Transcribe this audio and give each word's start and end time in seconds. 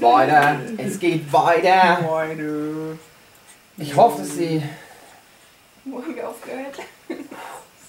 Wow. 0.00 0.20
Geht 0.20 0.28
jetzt 0.28 0.36
weiter. 0.36 0.60
Es 0.78 0.98
geht 0.98 1.32
weiter. 1.32 1.98
Freunde. 2.04 2.98
Ich 3.78 3.94
hoffe, 3.94 4.24
Sie. 4.24 4.62
Wo 5.84 6.02
haben 6.02 6.14
wir 6.14 6.28
aufgehört? 6.28 6.80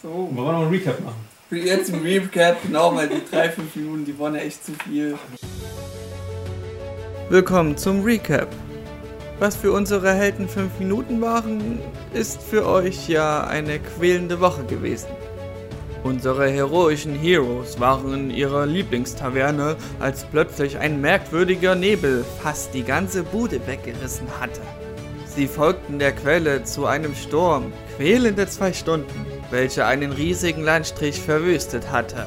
So. 0.01 0.09
Wollen 0.09 0.35
wir 0.35 0.51
noch 0.51 0.61
einen 0.61 0.69
Recap 0.69 0.99
machen? 0.99 1.27
Jetzt 1.49 1.89
im 1.89 2.01
Recap, 2.01 2.61
genau, 2.61 2.93
weil 2.93 3.07
die 3.07 3.23
3, 3.31 3.49
5 3.49 3.75
Minuten, 3.77 4.05
die 4.05 4.19
waren 4.19 4.35
ja 4.35 4.41
echt 4.41 4.65
zu 4.65 4.73
viel. 4.73 5.17
Willkommen 7.29 7.77
zum 7.77 8.03
Recap. 8.03 8.49
Was 9.39 9.55
für 9.55 9.71
unsere 9.71 10.13
Helden 10.13 10.49
5 10.49 10.79
Minuten 10.79 11.21
waren, 11.21 11.79
ist 12.13 12.41
für 12.41 12.65
euch 12.65 13.07
ja 13.07 13.45
eine 13.45 13.79
quälende 13.79 14.39
Woche 14.39 14.63
gewesen. 14.65 15.07
Unsere 16.07 16.49
heroischen 16.49 17.15
Heroes 17.15 17.81
waren 17.81 18.13
in 18.13 18.29
ihrer 18.29 18.65
Lieblingstaverne, 18.65 19.75
als 19.99 20.23
plötzlich 20.23 20.77
ein 20.77 21.01
merkwürdiger 21.01 21.75
Nebel 21.75 22.23
fast 22.41 22.73
die 22.73 22.83
ganze 22.83 23.23
Bude 23.23 23.59
weggerissen 23.67 24.25
hatte. 24.39 24.61
Sie 25.25 25.47
folgten 25.47 25.99
der 25.99 26.13
Quelle 26.13 26.63
zu 26.63 26.85
einem 26.85 27.13
Sturm, 27.13 27.73
quälende 27.97 28.47
zwei 28.47 28.71
Stunden, 28.71 29.25
welche 29.51 29.85
einen 29.85 30.13
riesigen 30.13 30.63
Landstrich 30.63 31.19
verwüstet 31.19 31.91
hatte. 31.91 32.25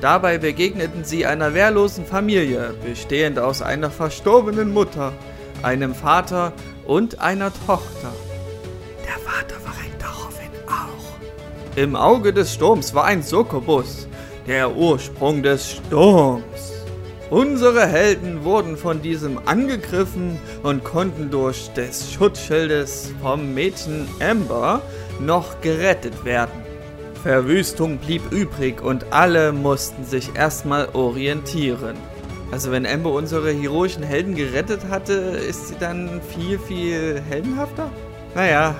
Dabei 0.00 0.38
begegneten 0.38 1.04
sie 1.04 1.26
einer 1.26 1.52
wehrlosen 1.52 2.06
Familie, 2.06 2.72
bestehend 2.82 3.38
aus 3.38 3.60
einer 3.60 3.90
verstorbenen 3.90 4.72
Mutter, 4.72 5.12
einem 5.62 5.94
Vater 5.94 6.54
und 6.86 7.20
einer 7.20 7.52
Tochter. 7.66 8.10
Der 9.04 9.18
Vater 9.18 9.58
daraufhin 9.62 9.84
auch. 9.84 9.87
Im 11.78 11.94
Auge 11.94 12.32
des 12.32 12.54
Sturms 12.54 12.92
war 12.92 13.04
ein 13.04 13.22
Sokobus, 13.22 14.08
der 14.48 14.74
Ursprung 14.74 15.44
des 15.44 15.74
Sturms. 15.74 16.72
Unsere 17.30 17.86
Helden 17.86 18.42
wurden 18.42 18.76
von 18.76 19.00
diesem 19.00 19.38
angegriffen 19.46 20.40
und 20.64 20.82
konnten 20.82 21.30
durch 21.30 21.68
des 21.74 22.12
Schutzschildes 22.12 23.12
vom 23.22 23.54
Mädchen 23.54 24.08
Amber 24.18 24.82
noch 25.20 25.60
gerettet 25.60 26.24
werden. 26.24 26.64
Verwüstung 27.22 27.98
blieb 27.98 28.22
übrig 28.32 28.82
und 28.82 29.06
alle 29.12 29.52
mussten 29.52 30.04
sich 30.04 30.34
erstmal 30.34 30.88
orientieren. 30.94 31.94
Also 32.50 32.72
wenn 32.72 32.86
Amber 32.86 33.12
unsere 33.12 33.52
heroischen 33.52 34.02
Helden 34.02 34.34
gerettet 34.34 34.80
hatte, 34.90 35.12
ist 35.12 35.68
sie 35.68 35.76
dann 35.78 36.20
viel, 36.34 36.58
viel 36.58 37.22
heldenhafter? 37.28 37.88
Naja, 38.34 38.74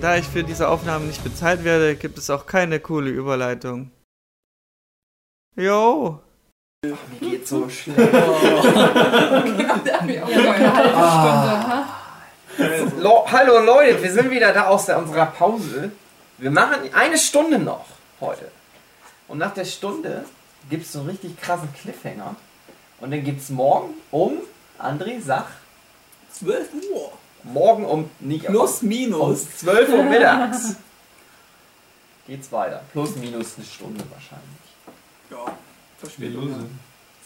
da 0.00 0.16
ich 0.16 0.26
für 0.26 0.42
diese 0.42 0.68
Aufnahmen 0.68 1.06
nicht 1.06 1.22
bezahlt 1.22 1.62
werde, 1.64 1.94
gibt 1.96 2.16
es 2.18 2.30
auch 2.30 2.46
keine 2.46 2.80
coole 2.80 3.10
Überleitung. 3.10 3.90
Jo. 5.56 6.20
Mir 6.84 6.96
geht 7.20 7.46
so 7.48 7.68
schlecht. 7.68 7.98
Da 7.98 8.04
wir 10.06 10.24
auch 10.24 10.28
noch 10.28 10.54
eine 10.54 10.74
halbe. 10.74 10.88
Stunde. 10.88 11.68
Ha? 11.68 12.00
Lo 12.98 13.24
Hallo 13.30 13.60
Leute, 13.60 14.02
wir 14.02 14.12
sind 14.12 14.30
wieder 14.30 14.52
da 14.52 14.66
aus 14.66 14.88
unserer 14.88 15.26
Pause. 15.26 15.92
Wir 16.38 16.50
machen 16.50 16.92
eine 16.92 17.18
Stunde 17.18 17.58
noch 17.58 17.86
heute. 18.20 18.50
Und 19.28 19.38
nach 19.38 19.54
der 19.54 19.64
Stunde 19.64 20.24
gibt 20.68 20.84
es 20.84 20.92
so 20.92 21.00
einen 21.00 21.10
richtig 21.10 21.40
krassen 21.40 21.72
Cliffhanger. 21.74 22.36
Und 23.00 23.10
dann 23.10 23.24
gibt 23.24 23.40
es 23.40 23.50
morgen 23.50 23.94
um, 24.10 24.38
André, 24.78 25.20
sag, 25.20 25.46
12 26.32 26.68
Uhr. 26.92 27.12
Morgen 27.44 27.84
um, 27.84 28.10
nicht 28.20 28.46
Plus, 28.46 28.82
minus. 28.82 29.42
um 29.42 29.48
12 29.56 29.88
Uhr 29.90 30.02
mittags 30.04 30.76
geht's 32.26 32.50
weiter. 32.52 32.82
Plus, 32.92 33.16
minus 33.16 33.56
eine 33.56 33.66
Stunde 33.66 34.02
wahrscheinlich. 34.10 34.48
Ja, 35.30 35.56
Verspätung. 35.98 36.48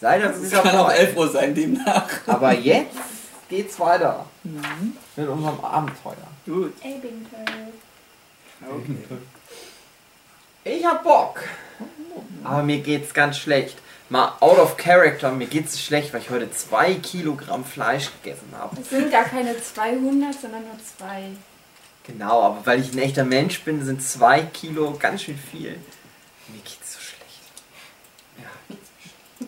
Ihr 0.01 0.29
Es 0.29 0.41
wieder 0.51 0.61
kann 0.61 0.75
auch 0.75 0.87
dabei. 0.87 0.95
11 0.97 1.17
Uhr 1.17 1.29
sein 1.29 1.55
demnach. 1.55 2.09
Aber 2.27 2.53
jetzt 2.53 2.95
geht's 3.49 3.79
weiter 3.79 4.25
Mhm. 4.43 4.93
mit 5.15 5.27
unserem 5.27 5.59
Abenteuer. 5.63 6.15
Gut. 6.45 6.73
Okay. 8.61 8.97
Ich 10.63 10.85
hab 10.85 11.03
Bock. 11.03 11.41
Aber 12.43 12.63
mir 12.63 12.79
geht's 12.79 13.13
ganz 13.13 13.37
schlecht. 13.37 13.77
Mal 14.09 14.33
out 14.39 14.57
of 14.57 14.75
character, 14.75 15.31
mir 15.31 15.45
geht's 15.45 15.79
schlecht, 15.79 16.13
weil 16.13 16.21
ich 16.21 16.31
heute 16.31 16.49
zwei 16.51 16.95
Kilogramm 16.95 17.63
Fleisch 17.63 18.09
gegessen 18.21 18.51
habe. 18.57 18.75
Es 18.81 18.89
sind 18.89 19.11
gar 19.11 19.25
keine 19.25 19.55
200, 19.61 20.33
sondern 20.33 20.63
nur 20.63 20.77
zwei. 20.97 21.29
Genau, 22.05 22.41
aber 22.41 22.65
weil 22.65 22.81
ich 22.81 22.91
ein 22.91 22.97
echter 22.97 23.23
Mensch 23.23 23.61
bin, 23.61 23.85
sind 23.85 24.01
zwei 24.01 24.41
Kilo 24.41 24.95
ganz 24.99 25.23
schön 25.23 25.37
viel. 25.37 25.79
Mir 26.47 26.61
geht's 26.63 26.93
so 26.93 26.99
schlecht. 26.99 27.51
Ja. 28.39 29.47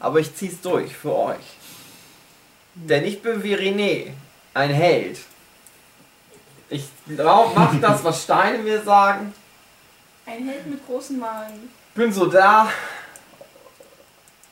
Aber 0.00 0.18
ich 0.18 0.34
zieh's 0.34 0.60
durch 0.60 0.96
für 0.96 1.14
euch. 1.14 1.36
Denn 2.74 3.04
ich 3.04 3.22
bin 3.22 3.40
wie 3.44 3.54
René, 3.54 4.12
ein 4.52 4.70
Held. 4.70 5.20
Ich 6.70 6.88
mach 7.06 7.80
das, 7.80 8.02
was 8.02 8.24
Steine 8.24 8.58
mir 8.58 8.82
sagen. 8.82 9.32
Ein 10.26 10.48
Held 10.48 10.66
mit 10.66 10.84
großen 10.86 11.20
Magen. 11.20 11.70
bin 11.94 12.12
so 12.12 12.26
da. 12.26 12.68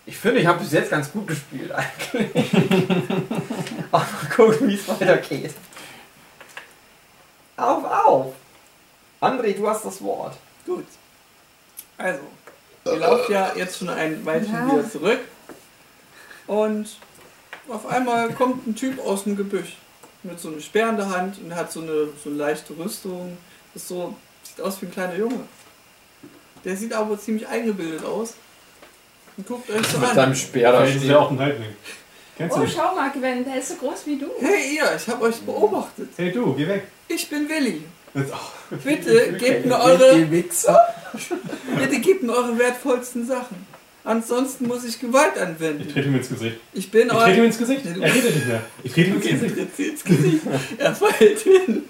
Ich 0.09 0.17
finde, 0.17 0.41
ich 0.41 0.47
habe 0.47 0.61
bis 0.61 0.73
jetzt 0.73 0.91
ganz 0.91 1.13
gut 1.13 1.27
gespielt 1.27 1.71
eigentlich. 1.71 2.31
Aber 3.93 4.05
mal 4.05 4.31
gucken, 4.35 4.69
wie 4.69 4.75
es 4.75 4.89
weitergeht. 4.89 5.53
Auf, 7.59 7.85
auf! 7.85 8.35
André, 9.21 9.53
du 9.55 9.69
hast 9.69 9.85
das 9.85 10.01
Wort. 10.03 10.35
Gut. 10.65 10.87
Also, 11.99 12.21
ihr 12.87 12.97
lauft 12.97 13.29
ja 13.29 13.53
jetzt 13.55 13.79
schon 13.79 13.91
ein 13.91 14.25
Weilchen 14.25 14.55
Ja. 14.55 14.67
wieder 14.73 14.91
zurück. 14.91 15.21
Und 16.47 16.89
auf 17.69 17.85
einmal 17.85 18.33
kommt 18.33 18.67
ein 18.67 18.75
Typ 18.75 18.99
aus 19.05 19.25
dem 19.25 19.37
Gebüsch. 19.37 19.77
Mit 20.23 20.41
so 20.41 20.49
einem 20.49 20.63
Speer 20.63 20.89
in 20.89 20.97
der 20.97 21.11
Hand 21.11 21.39
und 21.39 21.55
hat 21.55 21.71
so 21.71 21.83
eine, 21.83 22.09
so 22.25 22.31
eine 22.31 22.39
leichte 22.39 22.75
Rüstung. 22.79 23.37
Ist 23.75 23.89
so, 23.89 24.17
sieht 24.43 24.63
aus 24.63 24.81
wie 24.81 24.87
ein 24.87 24.91
kleiner 24.93 25.17
Junge. 25.17 25.41
Der 26.65 26.79
sieht 26.79 26.95
aber 26.95 27.21
ziemlich 27.21 27.47
eingebildet 27.47 28.07
aus. 28.07 28.33
Und 29.39 29.47
guckt 29.47 29.71
euch 29.71 29.87
so 29.87 29.99
an. 29.99 30.35
Speer 30.35 30.75
Vielleicht 30.77 30.97
ist 30.97 31.05
ja 31.05 31.19
auch 31.21 31.31
ein 31.31 31.39
Halbling. 31.39 31.69
Kennst 32.37 32.55
du 32.57 32.61
Oh, 32.61 32.65
nicht? 32.65 32.77
schau 32.77 32.95
mal, 32.95 33.11
Gwen, 33.11 33.45
der 33.45 33.57
ist 33.57 33.69
so 33.69 33.75
groß 33.77 34.07
wie 34.07 34.17
du. 34.19 34.27
Hey 34.41 34.77
ihr, 34.77 34.85
ich 34.97 35.09
habe 35.09 35.25
euch 35.25 35.37
beobachtet. 35.41 36.09
Hey 36.17 36.31
du, 36.31 36.53
geh 36.55 36.69
weg. 36.69 36.83
Ich 37.09 37.29
bin 37.31 37.49
Willi. 37.49 37.83
Jetzt. 38.15 38.33
Bitte 38.85 39.33
gebt 39.39 39.67
mir 39.67 39.79
eure, 39.81 40.31
Wichser. 40.31 40.79
bitte 41.79 41.99
gebt 42.01 42.23
mir 42.23 42.33
eure 42.33 42.59
wertvollsten 42.59 43.27
Sachen. 43.27 43.67
Ansonsten 44.05 44.67
muss 44.69 44.85
ich 44.85 44.99
Gewalt 45.01 45.33
Ich 45.37 45.43
anwenden. 45.43 45.89
trete 45.93 46.09
ihm 46.09 46.15
ins 46.17 46.29
Gesicht. 46.29 46.57
Ich 46.73 46.91
bin 46.91 47.09
Ich 47.09 47.13
trete 47.13 47.31
ihm 47.33 47.39
euer. 47.41 47.45
ins 47.47 47.59
Gesicht. 47.59 47.83
Er 47.87 48.15
redet 48.15 48.35
nicht 48.35 48.47
mehr. 48.47 48.63
Ich 48.85 48.93
trete 48.93 49.11
ihm 49.11 49.17
ins 49.17 49.25
Gesicht. 49.43 49.77
tritt 49.77 49.89
ins 49.91 50.05
Gesicht. 50.05 50.43
Er 50.79 50.95
fällt 50.95 51.39
hin. 51.41 51.85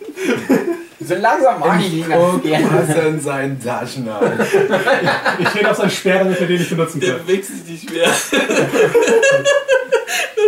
So 1.00 1.14
langsam 1.14 1.60
mag 1.60 1.81
ich 1.81 1.92
ihn 1.94 2.09
ganz 2.09 2.42
gerne. 2.42 2.66
was 2.88 2.97
in 3.06 3.20
seinen 3.20 3.62
Taschen 3.62 4.12
hat. 4.12 4.22
Ich 5.38 5.48
trete 5.48 5.70
auf 5.70 5.76
seinen 5.76 5.91
Speer, 5.91 6.19
damit 6.19 6.41
er 6.41 6.47
den 6.47 6.59
nicht 6.59 6.70
benutzen 6.70 7.00
kann. 7.00 7.10
Der 7.10 7.28
wächst 7.28 7.50
sich 7.66 7.82
nicht 7.84 7.91
mehr. 7.94 8.09
das 8.09 8.32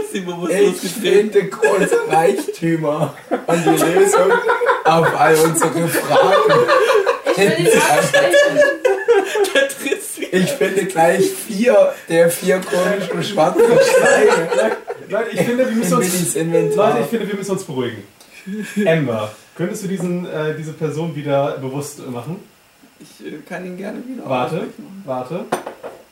ist 0.05 0.15
die 0.15 0.21
bewusstlos 0.21 0.83
Ich 0.83 0.93
finde 0.93 1.45
große 1.49 1.97
Reichtümer 2.09 3.15
und 3.47 3.65
die 3.65 3.71
Lösung 3.71 4.33
auf 4.85 5.21
all 5.21 5.37
unsere 5.37 5.89
Fragen. 5.89 6.61
Ich 7.27 7.39
will 7.39 7.59
ihn. 7.59 7.69
Ich 10.33 10.51
finde 10.53 10.85
gleich 10.87 11.25
vier 11.31 11.93
der 12.09 12.31
vier 12.31 12.61
komischen 12.61 13.23
schwarzen 13.23 13.63
Steine 13.63 14.77
Leute, 15.09 15.31
ich 15.33 15.41
finde, 15.41 15.69
wir 15.69 15.75
müssen 15.77 15.95
uns. 15.95 16.35
Leute, 16.37 16.99
ich 17.01 17.07
finde, 17.07 17.29
wir 17.29 17.35
müssen 17.35 17.51
uns 17.51 17.65
beruhigen. 17.65 18.05
Amber, 18.87 19.33
könntest 19.55 19.85
du 19.85 19.89
diesen, 19.89 20.27
äh, 20.27 20.57
diese 20.57 20.73
Person 20.73 21.15
wieder 21.15 21.59
bewusst 21.59 22.07
machen? 22.09 22.37
Ich 22.99 23.27
äh, 23.27 23.39
kann 23.49 23.65
ihn 23.65 23.77
gerne 23.77 23.99
wieder 24.07 24.29
Warte, 24.29 24.69
warte. 25.05 25.45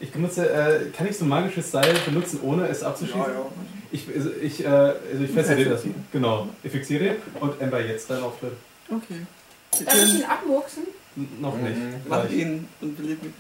Ich 0.01 0.13
benutze, 0.13 0.49
äh, 0.49 0.91
kann 0.97 1.09
ich 1.09 1.19
so 1.19 1.25
magisches 1.25 1.71
Seil 1.71 1.95
benutzen, 2.05 2.41
ohne 2.43 2.69
es 2.69 2.83
abzuschießen? 2.83 3.21
Ja, 3.21 3.29
ja. 3.29 3.47
Ich, 3.91 4.07
also 4.15 4.31
ich, 4.41 4.65
äh, 4.65 4.69
also 4.69 5.25
ich 5.25 5.31
fessel 5.31 5.57
dir 5.57 5.71
das. 5.71 5.83
Genau, 6.13 6.49
ich 6.63 6.71
fixiere 6.71 7.05
den 7.05 7.17
und 7.41 7.61
Amber 7.61 7.85
jetzt 7.85 8.09
dein 8.11 8.23
Auftritt. 8.23 8.53
Okay. 8.89 9.27
Darf 9.73 9.81
ich 9.81 9.87
können, 9.87 10.17
ihn 10.19 10.25
abmurksen? 10.25 10.83
N 11.17 11.29
noch 11.41 11.57
nicht. 11.57 11.77
mach 12.09 12.27
Gleich. 12.27 12.39
ihn 12.39 12.69
und 12.81 12.97
belebt 12.97 13.25
ihn. 13.25 13.35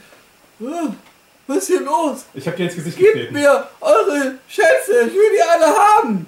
Ah, 0.66 0.92
Was 1.48 1.56
ist 1.58 1.66
hier 1.68 1.80
los? 1.80 2.26
Ich 2.34 2.46
habe 2.46 2.56
dir 2.58 2.64
ins 2.66 2.74
Gesicht 2.76 2.98
Gebt 2.98 3.12
getreten. 3.14 3.32
mir 3.34 3.66
eure 3.80 4.34
Schätze, 4.48 5.00
ich 5.06 5.14
will 5.14 5.30
die 5.34 5.42
alle 5.42 5.66
haben. 5.76 6.26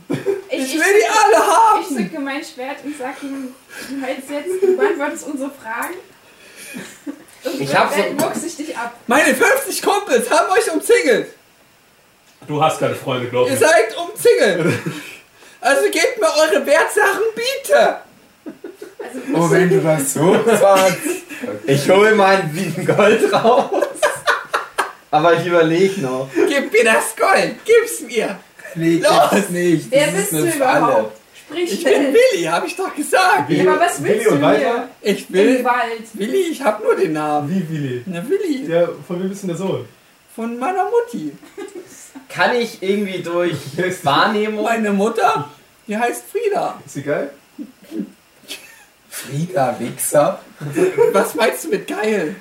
Ich 0.48 0.72
will 0.74 0.80
die 0.80 1.06
alle 1.06 1.34
Ich 1.34 1.88
haben. 1.88 1.96
zücke 1.96 2.18
mein 2.20 2.42
Schwert 2.42 2.78
und 2.84 2.96
sag 2.98 3.22
ihm, 3.22 3.54
du 3.90 4.06
hältst 4.06 4.30
jetzt, 4.30 4.62
du 4.62 4.76
beantwortest 4.76 5.26
unsere 5.26 5.50
Fragen. 5.50 5.94
Und 7.44 7.60
Ich 7.60 7.74
hab 7.76 7.92
so- 7.94 8.46
ich 8.46 8.56
dich 8.56 8.76
ab. 8.76 8.94
Meine 9.06 9.34
50 9.34 9.82
Kumpels 9.82 10.30
haben 10.30 10.50
euch 10.52 10.72
umzingelt. 10.72 11.28
Du 12.48 12.62
hast 12.62 12.80
keine 12.80 12.94
Freunde, 12.94 13.28
glaub 13.28 13.46
Ihr 13.46 13.52
mir. 13.52 13.58
seid 13.58 13.96
umzingelt. 13.98 14.74
Also 15.60 15.82
gebt 15.90 16.18
mir 16.18 16.28
eure 16.28 16.64
Wertsachen, 16.64 17.20
bitte. 17.34 17.96
Also, 18.98 19.20
Oh, 19.34 19.50
wenn 19.50 19.68
du 19.68 19.80
das 19.82 20.14
so 20.14 20.34
sagst. 20.46 20.96
Ich 21.66 21.88
hole 21.88 22.14
meinen 22.14 22.52
7 22.54 22.84
Gold 22.84 23.32
raus. 23.32 23.86
Aber 25.10 25.34
ich 25.34 25.46
überlege 25.46 26.00
noch. 26.00 26.28
Gib 26.34 26.72
mir 26.72 26.84
das 26.84 27.14
Gold! 27.16 27.56
Gib's 27.64 28.00
mir! 28.02 28.38
Flieg 28.72 29.02
Los! 29.02 29.48
nicht. 29.50 29.90
Wer 29.90 30.06
das 30.06 30.14
bist 30.14 30.32
ist 30.32 30.42
du 30.54 30.56
überhaupt? 30.56 31.16
Sprich 31.36 31.72
Ich 31.72 31.82
bin. 31.84 32.14
Willi, 32.14 32.44
hab 32.44 32.64
ich 32.64 32.76
doch 32.76 32.94
gesagt! 32.94 33.50
Ja, 33.50 33.72
aber 33.72 33.80
was 33.80 34.02
Willi 34.02 34.14
willst 34.18 34.28
und 34.30 34.36
du 34.40 34.42
weiter? 34.42 34.58
hier? 34.60 34.88
Ich 35.14 35.28
Im 35.28 35.34
will. 35.34 35.64
Wald. 35.64 36.02
Willi, 36.14 36.40
ich 36.52 36.62
hab 36.62 36.82
nur 36.84 36.94
den 36.94 37.12
Namen. 37.14 37.50
Wie 37.50 37.68
Willi? 37.68 38.02
Na, 38.06 38.22
Willi. 38.28 38.66
Der, 38.68 38.88
von 39.06 39.20
wem 39.22 39.32
ist 39.32 39.42
denn 39.42 39.48
der 39.48 39.56
Sohn? 39.56 39.84
Von 40.36 40.56
meiner 40.58 40.84
Mutti. 40.84 41.32
Kann 42.28 42.54
ich 42.54 42.80
irgendwie 42.80 43.20
durch 43.20 43.56
Wer 43.74 43.86
ist- 43.86 44.04
Wahrnehmung. 44.04 44.62
Meine 44.64 44.92
Mutter, 44.92 45.50
die 45.88 45.96
heißt 45.98 46.24
Frieda. 46.30 46.80
Ist 46.86 46.94
sie 46.94 47.02
geil? 47.02 47.30
Frieda 49.08 49.74
Wichser. 49.80 50.40
Was 51.12 51.34
meinst 51.34 51.64
du 51.64 51.68
mit 51.70 51.88
geil? 51.88 52.36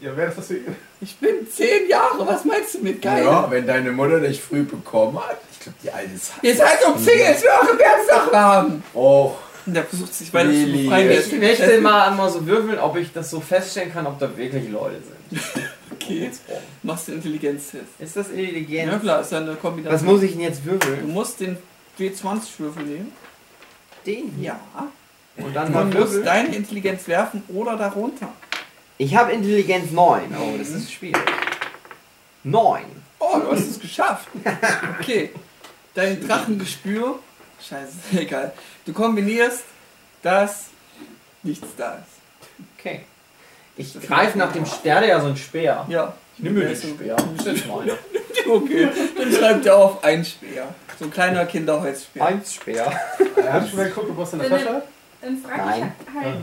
Ja, 0.00 0.16
wäre 0.16 0.28
das 0.28 0.38
was 0.38 0.46
für 0.46 0.56
ihn? 0.56 0.76
Ich 1.04 1.16
bin 1.16 1.46
zehn 1.50 1.88
Jahre, 1.88 2.26
was 2.26 2.44
meinst 2.44 2.74
du 2.74 2.78
mit 2.80 3.02
geil? 3.02 3.24
Ja, 3.24 3.50
wenn 3.50 3.66
deine 3.66 3.92
Mutter 3.92 4.20
dich 4.20 4.40
früh 4.40 4.62
bekommen 4.62 5.18
hat. 5.18 5.36
Ich 5.52 5.60
glaube, 5.60 5.78
die 5.82 5.90
alte 5.90 6.14
ist. 6.14 6.32
Ihr 6.42 6.56
seid 6.56 6.84
um 6.86 6.98
Singles 6.98 7.42
für 7.42 7.48
eure 7.48 7.76
Geburtstag 7.76 8.32
haben. 8.32 8.82
Und 8.94 9.74
der 9.74 9.84
versucht 9.84 10.14
sich 10.14 10.32
weiter 10.32 10.50
zu 10.50 10.66
befreien. 10.72 11.10
Ich 11.10 11.32
möchte 11.38 11.80
mal 11.80 12.08
einmal 12.08 12.30
so 12.30 12.46
würfeln, 12.46 12.78
ob 12.78 12.96
ich 12.96 13.12
das 13.12 13.30
so 13.30 13.40
feststellen 13.40 13.92
kann, 13.92 14.06
ob 14.06 14.18
da 14.18 14.34
wirklich 14.36 14.68
Leute 14.70 14.96
sind. 15.30 15.40
Okay, 15.92 16.30
machst 16.82 17.08
du 17.08 17.12
Intelligenztest. 17.12 17.84
Ist 17.98 18.16
das 18.16 18.26
Ja 18.28 18.34
intelligent? 18.34 19.00
klar, 19.00 19.20
ist 19.20 19.30
ja 19.32 19.38
eine 19.38 19.54
Kombination. 19.54 19.94
Was 19.94 20.02
muss 20.02 20.22
ich 20.22 20.32
denn 20.32 20.40
jetzt 20.40 20.60
Du 20.64 20.72
würfeln? 20.72 21.08
musst 21.12 21.40
den 21.40 21.56
W20-Würfel 21.98 22.82
nehmen. 22.82 23.12
Den 24.04 24.32
hier. 24.36 24.56
Ja. 24.76 24.88
Und 25.42 25.54
dann 25.54 25.68
Du 25.68 25.72
mal 25.72 25.84
musst 25.84 26.26
deine 26.26 26.54
Intelligenz 26.54 27.06
werfen 27.08 27.42
oder 27.48 27.76
darunter. 27.76 28.28
Ich 28.96 29.16
habe 29.16 29.32
Intelligenz 29.32 29.90
9. 29.90 30.36
Oh, 30.38 30.56
das 30.56 30.68
ist 30.68 30.92
schwierig. 30.92 31.20
9. 32.44 32.84
Oh, 33.18 33.38
du 33.40 33.50
hast 33.50 33.68
es 33.68 33.80
geschafft. 33.80 34.28
Okay. 35.00 35.30
Dein 35.94 36.26
Drachengespür. 36.26 37.18
Scheiße, 37.60 37.92
egal. 38.20 38.52
Du 38.84 38.92
kombinierst, 38.92 39.64
dass 40.22 40.66
nichts 41.42 41.66
da 41.76 41.94
ist. 41.94 42.60
Okay. 42.78 43.04
Ich 43.76 43.98
greife 44.00 44.38
nach 44.38 44.52
dem 44.52 44.66
Speer, 44.66 45.00
der 45.00 45.08
ja 45.08 45.20
so 45.20 45.26
ein 45.26 45.36
Speer. 45.36 45.86
Ja. 45.88 46.14
Ich 46.36 46.44
nehme 46.44 46.60
Der 46.60 46.68
den 46.68 46.76
Speer. 46.76 47.16
Okay, 48.46 48.90
dann 49.16 49.32
schreibt 49.32 49.64
er 49.64 49.76
auf 49.76 50.04
ein 50.04 50.22
Speer. 50.22 50.74
So 50.98 51.06
ein 51.06 51.10
kleiner 51.10 51.46
Kinderholzspeer. 51.46 52.26
Eins 52.26 52.52
Speer. 52.52 52.92
Er 53.36 53.52
hat 53.54 53.68
schon 53.68 53.78
mal 53.78 53.88
geguckt, 53.88 54.10
ob 54.10 54.18
was 54.18 54.34
in 54.34 54.40
der 54.40 54.50
Tasche? 54.50 54.82
Dann 55.22 55.38
frage 55.38 55.62
Nein. 55.62 55.92
ich 56.06 56.22
halt 56.22 56.36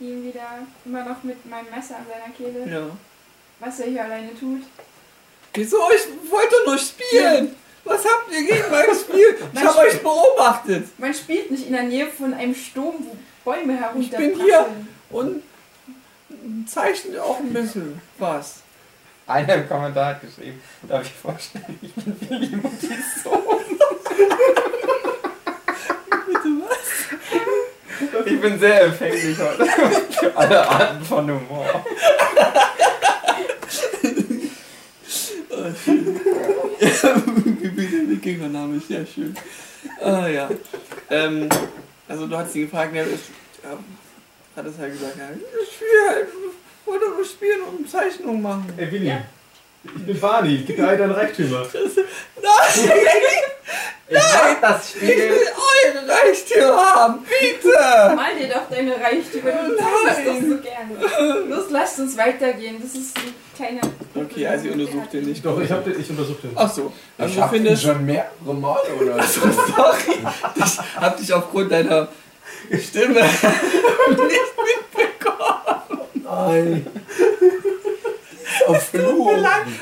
ihn 0.00 0.24
wieder, 0.24 0.58
immer 0.84 1.04
noch 1.04 1.22
mit 1.22 1.44
meinem 1.48 1.70
Messer 1.70 1.96
an 1.96 2.06
seiner 2.08 2.32
Kehle, 2.34 2.70
Ja. 2.72 2.90
was 3.58 3.80
er 3.80 3.86
hier 3.86 4.04
alleine 4.04 4.38
tut. 4.38 4.62
Wieso? 5.54 5.78
Ich 5.94 6.30
wollte 6.30 6.54
nur 6.66 6.78
spielen. 6.78 7.54
Was 7.84 8.04
habt 8.04 8.30
ihr 8.30 8.42
gegen 8.44 8.70
mein 8.70 8.94
Spiel? 9.00 9.36
Ich 9.52 9.64
habe 9.64 9.78
euch 9.78 10.00
beobachtet. 10.02 10.86
Man 10.98 11.14
spielt 11.14 11.50
nicht 11.50 11.66
in 11.66 11.72
der 11.72 11.84
Nähe 11.84 12.06
von 12.06 12.34
einem 12.34 12.54
Sturm, 12.54 12.96
wo 13.00 13.16
Bäume 13.50 13.72
Ich 13.74 13.80
herunterprasseln. 13.80 14.32
bin 14.36 14.44
hier 14.44 14.66
und 15.10 15.42
zeichnet 16.68 17.18
auch 17.18 17.38
ein 17.40 17.52
bisschen 17.52 18.00
was. 18.18 18.56
Einer 19.26 19.54
im 19.54 19.68
Kommentar 19.68 20.06
hat 20.14 20.20
geschrieben, 20.20 20.60
darf 20.88 21.04
ich 21.06 21.12
vorstellen, 21.12 21.78
ich 21.82 21.92
bin 21.94 22.16
Willi 22.28 22.56
Muttis 22.56 23.22
Sohn. 23.24 23.40
Bitte 26.26 26.48
was? 26.68 26.78
Ich 28.24 28.40
bin 28.40 28.58
sehr 28.58 28.82
empfänglich 28.82 29.38
heute 29.38 29.66
für 29.66 30.36
alle 30.36 30.68
Arten 30.68 31.04
von 31.04 31.30
Humor. 31.30 31.84
Gegenname, 38.20 38.80
sehr 38.80 39.06
schön. 39.06 39.34
Ah 40.00 40.26
ja. 40.26 40.50
Ähm, 41.08 41.48
also 42.08 42.26
du 42.26 42.36
hast 42.36 42.54
ihn 42.54 42.62
gefragt, 42.62 42.94
ja, 42.94 43.02
ich, 43.02 43.20
ja, 43.62 43.78
hat 44.56 44.66
es 44.66 44.78
halt 44.78 44.92
gesagt, 44.92 45.16
ja, 45.18 45.30
ich 45.32 45.74
spiele 45.74 46.08
halt, 46.08 46.28
ich 46.28 46.86
wollte 46.86 47.10
nur 47.10 47.24
spielen 47.24 47.62
und 47.62 47.88
Zeichnungen 47.88 48.42
machen. 48.42 48.72
Ey, 48.76 48.92
Willi. 48.92 49.08
Ja. 49.08 49.24
Ich 49.82 50.04
bin 50.04 50.20
Barney. 50.20 50.62
Gib 50.66 50.78
mir 50.78 50.88
all 50.88 50.98
deine 50.98 51.16
Reichtümer. 51.16 51.66
Nein, 51.72 52.06
Ich 54.10 54.16
mag 54.16 54.60
das 54.60 54.94
ich 54.96 55.02
will 55.02 55.10
Spiel. 55.12 55.30
eure 55.94 56.08
Reichtümer 56.08 56.94
haben, 56.94 57.18
bitte! 57.24 58.16
Mal 58.16 58.34
dir 58.36 58.48
doch 58.48 58.68
deine 58.68 58.92
Reichtümer, 58.96 59.52
du 59.68 59.76
zeigst 59.76 60.26
das 60.26 60.40
so 60.40 60.58
gerne. 60.58 61.46
Los, 61.48 61.70
lasst 61.70 62.00
uns 62.00 62.16
weitergehen. 62.16 62.76
Das 62.82 62.94
ist 63.00 63.16
ein 63.16 63.34
kleiner. 63.54 63.80
Okay, 64.14 64.46
also 64.48 64.66
ihr 64.66 64.72
untersucht 64.72 65.12
den 65.12 65.26
nicht. 65.26 65.44
Doch, 65.44 65.60
ich, 65.60 65.70
hab 65.70 65.84
den, 65.84 66.00
ich 66.00 66.10
untersuche 66.10 66.48
den. 66.48 66.50
Ach 66.56 66.68
so, 66.72 66.92
also 67.16 67.30
ich 67.30 67.36
du 67.36 67.42
hab 67.42 67.52
ihn 67.52 67.62
findest, 67.62 67.82
schon 67.84 68.04
mehrere 68.04 68.54
Male 68.54 68.94
oder 69.00 69.22
so. 69.22 69.40
sorry, 69.42 70.18
ich 70.56 70.78
hab 71.00 71.16
dich 71.16 71.32
aufgrund 71.32 71.70
deiner 71.70 72.08
Stimme 72.82 73.14
nicht 73.20 74.54
mitbekommen. 74.90 76.00
Nein. 76.14 76.86
Auf 78.66 78.82
Fluch. 78.88 79.32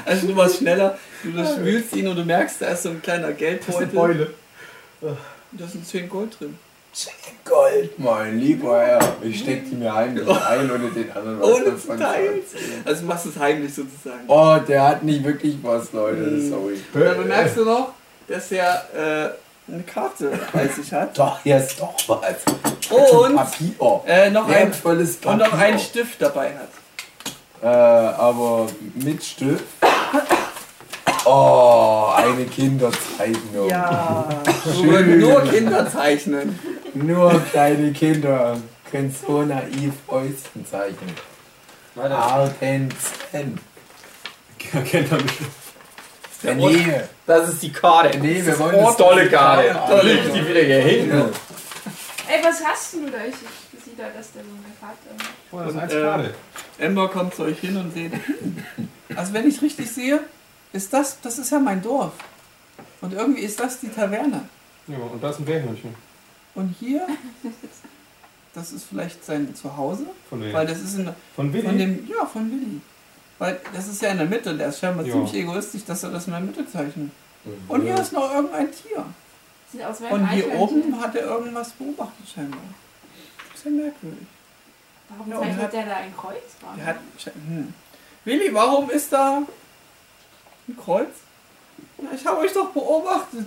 Also 0.04 0.26
du 0.26 0.36
warst 0.36 0.58
schneller, 0.58 0.98
du 1.22 1.32
durchwühlst 1.32 1.96
ihn 1.96 2.08
und 2.08 2.16
du 2.16 2.24
merkst, 2.24 2.62
da 2.62 2.68
ist 2.68 2.82
so 2.82 2.90
ein 2.90 3.02
kleiner 3.02 3.32
Das 3.32 3.40
ist 3.40 3.76
eine 3.76 3.86
Geldbeutel. 3.86 4.34
Beule. 5.00 5.16
Da 5.52 5.66
sind 5.66 5.86
10 5.86 6.08
Gold 6.08 6.38
drin. 6.38 6.58
Gold, 7.44 7.98
mein 7.98 8.38
lieber 8.38 8.82
Herr. 8.82 9.16
Ich 9.22 9.40
steck 9.40 9.68
die 9.70 9.76
mir 9.76 9.94
heimlich 9.94 10.28
ein, 10.28 10.70
ohne 10.70 10.90
den 10.90 11.12
anderen 11.12 11.40
was 11.40 11.48
Ohne 11.48 11.76
zu 11.76 11.96
teilen. 11.96 12.40
Also 12.84 13.02
du 13.02 13.06
machst 13.06 13.26
es 13.26 13.38
heimlich 13.38 13.72
sozusagen. 13.74 14.24
Oh, 14.26 14.56
der 14.66 14.88
hat 14.88 15.02
nicht 15.02 15.22
wirklich 15.22 15.56
was, 15.62 15.92
Leute. 15.92 16.26
Hm. 16.26 16.50
Sorry. 16.50 16.74
Und 16.92 17.00
dann 17.00 17.16
bemerkst 17.18 17.56
du 17.56 17.64
noch, 17.64 17.94
dass 18.26 18.50
er 18.50 18.84
äh, 18.94 19.72
eine 19.72 19.82
Karte 19.84 20.38
bei 20.52 20.66
sich 20.66 20.92
hat. 20.92 21.16
Doch, 21.16 21.40
hier 21.42 21.58
ist 21.58 21.78
doch 21.80 21.94
was. 22.08 22.36
Und 22.90 23.36
Papier. 23.36 24.02
äh, 24.06 24.30
noch, 24.30 24.48
ein, 24.48 24.54
Wertvolles 24.54 25.18
und 25.24 25.38
noch 25.38 25.52
einen 25.52 25.78
Stift 25.78 26.20
dabei 26.20 26.54
hat. 26.54 26.70
Äh, 27.62 27.66
aber 27.66 28.66
mit 28.94 29.24
Stift. 29.24 29.64
Oh, 31.24 32.12
eine 32.14 32.44
Kinderzeichnung. 32.46 33.68
Ja. 33.68 34.28
Schön. 34.74 35.18
Nur 35.18 35.42
Kinder 35.42 35.90
zeichnen. 35.90 36.58
Nur 36.94 37.40
kleine 37.50 37.92
Kinder 37.92 38.56
können 38.90 39.14
so 39.14 39.42
naiv 39.42 39.92
Häuschen 40.08 40.64
zeichnen. 40.70 41.14
Warte. 41.94 42.14
Ardenzen. 42.14 43.58
Kennt 44.58 45.12
er 45.12 45.18
bestimmt. 45.18 45.50
Der 46.42 46.54
Nähe. 46.54 47.08
Das 47.26 47.48
ist 47.48 47.62
die 47.62 47.72
Karte. 47.72 48.16
Nee, 48.18 48.44
wir 48.44 48.58
wollen 48.58 48.76
das 48.76 48.96
tolle 48.96 49.28
Karte. 49.28 49.70
Karte 49.70 49.92
Da 49.92 50.02
ich 50.02 50.32
die 50.32 50.48
wieder 50.48 50.60
hier 50.60 50.80
hin. 50.80 51.10
Ey, 51.10 52.44
was 52.44 52.64
hast 52.64 52.94
denn 52.94 53.06
du 53.06 53.10
da? 53.10 53.18
Ich, 53.26 53.34
da, 53.98 54.08
dass 54.10 54.32
der 54.32 54.42
so 54.44 54.50
eine 54.50 54.74
Karte. 54.80 55.08
Oh, 55.52 55.58
das 55.58 55.68
ist 55.68 55.74
Und, 55.96 56.08
eins 56.08 56.28
äh. 56.78 56.84
Ember 56.84 57.08
kommt 57.08 57.34
zu 57.34 57.42
euch 57.42 57.58
hin 57.58 57.76
und 57.76 57.92
seht. 57.92 58.12
Also 59.16 59.32
wenn 59.32 59.48
ich 59.48 59.56
es 59.56 59.62
richtig 59.62 59.90
sehe, 59.90 60.20
ist 60.72 60.92
das, 60.92 61.20
das 61.20 61.38
ist 61.38 61.50
ja 61.50 61.58
mein 61.58 61.82
Dorf. 61.82 62.12
Und 63.00 63.12
irgendwie 63.12 63.42
ist 63.42 63.58
das 63.60 63.80
die 63.80 63.88
Taverne. 63.88 64.48
Ja, 64.86 64.96
und 64.98 65.22
da 65.22 65.30
ist 65.30 65.38
ein 65.40 65.44
Bärhörnchen. 65.44 65.94
Und 66.54 66.74
hier, 66.78 67.06
das 68.54 68.72
ist 68.72 68.84
vielleicht 68.88 69.24
sein 69.24 69.54
Zuhause, 69.54 70.06
Von 70.28 70.42
wem? 70.42 70.52
weil 70.52 70.66
das 70.66 70.80
ist 70.80 70.96
in, 70.98 71.08
Von 71.36 71.52
Willi? 71.52 71.66
von 71.66 71.78
dem, 71.78 72.06
ja, 72.08 72.26
von 72.26 72.50
Willi. 72.50 72.80
Weil 73.38 73.60
das 73.72 73.86
ist 73.86 74.02
ja 74.02 74.10
in 74.10 74.18
der 74.18 74.26
Mitte, 74.26 74.56
der 74.56 74.68
ist 74.68 74.80
scheinbar 74.80 75.04
Ja. 75.06 75.12
ziemlich 75.12 75.34
egoistisch, 75.34 75.84
dass 75.84 76.02
er 76.02 76.10
das 76.10 76.26
in 76.26 76.32
der 76.32 76.40
Mitte 76.40 76.66
zeichnet. 76.66 77.10
Und 77.68 77.82
hier 77.82 77.94
ist 77.94 78.12
noch 78.12 78.32
irgendein 78.34 78.68
Tier. 78.72 79.04
Sieht 79.70 79.84
aus 79.84 80.00
wie 80.00 80.06
ein 80.06 80.12
Und 80.12 80.28
hier 80.30 80.52
oben 80.54 81.00
hat 81.00 81.14
er 81.14 81.24
irgendwas 81.26 81.70
beobachtet 81.70 82.26
scheinbar. 82.34 82.60
Sehr 83.68 83.84
merkwürdig. 83.84 84.26
Warum 85.10 85.30
Ja, 85.30 85.38
zeichnet 85.40 85.62
hat- 85.62 85.72
der 85.72 85.86
da 85.86 85.96
ein 85.96 86.16
Kreuz? 86.16 86.42
Der 86.76 86.86
hat, 86.86 86.96
hm. 87.46 87.74
Willi, 88.24 88.52
warum 88.54 88.90
ist 88.90 89.12
da 89.12 89.38
ein 90.68 90.76
Kreuz? 90.76 91.08
Na, 91.98 92.10
ich 92.14 92.24
habe 92.26 92.38
euch 92.40 92.52
doch 92.52 92.70
beobachtet. 92.70 93.46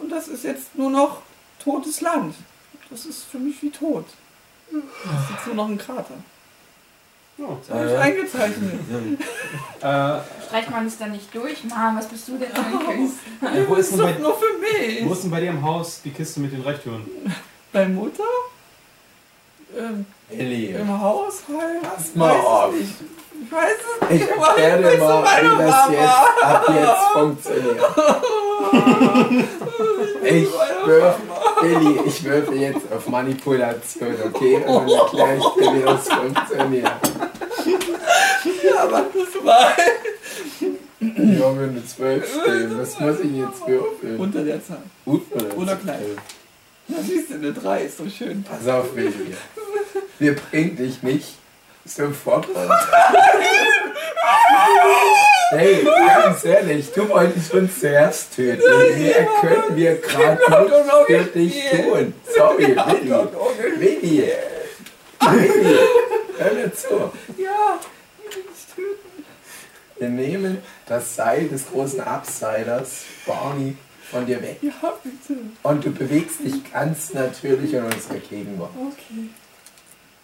Und 0.00 0.10
das 0.10 0.28
ist 0.28 0.44
jetzt 0.44 0.74
nur 0.76 0.90
noch 0.90 1.22
totes 1.62 2.00
Land. 2.00 2.34
Das 2.90 3.06
ist 3.06 3.24
für 3.24 3.38
mich 3.38 3.62
wie 3.62 3.70
tot. 3.70 4.04
Das 4.72 4.80
ist 5.22 5.30
jetzt 5.30 5.46
nur 5.46 5.54
noch 5.56 5.68
ein 5.68 5.78
Krater. 5.78 6.14
Oh. 7.38 7.56
Das 7.68 7.70
habe 7.70 7.86
ich 7.90 7.98
eingezeichnet. 7.98 8.72
Äh, 9.80 10.18
Streicht 10.46 10.70
man 10.70 10.86
es 10.86 10.98
dann 10.98 11.12
nicht 11.12 11.34
durch? 11.34 11.64
Mann, 11.64 11.96
was 11.96 12.06
bist 12.08 12.28
du 12.28 12.36
denn 12.36 12.50
für 12.50 12.60
ein 12.60 12.78
Künstler? 12.86 13.54
äh, 13.54 13.68
wo, 13.68 13.74
ist 13.76 13.92
denn 13.92 13.98
bei, 13.98 14.12
nur 14.14 14.36
für 14.38 14.58
mich. 14.58 15.06
wo 15.08 15.12
ist 15.12 15.22
denn 15.22 15.30
bei 15.30 15.40
dir 15.40 15.50
im 15.50 15.62
Haus 15.64 16.02
die 16.02 16.10
Kiste 16.10 16.40
mit 16.40 16.52
den 16.52 16.60
Reichtümern? 16.62 17.06
Bei 17.72 17.86
Mutter? 17.88 18.24
Ähm, 19.78 20.04
Elli, 20.30 20.66
Im 20.74 21.00
Haushalt? 21.00 21.82
pass 21.82 22.14
mal 22.14 22.32
auf. 22.32 22.72
nicht. 22.74 22.94
Ich 23.42 23.50
weiß 23.52 23.76
es 24.02 24.10
Ich 24.10 24.20
nicht. 24.20 24.32
aber 24.36 24.46
erkläre 24.48 24.92
ich 24.92 24.98
dir 24.98 25.04
mal, 25.04 25.22
wie 25.22 25.48
das 25.58 25.58
Mama. 25.58 25.92
jetzt 25.92 26.44
ab 26.44 26.68
jetzt 26.68 27.06
funktioniert. 27.12 27.80
Ich 30.22 30.46
würfe, 30.84 31.20
Billy, 31.62 32.00
ich 32.06 32.24
würfe 32.24 32.54
jetzt 32.54 32.92
auf 32.92 33.08
Manipulation, 33.08 34.14
okay? 34.26 34.56
Und 34.66 34.66
dann 34.66 34.88
erkläre 34.98 35.36
ich 35.38 35.44
dir, 35.64 35.74
wie 35.74 35.82
das 35.82 36.08
funktioniert. 36.08 36.92
Ja, 38.62 38.88
mach 38.90 39.02
das 39.14 39.42
mal. 39.42 39.72
Ich 41.00 41.42
habe 41.42 41.60
eine 41.62 41.84
12 41.86 42.28
stehen. 42.42 42.78
Was 42.78 43.00
muss 43.00 43.20
ich 43.20 43.32
jetzt 43.36 43.66
würfeln? 43.66 44.20
Unter 44.20 44.44
der 44.44 44.62
Zahl. 44.64 44.82
Unter 45.06 45.56
Oder 45.56 45.76
klein. 45.76 46.04
Na, 46.90 47.02
siehst 47.02 47.30
du, 47.30 47.34
eine 47.34 47.52
3 47.52 47.82
ist 47.82 47.98
so 47.98 48.08
schön. 48.08 48.42
Pass 48.42 48.66
auf, 48.66 48.94
Willi. 48.96 49.36
Wir 50.18 50.34
bringen 50.34 50.76
dich 50.76 51.02
nicht 51.02 51.34
sofort 51.84 52.48
runter. 52.48 52.80
Hey, 55.50 55.84
ganz 55.84 56.44
ehrlich, 56.44 56.92
du 56.92 57.08
wolltest 57.08 57.54
uns 57.54 57.80
zuerst 57.80 58.34
töten. 58.34 58.62
Mehr 58.98 59.26
können 59.40 59.76
wir 59.76 59.96
gerade 59.96 60.40
nicht 61.06 61.06
für 61.06 61.24
dich 61.38 61.70
tun. 61.70 62.14
Sorry, 62.36 62.76
Willi. 62.76 63.10
Willi. 63.78 64.32
Willi. 65.20 65.78
Hör 66.38 66.54
mir 66.54 66.74
zu. 66.74 67.12
Ja, 67.36 67.78
ich 68.28 68.36
will 68.36 68.42
dich 68.42 68.66
töten. 68.74 69.24
Wir 69.98 70.08
nehmen 70.08 70.58
das 70.86 71.14
Seil 71.14 71.48
des 71.48 71.70
großen 71.70 72.00
Abseilers, 72.00 73.02
Barney, 73.26 73.76
von 74.10 74.26
dir 74.26 74.42
weg. 74.42 74.58
Ja, 74.62 74.72
bitte. 75.02 75.40
Und 75.62 75.84
du 75.84 75.90
bewegst 75.90 76.40
dich 76.40 76.72
ganz 76.72 77.12
natürlich 77.14 77.72
in 77.74 77.84
unserer 77.84 78.18
Gegenwart. 78.18 78.70
Okay. 78.76 79.28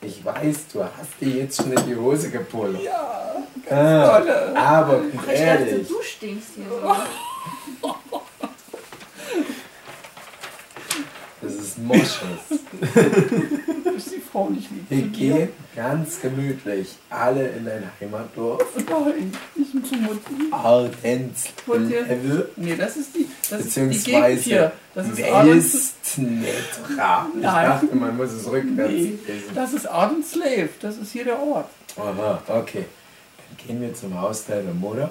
Ich 0.03 0.25
weiß, 0.25 0.69
du 0.73 0.85
hast 0.85 1.11
dir 1.21 1.29
jetzt 1.31 1.57
schon 1.57 1.73
in 1.73 1.87
die 1.87 1.97
Hose 1.97 2.31
gepullert. 2.31 2.83
Ja, 2.83 3.35
Ah, 3.71 4.19
tolle. 4.21 4.57
aber 4.57 5.01
Ach, 5.01 5.23
ich 5.23 5.27
dachte, 5.27 5.33
ehrlich, 5.33 5.89
du 5.89 6.03
stinkst 6.03 6.51
hier 6.57 6.65
so. 6.69 6.97
das 11.47 11.55
ist 11.55 11.79
Moschus. 11.79 12.21
du 12.71 13.93
bist 13.95 14.15
die 14.15 14.21
Frau 14.21 14.49
nicht 14.51 14.71
lieb. 14.71 14.85
Wir 14.91 15.03
gehen 15.03 15.49
ganz 15.75 16.21
gemütlich 16.21 16.97
alle 17.11 17.49
in 17.49 17.65
dein 17.65 17.91
Heimatdorf. 18.01 18.65
Nein, 18.77 19.33
ich 19.55 19.73
bin 19.73 19.85
zu 19.85 19.95
Mutti. 19.97 20.53
Ardenz 20.53 21.47
Level 21.67 22.51
Nee, 22.57 22.77
das 22.77 22.97
ist 22.97 23.15
die, 23.15 23.27
das 23.51 23.61
ist 23.61 23.77
die 23.77 23.81
beziehungsweise 23.81 24.43
hier. 24.43 24.73
Das 24.95 25.09
ist 25.09 25.19
Westnetra. 25.19 27.27
Ich 27.37 27.43
dachte, 27.43 27.95
man 27.97 28.17
muss 28.17 28.33
es 28.33 28.51
rückwärts 28.51 28.93
nee, 28.93 29.19
das 29.55 29.73
ist 29.73 29.87
Arden 29.87 30.23
Slave. 30.23 30.69
Das 30.81 30.97
ist 30.97 31.13
hier 31.13 31.25
der 31.25 31.39
Ort. 31.39 31.69
Aha, 31.97 32.43
okay. 32.49 32.85
Dann 33.39 33.67
gehen 33.67 33.81
wir 33.81 33.95
zum 33.95 34.19
Haus 34.21 34.45
deiner 34.47 34.73
Mutter. 34.73 35.11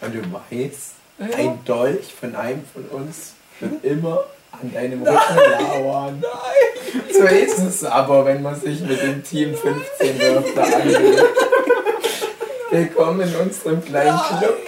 Und 0.00 0.14
du 0.14 0.20
weißt, 0.32 0.92
Ja. 1.18 1.26
ein 1.38 1.58
Dolch 1.64 2.12
von 2.18 2.34
einem 2.34 2.62
von 2.72 2.84
uns 3.00 3.34
wird 3.60 3.84
immer 3.84 4.24
an 4.62 4.72
deinem 4.72 5.02
Rücken 5.02 5.36
lauern. 5.60 6.22
Nein! 6.22 7.02
So 7.12 7.24
ist 7.24 7.58
es 7.58 7.84
aber, 7.84 8.24
wenn 8.24 8.42
man 8.42 8.58
sich 8.58 8.80
mit 8.80 9.02
dem 9.02 9.22
Team 9.22 9.54
15 9.54 10.20
Wörter 10.20 10.76
anlegt. 10.76 11.24
Willkommen 12.70 13.20
in 13.20 13.36
unserem 13.36 13.84
kleinen 13.84 14.18
Club. 14.38 14.58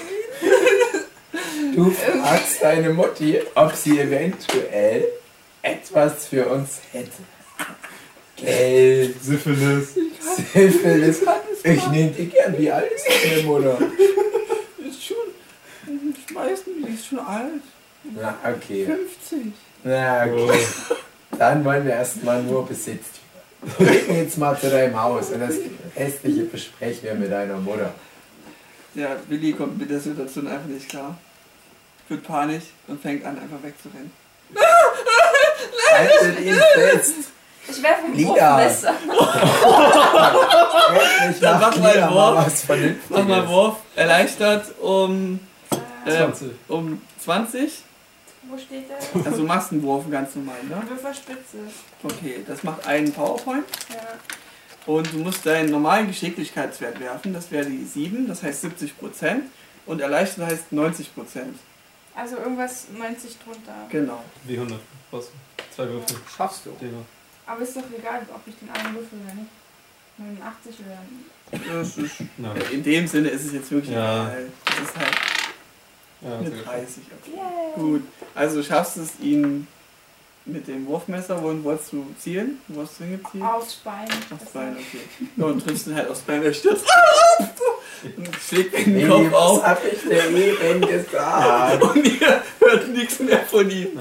Du 1.75 1.91
fragst 1.91 2.63
deine 2.63 2.91
Mutti, 2.91 3.41
ob 3.55 3.75
sie 3.75 3.99
eventuell 3.99 5.05
etwas 5.63 6.27
für 6.27 6.47
uns 6.47 6.81
hätte. 6.93 7.23
Geld, 8.37 9.23
Syphilis. 9.23 9.95
Syphilis. 10.53 11.23
Ich 11.65 11.87
nehme 11.89 12.11
die 12.11 12.27
gern. 12.27 12.57
Wie 12.59 12.71
alt 12.71 12.91
ist 12.93 13.07
deine 13.09 13.43
Mutter? 13.43 13.79
Ist 14.87 15.05
schon, 15.05 15.17
ich 15.87 16.35
weiß 16.35 16.67
nicht, 16.67 16.89
die 16.89 16.95
ist 16.95 17.07
schon 17.07 17.19
alt. 17.19 17.63
Na, 18.15 18.39
okay. 18.45 18.87
50. 18.87 19.53
Na, 19.85 20.27
Oh. 20.27 20.45
okay. 20.49 20.65
Dann 21.39 21.65
wollen 21.65 21.85
wir 21.85 21.93
erstmal 21.95 22.43
nur 22.43 22.67
Besitz. 22.67 23.05
Wir 23.79 23.87
gehen 24.01 24.17
jetzt 24.17 24.39
mal 24.39 24.59
zu 24.59 24.71
deinem 24.71 25.01
Haus 25.01 25.31
und 25.31 25.41
das 25.41 25.55
restliche 25.97 26.43
besprechen 26.45 27.03
wir 27.03 27.15
mit 27.15 27.31
deiner 27.33 27.57
Mutter. 27.57 27.93
Der 28.95 29.17
Willi 29.29 29.53
kommt 29.53 29.79
mit 29.79 29.91
der 29.91 30.01
Situation 30.01 30.47
einfach 30.49 30.67
nicht 30.67 30.89
klar. 30.89 31.17
Wird 32.09 32.25
panisch 32.25 32.65
und 32.87 33.01
fängt 33.03 33.25
an, 33.25 33.39
einfach 33.39 33.63
wegzurennen. 33.63 34.11
Haltet 35.97 36.41
ihn 36.41 36.55
fest. 36.75 37.15
Ich 37.71 37.83
werfe 37.83 38.07
ein. 38.07 38.25
Wurfmesser. 38.25 38.95
Endlich 41.21 41.41
Dann 41.41 41.61
mach 41.61 41.77
mal 41.77 41.93
einen 41.99 42.11
Wurf. 42.11 42.65
Mach 43.11 43.25
mal 43.25 43.49
Wurf. 43.49 43.77
Erleichtert 43.95 44.67
um, 44.81 45.39
äh, 46.07 46.11
20. 46.17 46.51
um 46.69 47.03
20. 47.23 47.73
Wo 48.49 48.57
steht 48.59 48.85
der? 48.89 48.99
Also 49.27 49.39
du 49.43 49.47
machst 49.47 49.73
einen 49.73 49.83
Wurf 49.83 50.11
ganz 50.11 50.35
normal, 50.35 50.57
ne? 50.69 50.83
Würfelspitze. 50.89 51.59
Okay, 52.03 52.43
das 52.47 52.63
macht 52.63 52.87
einen 52.87 53.13
PowerPoint. 53.13 53.65
Ja. 53.91 53.97
Und 54.93 55.13
du 55.13 55.19
musst 55.19 55.45
deinen 55.45 55.71
normalen 55.71 56.07
Geschicklichkeitswert 56.07 56.99
werfen. 57.01 57.35
Das 57.35 57.51
wäre 57.51 57.67
die 57.67 57.85
7, 57.85 58.27
das 58.27 58.43
heißt 58.43 58.65
70%. 58.65 59.41
Und 59.87 60.01
erleichtert 60.01 60.47
heißt 60.51 60.65
90%. 60.73 61.05
Also 62.15 62.37
irgendwas 62.39 62.87
90 62.97 63.37
drunter. 63.45 63.75
Genau. 63.91 64.23
Wie 64.45 64.55
100. 64.55 64.79
Was? 65.11 65.31
Zwei 65.75 65.89
Würfel. 65.89 66.17
Schaffst 66.37 66.67
du. 66.67 66.71
Dinger. 66.81 67.05
Aber 67.47 67.61
ist 67.63 67.77
doch 67.77 67.83
egal, 67.97 68.23
ob 68.35 68.41
ich 68.47 68.55
den 68.59 68.69
einen 68.71 68.95
würfel 68.97 69.19
oder 69.25 69.35
nicht. 69.35 69.51
89 70.19 70.75
oder 70.81 71.71
Das 71.81 71.97
ist, 71.97 72.17
Nein. 72.37 72.57
in 72.73 72.83
dem 72.83 73.07
Sinne 73.07 73.29
ist 73.29 73.45
es 73.47 73.53
jetzt 73.53 73.71
wirklich 73.71 73.95
Ja. 73.95 74.25
egal. 74.27 74.47
Das 74.67 74.79
ist 74.81 74.97
halt 74.99 75.17
Ja, 76.21 76.35
eine 76.39 76.49
sehr 76.49 76.59
gut. 76.59 76.67
30. 76.67 77.03
Okay. 77.23 77.37
Yay. 77.37 77.75
Gut. 77.83 78.03
Also 78.35 78.57
du 78.57 78.65
schaffst 78.65 78.97
es, 78.97 79.11
ihn 79.21 79.67
mit 80.45 80.67
dem 80.67 80.87
Wurfmesser, 80.87 81.43
wohin 81.43 81.63
wolltest 81.63 81.93
du 81.93 82.07
zielen? 82.19 82.59
Wo 82.69 82.83
hast 82.83 82.99
du 82.99 83.05
hingezielt? 83.05 83.45
Aufs 83.45 83.75
Bein. 83.77 84.09
Aufs 84.35 84.51
Bein, 84.53 84.73
okay. 84.77 85.29
Ja, 85.37 85.45
und 85.45 85.65
triffst 85.67 85.87
ihn 85.89 85.95
halt 85.95 86.09
aufs 86.09 86.21
Bein, 86.21 86.43
er 86.43 86.55
stürzt 86.55 86.87
und 88.17 88.29
schlägt 88.49 88.75
in 88.75 88.85
den 88.95 88.97
Nee, 88.97 89.07
Kopf 89.09 89.27
was 89.33 89.35
auf 89.41 89.65
hab 89.67 89.83
ich 89.85 90.01
dir 90.01 90.61
eben 90.71 90.81
gesagt? 90.81 91.83
und 91.83 91.97
ihr 92.21 92.43
hört 92.61 92.89
nichts 92.89 93.21
mehr 93.21 93.41
von 93.41 93.71
ihm. 93.71 94.01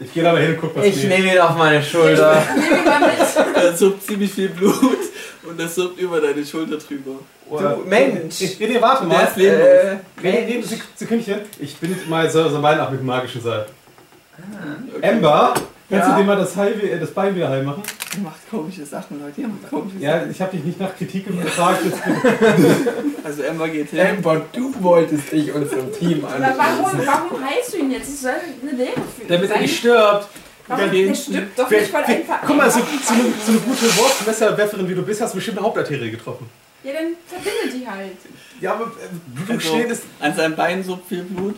Ich 0.00 0.12
gehe 0.14 0.28
aber 0.28 0.38
hin 0.38 0.52
und 0.52 0.60
guck, 0.60 0.76
was 0.76 0.86
Ich 0.86 1.02
nehme 1.04 1.32
ihn 1.34 1.38
auf 1.40 1.56
meine 1.56 1.82
Schulter. 1.82 2.40
Nehmen 2.54 2.70
wir 2.70 2.82
mal 2.84 3.00
mit. 3.00 3.56
Da 3.56 3.76
suppt 3.76 4.04
ziemlich 4.06 4.32
viel 4.32 4.48
Blut 4.50 4.98
und 5.46 5.58
das 5.60 5.74
suppt 5.74 6.00
über 6.00 6.20
deine 6.20 6.44
Schulter 6.44 6.76
drüber. 6.78 7.18
Du 7.50 7.84
Mensch. 7.88 8.40
Nee, 8.40 8.56
nee, 8.68 8.80
warte 8.80 9.04
Und 9.04 9.10
der 9.10 9.18
mal. 9.18 9.24
ist. 9.26 9.38
Äh, 9.38 9.96
Nee, 10.22 10.44
nee, 10.46 10.62
Sek 10.62 10.82
Sekündchen. 10.96 11.40
Ich 11.58 11.76
bin 11.76 11.96
mal 12.08 12.28
so, 12.30 12.48
so 12.48 12.62
Weihnachten 12.62 12.92
mit 12.92 13.00
dem 13.00 13.06
magischen 13.06 13.40
Seil. 13.40 13.66
Okay. 14.94 15.00
Ember, 15.06 15.54
kannst 15.88 16.08
Ja. 16.08 16.14
du 16.14 16.20
dir 16.20 16.26
mal 16.26 16.36
das, 16.36 16.54
Heil, 16.56 16.78
äh, 16.84 16.98
das 17.00 17.10
Bein 17.10 17.34
wieder 17.34 17.48
heil 17.48 17.62
machen? 17.62 17.82
Ihr 18.16 18.22
macht 18.22 18.48
komische 18.50 18.84
Sachen, 18.84 19.20
Leute. 19.20 19.40
Ihr 19.40 19.48
macht 19.48 19.68
komische 19.70 19.96
Ja, 19.98 20.18
Sachen. 20.18 20.30
ich 20.30 20.40
habe 20.40 20.56
dich 20.56 20.64
nicht 20.64 20.80
nach 20.80 20.96
Kritik 20.96 21.26
gefragt. 21.26 21.80
Jetzt 21.84 21.98
Also 23.24 23.42
Emma 23.42 23.66
geht 23.66 23.90
hin. 23.90 24.00
Amber, 24.00 24.42
du 24.52 24.72
wolltest 24.80 25.32
dich 25.32 25.52
unserem 25.52 25.92
Team 25.92 26.24
Aber 26.24 26.38
warum, 26.56 26.84
anschließen. 26.84 27.06
warum 27.06 27.44
heilst 27.44 27.72
du 27.74 27.78
ihn 27.78 27.90
jetzt? 27.90 28.08
Es 28.08 28.20
soll 28.22 28.32
eine 28.62 28.72
Lehre 28.72 28.92
für 29.16 29.22
ihn 29.22 29.28
damit 29.28 29.50
er 29.50 29.60
nicht 29.60 29.78
stirbt. 29.78 30.28
Warum? 30.68 30.90
Der 30.92 31.14
stirbt 31.14 31.58
doch 31.58 31.70
Wer- 31.70 31.80
nicht, 31.80 31.92
weil 31.92 32.04
einfach 32.04 32.38
Guck 32.46 32.56
mal, 32.56 32.70
so, 32.70 32.80
so, 32.80 33.14
eine, 33.14 33.22
so 33.44 33.52
eine 33.52 33.60
gute 33.60 33.96
Wurfmesserwerferin 33.96 34.88
wie 34.88 34.94
du 34.94 35.02
bist, 35.02 35.20
hast 35.20 35.32
du 35.32 35.36
bestimmt 35.36 35.58
eine 35.58 35.66
Hauptarterie 35.66 36.10
getroffen. 36.10 36.48
Ja, 36.84 36.92
dann 36.92 37.14
verbinde 37.26 37.76
die 37.78 37.88
halt. 37.88 38.16
Ja, 38.60 38.74
aber 38.74 38.84
äh, 38.84 38.88
Blut 39.34 39.50
Also, 39.50 39.68
stehen 39.68 39.90
ist. 39.90 40.02
an 40.20 40.34
seinem 40.36 40.54
Bein 40.56 40.84
suppt 40.84 41.08
viel 41.08 41.22
Blut 41.24 41.56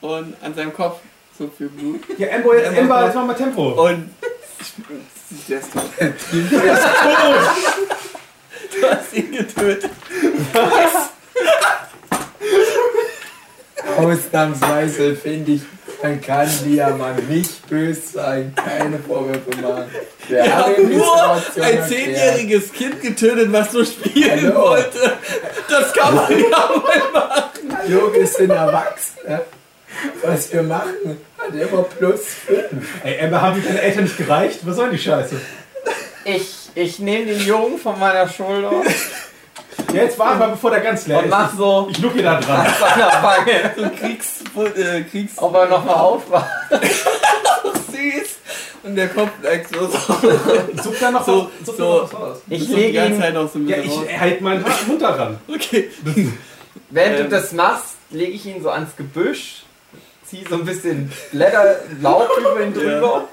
und 0.00 0.34
an 0.42 0.54
seinem 0.54 0.72
Kopf 0.72 1.00
suppt 1.36 1.58
viel 1.58 1.68
Blut. 1.68 2.00
Ja, 2.18 2.28
Ember, 2.28 2.56
jetzt, 2.56 2.76
Ember, 2.76 3.04
jetzt 3.04 3.14
mach 3.14 3.26
mal 3.26 3.34
Tempo. 3.34 3.86
Und 3.86 4.10
der 5.48 5.58
ist 5.58 5.72
tot. 5.72 5.82
Du 8.80 8.90
hast 8.90 9.12
ihn 9.14 9.32
getötet. 9.32 9.90
Ausnahmsweise 13.96 15.14
finde 15.16 15.52
ich, 15.52 15.62
man 16.02 16.20
kann 16.20 16.48
Diamant 16.64 17.28
nicht 17.28 17.68
böse 17.68 18.00
sein, 18.14 18.54
keine 18.54 18.98
Vorwürfe 18.98 19.50
machen. 19.60 19.90
Wir 20.28 20.44
Wir 20.44 20.56
haben 20.56 20.96
nur 20.96 21.32
ein 21.62 21.88
zehnjähriges 21.88 22.72
Kind 22.72 23.00
getötet, 23.00 23.52
was 23.52 23.72
so 23.72 23.84
spielen 23.84 24.42
Hallo. 24.42 24.62
wollte. 24.62 25.12
Das 25.68 25.92
kann 25.92 26.14
man 26.14 26.30
ja 26.30 26.48
mal 26.48 27.12
machen. 27.12 27.76
Hallo, 27.76 28.12
wir 28.12 28.26
sind 28.26 28.50
Erwachsene. 28.50 29.42
Was 30.22 30.52
wir 30.52 30.62
machen, 30.62 31.18
hat 31.38 31.54
immer 31.54 31.82
plus 31.84 32.20
fünf. 32.46 32.86
Ey, 33.02 33.16
Ember, 33.16 33.40
haben 33.40 33.60
die 33.60 33.66
deine 33.66 33.80
Eltern 33.80 34.04
nicht 34.04 34.18
gereicht? 34.18 34.60
Was 34.64 34.76
soll 34.76 34.90
die 34.90 34.98
Scheiße? 34.98 35.40
Ich, 36.24 36.68
ich 36.74 36.98
nehme 36.98 37.26
den 37.26 37.40
Jungen 37.40 37.78
von 37.78 37.98
meiner 37.98 38.28
Schulter 38.28 38.82
Ja, 39.92 40.02
jetzt 40.02 40.18
warte 40.18 40.38
mal, 40.38 40.48
bevor 40.50 40.70
der 40.70 40.80
ganz 40.80 41.06
leer 41.06 41.18
und 41.18 41.24
ist. 41.26 41.30
mach 41.30 41.54
so 41.56 41.88
Ich 41.90 41.98
luck 41.98 42.12
hier 42.14 42.22
da 42.24 42.40
dran. 42.40 42.60
an 42.66 42.72
seiner 42.80 43.22
Wange, 43.22 43.72
So 43.76 43.82
Kriegs... 43.90 44.42
Äh, 44.76 45.02
Kriegs 45.02 45.34
ob 45.38 45.54
er 45.54 45.66
nochmal 45.66 45.94
aufwacht. 45.94 46.46
süß. 46.70 48.36
Und 48.84 48.96
der 48.96 49.08
Kopf 49.08 49.30
leckt 49.42 49.74
so. 49.74 49.86
so. 49.86 49.98
Such 50.82 50.98
da 51.00 51.10
noch 51.10 51.24
So, 51.24 51.50
was, 51.60 51.66
such 51.66 51.76
so. 51.76 51.84
noch 51.84 52.02
was 52.12 52.20
raus. 52.20 52.38
Ich 52.48 52.68
lege 52.68 52.92
ganze 52.92 53.14
ihn, 53.14 53.20
Zeit 53.20 53.34
noch 53.34 53.50
so 53.52 53.58
ein 53.58 53.68
Ja, 53.68 53.76
raus. 53.78 53.84
ich 54.08 54.20
halt 54.20 54.40
meinen 54.40 54.64
Mund 54.86 55.02
daran. 55.02 55.38
Okay. 55.48 55.90
während 56.90 57.18
Ähm. 57.18 57.24
du 57.24 57.28
das 57.30 57.52
machst, 57.52 57.96
lege 58.10 58.32
ich 58.32 58.46
ihn 58.46 58.62
so 58.62 58.70
ans 58.70 58.94
Gebüsch, 58.96 59.64
zieh 60.28 60.44
so 60.48 60.56
ein 60.56 60.64
bisschen 60.64 61.10
Blätter, 61.32 61.76
Laub 62.00 62.28
über 62.38 62.60
ihn 62.62 62.74
drüber 62.74 63.28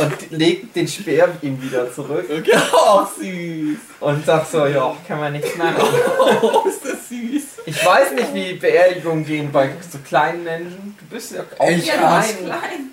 und 0.00 0.30
legt 0.30 0.74
den 0.76 0.88
Speer 0.88 1.28
ihm 1.42 1.60
wieder 1.62 1.92
zurück 1.92 2.26
Okay, 2.30 2.58
oh, 2.72 3.04
süß. 3.18 3.78
und 4.00 4.26
sagt 4.26 4.50
so, 4.50 4.66
ja, 4.66 4.96
kann 5.06 5.20
man 5.20 5.32
nichts 5.32 5.56
machen. 5.56 5.76
Oh, 6.42 6.64
ist 6.68 6.84
das 6.84 7.08
süß. 7.08 7.42
Ich 7.66 7.84
weiß 7.84 8.12
nicht, 8.12 8.34
wie 8.34 8.54
Beerdigungen 8.54 9.24
gehen 9.24 9.50
bei 9.52 9.70
so 9.90 9.98
kleinen 10.06 10.44
Menschen. 10.44 10.96
Du 10.98 11.14
bist 11.14 11.32
ja 11.32 11.42
auch 11.58 11.68
Ich 11.68 11.86
Ja, 11.86 11.94
Ja, 11.94 12.00
klein. 12.00 12.36
klein. 12.44 12.90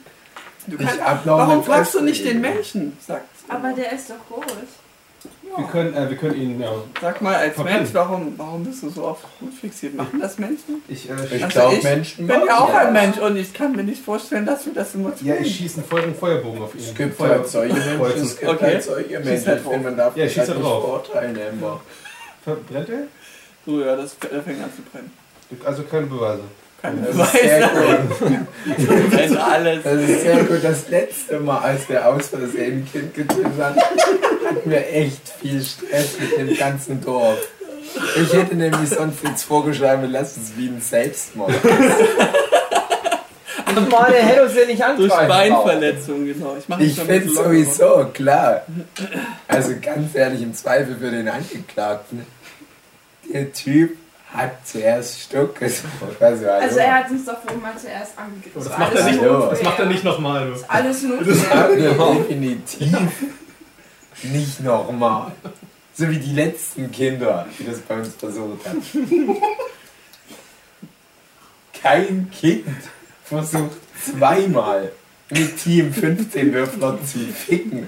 Du 0.68 0.78
Ich 0.78 0.86
kannst, 0.88 1.25
warum 1.25 1.63
fragst 1.63 1.94
du 1.96 2.02
nicht 2.02 2.24
den. 2.25 2.40
Menschen? 2.42 2.98
Sag, 3.06 3.24
Aber 3.50 3.74
der 3.74 3.92
ist 3.94 4.10
doch 4.10 4.16
groß. 4.30 4.46
Wir 5.55 5.65
können, 5.67 5.93
äh, 5.93 6.10
wir 6.10 6.17
können 6.17 6.36
ihn, 6.36 6.60
ja. 6.60 6.72
sag 7.01 7.22
mal 7.22 7.36
als 7.36 7.53
Verbinden. 7.55 7.79
Mensch, 7.81 7.93
warum, 7.93 8.33
warum 8.38 8.63
bist 8.63 8.81
du 8.83 8.89
so 8.89 9.05
auf 9.05 9.19
gut 9.39 9.53
fixiert? 9.53 9.93
Machen 9.95 10.19
das 10.19 10.38
Menschen? 10.39 10.81
Ich, 10.88 11.10
äh, 11.10 11.13
Ich 11.36 11.43
Also 11.43 11.60
glaube, 11.60 11.75
ich 11.75 11.83
Menschen 11.83 12.25
Ich 12.25 12.31
bin 12.31 12.41
ja 12.48 12.57
auch 12.60 12.74
ein. 12.74 12.93
Mensch 12.93 13.17
und 13.17 13.36
ich 13.38 13.53
kann 13.53 13.75
mir 13.75 13.83
nicht 13.83 14.03
vorstellen, 14.03 14.45
dass 14.45 14.65
wir 14.65 14.74
das 14.74 14.95
immer 14.95 15.15
tun. 15.15 15.27
ja, 15.27 15.36
ich 15.36 15.55
schieße 15.55 15.81
einen 15.91 16.03
einen 16.03 16.15
Feuerbogen 16.15 16.62
auf 16.63 16.74
ihn. 16.74 16.81
Es 16.81 16.95
gibt 16.95 17.15
Feuer, 17.17 17.29
halt 17.29 17.48
solche 17.48 17.74
Menschen, 17.75 18.24
es 18.24 18.38
gibt 18.39 18.51
Okay. 18.51 18.65
halt 18.65 18.83
solche 18.83 19.10
Schieß 19.10 19.25
Menschen, 19.25 19.48
halt 19.48 19.57
ich 19.60 19.63
drauf. 19.65 19.83
man 19.83 19.98
darf 19.98 20.17
Ja, 20.17 20.24
das 20.24 20.33
schieß 20.33 20.39
halt 20.48 20.57
nicht 20.57 20.63
drauf. 20.67 20.83
verurteilen, 20.83 21.39
Amber. 21.51 21.81
Verbrennt 22.43 22.89
er? 22.89 23.03
So, 23.65 23.79
ja, 23.81 23.95
das 23.95 24.17
der 24.19 24.41
fängt 24.43 24.63
an 24.63 24.69
zu 24.75 24.81
brennen. 24.91 25.12
Also 25.65 25.83
keine 25.83 26.07
Beweise. 26.07 26.41
Das 26.81 27.33
ist 27.33 27.41
sehr 27.41 27.69
gut. 27.69 28.39
Das 29.86 29.93
ist 30.01 30.22
sehr 30.24 30.43
gut. 30.43 30.63
Das 30.63 30.89
letzte 30.89 31.39
Mal, 31.39 31.60
als 31.60 31.88
wir 31.88 32.05
aus 32.05 32.27
Versehen 32.27 32.79
ein 32.79 32.91
Kind 32.91 33.13
getötet 33.13 33.45
haben, 33.57 33.75
hatten 34.55 34.69
wir 34.69 34.93
echt 34.93 35.29
viel 35.41 35.62
Stress 35.63 36.17
mit 36.19 36.38
dem 36.38 36.57
ganzen 36.57 37.01
Dorf. 37.03 37.38
Ich 38.22 38.33
hätte 38.33 38.55
nämlich 38.55 38.89
sonst 38.89 39.24
jetzt 39.24 39.43
vorgeschlagen, 39.43 40.01
wir 40.01 40.10
lassen 40.10 40.41
es 40.43 40.57
wie 40.57 40.67
ein 40.67 40.81
Selbstmord. 40.81 41.53
Ich 43.75 43.89
meine, 43.89 44.15
er 44.15 44.24
hätte 44.25 44.43
uns 44.43 44.55
ja 44.55 44.65
nicht 44.65 44.81
Durch 44.81 45.12
angreifen. 45.12 45.27
Beinverletzung, 45.27 46.25
genau. 46.25 46.55
Ich, 46.60 46.67
mach 46.67 46.79
Ich 46.79 46.95
mal 46.98 47.03
ein 47.03 47.07
finde 47.07 47.19
bisschen 47.25 47.36
lockerer. 47.36 47.53
sowieso, 47.65 48.05
klar. 48.13 48.62
Also 49.48 49.74
ganz 49.81 50.13
ehrlich, 50.15 50.41
im 50.43 50.53
Zweifel 50.53 50.95
für 51.00 51.10
den 51.10 51.27
Angeklagten. 51.27 52.25
Der 53.33 53.51
Typ 53.51 53.98
hat 54.31 54.51
zuerst 54.67 55.22
Stuck 55.22 55.60
gesucht. 55.60 55.88
Also, 56.19 56.48
Also 56.50 56.79
er 56.79 56.93
hat 57.00 57.10
uns 57.12 57.25
doch 57.25 57.38
wohl 57.48 57.57
mal 57.62 57.74
zuerst 57.79 58.12
angegriffen. 58.17 58.51
Das 58.55 58.69
war 58.69 58.79
macht, 58.79 58.95
er 58.95 59.03
nicht, 59.05 59.22
Hallo. 59.22 59.48
das 59.50 59.63
macht 59.63 59.79
er 59.79 59.86
nicht 59.86 60.03
nochmal. 60.03 60.53
Alles 60.67 61.01
Das 61.01 61.10
notwendig. 61.10 61.50
hat 61.50 61.69
er 61.72 62.13
definitiv 62.15 62.98
nicht 64.24 64.62
normal. 64.62 65.32
So 65.94 66.10
wie 66.10 66.18
die 66.18 66.34
letzten 66.34 66.92
Kinder, 66.92 67.48
die 67.60 67.65
das 67.65 67.80
bei 67.80 67.96
uns 67.98 68.15
versucht 68.15 68.68
haben. 68.68 68.82
Kein 71.82 72.32
Kind 72.32 72.65
versucht 73.24 73.77
zweimal 74.03 74.92
mit 75.30 75.58
Team 75.58 75.94
15 75.94 76.53
Würfler 76.53 77.00
zu 77.06 77.20
ficken. 77.20 77.88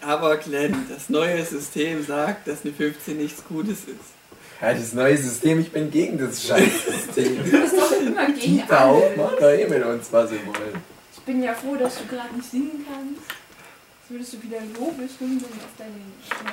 Aber 0.00 0.36
Glenn, 0.36 0.86
das 0.88 1.08
neue 1.08 1.44
System 1.44 2.04
sagt, 2.04 2.46
dass 2.46 2.64
eine 2.64 2.72
15 2.72 3.16
nichts 3.16 3.42
Gutes 3.44 3.80
ist. 3.80 4.16
Ja, 4.60 4.72
das 4.72 4.92
neue 4.92 5.16
System, 5.16 5.60
ich 5.60 5.70
bin 5.70 5.90
gegen 5.90 6.16
das 6.16 6.46
Scheißsystem. 6.46 7.44
Du 7.44 7.60
bist 7.60 7.76
doch 7.76 7.92
immer 7.92 8.26
gegen 8.26 8.40
Dieter 8.40 8.84
auch, 8.86 9.02
alles. 9.02 9.16
macht 9.16 9.40
doch 9.40 9.50
eh 9.50 9.66
mit 9.66 9.84
uns, 9.84 10.06
was 10.10 10.30
sie 10.30 10.38
wollen. 10.46 10.82
Ich 11.12 11.20
bin 11.22 11.42
ja 11.42 11.54
froh, 11.54 11.76
dass 11.76 11.98
du 11.98 12.06
gerade 12.06 12.34
nicht 12.34 12.50
singen 12.50 12.86
kannst. 12.88 13.45
Jetzt 14.08 14.10
würdest 14.12 14.32
du 14.34 14.42
wieder 14.44 14.58
Lobeshymnen 14.78 15.42
auf 15.44 15.74
deine 15.76 15.90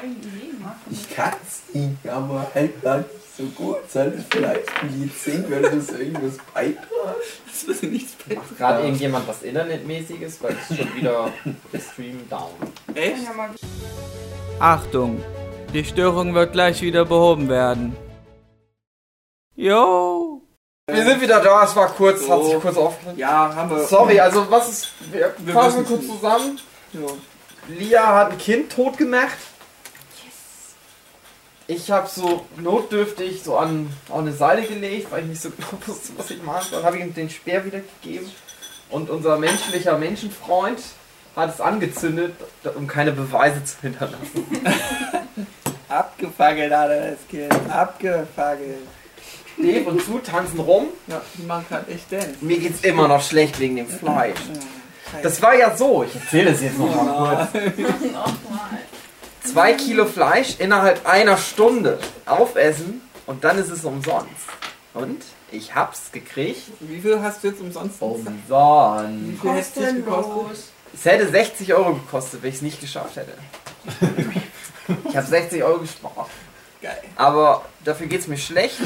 neuen 0.01 0.17
Ideen 0.23 0.59
machen. 0.59 0.81
Ich 0.89 1.15
kann 1.15 1.33
singen, 1.71 1.99
aber 2.09 2.47
halt 2.55 2.81
gar 2.81 2.97
nicht 2.97 3.09
so 3.37 3.43
gut. 3.43 3.77
Soll 3.91 4.11
ich 4.17 4.25
vielleicht 4.27 4.81
ein 4.81 4.99
Lied 5.01 5.13
singen? 5.15 5.47
Würde 5.49 5.69
das 5.69 5.89
irgendwas 5.89 6.37
beitragen? 6.51 6.81
Das 7.45 7.67
wird 7.67 7.91
nichts 7.91 8.13
Macht 8.17 8.27
beitragen. 8.29 8.55
gerade 8.57 8.83
irgendjemand 8.85 9.27
was 9.27 9.43
Internetmäßiges, 9.43 10.41
weil 10.41 10.57
es 10.67 10.75
schon 10.77 10.95
wieder 10.95 11.31
der 11.71 11.79
Stream 11.79 12.27
down. 12.27 12.49
Echt? 12.95 13.21
Ja, 13.23 13.49
Achtung, 14.59 15.21
die 15.75 15.83
Störung 15.85 16.33
wird 16.33 16.53
gleich 16.53 16.81
wieder 16.81 17.05
behoben 17.05 17.49
werden. 17.49 17.95
Jo. 19.55 20.41
Wir 20.89 21.03
sind 21.05 21.21
wieder 21.21 21.39
da, 21.39 21.63
es 21.65 21.75
war 21.75 21.89
kurz, 21.89 22.25
So. 22.25 22.31
hat 22.33 22.45
sich 22.45 22.59
kurz 22.61 22.77
aufgelöst. 22.77 23.19
Ja, 23.19 23.53
haben 23.53 23.69
wir. 23.69 23.83
Sorry, 23.85 24.19
also 24.19 24.49
was 24.49 24.69
ist. 24.69 24.87
Wir 25.11 25.35
Wir 25.37 25.53
fassen 25.53 25.85
kurz 25.85 26.01
nicht. 26.01 26.11
zusammen. 26.13 26.59
Jo. 26.93 27.15
Lia 27.67 28.15
hat 28.15 28.31
ein 28.31 28.37
Kind 28.37 28.71
tot 28.71 28.97
gemacht. 28.97 29.37
Ich 31.67 31.89
habe 31.89 32.09
so 32.09 32.45
notdürftig 32.57 33.41
so 33.41 33.57
an, 33.57 33.89
an 34.09 34.19
eine 34.21 34.33
Seite 34.33 34.67
gelegt, 34.67 35.11
weil 35.11 35.21
ich 35.21 35.29
nicht 35.29 35.41
so 35.41 35.49
genau 35.49 35.67
wusste, 35.87 36.11
was 36.17 36.29
ich 36.29 36.43
machen 36.43 36.67
soll. 36.69 36.83
habe 36.83 36.97
ich 36.97 37.03
ihm 37.03 37.13
den 37.13 37.29
Speer 37.29 37.63
wiedergegeben. 37.65 38.29
Und 38.89 39.09
unser 39.09 39.37
menschlicher 39.37 39.97
Menschenfreund 39.97 40.79
hat 41.35 41.53
es 41.53 41.61
angezündet, 41.61 42.33
um 42.75 42.85
keine 42.87 43.11
Beweise 43.11 43.63
zu 43.63 43.77
hinterlassen. 43.81 44.45
Abgefackelt 45.89 46.73
hat 46.73 46.89
er 46.89 47.11
das 47.11 47.27
Kind. 47.29 47.53
Abgefackelt. 47.71 48.87
Dave 49.57 49.89
und 49.89 50.01
Sue 50.01 50.21
tanzen 50.21 50.59
rum. 50.59 50.87
Ja, 51.07 51.21
die 51.37 51.43
machen 51.43 51.65
gerade 51.69 51.91
echt 51.91 52.11
Dance. 52.11 52.35
Mir 52.41 52.59
geht's 52.59 52.81
immer 52.81 53.07
noch 53.07 53.21
schlecht 53.23 53.59
wegen 53.59 53.77
dem 53.77 53.87
Fleisch. 53.87 54.39
Ja, 54.53 54.59
Das 55.21 55.41
war 55.41 55.55
ja 55.55 55.75
so, 55.75 56.03
ich 56.03 56.15
erzähle 56.15 56.51
es 56.51 56.61
jetzt 56.61 56.77
noch 56.77 56.93
mal 56.95 57.47
kurz. 57.51 57.63
nochmal. 58.01 58.79
Zwei 59.43 59.73
Kilo 59.73 60.05
Fleisch 60.05 60.55
innerhalb 60.59 61.05
einer 61.05 61.37
Stunde 61.37 61.99
aufessen 62.25 63.01
und 63.25 63.43
dann 63.43 63.57
ist 63.57 63.69
es 63.69 63.83
umsonst. 63.85 64.47
Und 64.93 65.23
ich 65.51 65.75
hab's 65.75 66.11
gekriegt. 66.11 66.61
Wie 66.79 66.99
viel 66.99 67.21
hast 67.21 67.43
du 67.43 67.47
jetzt 67.49 67.61
umsonst? 67.61 68.01
Umsonst. 68.01 68.47
Wie 68.49 69.37
viel 69.37 69.51
hätte 69.51 69.59
es 69.59 69.95
gekostet? 69.95 70.05
Kostenlos. 70.05 70.71
Es 70.93 71.05
hätte 71.05 71.27
60 71.27 71.73
Euro 71.73 71.93
gekostet, 71.95 72.43
wenn 72.43 72.49
ich 72.49 72.55
es 72.57 72.61
nicht 72.61 72.81
geschafft 72.81 73.15
hätte. 73.17 73.33
Ich 75.07 75.15
habe 75.15 75.25
60 75.25 75.63
Euro 75.63 75.79
gespart. 75.79 76.29
Geil. 76.81 77.01
Aber 77.15 77.63
dafür 77.85 78.07
geht's 78.07 78.27
mir 78.27 78.37
schlecht. 78.37 78.77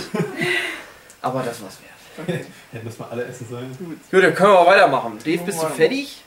Aber 1.24 1.42
das 1.42 1.60
war's 1.60 1.80
wert. 1.82 1.97
Hätten 2.72 2.86
das 2.86 2.98
mal 3.00 3.10
alle 3.10 3.26
essen 3.26 3.48
sollen. 3.50 4.00
Gut, 4.12 4.24
dann 4.24 4.34
können 4.34 4.54
wir 4.54 4.66
weitermachen. 4.66 5.20
Dave, 5.24 5.44
bist 5.44 5.62
du 5.62 5.68
fertig? 5.68 6.24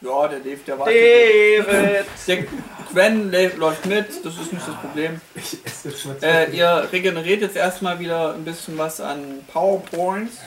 Ja, 0.00 0.28
der 0.28 0.38
Dave, 0.38 0.58
der 0.64 0.78
wartet. 0.78 0.94
David! 0.94 2.06
Der 2.28 2.44
Gwen 2.92 3.32
läuft 3.58 3.84
mit, 3.86 4.24
das 4.24 4.38
ist 4.38 4.52
nicht 4.52 4.66
das 4.66 4.74
Problem. 4.76 5.20
Ich 5.34 5.58
esse 5.64 5.88
jetzt 5.88 6.06
mal 6.06 6.16
Äh, 6.22 6.50
ihr 6.56 6.88
regeneriert 6.90 7.42
jetzt 7.42 7.56
erstmal 7.56 7.98
wieder 7.98 8.34
ein 8.34 8.44
bisschen 8.44 8.78
was 8.78 9.00
an 9.00 9.40
Powerpoints. 9.52 10.38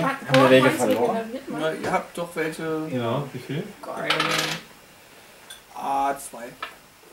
Hat 0.00 0.18
wir 0.32 0.50
Wege 0.50 0.70
Powerpoints 0.70 0.76
verloren? 0.84 1.20
Ja, 1.60 1.72
ihr 1.72 1.92
habt 1.92 2.16
doch 2.16 2.28
welche. 2.34 2.88
Ja, 2.92 3.24
wie 3.32 3.38
viel? 3.38 3.64
A2. 5.76 6.36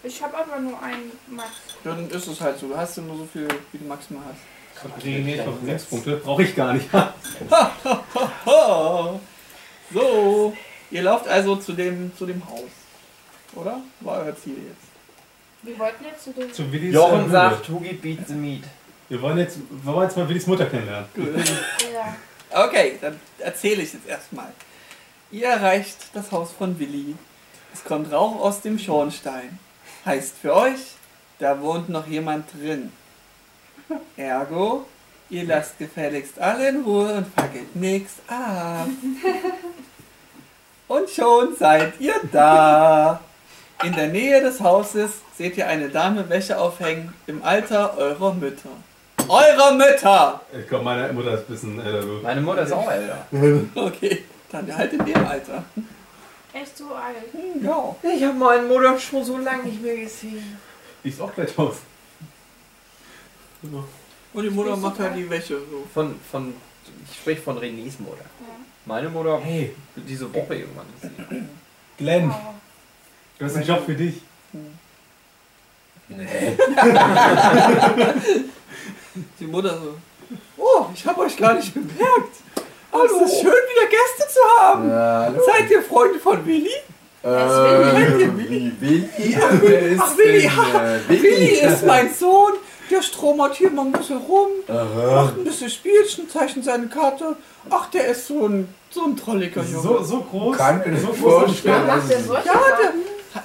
Ich 0.04 0.22
habe 0.22 0.38
aber 0.38 0.60
nur 0.60 0.82
einen 0.82 1.12
Max. 1.28 1.50
Dann 1.84 2.10
ist 2.10 2.28
es 2.28 2.40
halt 2.40 2.60
so. 2.60 2.68
Du 2.68 2.78
hast 2.78 2.96
ja 2.98 3.04
nur 3.04 3.18
so 3.18 3.26
viel, 3.26 3.48
wie 3.72 3.78
du 3.78 3.86
maximal 3.86 4.24
hast. 4.30 4.40
Regeneriert 5.04 5.48
auf 5.48 5.56
Lebenspunkte. 5.64 6.18
Brauche 6.18 6.44
ich 6.44 6.56
gar 6.56 6.74
nicht. 6.74 6.88
So, 9.94 10.54
ihr 10.92 11.02
lauft 11.02 11.30
also 11.30 11.56
zu 11.56 11.72
dem, 11.72 12.12
zu 12.18 12.26
dem 12.26 12.46
Haus. 12.50 12.70
Oder? 13.56 13.80
War 14.02 14.26
euer 14.26 14.36
Ziel 14.36 14.58
jetzt. 14.68 14.84
Wir 15.62 15.80
wollten 15.80 16.04
jetzt 16.04 16.24
zu 16.26 16.32
dem. 16.34 16.52
Zu 16.52 16.70
Willis 16.72 16.94
Jochen 16.94 17.22
Höhle. 17.22 17.32
sagt, 17.32 17.70
Hugi 17.70 17.94
beat 17.94 18.28
the 18.28 18.34
meat. 18.34 18.64
Wir 19.08 19.22
wollen 19.22 19.38
jetzt, 19.38 19.58
wir 19.70 19.94
wollen 19.94 20.08
jetzt 20.08 20.18
mal 20.18 20.28
Willis 20.28 20.46
Mutter 20.46 20.66
kennenlernen. 20.66 21.08
Ja. 21.16 22.16
Okay, 22.66 22.98
dann 23.00 23.18
erzähle 23.40 23.82
ich 23.84 23.94
jetzt 23.94 24.08
erstmal. 24.08 24.52
Ihr 25.32 25.48
erreicht 25.48 25.98
das 26.14 26.32
Haus 26.32 26.52
von 26.52 26.78
Willi. 26.80 27.16
Es 27.74 27.84
kommt 27.84 28.12
Rauch 28.12 28.40
aus 28.42 28.62
dem 28.62 28.78
Schornstein. 28.78 29.58
Heißt 30.06 30.36
für 30.42 30.54
euch, 30.54 30.80
da 31.40 31.60
wohnt 31.62 31.90
noch 31.90 32.08
jemand 32.08 32.54
drin. 32.54 32.92
Ergo, 34.16 34.86
ihr 35.30 35.44
lasst 35.46 35.78
gefälligst 35.80 36.40
alle 36.40 36.70
in 36.70 36.82
Ruhe 36.84 37.14
und 37.14 37.28
fackelt 37.34 37.76
nichts 37.76 38.16
ab. 38.28 38.88
Und 40.88 41.10
schon 41.10 41.56
seid 41.56 41.94
ihr 42.00 42.16
da. 42.32 43.20
In 43.84 43.94
der 43.94 44.08
Nähe 44.08 44.42
des 44.42 44.60
Hauses 44.62 45.12
seht 45.38 45.56
ihr 45.58 45.68
eine 45.68 45.90
Dame 45.90 46.28
Wäsche 46.30 46.58
aufhängen 46.58 47.14
im 47.28 47.44
Alter 47.44 47.96
eurer 47.98 48.34
Mütter. 48.34 48.70
Eurer 49.28 49.74
Mütter! 49.74 50.42
Ich 50.58 50.68
glaube, 50.68 50.86
meine 50.86 51.12
Mutter 51.14 51.34
ist 51.34 51.42
ein 51.42 51.46
bisschen 51.48 51.80
älter. 51.80 52.02
so. 52.02 52.20
Meine 52.24 52.42
Mutter 52.42 52.62
ist 52.64 52.72
auch 52.72 52.90
älter. 52.90 53.26
Okay, 53.76 54.24
dann 54.52 54.76
halt 54.76 54.94
in 54.94 55.06
dem 55.06 55.28
Alter. 55.28 55.64
Echt 56.54 56.78
so 56.78 56.86
alt. 56.96 57.18
Hm, 57.34 57.64
Ja. 57.64 57.96
Ich 58.16 58.24
habe 58.24 58.34
meine 58.34 58.64
Mutter 58.64 58.98
schon 58.98 59.24
so 59.24 59.38
lange 59.38 59.64
nicht 59.66 59.82
mehr 59.84 59.98
gesehen. 59.98 60.58
Die 61.04 61.10
ist 61.10 61.22
auch 61.22 61.34
gleich 61.36 61.56
aus. 61.60 61.76
Und 64.34 64.44
die 64.44 64.50
Mutter 64.50 64.76
macht 64.78 65.00
halt 65.00 65.16
die 65.16 65.30
Wäsche 65.30 65.60
so. 65.70 65.88
Von, 65.94 66.16
von, 66.32 66.54
ich 67.10 67.18
spreche 67.18 67.42
von 67.42 67.58
Renés 67.58 67.94
Mutter. 68.00 68.18
Ja. 68.22 68.56
Meine 68.86 69.10
Mutter 69.10 69.40
Hey, 69.42 69.74
diese 69.96 70.34
Woche 70.34 70.56
irgendwann 70.56 70.86
gesehen. 71.02 71.50
Glenn, 71.98 72.30
Oh. 72.32 72.54
du 73.40 73.46
hast 73.46 73.56
einen 73.56 73.66
Job 73.66 73.84
für 73.86 73.96
dich. 73.96 74.22
Nee. 76.10 76.26
Die 79.40 79.46
Mutter 79.48 79.78
so. 79.78 79.96
Oh, 80.58 80.86
ich 80.94 81.06
habe 81.06 81.22
euch 81.22 81.36
gar 81.38 81.54
nicht 81.56 81.74
bemerkt. 81.74 82.36
Hallo. 82.94 83.04
Es 83.26 83.32
ist 83.34 83.42
schön, 83.42 83.52
wieder 83.52 83.88
Gäste 83.90 84.28
zu 84.34 84.40
haben. 84.62 84.90
Ja. 84.90 85.34
Seid 85.52 85.70
ihr 85.70 85.82
Freunde 85.82 86.20
von 86.20 86.46
Willi? 86.46 86.70
Äh, 87.24 87.28
Willi. 87.28 88.32
Willi. 88.38 88.72
Willi. 88.80 89.10
Wer 89.62 89.82
ist 89.82 90.02
Ach, 90.02 90.18
Willi, 90.18 90.46
äh, 90.46 91.10
Willi 91.10 91.60
ist 91.60 91.86
mein 91.86 92.14
Sohn. 92.14 92.54
Der 92.90 93.02
stromert 93.02 93.56
hier 93.56 93.70
mal 93.70 93.86
ein 93.86 93.92
bisschen 93.92 94.18
rum, 94.18 94.48
Aha. 94.68 95.24
macht 95.24 95.38
ein 95.38 95.44
bisschen 95.44 95.70
Spielchen, 95.70 96.30
zeichnet 96.30 96.66
seine 96.66 96.88
Karte. 96.88 97.36
Ach, 97.70 97.90
der 97.90 98.08
ist 98.08 98.28
so 98.28 98.48
ein, 98.48 98.74
so 98.90 99.04
ein 99.04 99.18
trolliger 99.18 99.62
Junge. 99.62 99.82
So, 99.84 100.04
so 100.04 100.22
groß. 100.22 100.58
Kann 100.58 100.80
mir 100.90 100.98
so 100.98 101.08
groß 101.08 101.64
Ja, 101.64 101.84
der, 101.84 102.94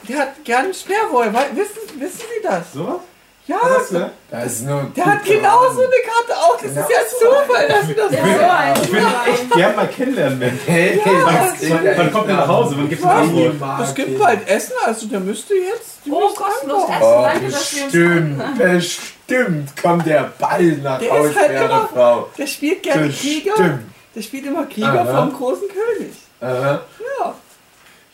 der 0.08 0.18
hat 0.18 0.44
gern 0.44 0.72
Sperrwoll. 0.72 1.32
Wissen, 1.54 2.00
wissen 2.00 2.20
Sie 2.20 2.42
das? 2.42 2.72
So 2.72 2.86
was? 2.86 3.11
Ja, 3.46 3.56
hast 3.60 3.90
du 3.90 3.94
da? 3.98 4.10
Das 4.30 4.46
ist 4.46 4.66
nur 4.66 4.86
der 4.96 5.04
hat 5.04 5.24
genau 5.24 5.62
so 5.74 5.80
eine 5.80 5.90
Karte 6.06 6.40
auch. 6.40 6.56
Das 6.62 6.70
Genau 6.72 6.80
ist 6.86 6.90
ja 6.90 7.28
Zufall, 7.28 7.68
dass 7.68 7.86
Sie 7.88 7.94
das 7.94 8.10
Der 8.10 8.24
so 8.24 8.30
ein 8.30 8.82
Ich 8.84 8.92
würde 8.92 9.06
echt 9.32 9.50
gern 9.52 9.76
mal 9.76 9.88
kennenlernen, 9.88 10.38
Mensch. 10.38 10.60
Hey, 10.66 11.00
Ja, 11.04 11.12
Wann, 11.24 11.96
wann 11.96 12.12
kommt 12.12 12.28
er 12.28 12.36
nach 12.36 12.48
Hause? 12.48 12.74
Wann 12.78 12.88
gibt's 12.88 13.04
eine 13.04 13.14
Was? 13.14 13.28
Antwort? 13.28 13.80
Es 13.88 13.94
gibt 13.96 14.18
bald 14.18 14.48
Essen, 14.48 14.72
also 14.84 15.06
der 15.08 15.20
müsste 15.20 15.54
jetzt. 15.54 15.98
die 16.06 16.10
Oh, 16.12 16.28
kostenlos. 16.34 16.84
Essen. 16.88 17.02
Oh, 17.02 17.22
Danke, 17.24 17.50
dass 17.50 17.74
wir 17.74 17.82
uns 17.84 17.92
bestimmt, 17.92 18.58
bestimmt 18.58 19.82
kommt 19.82 20.06
der 20.06 20.32
Ball 20.38 20.62
nach 20.82 20.98
Der 21.00 21.10
Haus, 21.10 21.26
ist 21.26 21.36
halt 21.40 21.50
immer- 21.50 21.88
Frau. 21.92 22.28
Der 22.38 22.46
spielt 22.46 22.82
gerne 22.84 23.08
Krieger. 23.10 23.50
Bestimmt. 23.56 23.80
Der 24.14 24.22
spielt 24.22 24.46
immer 24.46 24.66
Krieger 24.66 25.00
Aha. 25.00 25.16
vom 25.20 25.32
großen 25.36 25.68
König. 25.68 26.12
Aha. 26.40 26.80
Ja. 27.20 27.34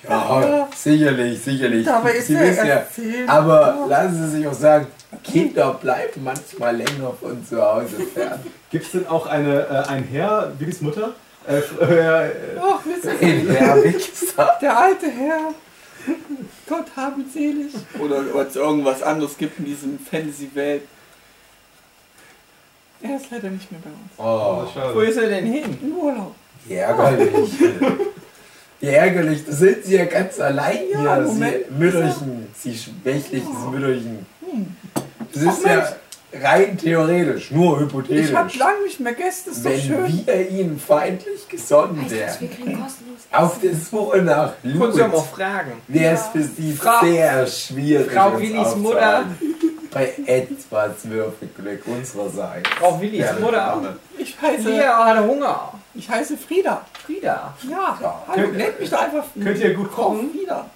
Ja, 0.09 0.41
Ja. 0.41 0.69
sicherlich, 0.75 1.43
sicherlich. 1.43 1.85
Dabei 1.85 2.13
ist 2.13 2.29
Sie 2.29 2.35
er 2.35 2.43
wissen 2.43 2.67
ja, 2.67 2.83
aber 3.27 3.79
lassen 3.89 4.31
Sie 4.31 4.37
sich 4.39 4.47
auch 4.47 4.53
sagen, 4.55 4.87
Kinder 5.25 5.75
bleiben 5.75 6.23
manchmal 6.25 6.77
länger 6.77 7.13
von 7.21 7.45
zu 7.45 7.61
Hause 7.63 7.97
fern. 8.15 8.41
Gibt 8.71 8.85
es 8.87 8.93
denn 8.93 9.07
auch 9.07 9.27
eine, 9.27 9.61
äh, 9.67 9.89
ein 9.89 10.05
Herr, 10.05 10.53
Willis 10.59 10.81
Mutter? 10.81 11.15
Äh, 11.47 11.59
äh, 11.59 12.27
äh, 12.27 12.31
Ach, 12.61 12.81
wissen 12.85 13.11
Sie, 13.21 13.47
Der 13.53 13.83
Wichser. 13.85 14.59
der 14.61 14.79
alte 14.79 15.07
Herr. 15.11 15.55
Gott 16.69 16.87
haben 16.97 17.25
selig. 17.33 17.73
Oder 17.99 18.23
ob 18.35 18.49
es 18.49 18.57
irgendwas 18.57 19.03
anderes 19.03 19.37
gibt 19.37 19.59
in 19.59 19.65
diesem 19.65 19.99
Fantasy-Welt. 19.99 20.83
Er 23.01 23.17
ist 23.17 23.31
leider 23.31 23.49
nicht 23.51 23.71
mehr 23.71 23.81
bei 23.83 23.91
uns. 23.91 24.13
Oh, 24.19 24.67
Wo 24.67 24.73
schade. 24.73 25.05
ist 25.07 25.17
er 25.17 25.29
denn 25.29 25.47
hin? 25.47 25.79
Im 25.83 25.93
Urlaub. 25.97 26.35
wie 26.67 26.75
ärgerlich. 26.75 27.51
Wie 28.81 28.87
ärgerlich, 28.87 29.45
da 29.45 29.53
sind 29.53 29.85
Sie 29.85 29.97
ja 29.97 30.05
ganz 30.05 30.39
allein 30.41 30.79
Ja, 30.93 31.17
hier. 31.17 31.23
Moment. 31.27 31.57
Sie 31.69 31.75
Mütterchen, 31.79 32.47
Sie 32.55 32.77
schwächliches 32.77 33.49
Mütterchen. 33.71 34.27
Hm. 34.41 34.77
Das 35.35 35.43
ist 35.59 35.65
ja 35.67 35.89
rein 36.43 36.77
theoretisch, 36.79 37.51
nur 37.51 37.81
hypothetisch. 37.81 38.31
Ich 38.31 38.35
hab 38.37 38.55
lange 38.57 38.83
nicht 38.85 39.01
mehr 39.01 39.15
Gäste, 39.15 39.51
ist 39.51 39.65
doch 39.65 39.71
Wenn 39.71 39.81
schön. 39.81 40.27
wir 40.27 40.51
Ihnen 40.51 40.79
feindlich 40.79 41.49
gesonnen 41.49 42.05
wären, 42.11 42.37
kriegen 42.39 42.81
kostenlos 42.83 43.19
auf 43.33 43.61
der 43.61 43.75
Suche 43.75 44.19
nach 44.23 44.53
Können 44.63 44.93
Sie 44.93 45.03
auch 45.03 45.27
fragen. 45.27 45.73
wäre 45.89 46.15
es 46.15 46.27
für 46.29 46.43
Sie 46.43 46.73
Frau- 46.73 47.01
sehr 47.05 47.47
schwierig. 47.47 48.11
Frau 48.13 48.39
Willis 48.39 48.77
Mutter. 48.77 49.25
Bei 49.91 50.13
etwas 50.27 51.09
Würfelglück 51.09 51.87
unsererseits. 51.87 52.69
Frau 52.79 53.01
Willis 53.01 53.21
Wäre 53.21 53.41
Mutter. 53.41 53.97
Ich 54.19 54.37
heiße, 54.41 54.71
Hier 54.71 54.95
hat 54.95 55.19
Hunger. 55.21 55.73
ich 55.95 56.09
heiße 56.11 56.37
Frieda. 56.37 56.85
Frieda. 57.07 57.55
Ja, 57.69 57.99
Ja. 58.01 58.23
hallo, 58.29 58.43
Könnt- 58.43 58.57
nennt 58.59 58.81
mich 58.81 58.91
doch 58.91 59.01
einfach 59.01 59.25
Könnt 59.43 59.59
ihr 59.61 59.73
gut 59.73 59.91
kochen? 59.91 60.31
Frieda. 60.31 60.67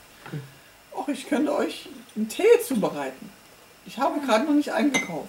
Och, 0.95 1.09
ich 1.09 1.29
könnte 1.29 1.55
euch 1.55 1.91
einen 2.17 2.27
Tee 2.29 2.43
zubereiten. 2.67 3.31
Ich 3.87 3.99
habe 3.99 4.21
gerade 4.25 4.45
noch 4.45 4.55
nicht 4.55 4.73
eingekauft. 4.73 5.29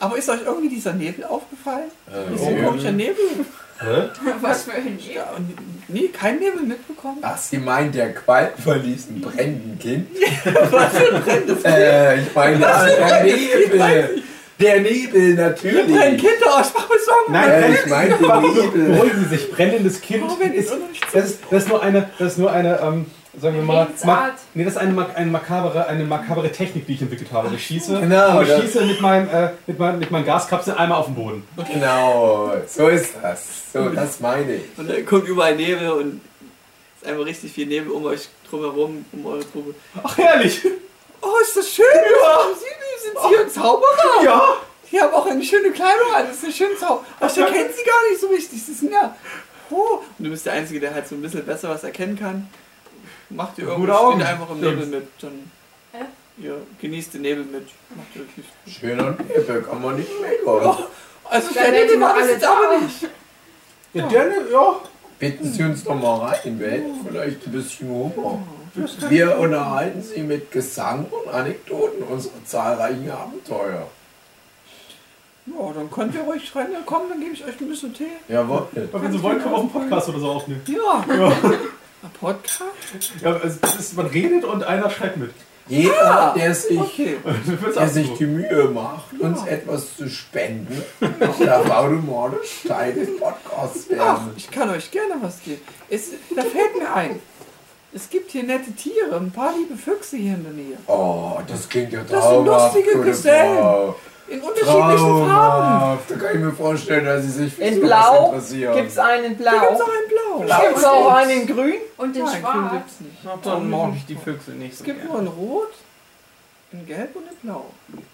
Aber 0.00 0.18
ist 0.18 0.28
euch 0.28 0.40
irgendwie 0.44 0.68
dieser 0.68 0.92
Nebel 0.92 1.24
aufgefallen? 1.24 1.90
Äh, 2.12 2.34
Ist 2.34 2.44
ein 2.44 2.64
komischer 2.64 2.92
Nebel? 2.92 3.16
Hä? 3.80 4.08
Was 4.40 4.64
für 4.64 4.72
ein 4.72 4.98
und 5.36 5.54
nee, 5.88 6.08
kein 6.08 6.38
Nebel 6.38 6.62
mitbekommen? 6.62 7.18
Ach, 7.22 7.36
Sie 7.38 7.58
meint 7.58 7.94
der 7.94 8.12
Qualm 8.14 8.50
von 8.62 8.82
diesem 8.82 9.20
brennenden 9.20 9.78
Kind? 9.78 10.08
Was 10.70 10.92
für 10.96 11.14
ein 11.14 11.22
brennendes 11.22 11.64
Äh, 11.64 12.20
ich 12.20 12.34
meine, 12.34 12.58
der 12.58 13.24
Nebel. 13.24 14.22
Der 14.60 14.80
Nebel, 14.80 15.30
Ihr 15.30 15.36
brennt 15.36 15.38
natürlich. 15.38 16.20
Kinder 16.20 16.58
aus, 16.60 16.72
mach 16.74 16.88
mir 16.88 16.98
Sorgen. 17.04 17.32
Nein, 17.32 17.50
Äh, 17.50 17.72
ich 17.74 17.86
meine 17.86 18.14
den 18.16 18.52
Nebel. 18.52 18.94
Beruhigen 18.94 19.26
Sie 19.30 19.36
sich, 19.36 19.50
brennendes 19.50 20.00
Kind 20.00 20.24
Oh, 20.28 20.40
ist, 20.44 20.72
das 21.12 21.24
ist, 21.30 21.38
das 21.50 21.62
ist 21.64 21.68
nur 21.68 21.82
eine, 21.82 22.08
das 22.18 22.32
ist 22.32 22.38
nur 22.38 22.52
eine, 22.52 22.78
ähm, 22.80 23.06
sagen 23.40 23.56
wir 23.56 23.62
mal, 23.62 23.88
nee, 24.54 24.64
das 24.64 24.74
ist 24.74 24.78
eine, 24.78 25.14
eine 25.14 25.30
makabere, 25.30 25.86
eine 25.86 26.04
makabere 26.04 26.52
Technik, 26.52 26.86
die 26.86 26.94
ich 26.94 27.02
entwickelt 27.02 27.32
habe. 27.32 27.54
Ich 27.54 27.66
schieße, 27.66 28.00
Genau, 28.00 28.42
ich 28.42 28.48
schieße 28.48 28.84
mit 28.84 29.00
meinem, 29.00 29.28
äh, 29.30 29.50
mit 29.66 29.78
meinem, 29.78 29.98
mit 29.98 30.10
meinem 30.10 30.26
Gaskapsel 30.26 30.74
einmal 30.74 30.98
auf 30.98 31.06
den 31.06 31.14
Boden. 31.14 31.44
Genau, 31.72 32.52
so 32.66 32.88
ist 32.88 33.14
das. 33.22 33.72
So, 33.72 33.88
das 33.88 34.20
meine 34.20 34.56
ich. 34.56 34.62
Und 34.76 34.90
dann 34.90 35.04
kommt 35.06 35.26
überall 35.26 35.56
Nebel 35.56 35.90
und 35.92 36.20
ist 37.00 37.08
einfach 37.08 37.24
richtig 37.24 37.52
viel 37.52 37.66
Nebel 37.66 37.92
um 37.92 38.04
euch 38.04 38.28
drumherum, 38.50 39.04
um 39.12 39.26
eure 39.26 39.44
Gruppe. 39.44 39.74
Ach, 40.02 40.16
herrlich! 40.18 40.60
Oh, 41.22 41.40
ist 41.40 41.56
das 41.56 41.68
schön! 41.70 41.86
Ja. 41.86 42.40
Sie, 42.54 43.06
sind 43.06 43.16
Sie 43.18 43.42
ein 43.44 43.50
Zauberer? 43.50 44.24
Ja! 44.24 44.42
Die 44.90 45.00
haben 45.00 45.14
auch 45.14 45.24
eine 45.26 45.42
schöne 45.42 45.70
Kleidung 45.70 46.12
an, 46.14 46.26
das 46.26 46.36
ist 46.36 46.44
eine 46.44 46.52
schöne 46.52 46.76
Zauber. 46.76 47.02
Ach, 47.18 47.32
der 47.32 47.46
kennt 47.46 47.74
sie 47.74 47.82
gar 47.82 48.10
nicht 48.10 48.20
so 48.20 48.26
richtig. 48.28 48.62
Sie 48.62 48.74
sind 48.74 48.92
ja. 48.92 49.16
Oh. 49.70 50.00
Und 50.18 50.24
du 50.24 50.30
bist 50.30 50.44
der 50.44 50.52
Einzige, 50.52 50.80
der 50.80 50.92
halt 50.92 51.08
so 51.08 51.14
ein 51.14 51.22
bisschen 51.22 51.46
besser 51.46 51.70
was 51.70 51.82
erkennen 51.82 52.18
kann. 52.18 52.48
Macht 53.34 53.58
ihr 53.58 53.68
irgendwas, 53.68 53.96
Augen. 53.98 54.20
steht 54.20 54.28
einfach 54.32 54.50
im 54.50 54.58
Stimmt. 54.58 54.74
Nebel 54.80 55.00
mit. 55.00 55.08
Dann 55.20 55.50
Äh? 55.92 56.42
ihr 56.44 56.56
genießt 56.80 57.14
den 57.14 57.22
Nebel 57.22 57.44
mit. 57.44 57.66
Macht 57.96 58.08
ihr 58.14 58.22
euch 58.22 58.36
nicht. 58.36 58.78
Schöner 58.78 59.10
Nebel, 59.12 59.62
kann 59.62 59.82
man 59.82 59.96
nicht 59.96 60.10
meckern. 60.20 60.46
Oh, 60.46 60.76
also 61.28 61.52
der 61.54 61.70
Nebel 61.70 61.90
wir 61.90 62.00
war 62.00 62.18
das 62.18 62.28
jetzt 62.28 62.44
aber 62.44 62.78
nicht. 62.80 63.08
Ja, 63.94 64.06
der, 64.08 64.26
ja. 64.50 64.76
Bitten 65.18 65.52
Sie 65.52 65.62
uns 65.62 65.84
doch 65.84 65.94
mal 65.94 66.16
rein, 66.26 66.58
wäre 66.58 66.82
vielleicht 67.06 67.46
ein 67.46 67.52
bisschen 67.52 67.88
Humor. 67.88 68.42
Wir 69.08 69.38
unterhalten 69.38 70.02
Sie 70.02 70.20
mit 70.22 70.50
Gesang 70.50 71.06
und 71.06 71.32
Anekdoten 71.32 72.02
unserer 72.02 72.44
zahlreichen 72.44 73.10
Abenteuer. 73.10 73.86
Ja, 75.46 75.72
dann 75.74 75.90
könnt 75.90 76.14
ihr 76.14 76.22
ruhig 76.22 76.48
schreien, 76.48 76.72
ja 76.72 76.78
komm, 76.86 77.02
dann 77.08 77.20
gebe 77.20 77.32
ich 77.34 77.44
euch 77.44 77.60
ein 77.60 77.68
bisschen 77.68 77.92
Tee. 77.92 78.06
Jawohl. 78.28 78.66
Aber 78.92 79.02
wenn 79.02 79.12
Sie 79.12 79.22
wollen, 79.22 79.38
können 79.40 79.50
wir 79.52 79.56
auch 79.58 79.60
einen 79.60 79.70
Podcast 79.70 80.08
oder 80.08 80.18
so 80.20 80.30
aufnehmen. 80.30 80.62
Ja. 80.66 81.04
Ja. 81.14 81.32
Ein 82.02 82.10
Podcast? 82.18 83.12
Ja, 83.22 83.36
es 83.44 83.58
es 83.62 83.76
ist, 83.76 83.96
man 83.96 84.06
redet 84.06 84.44
und 84.44 84.64
einer 84.64 84.90
schreibt 84.90 85.16
mit. 85.18 85.30
Jeder, 85.68 86.34
der 86.36 86.52
sich, 86.54 86.78
Okay. 86.78 87.18
Der 87.76 87.88
sich 87.88 88.12
die 88.14 88.26
Mühe 88.26 88.64
macht, 88.64 89.18
uns 89.20 89.44
etwas 89.46 89.96
zu 89.96 90.08
spenden, 90.10 90.82
darf 91.38 91.70
automatisch 91.70 92.62
Teil 92.66 92.94
des 92.94 93.16
Podcasts 93.16 93.86
Ach, 93.86 93.96
werden. 93.96 94.30
ich 94.36 94.50
kann 94.50 94.68
euch 94.70 94.90
gerne 94.90 95.14
was 95.20 95.40
geben. 95.42 95.60
Es, 95.88 96.10
da 96.34 96.42
fällt 96.42 96.76
mir 96.76 96.92
ein. 96.92 97.20
Es 97.94 98.10
gibt 98.10 98.32
hier 98.32 98.42
nette 98.42 98.72
Tiere, 98.72 99.16
ein 99.16 99.30
paar 99.30 99.54
liebe 99.56 99.76
Füchse 99.76 100.16
hier 100.16 100.34
in 100.34 100.42
der 100.42 100.52
Nähe. 100.52 100.76
Oh, 100.88 101.38
das 101.46 101.68
klingt 101.68 101.92
ja 101.92 102.00
Das 102.00 102.10
sind 102.10 102.18
traumhaft. 102.20 102.74
lustige 102.74 102.96
gute 102.96 103.08
Gesellen. 103.10 103.58
Frau. 103.58 103.94
In 104.28 104.40
unterschiedlichen 104.40 105.26
Farben. 105.26 105.98
Da 106.08 106.14
kann 106.16 106.34
ich 106.36 106.40
mir 106.40 106.52
vorstellen, 106.52 107.04
dass 107.04 107.22
Sie 107.24 107.30
sich 107.30 107.54
für 107.54 107.62
In 107.62 107.80
Blau 107.80 108.26
interessieren. 108.26 108.76
gibt's 108.76 108.98
einen 108.98 109.24
in 109.24 109.38
Da 109.42 109.50
gibt's 109.50 109.66
Blau. 109.68 109.84
auch 109.84 109.88
ein 109.88 110.08
Blau. 110.08 110.38
Blau. 110.46 110.60
Gibt's 110.68 110.84
auch 110.84 111.12
einen 111.14 111.30
in 111.42 111.46
Grün? 111.46 111.74
Und 111.96 112.16
den 112.16 112.24
Nein, 112.24 112.42
grün 112.42 112.52
Schwarz. 112.52 112.72
gibt's 112.72 113.00
nicht. 113.00 113.16
Na, 113.24 113.38
dann 113.42 113.70
mag 113.70 113.90
ich 113.96 114.06
die 114.06 114.16
Füchse 114.16 114.52
nicht 114.52 114.72
Es 114.72 114.78
so 114.78 114.84
gibt 114.84 115.00
gern. 115.00 115.10
nur 115.12 115.20
in 115.20 115.26
Rot, 115.26 115.72
in 116.72 116.86
Gelb 116.86 117.16
und 117.16 117.24
in 117.30 117.36
Blau. 117.42 117.64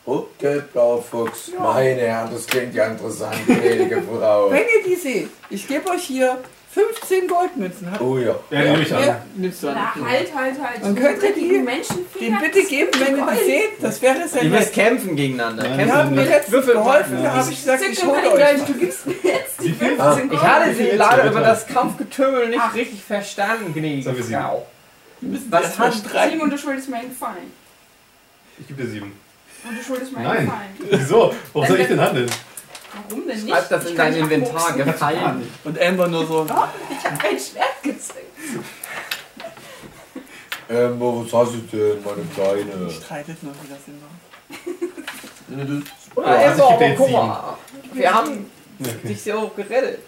Rot, 0.06 0.38
gelb, 0.38 0.72
blau, 0.72 0.98
Fuchs. 1.08 1.50
Ja. 1.52 1.60
Meine 1.62 2.00
Herren, 2.00 2.30
das 2.32 2.46
klingt 2.46 2.74
ja 2.74 2.86
interessant, 2.86 3.36
gnädige 3.46 4.02
Frau. 4.02 4.50
Wenn 4.50 4.62
ihr 4.62 4.84
die 4.86 4.96
seht, 4.96 5.30
ich 5.50 5.68
gebe 5.68 5.88
euch 5.90 6.02
hier 6.04 6.38
15 6.78 7.26
Goldmünzen. 7.28 7.90
Habt 7.90 8.00
Oh 8.00 8.18
ja. 8.18 8.34
Ja, 8.50 8.60
nehme 8.62 8.82
ich 8.82 8.94
an. 8.94 9.16
Nimmst 9.34 9.62
du 9.62 9.66
Na, 9.68 9.92
an? 9.94 10.08
halt, 10.08 10.34
halt, 10.34 10.54
halt. 10.62 10.82
Dann 10.82 10.94
So 10.96 11.00
könnt 11.02 11.14
ihr 11.16 11.20
dreckige 11.28 11.48
die- 11.54 11.58
Menschenfinger. 11.58 12.40
Den 12.40 12.50
bitte 12.52 12.66
geben, 12.68 12.90
wenn 12.98 13.16
ihr 13.18 13.26
die 13.32 13.44
seht. 13.44 13.70
Das 13.82 14.00
wäre 14.02 14.28
sehr 14.28 14.42
Ihr 14.44 14.50
müsst 14.50 14.72
kämpfen 14.72 15.16
gegeneinander. 15.16 15.62
Nein, 15.64 15.72
Die 15.72 15.78
Kämpfen. 15.78 15.96
haben 15.98 16.14
mir 16.14 16.24
letztens 16.24 16.54
Würfel- 16.54 16.72
geholfen, 16.74 17.22
da 17.22 17.32
habe 17.34 17.50
ich 17.50 17.56
gesagt, 17.64 17.82
ich 17.90 18.04
hole 18.04 18.32
euch. 18.32 18.64
Du 18.64 18.74
gibst 18.74 19.06
mir 19.06 19.14
jetzt 19.24 19.60
die 19.60 19.64
Wie 19.64 19.72
viel? 19.72 19.96
15 19.96 20.32
Ich 20.32 20.40
hatte 20.42 20.64
Gold. 20.66 20.76
Sie 20.76 20.82
Jetzt 20.84 20.98
leider 20.98 21.30
über 21.30 21.40
das 21.40 21.66
Kampfgetümmel 21.66 22.48
nicht 22.48 22.60
Ach. 22.62 22.74
richtig 22.74 23.02
verstanden, 23.02 23.72
gnädige 23.74 24.02
Sagen 24.04 24.16
wir 24.18 24.24
sieben. 24.24 24.40
Frau. 24.40 24.66
Wir 25.20 25.28
müssen 25.30 25.46
Was 25.50 25.78
hat- 25.78 25.94
streiten. 25.94 26.30
Simon, 26.32 26.50
du 26.50 26.58
schuldest 26.58 26.88
mir 26.88 26.96
einen 26.98 27.08
Gefallen. 27.10 27.52
Ich 28.60 28.68
gebe 28.68 28.82
dir 28.82 28.88
sieben. 28.88 29.12
Und 29.68 29.76
du 29.78 29.82
schuldest 29.82 30.12
mir 30.12 30.18
einen 30.18 30.28
Nein. 30.28 30.44
Gefallen. 30.46 31.00
Wieso? 31.02 31.34
Warum 31.52 31.68
soll 31.68 31.80
ich 31.80 31.88
denn 31.88 32.00
handeln? 32.00 32.30
Warum 33.08 33.26
denn 33.28 33.44
nicht? 33.44 33.48
Schreib 33.48 33.68
das 33.68 33.84
in 33.84 33.90
Ich 33.90 33.96
dein 33.96 34.14
Inventar 34.14 34.72
gefallen. 34.72 35.52
Und 35.64 35.80
Amber 35.80 36.08
nur 36.08 36.26
so. 36.26 36.46
Ich 36.90 37.04
hab 37.04 37.18
kein 37.18 37.38
Schwert 37.38 37.82
gezückt. 37.82 38.18
Ähm, 40.70 41.00
was 41.00 41.32
hast 41.32 41.54
du 41.54 41.58
denn, 41.76 42.04
meine 42.04 42.24
Kleine? 42.34 42.90
Streitet 42.90 43.42
nur 43.42 43.54
wieder 43.62 43.78
immer. 43.86 45.64
Ne, 45.64 45.82
Ja, 46.16 46.22
also 46.22 46.64
also, 46.64 46.68
ich 46.68 46.86
aber 46.86 46.94
guck 46.96 47.10
mal. 47.10 47.58
Wir 47.92 48.12
haben 48.14 48.50
Okay. 48.80 49.08
dich 49.08 49.22
so 49.24 49.50
gerettet. 49.56 50.04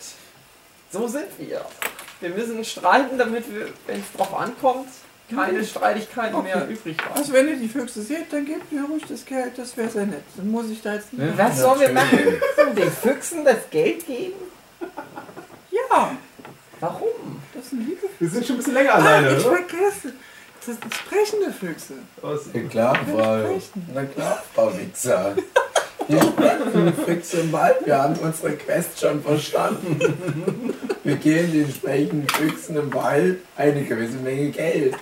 So 0.93 1.09
sind 1.09 1.27
wir. 1.39 1.65
Wir 2.21 2.31
müssen 2.31 2.65
streiten, 2.65 3.17
damit 3.19 3.53
wir, 3.53 3.69
wenn 3.87 4.01
es 4.01 4.13
drauf 4.17 4.33
ankommt, 4.39 4.89
keine 5.35 5.65
Streitigkeiten 5.65 6.35
Okay. 6.35 6.55
mehr 6.55 6.69
übrig 6.69 6.97
haben. 7.05 7.17
Also 7.17 7.33
wenn 7.33 7.49
ihr 7.49 7.57
die 7.57 7.69
Füchse 7.69 8.03
seht, 8.03 8.33
dann 8.33 8.45
gebt 8.47 8.71
mir 8.73 8.83
ruhig 8.85 9.03
das 9.09 9.25
Geld, 9.25 9.53
das 9.57 9.77
wäre 9.77 9.89
sehr 9.89 10.07
nett. 10.07 10.23
Dann 10.37 10.51
muss 10.51 10.69
ich 10.71 10.83
da 10.83 10.95
jetzt 10.95 11.13
nicht. 11.13 11.39
Was 11.39 11.59
sollen 11.61 11.81
wir 11.81 11.93
machen? 11.93 12.19
Natürlich. 12.57 12.75
Den 12.85 12.93
Füchsen 12.93 13.45
das 13.45 13.71
Geld 13.71 14.07
geben? 14.07 14.35
Ja, 14.81 15.79
Ja, 15.91 16.17
Warum? 16.81 17.09
das 17.55 17.71
sind 17.71 17.87
liebe 17.87 18.03
Wir 18.19 18.29
sind 18.31 18.47
schon 18.47 18.57
ein 18.57 18.59
bisschen 18.59 18.75
länger 18.75 18.95
alleine, 18.95 19.29
Ah, 19.29 19.33
ich 19.37 19.45
oder? 19.47 19.57
vergesse. 19.57 20.13
Das 20.59 20.67
sind 20.67 20.95
sprechende 20.95 21.53
Füchse. 21.53 21.95
Was? 22.21 22.41
Na 22.53 22.61
klar, 22.69 22.97
Frau. 23.11 23.61
Na 23.95 24.05
klar, 24.05 24.43
Frau 24.55 24.73
Wichser. 24.79 25.35
Wir 26.09 26.21
sprechen 26.23 26.95
Füchse 27.05 27.41
im 27.41 27.53
Wald. 27.53 27.77
Wir 27.87 28.03
haben 28.03 28.17
unsere 28.17 28.53
Quest 28.57 28.99
schon 29.01 29.23
verstanden. 29.23 30.01
Wir 31.05 31.17
geben 31.17 31.53
den 31.53 31.71
sprechenden 31.73 32.29
Füchsen 32.29 32.77
im 32.77 32.93
Wald 32.93 33.39
eine 33.57 33.85
gewisse 33.85 34.17
Menge 34.19 34.51
Geld. 34.51 34.97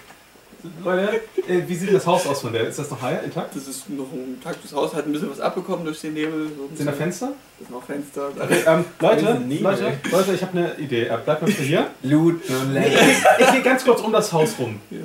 Leute, 0.85 1.21
äh, 1.49 1.63
wie 1.67 1.75
sieht 1.75 1.93
das 1.93 2.07
Haus 2.07 2.27
aus 2.27 2.41
von 2.41 2.53
der? 2.53 2.67
Ist 2.69 2.79
das 2.79 2.91
noch 2.91 3.01
heil, 3.03 3.21
intakt? 3.25 3.55
Das 3.57 3.67
ist 3.67 3.89
noch 3.91 4.11
ein 4.13 4.41
taktes 4.43 4.73
Haus, 4.73 4.95
hat 4.95 5.07
ein 5.07 5.13
bisschen 5.13 5.31
was 5.31 5.41
abbekommen 5.41 5.85
durch 5.85 6.01
den 6.01 6.15
Nebel. 6.15 6.49
So 6.57 6.65
ein 6.71 6.77
Sind 6.77 6.87
da 6.87 6.93
Fenster? 6.93 7.33
ist 7.61 7.71
noch 7.71 7.83
Fenster. 7.83 8.29
Okay, 8.39 8.63
ähm, 8.67 8.85
Leute. 9.01 9.43
Leute, 9.61 9.93
Leute, 10.11 10.33
ich 10.35 10.43
habe 10.43 10.59
eine 10.59 10.75
Idee. 10.79 11.05
Äh, 11.07 11.19
bleibt 11.25 11.43
mal 11.43 11.47
bitte 11.49 11.63
hier. 11.63 11.91
Looten 12.03 12.57
und 12.57 12.73
Nee, 12.73 12.87
ich, 12.89 13.41
ich 13.47 13.53
gehe 13.53 13.63
ganz 13.63 13.85
kurz 13.85 14.01
um 14.01 14.13
das 14.13 14.33
Haus 14.33 14.59
rum. 14.59 14.79
Ja. 14.91 14.99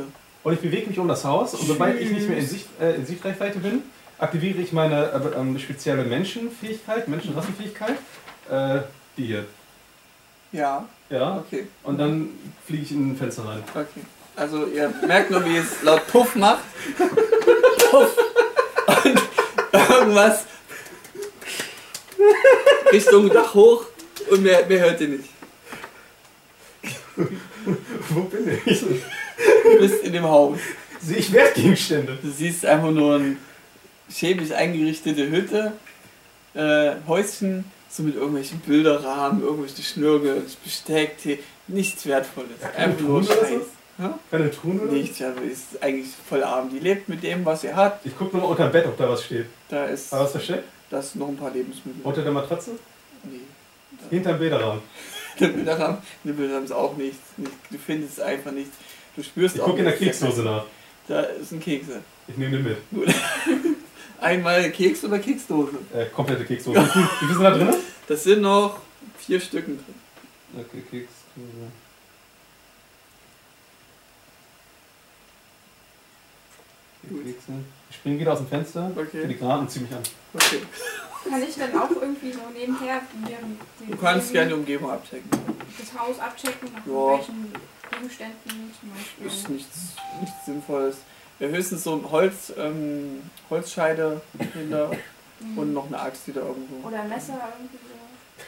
Und 0.44 0.54
ich 0.54 0.60
bewege 0.60 0.88
mich 0.88 1.00
um 1.00 1.08
das 1.08 1.24
Haus. 1.24 1.54
Und 1.54 1.68
sobald 1.68 2.00
ich 2.00 2.12
nicht 2.12 2.28
mehr 2.28 2.38
in, 2.38 2.46
Sicht, 2.46 2.68
äh, 2.82 2.96
in 2.96 3.06
Sichtreichweite 3.06 3.60
bin, 3.60 3.82
aktiviere 4.20 4.60
ich 4.60 4.72
meine 4.74 5.06
äh, 5.12 5.40
ähm, 5.40 5.58
spezielle 5.58 6.04
Menschenfähigkeit, 6.04 7.08
Menschenrassenfähigkeit. 7.08 7.96
Äh, 8.52 8.80
die 9.18 9.26
hier. 9.28 9.46
ja, 10.52 10.86
Ja. 11.10 11.38
okay, 11.38 11.68
Und 11.84 11.98
dann 12.00 12.30
fliege 12.66 12.84
ich 12.84 12.92
in 12.92 13.12
ein 13.12 13.16
Fenster 13.16 13.46
rein. 13.46 13.64
okay. 13.74 14.02
Also 14.36 14.66
ihr 14.66 14.94
merkt 15.06 15.32
nur, 15.32 15.46
wie 15.46 15.58
es 15.58 15.82
laut 15.84 16.08
Puff 16.08 16.36
macht. 16.36 16.64
Puff. 17.90 18.18
Und 19.04 19.22
irgendwas 19.90 20.46
Richtung 22.92 23.30
Dach 23.30 23.54
hoch 23.54 23.86
und 24.30 24.44
mehr, 24.44 24.66
mehr 24.66 24.80
hört 24.80 25.02
ihr 25.02 25.10
nicht. 25.10 25.30
Wo 28.10 28.22
bin 28.22 28.60
ich? 28.66 28.80
Du 28.80 29.80
bist 29.80 30.04
in 30.04 30.14
dem 30.14 30.24
Haus. 30.24 30.60
Sehe 31.00 31.18
ich 31.18 31.32
Wertgegenstände? 31.32 32.18
Du 32.22 32.30
siehst 32.30 32.66
einfach 32.66 32.92
nur 32.92 33.16
eine 33.16 33.38
schäbig 34.12 34.54
eingerichtete 34.54 35.30
Hütte, 35.30 35.74
äh, 36.54 36.94
Häuschen, 37.08 37.66
so 37.90 38.04
mit 38.04 38.16
irgendwelchen 38.16 38.60
Bilderrahmen, 38.60 39.44
irgendwelche 39.44 39.84
Schnürgel, 39.84 40.46
Besteck, 40.64 41.18
Tee, 41.18 41.40
nichts 41.68 42.06
Wertvolles. 42.06 42.60
keine 42.62 42.76
Einfach 42.76 43.02
nur 43.02 43.24
Scheiß. 43.24 43.62
Ja? 44.00 44.18
Keine 44.32 44.50
Truhen 44.52 44.80
oder? 44.80 44.92
Nichts, 44.92 45.20
ja, 45.20 45.30
ist 45.32 45.82
eigentlich 45.82 46.08
voll 46.28 46.44
arm. 46.44 46.70
Die 46.70 46.80
lebt 46.80 47.08
mit 47.10 47.22
dem, 47.24 47.46
was 47.46 47.62
sie 47.62 47.74
hat. 47.74 48.00
Ich 48.04 48.18
gucke 48.18 48.36
nur 48.36 48.46
mal 48.46 48.52
unter 48.52 48.68
dem 48.68 48.72
Bett, 48.72 48.86
ob 48.88 48.98
da 48.98 49.08
was 49.10 49.24
steht. 49.24 49.46
Da 49.70 49.86
ist, 49.86 50.12
War 50.12 50.22
was 50.22 50.32
versteckt? 50.32 50.64
da 50.90 51.00
ist 51.00 51.16
noch 51.16 51.28
ein 51.28 51.38
paar 51.38 51.52
Lebensmittel. 51.52 52.02
Unter 52.04 52.22
der 52.24 52.32
Matratze? 52.32 52.72
Nee. 53.24 53.40
Hinterm 54.10 54.40
Bilderrahmen. 54.40 54.82
Der 55.40 55.48
Bilderrahmen, 55.48 55.98
der 56.24 56.34
Bilderrahmen 56.34 56.66
ist 56.66 56.72
auch 56.72 56.96
nichts. 56.96 57.18
Nicht- 57.38 57.52
Du 57.72 57.78
findest 57.80 58.22
einfach 58.22 58.52
nichts. 58.52 58.76
Du 59.16 59.24
spürst 59.24 59.56
Ich 59.56 59.62
auch 59.62 59.66
gucke 59.66 59.80
in 59.80 59.86
der. 59.86 59.94
Keksdose 59.98 60.44
nach. 60.44 60.64
Da 61.08 61.22
ist 61.22 61.52
ein 61.52 61.60
Kekse. 61.60 62.02
Ich 62.28 62.38
nehme 62.38 62.58
den 62.58 62.64
mit. 62.64 62.78
Einmal 64.22 64.70
Keks 64.72 65.04
oder 65.06 65.18
Keksdose. 65.20 65.72
Äh, 65.94 66.06
komplette 66.14 66.46
Keksdose. 66.46 66.80
Wie 66.82 66.86
viel, 66.90 67.02
wie 67.02 67.26
viel 67.26 67.34
sind 67.36 67.44
da 67.44 67.52
drin? 67.58 67.74
Das 68.08 68.24
sind 68.24 68.42
noch 68.42 68.80
vier 69.18 69.40
Stücken 69.40 69.78
drin. 69.84 70.64
Okay, 70.66 70.82
Keksdose. 70.82 71.72
Gut. 77.10 77.22
Ich 77.90 77.96
springe 77.96 78.20
wieder 78.20 78.34
aus 78.34 78.40
dem 78.40 78.48
Fenster, 78.48 78.92
Okay. 78.96 79.28
die 79.28 79.38
Granaten 79.38 79.62
und 79.64 79.70
ziehe 79.72 79.86
mich 79.86 79.94
an. 79.94 80.02
Okay. 80.34 80.62
Kann 81.30 81.42
ich 81.44 81.56
dann 81.56 81.78
auch 81.78 81.90
irgendwie 81.92 82.32
so 82.34 82.40
nebenher 82.54 83.02
während 83.26 83.60
die- 83.80 83.92
Du 83.92 83.98
kannst 83.98 84.32
gerne 84.32 84.48
die 84.50 84.54
Umgebung 84.56 84.92
abchecken. 84.92 85.30
das 85.32 86.00
Haus 86.00 86.20
abchecken 86.20 86.70
nach 86.74 86.86
Ja. 86.86 86.92
irgendwelchen 86.94 87.54
Gegenständen 87.92 88.74
zum 88.80 89.26
Ist 89.28 89.36
Beispiel? 89.44 89.56
nichts, 89.56 89.78
nichts 90.22 90.46
Sinnvolles. 90.46 90.96
Ja, 91.40 91.48
höchstens 91.48 91.84
so 91.84 91.96
ein 91.96 92.12
Holz, 92.12 92.54
ähm, 92.58 93.22
Holzscheide 93.50 94.22
hinter 94.54 94.92
Mhm. 95.40 95.58
und 95.58 95.74
noch 95.74 95.88
eine 95.88 96.00
Axt 96.00 96.28
wieder 96.28 96.42
irgendwo. 96.42 96.88
Oder 96.88 97.04
Messer 97.06 97.40
irgendwie 97.60 97.78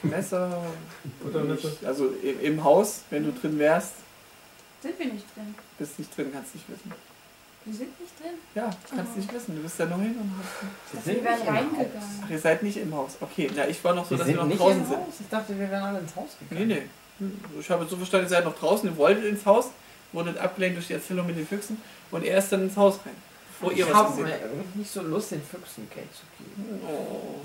so. 0.02 0.08
Messer. 0.08 0.62
Buttermesser? 1.24 1.70
nicht. 1.70 1.86
Also 1.86 2.08
im, 2.22 2.42
im 2.42 2.64
Haus, 2.64 3.02
wenn 3.10 3.24
du 3.24 3.32
drin 3.32 3.58
wärst, 3.60 3.94
Sind 4.82 5.00
wir 5.00 5.06
nicht 5.08 5.26
drin? 5.36 5.56
bist 5.80 5.98
nicht 5.98 6.16
drin, 6.16 6.30
kannst 6.34 6.54
nicht 6.56 6.70
wissen. 6.70 6.92
Wir 7.66 7.74
sind 7.74 8.00
nicht 8.00 8.20
drin. 8.20 8.32
Ja, 8.54 8.70
kannst 8.90 9.12
Oh. 9.16 9.20
nicht 9.20 9.34
wissen. 9.34 9.56
Du 9.56 9.62
bist 9.64 9.80
da 9.80 9.86
noch 9.86 10.00
hin 10.00 10.16
und 10.22 10.32
hast. 10.38 11.06
Wir 11.06 11.14
sind 11.14 11.24
wären 11.24 11.34
nicht 11.40 11.48
im 11.48 11.54
Haus. 11.56 11.58
reingegangen. 11.58 12.22
Ach, 12.24 12.30
ihr 12.30 12.40
seid 12.40 12.64
nicht 12.64 12.78
im 12.78 12.96
Haus. 12.96 13.12
Okay, 13.22 13.50
na, 13.56 13.68
ich 13.68 13.84
war 13.84 13.96
noch 13.96 14.06
so, 14.06 14.12
Wir 14.12 14.18
dass 14.20 14.28
wir 14.28 14.36
noch 14.36 14.46
nicht 14.46 14.60
draußen 14.60 14.82
im 14.82 14.86
sind. 14.88 14.98
Haus. 14.98 15.14
Ich 15.20 15.30
dachte, 15.30 15.60
wir 15.60 15.70
wären 15.72 15.84
alle 15.84 16.00
ins 16.00 16.16
Haus 16.16 16.30
Nee, 16.40 16.48
gegangen. 16.66 16.68
nee. 17.20 17.30
Ich 17.60 17.70
habe 17.70 17.86
so 17.86 17.96
verstanden, 17.98 18.26
ihr 18.28 18.30
seid 18.30 18.46
noch 18.46 18.58
draußen, 18.58 18.90
ihr 18.90 18.98
wolltet 18.98 19.26
ins 19.26 19.46
Haus, 19.46 19.70
wurdet 20.12 20.38
abgelenkt 20.38 20.78
durch 20.78 20.88
die 20.88 20.94
Erzählung 20.94 21.26
mit 21.28 21.38
den 21.38 21.48
Füchsen 21.48 21.82
und 22.12 22.24
er 22.26 22.38
ist 22.38 22.52
dann 22.52 22.64
ins 22.64 22.76
Haus 22.78 23.00
rein. 23.06 23.16
Bevor 23.60 23.72
ihr 23.74 23.86
Ich 23.86 23.90
was 23.90 23.96
habe 23.98 24.10
gesehen 24.10 24.24
mir 24.26 24.40
irgendwie 24.42 24.80
nicht 24.80 24.92
so 24.92 25.02
Lust, 25.02 25.32
den 25.32 25.42
Füchsen 25.42 25.88
Geld 25.94 26.08
zu 26.14 26.24
geben. 26.38 26.82
Oh. 26.88 27.42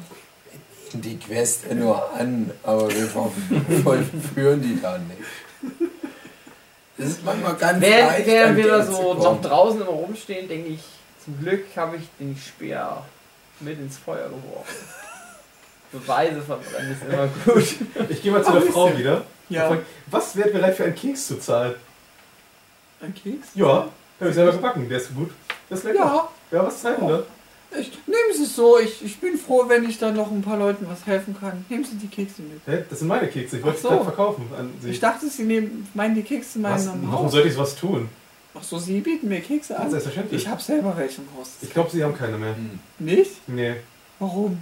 Die 0.92 1.16
Quest 1.18 1.66
ja 1.68 1.74
nur 1.76 2.12
an, 2.14 2.50
aber 2.64 2.90
wir 2.92 3.06
vollführen 3.85 4.61
die 4.61 4.80
dann 4.83 5.06
nicht. 5.06 5.80
Das 7.00 7.08
ist 7.08 7.24
manchmal 7.24 7.54
ganz 7.56 7.80
Während, 7.80 8.10
leicht, 8.12 8.26
während 8.26 8.56
wir 8.56 8.68
da 8.68 8.82
so 8.84 9.14
noch 9.14 9.40
draußen 9.40 9.80
immer 9.80 9.90
rumstehen, 9.90 10.48
denke 10.48 10.68
ich, 10.70 10.80
zum 11.24 11.38
Glück 11.38 11.64
habe 11.76 11.96
ich 11.96 12.02
den 12.18 12.36
Speer 12.36 13.04
mit 13.60 13.78
ins 13.78 13.98
Feuer 13.98 14.28
geworfen. 14.28 14.74
Beweise 15.92 16.40
verbrennen 16.40 16.92
ist 16.92 17.02
immer 17.02 17.26
gut. 17.44 18.08
Ich 18.10 18.22
gehe 18.22 18.30
mal 18.30 18.44
zu 18.44 18.52
der 18.52 18.62
Frau 18.62 18.96
wieder. 18.96 19.22
Ja, 19.48 19.68
Frag, 19.68 19.80
Was 20.06 20.36
wäre 20.36 20.50
bereit 20.50 20.76
für 20.76 20.84
einen 20.84 20.94
Keks 20.94 21.26
zu 21.26 21.40
zahlen? 21.40 21.74
ein 23.02 23.14
Keks? 23.14 23.48
Ja, 23.54 23.88
habe 24.20 24.28
ich 24.28 24.34
selber 24.34 24.52
gebacken. 24.52 24.88
Der 24.88 24.98
ist 24.98 25.14
gut. 25.14 25.30
Der 25.68 25.76
ist 25.76 25.84
lecker. 25.84 25.98
Ja, 25.98 26.28
Ja, 26.58 26.66
was 26.66 26.80
zahlen 26.82 27.08
wir? 27.08 27.26
Ich, 27.78 27.90
nehmen 28.06 28.33
Sie 28.37 28.42
es 28.44 28.56
so. 28.56 28.78
Ich, 28.78 29.04
ich 29.04 29.18
bin 29.20 29.37
froh, 29.38 29.64
wenn 29.68 29.88
ich 29.88 29.98
da 29.98 30.11
noch 30.11 30.30
ein 30.30 30.42
paar 30.42 30.56
Leuten 30.59 30.87
was 30.88 31.06
helfen 31.06 31.37
kann. 31.38 31.64
Nehmen 31.68 31.85
Sie 31.85 31.96
die 31.96 32.09
Kekse 32.09 32.42
mit. 32.42 32.61
Hä? 32.66 32.85
Das 32.88 32.98
sind 33.00 33.09
meine 33.09 33.28
Kekse. 33.28 33.59
Ich 33.59 33.62
wollte 33.62 33.76
Ach 33.78 33.83
sie 33.83 33.88
so. 33.88 33.88
gerade 33.90 34.04
verkaufen 34.04 34.44
an 34.59 34.70
Sie. 34.83 34.90
Ich 34.90 35.00
dachte, 35.00 35.28
Sie 35.28 35.42
nehmen, 35.44 35.88
meinen 35.94 36.14
die 36.14 36.22
Kekse 36.22 36.62
was? 36.62 36.87
meinen 36.87 37.02
im 37.04 37.11
Warum 37.12 37.26
Haus. 37.26 37.33
sollte 37.33 37.48
ich 37.48 37.54
sowas 37.54 37.76
tun? 37.76 38.09
Ach 38.59 38.62
so, 38.64 38.78
Sie 38.78 39.00
bieten 39.00 39.28
mir 39.28 39.40
Kekse 39.40 39.74
Ja, 39.74 39.78
an? 39.80 39.90
selbstverständlich. 39.90 40.42
Ich 40.42 40.48
habe 40.48 40.61
selber 40.61 40.94
welche 40.96 41.20
im 41.22 41.28
Haus. 41.38 41.50
Ich 41.62 41.70
glaube, 41.72 41.90
Sie 41.90 42.02
haben 42.02 42.16
keine 42.16 42.37
mehr. 42.37 42.56
Hm. 42.56 42.78
Nicht? 42.98 43.48
Nee. 43.48 43.76
Warum? 44.18 44.61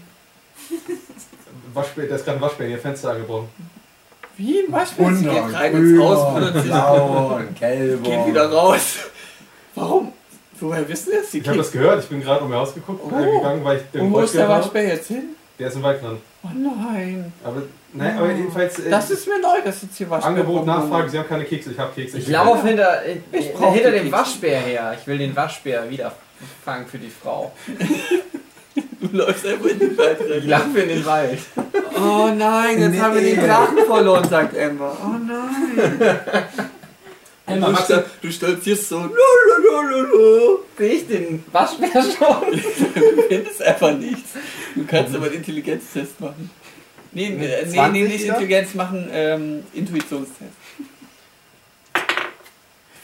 Waschbär, 1.75 2.07
da 2.07 2.17
ist 2.17 2.25
gerade 2.25 2.39
ein 2.39 2.43
Waschbär 2.43 2.67
in 2.67 2.73
Ihr 2.73 2.79
Fenster 2.79 3.11
angebrochen. 3.11 3.49
Wie 4.37 4.61
ein 4.61 4.73
Waschbär? 4.73 5.15
Sie 5.15 5.25
geht 5.25 5.53
rein 5.55 5.75
ins 5.75 6.01
Haus, 6.01 6.53
sich, 6.55 6.63
blauer, 6.65 7.43
gelber. 7.59 8.03
geht 8.09 8.27
wieder 8.27 8.51
raus. 8.51 8.97
Warum? 9.75 10.13
Woher 10.61 10.89
wissen 10.89 11.11
Sie 11.13 11.19
das? 11.19 11.31
Die 11.31 11.39
Ich 11.39 11.49
habe 11.49 11.59
das 11.59 11.73
gehört. 11.73 12.03
Ich 12.03 12.09
bin 12.09 12.21
gerade 12.23 12.45
um 12.45 12.51
Ihr 12.53 12.59
Haus 12.59 12.75
geguckt, 12.75 13.01
Oh. 13.05 13.17
äh, 13.19 13.31
gegangen, 13.37 13.65
weil 13.65 13.77
ich 13.79 13.83
den 13.93 14.01
Und 14.03 14.13
wo 14.13 14.21
ist 14.21 14.35
der 14.35 14.49
Waschbär 14.49 14.87
jetzt 14.89 15.09
hin? 15.09 15.25
Der 15.59 15.69
ist 15.69 15.75
im 15.77 15.83
Wald 15.83 16.03
dran. 16.03 16.19
Oh 16.45 16.49
nein. 16.55 17.33
Aber, 17.45 17.63
nein, 17.93 18.17
aber 18.19 18.31
jedenfalls. 18.33 18.79
Äh, 18.79 18.91
Das 18.91 19.11
ist 19.11 19.27
mir 19.27 19.41
neu, 19.41 19.61
dass 19.65 19.83
jetzt 19.83 19.97
hier 19.97 20.09
Waschbär 20.09 20.29
Angebot. 20.31 20.65
Nachfrage. 20.67 21.09
Sie 21.11 21.19
haben 21.19 21.29
keine 21.29 21.45
Kekse. 21.45 21.73
Ich 21.73 21.79
habe 21.79 21.93
Kekse. 21.93 22.19
Ich 22.19 22.29
laufe 22.29 22.67
hinter, 22.67 23.05
äh, 23.05 23.17
Ich 23.33 23.53
brauch 23.53 23.75
hinter 23.75 23.91
dem 23.91 24.05
Kekse. 24.05 24.13
Waschbär 24.19 24.59
her. 24.61 24.95
Ich 25.01 25.07
will 25.07 25.19
den 25.19 25.35
Waschbär 25.35 25.91
wieder 25.91 26.13
fangen 26.65 26.87
für 26.87 26.99
die 26.99 27.11
Frau. 27.11 27.53
Du 29.01 29.17
läufst 29.17 29.47
einfach 29.47 29.67
in 29.67 29.79
den 29.79 29.99
Wald 29.99 30.19
Ich 30.21 30.33
rein. 30.43 30.49
laufe 30.49 30.79
in 30.81 30.89
den 30.89 31.07
Wald. 31.07 31.39
Oh 31.97 32.29
nein, 32.37 32.79
jetzt 32.81 32.91
Nee. 32.93 33.01
haben 33.01 33.15
wir 33.15 33.23
den 33.23 33.45
Drachen 33.47 33.79
verloren, 33.87 34.29
sagt 34.29 34.57
Emma. 34.57 34.93
Oh 35.05 35.17
nein. 35.19 36.21
Emma, 37.49 37.67
du, 37.67 37.73
magst 37.73 37.91
du- 37.91 38.33
stolzierst 38.33 38.89
so. 38.89 38.99
Lalalala. 38.99 40.59
Sehe 40.77 40.93
ich 40.93 41.07
den 41.09 41.45
Waschbär 41.53 41.91
schon? 41.91 42.61
Du 42.95 43.23
findest 43.29 43.63
einfach 43.63 43.93
nichts. 43.97 44.31
Du 44.75 44.85
kannst 44.87 45.15
aber 45.15 45.27
einen 45.27 45.35
Intelligenztest 45.37 46.21
machen. 46.21 46.51
Nee, 47.13 47.31
Mit 47.31 47.49
äh, 47.51 47.65
nee, 47.67 47.73
20 47.75 47.93
nee, 47.93 48.09
nicht? 48.09 48.25
Intelligenz 48.27 48.75
machen, 48.75 49.09
ähm, 49.13 49.63
Intuitionstest. 49.73 50.43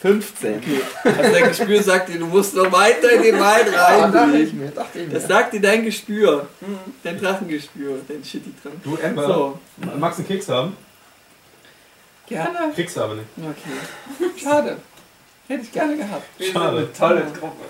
15. 0.01 0.57
Okay. 0.57 0.81
Also 1.03 1.31
dein 1.31 1.47
Gespür 1.47 1.81
sagt 1.81 2.09
dir, 2.09 2.19
du 2.19 2.27
musst 2.27 2.53
noch 2.55 2.71
weiter 2.71 3.09
in 3.11 3.23
den 3.23 3.39
Wald 3.39 3.67
rein. 3.75 4.11
dachte 4.11 4.37
ich 4.37 4.53
mir, 4.53 4.67
dachte 4.69 4.99
ich 4.99 5.07
mir. 5.07 5.13
Das 5.15 5.27
sagt 5.27 5.53
dir 5.53 5.61
dein 5.61 5.83
Gespür. 5.83 6.47
Dein 7.03 7.19
Drachengespür, 7.19 7.99
dein 8.07 8.23
shitty 8.23 8.51
Drachen. 8.61 8.81
Du, 8.83 8.95
Emma, 8.97 9.25
So, 9.25 9.59
magst 9.97 10.19
du 10.19 10.23
einen 10.23 10.27
Keks 10.27 10.49
haben? 10.49 10.77
Gerne. 12.27 12.71
Kriegst 12.73 12.97
du 12.97 13.01
aber 13.01 13.15
nicht. 13.15 13.27
Okay. 13.37 14.39
Schade. 14.41 14.77
Hätte 15.47 15.61
ich 15.61 15.71
gerne 15.71 15.95
gehabt. 15.97 16.23
Schade. 16.51 16.89
Tolle 16.97 17.23
Gruppe. 17.39 17.63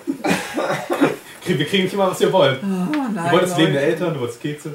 Wir 1.44 1.66
kriegen 1.66 1.84
nicht 1.84 1.92
immer, 1.92 2.10
was 2.10 2.20
wir 2.20 2.32
wollen. 2.32 2.58
Oh, 2.62 2.92
Du 2.94 3.12
nein, 3.14 3.32
wolltest 3.32 3.56
Leben 3.58 3.72
Leute. 3.74 3.84
der 3.84 3.88
Eltern, 3.92 4.14
du 4.14 4.20
wolltest 4.20 4.40
Kekse. 4.40 4.74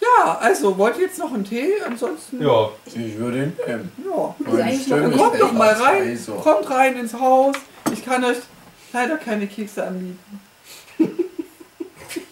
Ja, 0.00 0.38
also 0.38 0.78
wollt 0.78 0.96
ihr 0.96 1.02
jetzt 1.06 1.18
noch 1.18 1.32
einen 1.34 1.44
Tee? 1.44 1.72
Ansonsten. 1.86 2.42
Ja, 2.42 2.70
Ich 2.86 3.18
würde 3.18 3.38
ihn 3.44 3.52
nehmen. 3.66 3.92
ja. 4.04 4.34
Ich 4.70 4.88
Kommt 4.88 5.40
doch 5.40 5.52
mal 5.52 5.72
rein. 5.74 6.18
Kommt 6.42 6.70
rein 6.70 6.96
ins 6.96 7.12
Haus. 7.14 7.54
Ich 7.92 8.04
kann 8.04 8.24
euch 8.24 8.38
leider 8.92 9.16
keine 9.18 9.46
Kekse 9.46 9.86
anbieten. 9.86 10.40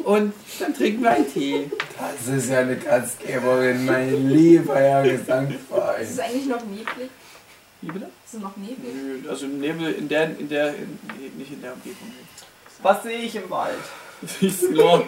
Und 0.09 0.33
dann 0.59 0.73
trinken 0.75 1.03
wir 1.03 1.11
einen 1.11 1.31
Tee. 1.31 1.71
Das 1.99 2.35
ist 2.35 2.49
ja 2.49 2.61
eine 2.61 2.77
Gastgeberin, 2.77 3.85
mein 3.85 4.31
lieber 4.31 4.75
Herr 4.77 5.03
Gesangsverein. 5.03 6.03
Ist 6.03 6.13
es 6.13 6.19
eigentlich 6.19 6.47
noch 6.47 6.65
neblig? 6.65 7.11
Wie 7.83 7.93
bitte? 7.93 8.07
Ist 8.25 8.35
es 8.35 8.41
noch 8.41 8.57
neblig? 8.57 8.95
Nö, 8.95 9.29
Also 9.29 9.45
Nebel 9.47 9.93
in 9.93 10.09
der, 10.09 10.25
in 10.39 10.49
der, 10.49 10.75
in, 10.75 10.99
nicht 11.37 11.53
in 11.53 11.61
der 11.61 11.75
Umgebung. 11.75 12.11
Was 12.83 13.03
sehe 13.03 13.19
ich 13.19 13.37
im 13.37 13.51
Wald? 13.51 13.75
Du 14.23 14.27
siehst 14.27 14.71
nur, 14.71 15.07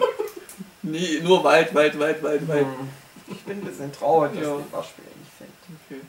nee, 0.83 1.19
nur 1.23 1.43
Wald, 1.43 1.73
Wald, 1.73 1.97
Wald, 1.97 2.21
Wald, 2.21 2.47
Wald. 2.47 2.65
Hm. 2.67 2.87
Ich 3.27 3.39
bin 3.41 3.57
ein 3.57 3.65
bisschen 3.65 3.91
traurig, 3.91 4.33
dass 4.35 4.43
Ja. 4.43 4.57
ich 4.59 4.63
den 4.65 4.71
Waschbär 4.71 5.05
nicht 5.19 5.31
finde. 5.37 5.79
Okay. 5.89 6.01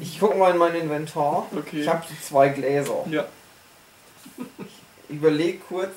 Ich 0.00 0.18
gucke 0.18 0.36
mal 0.38 0.52
in 0.52 0.56
mein 0.56 0.74
Inventar. 0.76 1.46
Okay. 1.54 1.82
Ich 1.82 1.88
habe 1.88 2.02
zwei 2.26 2.48
Gläser. 2.48 3.04
Ja. 3.10 3.26
Überleg 5.10 5.60
kurz 5.68 5.92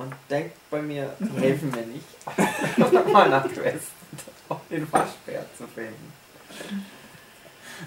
und 0.00 0.14
denk 0.30 0.52
bei 0.70 0.80
mir, 0.80 1.14
die 1.18 1.40
helfen 1.40 1.70
mir 1.70 1.82
nicht. 1.82 3.06
mal 3.12 3.28
nach 3.28 3.46
Quest, 3.46 3.88
um 4.48 4.58
den 4.70 4.90
Waschbär 4.90 5.44
zu 5.56 5.66
finden. 5.66 6.12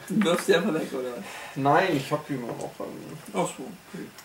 Du 0.08 0.24
wirfst 0.24 0.48
die 0.48 0.56
einfach 0.56 0.74
weg, 0.76 0.94
oder? 0.94 1.24
Nein, 1.56 1.98
ich 1.98 2.12
hab 2.12 2.28
die 2.28 2.36
immer 2.36 2.48
noch. 2.48 2.72
Ach 3.34 3.48
so. 3.58 3.66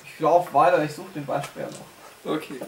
Ich 0.05 0.21
laufe 0.21 0.53
weiter, 0.53 0.85
ich 0.85 0.93
suche 0.93 1.13
den 1.15 1.27
Waschbär 1.27 1.69
noch. 1.71 2.33
Okay. 2.33 2.61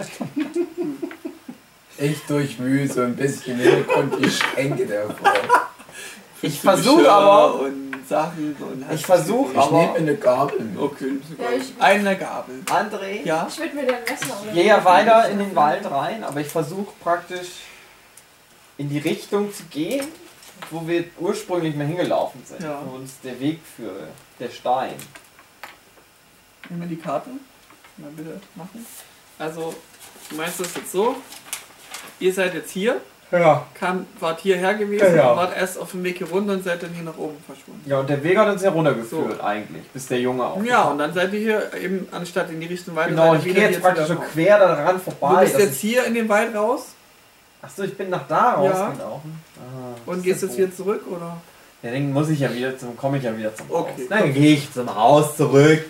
Ich 1.99 2.23
durchwühle 2.27 2.89
so 2.91 3.03
ein 3.03 3.15
bisschen 3.15 3.61
im 3.61 3.67
Hintergrund 3.67 4.25
die 4.25 4.31
Schränke 4.31 4.87
der 4.87 5.11
Frau. 5.11 5.33
Ich 6.43 6.61
versuche 6.61 7.11
aber, 7.11 7.61
Und 7.61 7.91
Sachen 8.09 8.57
und 8.59 8.85
ich 8.93 9.05
versuche 9.07 9.53
Ich 9.53 9.59
aber, 9.59 9.79
nehme 9.79 9.95
eine 9.95 10.17
Gabel. 10.17 10.69
Okay, 10.79 11.13
Ja, 11.39 11.51
ich- 11.57 11.73
eine 11.81 12.17
Gabel. 12.17 12.63
André, 12.67 13.25
Ja? 13.25 13.47
Ich 13.49 13.59
würde 13.59 13.77
mir 13.77 13.87
dann 13.87 14.03
Messer 14.03 14.41
oder 14.43 14.53
gehe 14.53 14.65
ja 14.67 14.85
weiter 14.85 15.29
in 15.29 15.39
den 15.39 15.55
Wald 15.55 15.89
rein, 15.91 16.25
aber 16.25 16.41
ich 16.41 16.49
versuche 16.49 16.93
praktisch 17.03 17.49
in 18.79 18.89
die 18.89 18.99
Richtung 18.99 19.53
zu 19.53 19.65
gehen, 19.65 20.07
wo 20.71 20.87
wir 20.87 21.05
ursprünglich 21.19 21.77
mal 21.77 21.87
hingelaufen 21.87 22.43
sind, 22.45 22.63
Ja. 22.63 22.81
wo 22.85 22.97
uns 22.97 23.21
der 23.23 23.39
Weg 23.39 23.61
führt, 23.77 24.09
der 24.39 24.49
Stein. 24.51 24.95
Nimm 26.69 26.79
mir 26.81 26.87
die 26.87 26.97
Karte. 26.97 27.31
Mal 27.97 28.11
bitte 28.13 28.41
machen. 28.55 28.87
Also, 29.39 29.75
du 30.31 30.37
meinst 30.37 30.59
das 30.61 30.75
jetzt 30.75 30.93
so? 30.93 31.17
Ihr 32.19 32.33
seid 32.33 32.55
jetzt 32.55 32.71
hier, 32.71 33.01
Ja. 33.33 33.65
kam, 33.79 34.07
wart 34.19 34.41
hierher 34.41 34.75
gewesen, 34.75 35.07
Genau. 35.13 35.37
wart 35.37 35.57
erst 35.57 35.79
auf 35.79 35.93
dem 35.93 36.03
Weg 36.03 36.19
hier 36.19 36.29
runter 36.29 36.55
und 36.55 36.65
seid 36.65 36.83
dann 36.83 36.91
hier 36.93 37.05
nach 37.05 37.17
oben 37.17 37.37
verschwunden. 37.47 37.83
Ja, 37.89 38.01
und 38.01 38.11
der 38.11 38.23
Weg 38.25 38.37
hat 38.37 38.49
uns 38.49 38.63
ja 38.63 38.71
runtergeführt 38.71 39.41
eigentlich, 39.43 39.87
bis 39.91 40.07
der 40.09 40.19
Junge 40.21 40.45
auch. 40.45 40.63
Ja, 40.65 40.85
und 40.85 40.99
dann 40.99 41.15
seid 41.15 41.33
ihr 41.33 41.39
hier 41.41 41.71
eben 41.81 42.09
anstatt 42.11 42.51
in 42.51 42.61
die 42.61 42.67
Richtung 42.67 42.97
weiter. 42.97 43.11
Genau, 43.11 43.35
ich 43.37 43.45
gehe 43.45 43.55
jetzt 43.55 43.81
praktisch 43.81 44.07
so 44.09 44.17
quer 44.17 44.59
daran 44.59 45.01
vorbei. 45.01 45.35
Du 45.45 45.53
bist 45.53 45.59
jetzt 45.59 45.81
hier 45.81 46.05
in 46.05 46.15
den 46.15 46.29
Wald 46.29 46.55
raus 46.57 46.87
Achso, 47.63 47.83
ich 47.83 47.95
bin 47.97 48.09
nach 48.09 48.27
da 48.27 48.37
Ja. 48.65 48.71
rausgelaufen. 48.87 49.39
Ah, 49.59 49.95
und 50.07 50.23
gehst 50.23 50.43
jetzt 50.43 50.57
hier 50.57 50.75
zurück, 50.75 51.03
oder? 51.11 51.37
Ja, 51.83 51.91
dann 51.93 52.11
muss 52.13 52.31
ich 52.31 52.41
ja 52.41 52.53
wieder 52.55 52.77
zum, 52.79 52.97
komme 52.97 53.19
ich 53.19 53.25
ja 53.25 53.37
wieder 53.37 53.55
zum 53.55 53.69
Haus. 53.69 53.77
Okay. 53.81 54.07
Dann 54.09 54.33
gehe 54.33 54.55
ich 54.55 54.73
zum 54.73 54.95
Haus 54.95 55.37
zurück. 55.37 55.85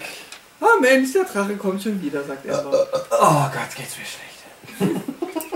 Ah 0.61 0.67
Mensch, 0.81 1.13
der 1.13 1.25
Drache 1.25 1.55
kommt 1.57 1.81
schon 1.83 2.03
wieder, 2.03 2.23
sagt 2.25 2.45
er. 2.45 2.59
aber. 2.59 2.87
Oh 2.93 3.45
Gott, 3.53 3.77
geht's 3.77 3.97
mir 3.97 4.05
schlecht. 4.05 5.01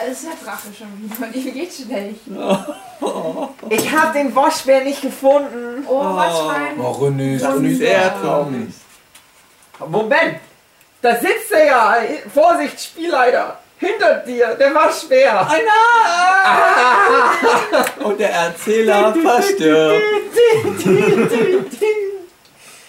Da 0.00 0.06
ist 0.06 0.24
der 0.24 0.32
Drache 0.42 0.68
schon 0.76 0.88
wieder. 1.02 1.26
Und 1.26 1.36
ihm 1.36 1.54
geht's 1.54 1.82
schlecht. 1.82 2.20
Ich 3.70 3.90
habe 3.90 4.18
den 4.18 4.34
Waschbär 4.34 4.84
nicht 4.84 5.00
gefunden. 5.00 5.86
Oh, 5.88 6.00
was 6.14 6.38
für 6.38 6.50
ein. 6.50 6.78
Warum 6.78 7.16
nicht? 7.16 7.42
Das 7.42 7.56
ist 7.56 7.78
sehr 7.78 8.20
traurig. 8.20 8.68
Moment, 9.88 10.36
da 11.00 11.16
sitzt 11.16 11.50
er 11.52 11.66
ja. 11.66 11.96
Vorsicht, 12.32 12.78
Spielleiter. 12.78 13.58
Hinter 13.78 14.16
dir, 14.18 14.54
der 14.54 14.74
Waschbär. 14.74 15.48
Und 18.04 18.20
der 18.20 18.30
Erzähler 18.30 19.14
verstirbt. 19.14 20.02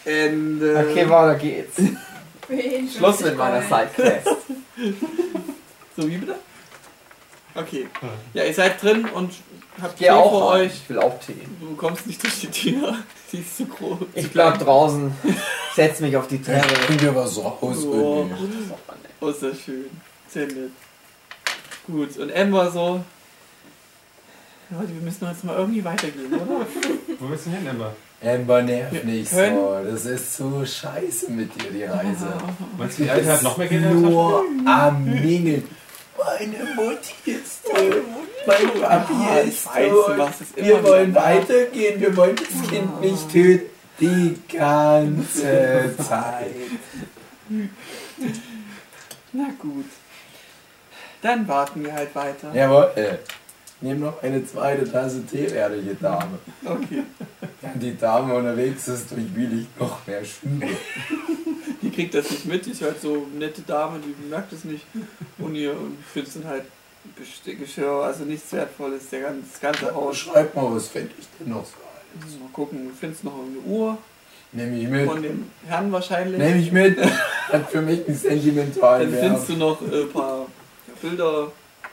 Ende. 0.04 0.88
Okay, 0.90 1.10
weiter 1.10 1.36
geht's. 1.36 1.82
Schluss 2.98 3.22
mit 3.22 3.38
meiner 3.38 3.62
Sidequest. 3.62 4.28
So, 5.96 6.10
wie 6.10 6.18
bitte? 6.18 6.36
Okay. 7.56 7.88
Ja, 8.34 8.44
ihr 8.44 8.54
seid 8.54 8.82
drin 8.82 9.06
und 9.06 9.34
habt 9.82 9.98
Tee 9.98 10.10
auch 10.10 10.30
vor 10.32 10.54
rein. 10.54 10.62
euch. 10.62 10.74
Ich 10.74 10.90
will 10.90 11.00
auch 11.00 11.20
Tee. 11.20 11.36
Du 11.60 11.76
kommst 11.76 12.08
nicht 12.08 12.24
durch 12.24 12.40
die 12.42 12.48
Tür. 12.48 12.96
Sie 13.32 13.38
ist 13.40 13.58
zu 13.58 13.66
groß. 13.66 13.98
Ich 14.16 14.32
bleib 14.32 14.60
draußen. 14.60 15.14
Setz 15.76 16.00
mich 16.00 16.16
auf 16.18 16.28
die 16.28 16.42
Terrasse. 16.42 16.70
Dir 17.00 17.16
was 17.16 17.38
raus. 17.38 17.86
Oh. 17.86 18.22
Uli. 18.24 18.32
Oh, 19.22 19.28
ist 19.30 19.44
das 19.44 19.60
schön. 19.60 19.86
Sehr 20.30 20.48
nett. 20.48 20.72
Gut, 21.88 22.18
und 22.18 22.30
Ember 22.30 22.70
so. 22.72 23.04
Leute, 24.70 24.94
wir 24.94 25.02
müssen 25.02 25.28
jetzt 25.28 25.44
mal 25.44 25.58
irgendwie 25.58 25.84
weitergehen, 25.84 26.34
oder? 26.34 26.66
Wo 27.20 27.30
willst 27.30 27.46
du 27.46 27.50
hin, 27.50 27.68
Emma? 27.68 27.92
Amber 28.24 28.62
nervt 28.62 29.04
nicht 29.04 29.32
können- 29.32 29.56
so. 29.56 29.80
Das 29.92 30.06
ist 30.06 30.38
so 30.38 30.64
scheiße 30.66 31.30
mit 31.32 31.54
dir, 31.62 31.72
die 31.72 31.84
Reise. 31.84 32.34
Meinst 32.78 33.00
du, 33.00 33.04
die 33.04 33.10
Alte 33.10 33.34
hat 33.34 33.44
noch 33.44 33.58
mehr 33.58 33.68
Geld? 33.68 33.94
Nur 33.94 34.46
am 34.66 35.04
Mingeln. 35.04 35.68
Meine 36.26 36.64
Mutti 36.76 37.32
ist 37.32 37.66
tot. 37.66 37.76
Mein 38.46 38.82
Papi 38.82 39.14
Ja, 39.14 39.38
ist 39.40 39.68
weiß, 39.68 39.90
tot. 39.90 40.10
immer 40.16 40.32
Wir 40.56 40.84
wollen 40.84 41.16
weitergehen. 41.16 42.00
Wir 42.02 42.16
wollen 42.18 42.36
das 42.36 42.70
Kind 42.70 43.02
nicht 43.02 43.32
töten. 43.32 43.70
Die 44.00 44.42
ganze 44.56 45.94
Zeit. 46.08 46.56
Na 49.32 49.46
gut. 49.60 49.86
Dann 51.22 51.48
warten 51.48 51.86
wir 51.86 51.94
halt 51.94 52.16
weiter. 52.16 52.52
Jawohl. 52.54 52.92
Äh, 53.82 53.86
nimm 53.86 54.00
noch 54.02 54.22
eine 54.22 54.46
zweite 54.46 54.90
Tasse 54.90 55.26
Tee, 55.26 55.46
ehrliche 55.48 55.96
Dame. 55.96 56.40
Okay. 56.64 57.04
Während 57.62 57.84
die 57.84 57.98
Dame 57.98 58.34
unterwegs 58.36 58.88
ist, 58.88 59.12
durchwühle 59.12 59.62
ich 59.62 59.68
noch 59.80 60.06
mehr 60.08 60.24
Schuhe. 60.24 60.70
Die 61.82 61.90
kriegt 61.90 62.14
das 62.14 62.30
nicht 62.30 62.46
mit, 62.46 62.66
die 62.66 62.72
ist 62.72 62.82
halt 62.82 63.02
so 63.02 63.28
nette 63.38 63.62
Dame, 63.62 64.00
die 64.00 64.30
merkt 64.30 64.54
es 64.54 64.64
nicht. 64.64 64.86
Und 65.40 65.56
ihr 65.56 65.76
findet 66.14 66.36
dann 66.36 66.48
halt 66.48 66.64
Geschirr, 67.60 68.04
also 68.04 68.24
nichts 68.26 68.54
Wertvolles, 68.54 69.10
der 69.10 69.22
ganze, 69.22 69.42
das 69.52 69.60
ganze 69.60 69.94
Haus. 69.94 70.18
Schreib 70.18 70.56
mal, 70.56 70.76
was 70.76 70.88
finde 70.88 71.10
ich 71.20 71.26
denn 71.40 71.50
noch 71.50 71.66
so 71.66 71.74
alles? 72.22 72.40
Mal 72.40 72.50
gucken, 72.54 72.88
du 72.90 72.94
findest 72.94 73.24
noch 73.24 73.34
eine 73.34 73.58
Uhr 73.66 73.98
Nehme 74.52 74.78
ich 74.80 74.88
mit. 74.88 75.10
von 75.10 75.22
dem 75.22 75.50
Herrn 75.66 75.92
wahrscheinlich. 75.92 76.38
Nehme 76.38 76.60
ich 76.60 76.72
mit. 76.72 77.00
Hat 77.02 77.72
für 77.72 77.82
mich 77.82 78.06
einen 78.08 78.18
sentimentalen 78.18 79.04
Dann 79.04 79.14
Wert. 79.14 79.24
findest 79.24 79.50
du 79.50 79.54
noch 79.56 79.82
ein 79.82 80.10
paar 80.12 80.46
ja, 80.88 80.94
Bilder, 81.02 81.52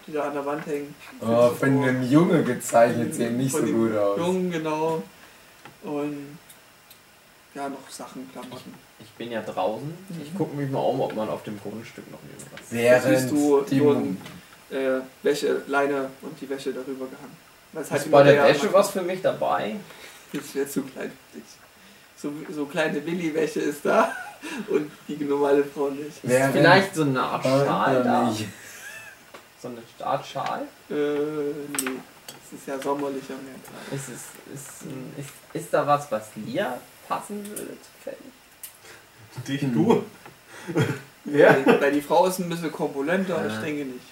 die 0.08 0.12
da 0.12 0.24
an 0.24 0.34
der 0.34 0.44
Wand 0.46 0.66
hängen. 0.66 0.94
Oh, 1.20 1.50
von 1.50 1.82
einem 1.82 2.02
Junge 2.02 2.42
gezeichnet 2.42 3.14
sehen 3.14 3.36
nicht 3.36 3.52
Von 3.52 3.60
so 3.60 3.66
dem 3.66 3.76
gut 3.76 3.96
aus. 3.96 4.18
Jungen, 4.18 4.50
genau. 4.50 5.02
Und 5.84 6.38
ja, 7.54 7.68
noch 7.68 7.88
Sachen, 7.88 8.30
Klamotten. 8.32 8.74
Ich 9.00 9.10
bin 9.12 9.30
ja 9.30 9.42
draußen. 9.42 9.92
Ich 10.22 10.34
gucke 10.36 10.56
mich 10.56 10.70
mal 10.70 10.80
um, 10.80 11.00
ob 11.00 11.14
man 11.14 11.28
auf 11.28 11.42
dem 11.44 11.58
Grundstück 11.60 12.10
noch 12.10 12.18
irgendwas 12.22 12.68
sieht. 12.70 12.78
Während 12.78 13.18
siehst 13.18 13.30
du 13.30 13.60
die 13.62 13.80
ein 13.80 14.20
äh, 14.70 15.00
Wäsche, 15.22 15.62
Leine 15.66 16.10
und 16.22 16.40
die 16.40 16.48
Wäsche 16.48 16.72
darüber 16.72 17.06
gehangen. 17.06 17.36
Es 17.74 17.90
halt 17.90 18.02
Ist 18.02 18.10
bei 18.10 18.22
der 18.22 18.34
immer 18.34 18.48
Wäsche 18.48 18.72
was 18.72 18.90
für 18.90 19.02
mich 19.02 19.22
dabei? 19.22 19.76
Das 20.32 20.54
wäre 20.54 20.68
zu 20.68 20.82
klein 20.82 21.10
für 21.32 21.38
dich. 21.38 21.48
So, 22.16 22.32
so 22.54 22.66
kleine 22.66 23.04
Willi-Wäsche 23.04 23.60
ist 23.60 23.84
da 23.84 24.12
und 24.68 24.90
die 25.06 25.24
normale 25.24 25.64
Frau 25.64 25.88
nicht. 25.90 26.18
Während 26.22 26.54
Vielleicht 26.54 26.94
so 26.94 27.02
eine 27.02 27.20
Art 27.20 27.44
Schal 27.44 28.02
da. 28.02 28.28
nicht. 28.28 28.46
So 29.60 29.68
eine 29.68 29.78
Art 30.06 30.26
Schal? 30.26 30.62
Äh, 30.90 30.94
nee. 30.94 31.98
Es 32.50 32.58
ist 32.58 32.66
ja 32.66 32.78
sommerlicher 32.80 33.34
mehr. 33.34 33.96
Ist, 33.98 34.08
es, 34.08 34.54
ist, 34.54 34.82
ist, 35.18 35.30
ist 35.64 35.74
da 35.74 35.86
was, 35.86 36.10
was 36.10 36.30
dir 36.34 36.78
passen 37.08 37.44
würde 37.48 37.76
zufällig? 37.96 38.18
Dich, 39.46 39.60
du? 39.72 40.02
Ja. 41.24 41.56
Weil, 41.80 41.92
die 41.92 42.00
Frau 42.00 42.26
ist 42.26 42.38
ein 42.38 42.48
bisschen 42.48 42.72
korpulenter, 42.72 43.44
ich 43.46 43.52
Ja. 43.52 43.60
denke 43.60 43.84
nicht. 43.84 44.04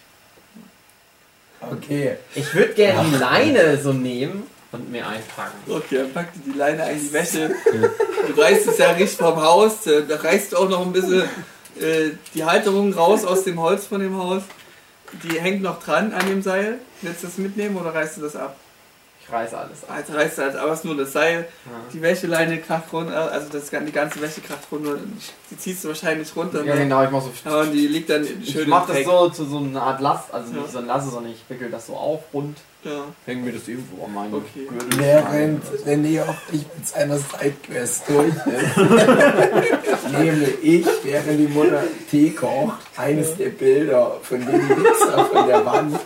Okay. 1.61 2.17
Ich 2.35 2.55
würde 2.55 2.75
gerne 2.75 3.09
die 3.11 3.17
Leine 3.17 3.79
so 3.81 3.93
nehmen 3.93 4.47
und 4.73 4.91
mir 4.91 5.07
einpacken. 5.07 5.59
Okay, 5.69 5.99
dann 5.99 6.13
packt 6.13 6.37
die 6.37 6.51
die 6.51 6.59
Leine 6.59 6.83
ein, 6.85 7.01
die 7.01 7.13
Wäsche. 7.13 7.55
Du 8.27 8.41
reißt 8.41 8.67
es 8.67 8.79
ja 8.79 8.91
richtig 8.91 9.17
vom 9.19 9.41
Haus. 9.41 9.87
äh, 9.87 10.05
Da 10.07 10.17
reißt 10.17 10.53
du 10.53 10.57
auch 10.59 10.69
noch 10.69 10.83
ein 10.85 10.93
bisschen 10.93 11.23
äh, 11.81 12.11
die 12.35 12.45
Halterung 12.45 12.93
raus 12.93 13.25
aus 13.25 13.45
dem 13.45 13.59
Holz 13.61 13.87
von 13.87 14.01
dem 14.01 14.17
Haus. 14.17 14.43
Die 15.23 15.41
hängt 15.41 15.63
noch 15.63 15.83
dran 15.83 16.13
an 16.13 16.27
dem 16.29 16.43
Seil. 16.43 16.79
Willst 17.03 17.23
du 17.23 17.27
das 17.27 17.39
mitnehmen 17.39 17.77
oder 17.77 17.95
reißt 17.95 18.17
du 18.19 18.23
das 18.23 18.37
ab? 18.37 18.57
Ich 19.27 19.33
reiße 19.33 19.59
alles 19.59 19.83
ab. 19.85 19.97
Also 19.97 20.13
reißt 20.13 20.39
du 20.39 20.43
halt 20.43 20.57
aber 20.57 20.79
nur 20.85 20.97
das 20.97 21.13
Seil. 21.13 21.49
Ja. 21.65 21.71
Die 21.93 22.01
Wäscheleine 22.01 22.59
kracht 22.59 22.93
runter, 22.93 23.33
also 23.33 23.49
das, 23.51 23.71
die 23.71 23.93
ganze 23.93 24.21
Wäsche 24.21 24.41
kracht 24.41 24.69
runter. 24.71 24.99
Die 25.51 25.59
ziehst 25.59 25.83
du 25.83 25.89
wahrscheinlich 25.89 26.35
runter. 26.37 26.65
Ja, 26.65 26.75
ne? 26.75 26.83
genau, 26.83 27.03
ich 27.03 27.11
mach 27.11 27.23
so. 27.23 27.33
Ja, 27.45 27.61
und 27.63 27.73
die 27.73 27.89
liegt 27.89 28.09
dann 28.09 28.25
schön 28.25 28.63
Ich 28.63 28.67
mach 28.69 28.87
das 28.87 29.05
so 29.05 29.29
zu 29.31 29.45
so 29.45 29.59
einer 29.59 29.83
Art 29.83 30.01
Last, 30.01 30.33
also 30.33 30.55
Ja. 30.55 30.61
nicht 30.61 30.71
so 30.71 30.79
ein 30.79 30.87
Lasse, 30.87 31.11
sondern 31.11 31.33
ich 31.33 31.43
wickel 31.49 31.71
das 31.71 31.87
so 31.89 31.97
auf 31.97 32.21
rund. 32.33 32.59
Ja. 32.85 33.05
Häng 33.25 33.43
mir 33.45 33.53
das 33.53 33.67
irgendwo 33.67 34.05
an 34.05 34.15
meinen 34.15 34.35
Okay. 34.35 34.67
Gürtel. 34.69 34.99
Während 34.99 35.65
René 35.87 36.23
auch 36.23 36.53
nicht 36.53 36.73
mit 36.77 36.87
seiner 36.87 37.19
Sidequest 37.19 38.05
durch 38.09 38.29
ist, 38.47 40.09
nehme 40.19 40.47
ich, 40.63 40.87
während 41.03 41.41
die 41.41 41.49
Mutter 41.49 41.83
Tee 42.11 42.31
kocht, 42.31 42.79
eines 42.97 43.37
der 43.37 43.49
Bilder 43.49 44.19
von 44.23 44.41
dem 44.47 44.69
Wichser 44.69 45.25
von 45.25 45.49
der 45.49 45.67
Wand 45.67 45.99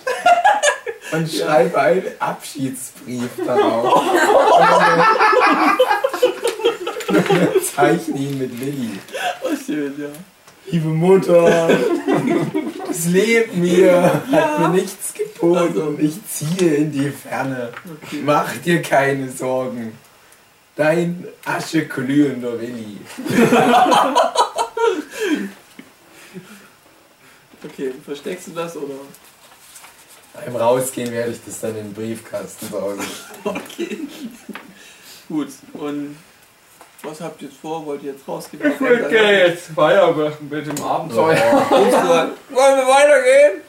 und 1.12 1.30
schreibe 1.30 1.78
einen 1.78 2.04
Abschiedsbrief 2.18 3.28
darauf. 3.44 4.02
und 7.08 7.64
zeichne 7.76 8.16
ihn 8.18 8.38
mit 8.38 8.58
Willi. 8.60 8.90
Oh, 9.42 9.48
schön, 9.66 9.92
ja. 10.00 10.08
Liebe 10.70 10.88
Mutter, 10.88 11.68
das 12.86 13.06
Leben 13.06 13.60
mir 13.60 14.22
hat 14.30 14.60
mir 14.60 14.68
nichts 14.68 15.12
geboten 15.14 15.78
und 15.78 16.00
ich 16.00 16.14
ziehe 16.26 16.74
in 16.76 16.92
die 16.92 17.10
Ferne. 17.10 17.72
Okay. 18.02 18.22
Mach 18.24 18.56
dir 18.58 18.80
keine 18.80 19.28
Sorgen. 19.30 19.98
Dein 20.76 21.26
ascheglühender 21.44 22.60
Willi. 22.60 22.98
okay, 27.64 27.92
versteckst 28.04 28.46
du 28.48 28.52
das 28.52 28.76
oder? 28.76 28.94
Beim 30.32 30.54
Rausgehen 30.54 31.10
werde 31.12 31.32
ich 31.32 31.40
das 31.44 31.60
dann 31.60 31.76
in 31.76 31.92
den 31.92 31.94
Briefkasten 31.94 32.68
sorgen. 32.68 33.02
Okay. 33.44 33.98
Gut, 35.28 35.48
und 35.74 36.16
was 37.02 37.20
habt 37.20 37.40
ihr 37.42 37.48
jetzt 37.48 37.60
vor? 37.60 37.84
Wollt 37.86 38.02
ihr 38.02 38.12
jetzt 38.12 38.26
rausgehen? 38.28 38.62
Ich 38.72 38.80
will 38.80 39.08
jetzt 39.10 39.76
weitermachen 39.76 40.48
mit 40.50 40.66
dem 40.66 40.84
Abenteuer. 40.84 41.36
An, 41.36 41.70
Wollen 42.50 42.76
wir 42.76 42.86
weitergehen? 42.86 43.62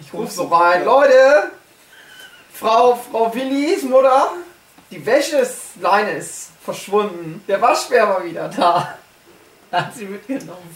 Ich 0.00 0.12
ruf 0.12 0.30
so 0.30 0.44
rein. 0.44 0.84
Leute! 0.84 1.50
Frau, 2.52 2.94
Frau 3.10 3.34
Willis 3.34 3.82
Mutter, 3.82 4.30
die 4.90 5.04
Wäscheleine 5.04 6.12
ist 6.18 6.50
verschwunden. 6.64 7.42
Der 7.48 7.60
Waschbär 7.60 8.08
war 8.08 8.24
wieder 8.24 8.48
da. 8.48 8.96
Hat 9.72 9.94
sie 9.94 10.04
mitgenommen. 10.04 10.68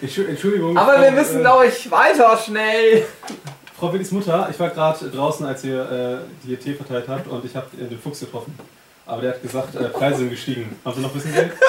Entschu- 0.00 0.26
Entschuldigung. 0.28 0.78
Aber 0.78 1.00
wir 1.02 1.10
müssen, 1.10 1.38
äh, 1.38 1.40
glaube 1.40 1.66
ich, 1.66 1.90
weiter 1.90 2.36
schnell. 2.38 3.04
Frau 3.78 3.92
Willis 3.92 4.12
Mutter, 4.12 4.48
ich 4.50 4.58
war 4.60 4.70
gerade 4.70 5.10
draußen, 5.10 5.44
als 5.44 5.64
ihr 5.64 6.24
äh, 6.42 6.46
hier 6.46 6.60
Tee 6.60 6.74
verteilt 6.74 7.06
habt 7.08 7.26
und 7.26 7.44
ich 7.44 7.54
habe 7.56 7.66
äh, 7.78 7.84
den 7.88 7.98
Fuchs 8.00 8.20
getroffen. 8.20 8.56
Aber 9.06 9.22
der 9.22 9.32
hat 9.32 9.42
gesagt, 9.42 9.74
äh, 9.74 9.88
Preise 9.88 10.18
sind 10.18 10.30
gestiegen. 10.30 10.76
Haben 10.84 10.94
Sie 10.96 11.00
noch 11.02 11.10
ein 11.10 11.14
bisschen 11.14 11.34
Geld? 11.34 11.52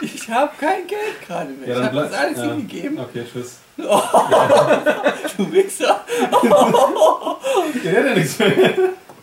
Ich 0.00 0.30
habe 0.30 0.50
kein 0.58 0.86
Geld 0.86 1.20
gerade 1.26 1.50
mehr. 1.50 1.68
Ja, 1.68 1.74
ich 1.74 1.80
dann 1.80 1.96
habe 1.96 2.08
das 2.08 2.12
alles 2.18 2.38
ja. 2.38 2.44
hingegeben. 2.44 2.98
Okay, 2.98 3.24
tschüss. 3.30 3.58
Du 5.36 5.52
Wichser. 5.52 6.04
Ja, 6.42 6.50
der 7.84 7.98
hat 7.98 8.06
ja 8.06 8.14
nichts 8.14 8.38
mehr. 8.38 8.74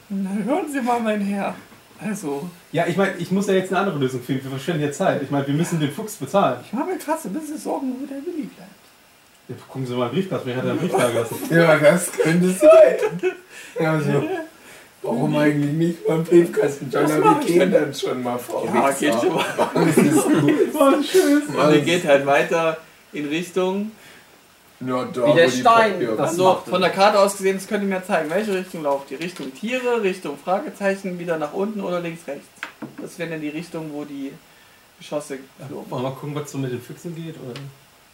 Na, 0.09 0.29
hören 0.43 0.71
Sie 0.71 0.81
mal, 0.81 0.99
mein 0.99 1.21
Herr. 1.21 1.55
Also, 1.99 2.49
Ja, 2.71 2.85
ich 2.87 2.97
meine, 2.97 3.15
ich 3.17 3.31
muss 3.31 3.47
ja 3.47 3.53
jetzt 3.53 3.71
eine 3.71 3.79
andere 3.79 3.97
Lösung 3.99 4.21
finden. 4.21 4.43
Wir 4.43 4.51
verschwenden 4.51 4.81
hier 4.81 4.91
Zeit. 4.91 5.21
Ich 5.21 5.29
meine, 5.29 5.45
wir 5.45 5.53
müssen 5.53 5.79
den 5.79 5.91
Fuchs 5.91 6.15
bezahlen. 6.15 6.59
ich 6.65 6.73
mache 6.73 6.87
mir 6.87 6.93
ein 6.93 7.33
bisschen 7.33 7.57
Sorgen, 7.57 7.95
wo 7.99 8.05
der 8.05 8.25
Willi 8.25 8.47
bleibt. 8.47 8.71
Ja, 9.47 9.55
gucken 9.67 9.85
Sie 9.85 9.93
mal 9.95 10.07
im 10.07 10.11
Briefkasten. 10.13 10.47
Wer 10.47 10.55
hat 10.57 10.65
da 10.65 10.69
einen 10.71 10.79
Brief 10.79 10.91
da 10.91 11.09
gelassen? 11.09 11.37
Ja, 11.49 11.77
das 11.77 12.11
könnte 12.11 12.49
sein. 12.49 13.33
Ja, 13.79 13.93
also, 13.93 14.09
warum 15.01 15.35
eigentlich 15.37 15.73
nicht 15.73 16.07
beim 16.07 16.23
Briefkasten? 16.23 16.89
John, 16.91 17.03
Das 17.03 17.17
wir 17.17 17.39
gehen 17.45 17.71
dann 17.71 17.93
schon 17.93 18.23
mal 18.23 18.37
vor. 18.37 18.65
Ja, 18.65 18.91
geht 18.91 19.13
schon 19.13 19.33
mal. 19.33 19.45
Das 19.73 19.97
ist 19.97 20.23
gut. 20.23 21.03
Tschüss. 21.03 21.43
Und 21.55 21.73
ihr 21.73 21.81
geht 21.81 22.05
halt 22.05 22.25
weiter 22.25 22.77
in 23.13 23.27
Richtung. 23.27 23.91
Nur 24.79 25.05
da, 25.13 25.27
Wie 25.27 25.33
der 25.35 25.47
die 25.47 25.59
Stein, 25.59 26.19
Also 26.19 26.63
von 26.67 26.81
der 26.81 26.89
Karte 26.89 27.19
aus 27.19 27.37
gesehen, 27.37 27.57
das 27.57 27.67
könnt 27.67 27.83
ihr 27.83 27.89
mir 27.89 28.03
zeigen. 28.03 28.29
Welche 28.31 28.53
Richtung 28.55 28.81
lauft 28.81 29.11
ihr? 29.11 29.19
Richtung 29.19 29.53
Tiere, 29.53 30.01
Richtung 30.01 30.37
Fragezeichen, 30.43 31.19
wieder 31.19 31.37
nach 31.37 31.53
unten 31.53 31.81
oder 31.81 31.99
links, 31.99 32.27
rechts? 32.27 32.47
Das 32.99 33.19
wäre 33.19 33.29
dann 33.29 33.41
die 33.41 33.49
Richtung, 33.49 33.91
wo 33.93 34.05
die 34.05 34.31
Geschosse 34.97 35.37
wir 35.59 35.97
mal 35.99 36.11
gucken, 36.11 36.33
was 36.33 36.51
so 36.51 36.57
mit 36.57 36.71
den 36.71 36.81
Füchsen 36.81 37.15
geht? 37.15 37.35
Oder? 37.35 37.59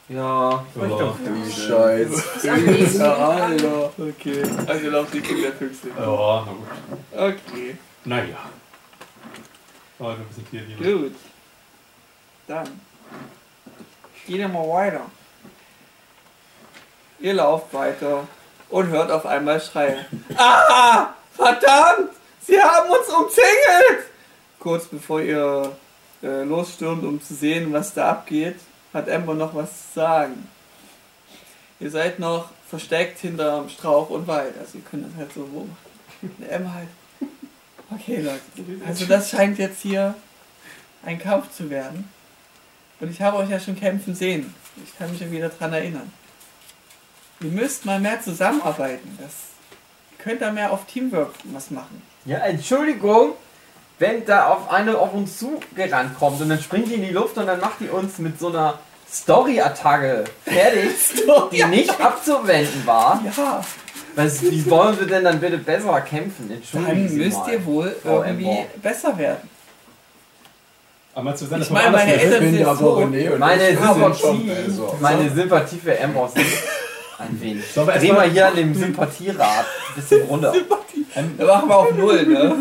Ja, 0.09 0.65
ich 0.73 0.81
doch 0.81 1.17
Du 1.17 1.51
Scheiß. 1.51 2.47
am 2.47 2.63
nächsten 2.65 3.01
Ja. 3.01 3.13
Alter. 3.29 3.91
Okay, 3.97 4.41
also 4.65 4.89
lauft 4.89 5.13
Richtung 5.13 5.41
der 5.41 5.51
Füchse. 5.51 5.89
Ja, 5.89 6.45
na 6.45 6.53
gut. 6.53 7.37
Okay, 7.43 7.77
Naja. 8.05 8.37
Oh, 9.99 10.07
ein 10.07 10.25
bisschen 10.27 10.49
Tierliebe. 10.49 10.97
gut. 11.09 11.15
Dann 12.47 12.79
gehen 14.25 14.37
wir 14.39 14.47
mal 14.47 14.67
weiter. 14.69 15.01
Ihr 17.19 17.33
lauft 17.33 17.73
weiter 17.73 18.25
und 18.69 18.87
hört 18.87 19.11
auf 19.11 19.25
einmal 19.25 19.59
Schreie. 19.59 20.05
Ah! 20.37 21.09
Verdammt! 21.35 22.11
Sie 22.45 22.61
haben 22.61 22.89
uns 22.89 23.07
umzingelt! 23.09 24.05
Kurz 24.59 24.85
bevor 24.85 25.19
ihr 25.21 25.75
äh, 26.23 26.43
losstürmt, 26.43 27.03
um 27.03 27.21
zu 27.21 27.33
sehen, 27.33 27.73
was 27.73 27.93
da 27.93 28.11
abgeht, 28.11 28.55
hat 28.93 29.09
Amber 29.09 29.33
noch 29.33 29.53
was 29.53 29.69
zu 29.69 29.99
sagen. 29.99 30.47
Ihr 31.79 31.91
seid 31.91 32.19
noch 32.19 32.49
versteckt 32.67 33.19
hinterm 33.19 33.69
Strauch 33.69 34.09
und 34.09 34.27
Wald. 34.27 34.57
Also 34.59 34.77
ihr 34.79 34.83
könnt 34.83 35.05
das 35.05 35.15
halt 35.17 35.33
so 35.33 35.43
beobachten. 35.45 36.35
Der 36.39 36.55
Amber 36.57 36.73
halt. 36.73 36.87
Okay, 37.89 38.21
Leute. 38.21 38.41
Also 38.85 39.05
das 39.05 39.29
scheint 39.29 39.57
jetzt 39.59 39.81
hier 39.81 40.15
ein 41.03 41.19
Kampf 41.19 41.51
zu 41.55 41.69
werden. 41.69 42.09
Und 42.99 43.11
ich 43.11 43.21
habe 43.21 43.37
euch 43.37 43.49
ja 43.49 43.59
schon 43.59 43.79
kämpfen 43.79 44.15
sehen. 44.15 44.53
Ich 44.83 44.97
kann 44.97 45.11
mich 45.11 45.21
ja 45.21 45.31
wieder 45.31 45.49
dran 45.49 45.71
erinnern. 45.73 46.11
Ihr 47.39 47.51
müsst 47.51 47.85
mal 47.85 47.99
mehr 47.99 48.21
zusammenarbeiten. 48.21 49.17
Das 49.21 49.33
ihr 50.11 50.23
könnt 50.23 50.41
da 50.41 50.51
mehr 50.51 50.71
auf 50.71 50.85
Teamwork 50.85 51.33
was 51.45 51.69
machen. 51.69 52.01
Ja, 52.25 52.39
Entschuldigung, 52.39 53.33
wenn 53.99 54.25
da 54.25 54.47
auf 54.49 54.71
eine 54.71 54.97
auf 54.97 55.13
uns 55.13 55.37
zugerannt 55.39 56.17
kommt 56.19 56.39
und 56.41 56.49
dann 56.49 56.59
springt 56.61 56.87
die 56.89 56.95
in 56.95 57.01
die 57.03 57.11
Luft 57.11 57.37
und 57.37 57.47
dann 57.47 57.59
macht 57.59 57.79
die 57.79 57.89
uns 57.89 58.17
mit 58.19 58.39
so 58.39 58.49
einer 58.49 58.79
Story-Attacke 59.11 60.25
fertig, 60.45 60.89
die 61.51 61.63
nicht 61.65 61.99
abzuwenden 62.01 62.85
war. 62.85 63.21
Ja, 63.25 63.63
Was, 64.15 64.41
wie 64.43 64.69
wollen 64.69 64.99
wir 64.99 65.07
denn 65.07 65.23
dann 65.23 65.39
bitte 65.39 65.57
besser 65.57 66.01
kämpfen? 66.01 66.49
dann 66.49 66.57
Entschuldigen 66.57 67.07
Sie 67.09 67.17
müsst 67.17 67.37
mal. 67.39 67.53
ihr 67.53 67.65
wohl 67.65 67.95
Frau 68.03 68.23
irgendwie 68.23 68.49
Ember. 68.49 68.63
besser 68.81 69.17
werden. 69.17 69.49
Aber 71.15 71.23
sind 71.47 71.61
Ich 71.61 71.67
das 71.69 71.69
meine, 71.71 71.91
meine 71.97 72.13
Eltern 72.13 72.41
sind 72.51 72.65
so. 72.75 73.35
Meine 73.39 73.75
Sympathie, 73.75 74.51
besser. 74.67 74.93
meine 74.99 75.29
Sympathie 75.31 75.79
für 75.79 75.97
sind 76.27 76.45
ein 77.19 77.41
wenig. 77.41 77.65
Sollen 77.71 77.87
wir 77.87 77.95
Dreh 77.95 78.11
mal 78.11 78.29
hier 78.29 78.47
an 78.47 78.55
dem 78.55 78.73
Sympathierad 78.75 79.65
ein 79.89 79.95
bisschen 79.95 80.21
runter. 80.27 80.53
Da 81.37 81.45
machen 81.45 81.69
wir 81.69 81.75
auf 81.77 81.91
Null, 81.95 82.25
ne? 82.25 82.55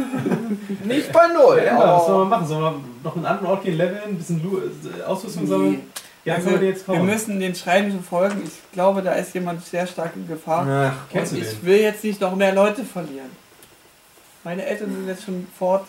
Nicht 0.85 1.13
bei 1.13 1.27
null. 1.29 1.63
Ja, 1.65 1.79
was 1.79 2.07
sollen 2.07 2.19
wir 2.19 2.21
aber 2.23 2.25
machen? 2.25 2.47
Sollen 2.47 2.63
wir 2.63 2.75
noch 3.05 3.17
einen 3.17 3.27
anderen 3.27 3.49
Ort 3.49 3.65
gehen, 3.65 3.77
leveln, 3.77 4.01
ein 4.07 4.17
bisschen 4.17 4.41
äh, 4.41 5.03
Ausrüstung 5.03 5.47
sammeln? 5.47 5.83
Ja, 6.25 6.35
Also, 6.37 6.49
können 6.49 6.61
wir 6.61 6.69
jetzt 6.69 6.89
wir 6.89 6.95
kommen. 6.97 7.07
müssen 7.11 7.39
den 7.41 7.55
Schreien 7.55 8.03
folgen. 8.03 8.43
Ich 8.45 8.53
glaube, 8.73 9.03
da 9.03 9.13
ist 9.13 9.35
jemand 9.35 9.65
sehr 9.65 9.87
stark 9.87 10.13
in 10.17 10.27
Gefahr. 10.27 10.67
Ach, 10.93 11.11
Kennst 11.13 11.33
du 11.33 11.37
Und 11.37 11.45
den? 11.45 11.53
ich 11.53 11.65
will 11.67 11.79
jetzt 11.81 12.03
nicht 12.05 12.21
noch 12.21 12.35
mehr 12.35 12.53
Leute 12.55 12.85
verlieren. 12.85 13.31
Meine 14.45 14.65
Eltern 14.65 14.91
sind 14.93 15.07
jetzt 15.09 15.25
schon 15.25 15.47
fort. 15.59 15.85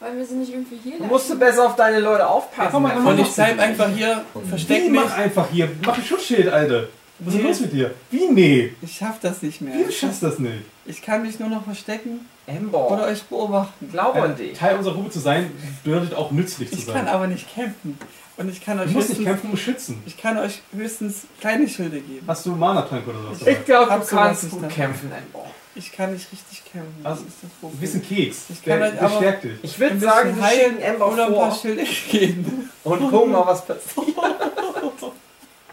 Weil 0.00 0.16
wir 0.16 0.24
sind 0.24 0.40
nicht 0.40 0.52
irgendwie 0.52 0.78
hier. 0.82 0.98
Du 0.98 1.04
musst 1.04 1.28
du 1.30 1.38
besser 1.38 1.66
auf 1.66 1.76
deine 1.76 2.00
Leute 2.00 2.26
aufpassen. 2.26 2.62
Ja, 2.64 2.70
komm 2.70 2.82
mal, 2.84 2.92
komm 2.94 3.06
Und 3.06 3.16
mal. 3.16 3.22
ich 3.22 3.34
bleib 3.34 3.58
einfach 3.58 3.88
hier, 3.90 4.22
versteck 4.48 4.90
mich. 4.90 5.00
mach 5.04 5.16
einfach 5.18 5.46
hier. 5.52 5.68
Mach 5.84 5.96
ein 5.98 6.04
Schutzschild, 6.04 6.48
Alter. 6.48 6.84
Was 7.20 7.28
ist 7.28 7.34
Nee. 7.34 7.38
denn 7.42 7.46
los 7.48 7.60
mit 7.60 7.72
dir? 7.72 7.94
Wie? 8.10 8.26
Nee. 8.28 8.72
Ich 8.82 8.96
schaff 8.96 9.18
das 9.20 9.42
nicht 9.42 9.60
mehr. 9.60 9.74
Wie, 9.78 9.84
du 9.84 9.92
schaffst 9.92 10.22
das 10.22 10.38
nicht? 10.38 10.62
Ich 10.86 11.02
kann 11.02 11.22
mich 11.22 11.38
nur 11.38 11.48
noch 11.48 11.64
verstecken 11.64 12.26
oder 12.46 12.56
Amber, 12.58 13.06
euch 13.06 13.22
beobachten. 13.24 13.88
glaube 13.90 14.22
an 14.22 14.32
Äh, 14.32 14.36
dich. 14.36 14.58
Teil 14.58 14.76
unserer 14.76 14.94
Gruppe 14.94 15.10
zu 15.10 15.20
sein, 15.20 15.50
bedeutet 15.84 16.14
auch 16.14 16.30
nützlich 16.32 16.70
zu 16.70 16.76
Ich 16.76 16.84
sein. 16.86 16.94
kann 16.94 17.08
aber 17.08 17.26
nicht 17.26 17.52
kämpfen. 17.54 17.98
Und 18.36 18.48
ich 18.48 18.64
kann 18.64 18.78
du 18.78 18.84
euch 18.84 18.92
musst 18.92 19.10
nicht 19.10 19.22
kämpfen, 19.22 19.50
um 19.50 19.56
schützen. 19.56 20.02
ich 20.06 20.16
kann 20.16 20.38
euch 20.38 20.62
höchstens 20.72 21.26
kleine 21.40 21.68
Schilde 21.68 22.00
geben. 22.00 22.24
Hast 22.26 22.46
du 22.46 22.52
Mana-Trank 22.52 23.06
oder 23.06 23.18
was? 23.30 23.46
Ich 23.46 23.64
glaube, 23.66 23.92
du 24.00 24.06
kannst 24.06 24.50
gut 24.50 24.68
kämpfen, 24.70 25.12
Amber. 25.12 25.46
Ich 25.74 25.92
kann 25.92 26.12
nicht 26.14 26.32
richtig 26.32 26.64
kämpfen. 26.64 26.94
Also, 27.04 27.22
das 27.24 27.34
ist 27.34 27.42
das 27.42 27.50
Ein 27.50 27.60
Problem. 27.60 27.80
bisschen 27.80 28.02
Keks. 28.02 28.44
Ich 28.48 28.62
kann 28.64 28.80
Der, 28.80 29.02
aber- 29.02 29.16
stärkt 29.16 29.44
dich. 29.44 29.52
Ich 29.62 29.74
Ein 29.76 29.80
würde 29.80 30.00
sagen, 30.00 30.36
wir 30.36 30.42
heilen 30.42 30.72
schicken 30.78 30.90
Amber 30.90 31.12
oder 31.12 31.26
ein 31.26 31.34
paar 31.34 31.50
vor 31.52 31.60
Schilde 31.60 31.84
geben. 32.10 32.70
und 32.82 33.10
gucken 33.10 33.32
mal, 33.32 33.46
was 33.46 33.64
passiert. 33.66 33.84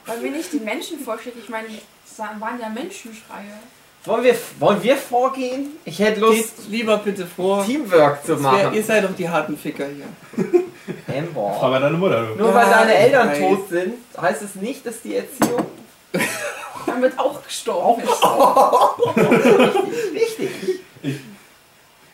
Weil 0.07 0.23
wir 0.23 0.31
nicht 0.31 0.51
die 0.53 0.59
Menschen 0.59 0.99
vorstellen. 0.99 1.35
Ich 1.43 1.49
meine, 1.49 1.67
es 1.67 2.17
waren 2.19 2.39
ja 2.59 2.69
Menschenschreie. 2.69 3.59
Wollen 4.05 4.23
wir, 4.23 4.35
wollen 4.59 4.81
wir 4.81 4.95
vorgehen? 4.95 5.71
Ich 5.83 5.99
hätte 5.99 6.21
Lust, 6.21 6.55
Geht 6.57 6.69
lieber 6.69 6.97
bitte 6.97 7.25
vor. 7.27 7.65
Teamwork 7.65 8.23
zu 8.25 8.33
Das 8.35 8.43
wär, 8.43 8.51
ihr 8.59 8.63
machen. 8.69 8.83
seid 8.83 9.03
doch 9.03 9.15
die 9.15 9.27
harten 9.27 9.57
Ficker 9.57 9.85
hier. 9.87 10.45
Amber. 11.17 11.57
Frag 11.59 11.71
mal 11.71 11.81
deine 11.81 11.97
Mutter, 11.97 12.25
du. 12.27 12.35
Nur 12.35 12.47
Ja, 12.49 12.55
weil 12.55 12.69
deine 12.69 12.93
Eltern 12.95 13.29
weiß. 13.29 13.39
tot 13.39 13.69
sind, 13.69 13.93
heißt 14.19 14.41
es 14.43 14.55
nicht, 14.55 14.85
dass 14.85 15.01
die 15.01 15.15
Erziehung 15.17 15.65
wird 17.01 17.19
auch 17.19 17.43
gestorben. 17.43 18.03
richtig. 20.13 20.49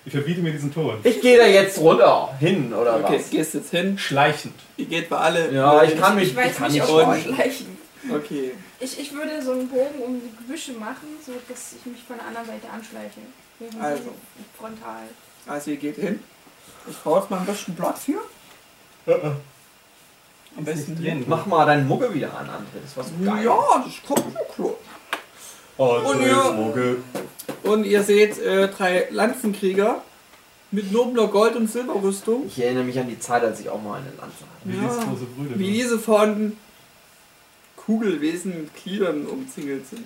Ich 0.06 0.12
verbiete 0.12 0.42
mir 0.42 0.52
diesen 0.52 0.74
Ton. 0.74 0.98
Ich 1.04 1.22
gehe 1.22 1.38
da 1.38 1.46
jetzt 1.46 1.78
runter, 1.80 2.30
hin 2.40 2.74
oder 2.74 2.98
Okay, 2.98 3.20
was? 3.20 3.30
gehst 3.30 3.54
jetzt 3.54 3.70
hin. 3.72 3.98
Schleichend. 3.98 4.56
Ihr 4.78 4.86
geht 4.88 5.10
bei 5.10 5.18
alle. 5.18 5.52
Ja, 5.52 5.84
ich 5.84 5.98
kann 6.00 6.16
mich, 6.16 6.30
Ich 6.30 6.36
weiß 6.36 6.56
kann 6.58 6.72
nicht, 6.72 6.82
nicht 6.82 6.90
ob 6.90 6.98
wir 6.98 7.04
freuen. 7.06 7.22
schleichen. 7.36 7.78
Okay. 8.12 8.52
Ich, 8.80 9.00
ich 9.00 9.14
würde 9.14 9.42
so 9.42 9.52
einen 9.54 9.68
Bogen 9.70 10.00
um 10.06 10.20
die 10.22 10.36
Gebüsche 10.38 10.74
machen, 10.74 11.08
so 11.26 11.32
dass 11.48 11.74
ich 11.80 11.86
mich 11.86 12.04
von 12.04 12.18
der 12.18 12.28
anderen 12.28 12.48
Seite 12.48 12.70
anschleiche. 12.70 13.22
Also. 13.82 14.04
Frontal. 14.58 15.04
Also 15.48 15.72
ihr 15.72 15.78
geht 15.78 15.96
hin. 15.96 16.20
Ich 16.90 16.98
brauche 17.02 17.20
jetzt 17.22 17.30
mal 17.30 17.40
ein 17.40 17.46
bisschen 17.46 17.76
Platz 17.76 18.04
hier. 18.06 18.20
Am 20.56 20.66
besten 20.66 20.96
drin. 20.96 21.24
Mach 21.28 21.46
mal 21.46 21.66
deine 21.66 21.84
Mucke 21.84 22.14
wieder 22.14 22.38
an, 22.38 22.48
André. 22.48 22.82
Das 22.84 22.96
war 22.98 23.04
so 23.04 23.12
geil. 23.24 23.46
Ja, 23.46 23.84
das 23.86 23.94
kommt 24.08 24.34
schon 24.34 24.76
klar. 25.78 26.06
Und 26.06 26.22
ihr- 26.22 26.98
Und 27.64 27.84
ihr 27.86 28.04
seht 28.04 28.38
äh, 28.40 28.68
drei 28.68 29.08
Lanzenkrieger 29.10 30.02
mit 30.72 30.92
nobler 30.92 31.28
Gold- 31.28 31.56
und 31.56 31.70
Silberrüstung, 31.72 32.46
Ich 32.48 32.60
erinnere 32.62 32.84
mich 32.84 33.00
an 33.00 33.08
die 33.08 33.20
Zeit, 33.20 33.44
als 33.44 33.60
ich 33.60 33.70
auch 33.70 33.82
mal 33.82 33.96
eine 34.00 34.08
Lanze 34.10 34.22
hatte. 34.24 34.66
Wie 34.66 34.76
Ja. 34.76 34.88
große 35.04 35.26
Brüder. 35.26 35.58
wie 35.60 35.72
diese 35.72 35.98
von 36.00 36.58
Kugelwesen 37.86 38.62
mit 38.62 38.76
Gliedern 38.76 39.26
umzingelt 39.26 39.88
sind. 39.88 40.06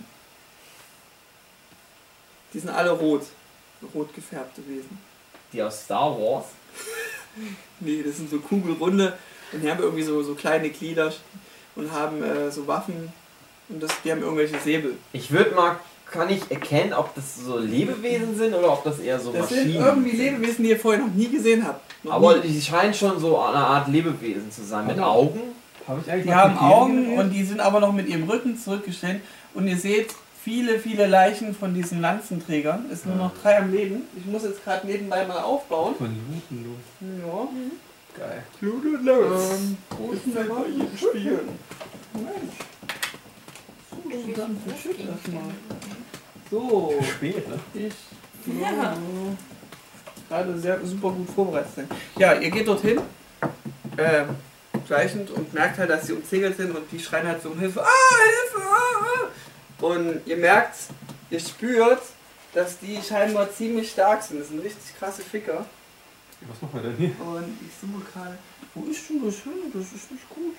Die 2.53 2.59
sind 2.59 2.69
alle 2.69 2.91
rot. 2.91 3.23
Rot 3.93 4.13
gefärbte 4.15 4.61
Wesen. 4.67 4.97
Die 5.53 5.61
aus 5.61 5.83
Star 5.83 6.17
Wars. 6.19 6.45
Nee, 7.79 8.01
das 8.03 8.17
sind 8.17 8.31
so 8.31 8.39
kugelrunde 8.39 9.13
und 9.53 9.61
die 9.61 9.69
haben 9.69 9.79
irgendwie 9.79 10.01
so, 10.01 10.23
so 10.23 10.33
kleine 10.33 10.71
Glieder 10.71 11.13
und 11.75 11.91
haben 11.91 12.23
äh, 12.23 12.49
so 12.49 12.65
Waffen 12.65 13.13
und 13.69 13.83
das, 13.83 13.91
die 14.03 14.11
haben 14.11 14.23
irgendwelche 14.23 14.57
Säbel. 14.57 14.97
Ich 15.13 15.29
würde 15.29 15.53
mal, 15.53 15.79
kann 16.09 16.31
ich 16.31 16.49
erkennen, 16.49 16.93
ob 16.93 17.13
das 17.13 17.35
so 17.35 17.59
Lebewesen 17.59 18.35
sind 18.35 18.55
oder 18.55 18.73
ob 18.73 18.83
das 18.83 18.97
eher 18.97 19.19
so 19.19 19.31
Das 19.31 19.51
Maschinen 19.51 19.71
sind 19.73 19.85
irgendwie 19.85 20.17
Lebewesen, 20.17 20.63
die 20.63 20.71
ihr 20.71 20.79
vorher 20.79 21.05
noch 21.05 21.13
nie 21.13 21.27
gesehen 21.29 21.63
habt. 21.67 21.81
Noch 22.03 22.13
Aber 22.13 22.37
nie. 22.37 22.47
die 22.47 22.59
scheinen 22.59 22.95
schon 22.95 23.19
so 23.19 23.37
eine 23.39 23.57
Art 23.57 23.87
Lebewesen 23.87 24.49
zu 24.51 24.63
sein. 24.63 24.87
Mit 24.87 24.95
Genau. 24.95 25.11
Augen. 25.13 25.39
Habe 25.87 26.01
ich 26.03 26.11
eigentlich 26.11 26.25
Die 26.25 26.33
haben 26.33 26.57
Augen 26.57 27.03
geredet? 27.05 27.19
und 27.19 27.29
die 27.31 27.43
sind 27.43 27.59
aber 27.59 27.79
noch 27.79 27.93
mit 27.93 28.07
ihrem 28.07 28.23
Rücken 28.29 28.57
zurückgestellt 28.57 29.21
und 29.53 29.67
ihr 29.67 29.77
seht 29.77 30.13
viele, 30.43 30.79
viele 30.79 31.07
Leichen 31.07 31.55
von 31.55 31.73
diesen 31.73 32.01
Lanzenträgern. 32.01 32.85
Es 32.91 33.03
sind 33.03 33.15
nur 33.15 33.25
noch 33.27 33.37
drei 33.41 33.57
am 33.57 33.71
Leben. 33.71 34.03
Ich 34.17 34.25
muss 34.25 34.43
jetzt 34.43 34.63
gerade 34.63 34.85
nebenbei 34.87 35.25
mal 35.25 35.39
aufbauen. 35.41 35.95
Von 35.97 36.07
Looten, 36.07 36.63
du. 36.63 37.07
Ja. 37.27 37.47
Geil. 38.17 38.43
Ähm, 38.61 39.77
wo 39.97 40.11
ist 40.11 40.25
denn 40.25 40.33
der 40.33 40.43
mal 40.45 40.65
hier 40.65 40.87
spielen? 40.97 41.49
Mensch. 42.13 42.57
So, 44.03 44.31
dann 44.35 44.57
verschütt 44.65 44.99
das 44.99 45.33
mal. 45.33 45.43
So, 46.49 46.93
Spät, 47.03 47.47
ne? 47.47 47.59
ich. 47.73 47.93
Ja. 48.61 48.95
Gerade 50.29 50.57
sehr 50.57 50.79
super 50.85 51.11
gut 51.11 51.29
vorbereitet 51.29 51.75
sind. 51.75 51.91
Ja, 52.17 52.33
ihr 52.33 52.49
geht 52.49 52.67
dorthin. 52.67 52.99
Ähm, 53.97 54.25
schleichend 54.87 55.29
und 55.29 55.53
merkt 55.53 55.77
halt, 55.77 55.89
dass 55.89 56.07
sie 56.07 56.13
umzingelt 56.13 56.57
sind 56.57 56.75
und 56.75 56.91
die 56.91 56.99
schreien 56.99 57.27
halt 57.27 57.41
so 57.41 57.49
um 57.49 57.59
Hilfe. 57.59 57.83
Ah, 57.83 58.15
Hilfe! 58.23 58.67
Ah, 58.67 59.03
ah. 59.03 59.85
Und 59.85 60.21
ihr 60.25 60.37
merkt, 60.37 60.75
ihr 61.29 61.39
spürt, 61.39 62.01
dass 62.53 62.79
die 62.79 62.99
scheinbar 63.01 63.51
ziemlich 63.51 63.91
stark 63.91 64.23
sind. 64.23 64.39
Das 64.39 64.47
sind 64.47 64.59
richtig 64.63 64.97
krasse 64.97 65.21
Ficker. 65.21 65.65
Was 66.41 66.61
machen 66.61 66.81
wir 66.81 66.89
denn 66.89 66.97
hier? 66.97 67.25
Und 67.25 67.57
ich 67.61 67.73
suche 67.79 68.03
gerade. 68.11 68.37
Wo 68.73 68.89
ist 68.89 69.09
denn 69.09 69.25
das 69.25 69.35
hin? 69.39 69.71
Das 69.73 69.91
ist 69.91 70.11
nicht 70.11 70.29
gut. 70.29 70.55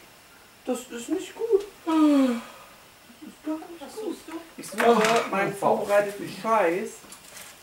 Das 0.65 0.81
ist 0.81 1.09
nicht 1.09 1.35
gut. 1.35 1.65
Das 1.87 1.95
ist 1.97 3.45
gar 3.45 3.57
nicht 3.57 3.81
Was 3.81 3.95
gut. 3.95 4.05
suchst 4.05 4.29
du? 4.29 4.33
Ich 4.57 4.67
suche 4.67 5.31
meinen 5.31 5.55
vorbereiteten 5.55 6.29
Scheiß, 6.43 6.91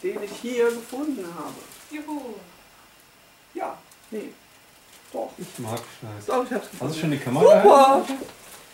den 0.01 0.23
ich 0.23 0.31
hier 0.41 0.65
gefunden 0.65 1.25
habe. 1.37 1.53
Juhu. 1.91 2.35
Ja, 3.53 3.77
nee. 4.11 4.29
Doch. 5.15 5.31
Ich 5.37 5.59
mag 5.59 5.77
Scheiß. 5.79 6.25
Doch, 6.27 6.45
ich 6.45 6.51
hab's 6.51 6.69
gefunden. 6.69 6.87
Hast 6.87 6.95
du 6.95 6.99
schon 6.99 7.11
die 7.11 7.17
Kamera? 7.17 7.61
Super! 7.63 8.05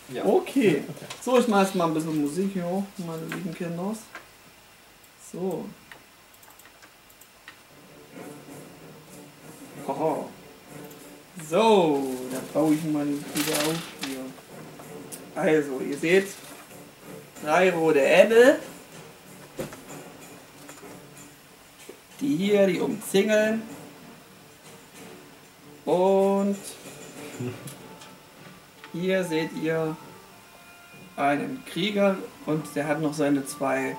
Ja. 0.08 0.24
Okay. 0.24 0.82
So, 1.22 1.38
ich 1.38 1.46
mache 1.46 1.62
jetzt 1.62 1.74
mal 1.76 1.86
ein 1.86 1.94
bisschen 1.94 2.20
Musik 2.20 2.50
hier 2.52 2.66
hoch, 2.66 2.82
meine 2.98 3.24
lieben 3.26 3.54
Kinder. 3.54 3.94
So. 5.32 5.64
Aha. 9.86 10.24
So, 11.48 12.10
dann 12.32 12.42
baue 12.52 12.74
ich 12.74 12.84
mal 12.84 13.06
wieder 13.06 13.56
auf 13.58 13.76
hier. 14.06 14.20
Also, 15.34 15.78
ihr 15.78 15.96
seht 15.96 16.26
drei 17.44 17.70
rote 17.70 18.04
Äpfel. 18.04 18.58
Die 22.20 22.36
hier, 22.36 22.66
die 22.66 22.80
umzingeln. 22.80 23.62
Und 25.84 26.56
hier 28.92 29.24
seht 29.24 29.52
ihr 29.54 29.96
einen 31.16 31.64
Krieger 31.66 32.16
und 32.46 32.64
der 32.74 32.86
hat 32.86 33.00
noch 33.00 33.14
seine 33.14 33.44
zwei 33.46 33.96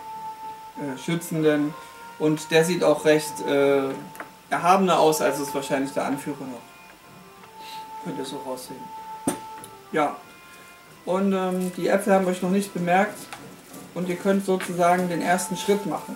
äh, 0.77 0.97
Schützenden 0.97 1.73
und 2.19 2.51
der 2.51 2.63
sieht 2.63 2.83
auch 2.83 3.05
recht 3.05 3.33
äh, 3.47 3.89
erhabener 4.49 4.99
aus, 4.99 5.21
als 5.21 5.39
es 5.39 5.53
wahrscheinlich 5.53 5.91
der 5.91 6.05
Anführer 6.05 6.45
noch. 6.45 6.61
Könnt 8.03 8.17
ihr 8.17 8.25
so 8.25 8.37
raussehen. 8.37 8.79
Ja. 9.91 10.17
Und 11.05 11.33
ähm, 11.33 11.71
die 11.75 11.87
Äpfel 11.87 12.13
haben 12.13 12.25
euch 12.27 12.41
noch 12.41 12.49
nicht 12.49 12.73
bemerkt 12.73 13.17
und 13.93 14.07
ihr 14.07 14.15
könnt 14.15 14.45
sozusagen 14.45 15.09
den 15.09 15.21
ersten 15.21 15.57
Schritt 15.57 15.85
machen. 15.85 16.15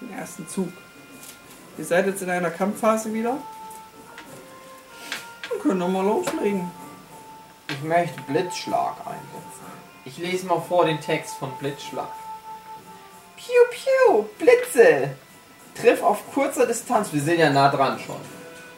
Den 0.00 0.12
ersten 0.12 0.48
Zug. 0.48 0.68
Ihr 1.78 1.84
seid 1.84 2.06
jetzt 2.06 2.22
in 2.22 2.30
einer 2.30 2.50
Kampfphase 2.50 3.14
wieder. 3.14 3.38
Können 5.62 5.78
wir 5.78 5.88
mal 5.88 6.04
loslegen. 6.04 6.70
Ich 7.68 7.82
möchte 7.82 8.20
Blitzschlag 8.22 8.96
einsetzen. 8.98 9.62
Ich 10.04 10.18
lese 10.18 10.46
mal 10.46 10.60
vor 10.60 10.84
den 10.84 11.00
Text 11.00 11.36
von 11.36 11.52
Blitzschlag. 11.58 12.08
Piu, 13.36 13.54
piu, 13.70 14.24
Blitze. 14.38 15.10
Triff 15.80 16.02
auf 16.02 16.32
kurzer 16.34 16.66
Distanz. 16.66 17.12
Wir 17.12 17.20
sind 17.20 17.38
ja 17.38 17.50
nah 17.50 17.70
dran 17.70 17.98
schon. 17.98 18.20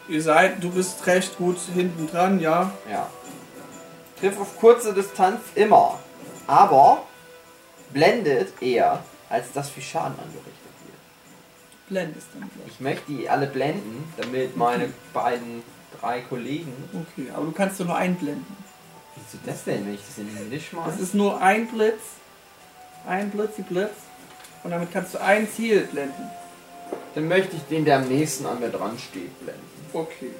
Ihr 0.08 0.22
seid, 0.22 0.62
du 0.62 0.70
bist 0.70 1.06
recht 1.06 1.38
gut 1.38 1.58
hinten 1.74 2.06
dran, 2.06 2.38
ja. 2.38 2.70
Ja. 2.90 3.08
Triff 4.20 4.38
auf 4.38 4.58
kurze 4.58 4.92
Distanz 4.92 5.40
immer. 5.54 5.98
Aber 6.46 7.02
blendet 7.92 8.52
eher, 8.62 9.02
als 9.30 9.52
dass 9.52 9.70
viel 9.70 9.82
Schaden 9.82 10.18
angerichtet 10.18 10.52
wird. 10.84 11.88
Blendest 11.88 12.26
dann 12.34 12.50
gleich. 12.54 12.68
Ich 12.68 12.80
möchte 12.80 13.10
die 13.10 13.30
alle 13.30 13.46
blenden, 13.46 14.12
damit 14.18 14.56
meine 14.56 14.92
beiden, 15.14 15.62
drei 16.00 16.20
Kollegen. 16.22 16.72
Okay, 16.92 17.28
aber 17.34 17.46
du 17.46 17.52
kannst 17.52 17.80
doch 17.80 17.86
nur 17.86 17.96
einblenden. 17.96 18.46
Wieso 19.16 19.38
das 19.46 19.64
denn, 19.64 19.86
wenn 19.86 19.94
ich 19.94 20.00
das 20.06 20.18
in 20.18 20.34
den 20.34 20.50
Tisch 20.50 20.70
Das 20.72 20.86
mache? 20.86 21.02
ist 21.02 21.14
nur 21.14 21.40
ein 21.40 21.68
Blitz. 21.68 22.00
Ein 23.06 23.30
Blitz, 23.30 23.52
Blitz. 23.68 23.90
Und 24.62 24.70
damit 24.70 24.92
kannst 24.92 25.14
du 25.14 25.20
ein 25.20 25.48
Ziel 25.48 25.80
blenden. 25.92 26.30
Dann 27.14 27.28
möchte 27.28 27.56
ich 27.56 27.62
den, 27.64 27.84
der 27.84 27.98
am 27.98 28.08
nächsten 28.08 28.46
an 28.46 28.60
mir 28.60 28.70
dran 28.70 28.98
steht, 28.98 29.38
blenden. 29.40 29.62
Okay. 29.92 30.30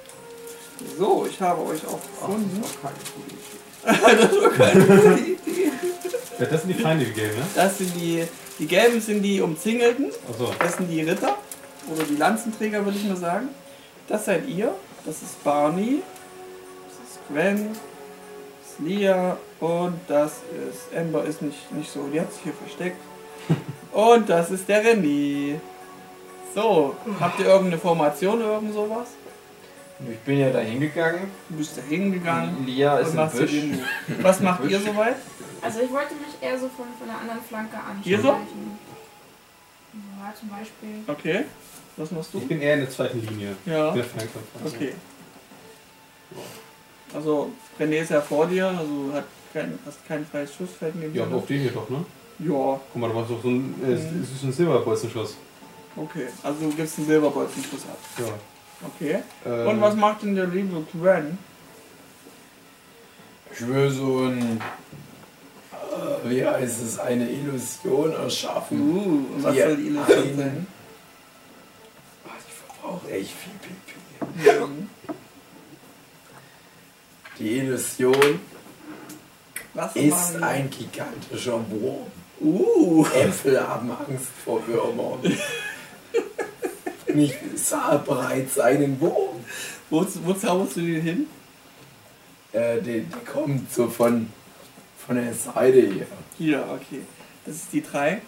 So, 0.98 1.26
ich 1.30 1.40
habe 1.40 1.62
euch 1.62 1.86
auch 1.86 2.00
Ach, 2.16 2.26
gefunden. 2.26 2.60
das 2.62 2.82
war 2.82 2.90
keine 2.90 3.04
gute 3.14 3.34
Idee. 3.34 4.26
das 4.32 4.42
war 4.42 4.50
keine 4.50 4.84
gute 4.86 5.20
Idee. 5.20 5.70
Ja, 6.38 6.46
das 6.46 6.62
sind 6.62 6.76
die 6.76 6.82
Feinde 6.82 7.04
gegeben, 7.04 7.34
ne? 7.38 7.46
Das 7.54 7.78
sind 7.78 7.94
die, 7.94 8.24
die 8.58 8.66
gelben 8.66 9.00
sind 9.00 9.22
die 9.22 9.40
Umzingelten. 9.40 10.10
Achso. 10.28 10.52
Das 10.58 10.76
sind 10.76 10.88
die 10.88 11.02
Ritter. 11.02 11.36
Oder 11.92 12.02
die 12.04 12.16
Lanzenträger, 12.16 12.84
würde 12.84 12.98
ich 12.98 13.04
mal 13.04 13.16
sagen. 13.16 13.50
Das 14.08 14.24
seid 14.24 14.48
ihr. 14.48 14.74
Das 15.04 15.22
ist 15.22 15.42
Barney. 15.44 16.02
Das 16.86 17.10
ist 17.10 17.18
Gwen. 17.28 17.68
Das 17.68 18.70
ist 18.70 18.80
Lia. 18.80 19.36
Und 19.60 20.00
das 20.08 20.40
ist. 20.68 20.96
Amber 20.96 21.24
ist 21.24 21.42
nicht, 21.42 21.70
nicht 21.72 21.90
so. 21.90 22.08
Die 22.12 22.20
hat 22.20 22.32
sich 22.32 22.42
hier 22.44 22.54
versteckt. 22.54 23.00
Und 23.92 24.28
das 24.28 24.50
ist 24.50 24.68
der 24.68 24.84
René. 24.84 25.60
So, 26.54 26.94
habt 27.20 27.40
ihr 27.40 27.46
irgendeine 27.46 27.78
Formation 27.78 28.38
oder 28.38 28.54
irgend 28.54 28.74
sowas? 28.74 29.08
Ich 30.10 30.18
bin 30.20 30.38
ja 30.38 30.50
da 30.50 30.60
hingegangen. 30.60 31.30
Du 31.48 31.56
bist 31.56 31.76
da 31.76 31.82
hingegangen. 31.82 32.64
Lia 32.66 32.98
ist 32.98 33.14
im 33.14 33.16
Move. 33.16 33.78
Was 34.22 34.40
macht 34.40 34.64
ihr 34.68 34.80
soweit? 34.80 35.16
Also 35.62 35.80
ich 35.80 35.90
wollte 35.90 36.14
mich 36.14 36.34
eher 36.40 36.58
so 36.58 36.68
von, 36.68 36.86
von 36.98 37.06
der 37.06 37.18
anderen 37.18 37.40
Flanke 37.42 37.76
Hier 38.02 38.20
so? 38.20 38.28
Ja, 38.28 38.38
zum 40.38 40.48
Beispiel. 40.48 41.04
Okay. 41.06 41.44
Was 41.96 42.10
machst 42.10 42.30
Ich 42.34 42.40
du? 42.40 42.46
bin 42.48 42.60
eher 42.60 42.74
in 42.74 42.80
der 42.80 42.90
zweiten 42.90 43.20
Linie. 43.26 43.54
Ja. 43.66 43.92
Der. 43.92 44.04
Okay. 44.64 44.92
Also 47.14 47.50
René 47.78 48.00
ist 48.02 48.10
ja 48.10 48.20
vor 48.20 48.46
dir, 48.46 48.66
also 48.66 49.12
hat 49.12 49.24
kein, 49.52 49.78
hast 49.86 50.04
kein 50.06 50.26
freies 50.26 50.52
Schussfeld 50.54 50.96
neben 50.96 51.14
Ja, 51.14 51.22
dir. 51.22 51.28
aber 51.28 51.36
auf 51.36 51.46
den 51.46 51.60
hier 51.60 51.70
doch, 51.70 51.88
ne? 51.88 52.04
Ja, 52.40 52.80
Guck 52.92 52.96
mal, 52.96 53.08
du 53.08 53.14
machst 53.14 53.30
doch 53.30 53.40
so 53.42 53.48
ein, 53.48 53.74
äh, 53.84 53.86
Mhm. 53.90 54.22
es 54.24 54.32
ist 54.32 54.42
ein 54.42 54.52
Silberbolzenschuss. 54.52 55.36
okay. 55.96 56.26
Also 56.42 56.60
du 56.68 56.74
gibst 56.74 56.98
einen 56.98 57.06
Silberbolzenschuss 57.06 57.82
ab. 57.84 57.98
Ja. 58.18 58.24
Okay. 58.88 59.22
Ähm, 59.46 59.68
Und 59.68 59.80
was 59.80 59.94
macht 59.94 60.22
denn 60.24 60.34
der 60.34 60.46
liebe 60.48 60.84
Gwen? 60.92 61.38
Ich 63.52 63.64
will 63.68 63.88
so 63.90 64.24
ein, 64.24 64.60
äh, 65.72 66.28
wie 66.28 66.44
heißt 66.44 66.82
es, 66.82 66.98
eine 66.98 67.30
Illusion 67.30 68.12
erschaffen. 68.12 68.80
Uh, 68.80 69.24
was 69.44 69.54
Ja, 69.56 69.66
soll 69.68 69.76
die 69.76 69.86
Illusion 69.86 70.18
einen- 70.18 70.36
sein? 70.36 70.66
Ich 72.84 72.90
verbrauche 72.90 73.10
echt 73.10 73.30
viel 73.30 73.52
Pipi. 73.62 74.88
Die 77.38 77.58
Illusion 77.58 78.40
Was 79.72 79.96
ist 79.96 80.36
ein 80.42 80.68
gigantischer 80.68 81.64
Wurm. 81.70 82.06
Uh, 82.40 83.06
Äpfel 83.06 83.58
haben 83.66 83.90
Angst 83.90 84.26
vor 84.44 84.66
Würmern. 84.66 85.20
Nicht 87.14 87.38
sah 87.56 87.96
bereits 87.96 88.58
einen 88.58 89.00
Wurm. 89.00 89.44
wo, 89.88 90.06
wo 90.24 90.32
zauberst 90.34 90.76
du 90.76 90.80
den 90.82 91.00
hin? 91.00 91.26
Äh, 92.52 92.82
die, 92.82 93.00
die 93.00 93.24
kommt 93.24 93.72
so 93.72 93.88
von, 93.88 94.28
von 95.06 95.16
der 95.16 95.32
Seite 95.32 95.80
hier. 95.80 96.06
Hier, 96.36 96.68
okay. 96.68 97.00
Das 97.46 97.56
ist 97.56 97.72
die 97.72 97.82
3. 97.82 98.20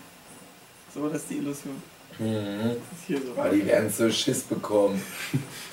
So, 0.94 1.09
das 1.09 1.22
ist 1.22 1.30
die 1.30 1.36
Illusion. 1.36 1.82
Mhm. 2.18 2.76
Hier 3.06 3.18
so. 3.18 3.34
Die 3.54 3.66
werden 3.66 3.90
so 3.90 4.10
Schiss 4.10 4.42
bekommen. 4.42 5.00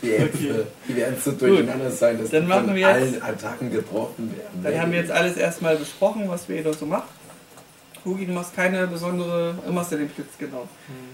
Die 0.02 0.14
Äpfel. 0.14 0.68
Die 0.88 0.96
werden 0.96 1.16
so 1.24 1.32
durcheinander 1.32 1.90
sein, 1.90 2.20
dass 2.20 2.30
Dann 2.30 2.44
die 2.44 2.48
machen 2.50 2.66
von 2.66 2.76
wir 2.76 2.82
jetzt- 2.82 2.92
allen 2.92 3.22
Attacken 3.22 3.72
getroffen 3.72 4.32
werden. 4.38 4.64
Dann 4.64 4.80
haben 4.82 4.92
wir 4.92 5.00
jetzt 5.00 5.12
alles 5.12 5.38
erstmal 5.38 5.78
besprochen, 5.78 6.24
was 6.28 6.48
wir 6.50 6.58
jeder 6.58 6.74
so 6.74 6.86
macht. 6.86 7.08
Hugi, 8.06 8.26
du 8.26 8.34
machst 8.34 8.54
keine 8.56 8.86
besondere. 8.88 9.56
Du 9.66 9.72
machst 9.72 9.92
ja 9.92 9.98
den 9.98 10.10
Blitz, 10.10 10.28
genau. 10.38 10.68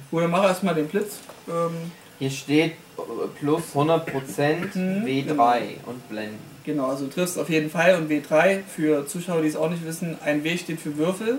Gut, 0.09 0.23
dann 0.23 0.31
mach 0.31 0.43
erstmal 0.43 0.73
den 0.73 0.87
Blitz. 0.87 1.17
Ähm, 1.47 1.91
Hier 2.17 2.31
steht 2.31 2.71
äh, 2.97 3.01
plus 3.39 3.61
100% 3.75 4.75
Mhm. 4.75 5.05
W3 5.05 5.59
und 5.85 6.09
blenden. 6.09 6.39
genau, 6.65 6.87
also 6.87 7.05
du 7.05 7.11
triffst 7.11 7.37
auf 7.37 7.47
jeden 7.49 7.69
Fall. 7.69 7.95
Und 7.95 8.09
W3, 8.09 8.61
für 8.67 9.05
Zuschauer, 9.05 9.43
die 9.43 9.49
es 9.49 9.55
auch 9.55 9.69
nicht 9.69 9.85
wissen, 9.85 10.17
ein 10.25 10.43
W 10.43 10.57
steht 10.57 10.81
für 10.81 10.97
Würfel. 10.97 11.37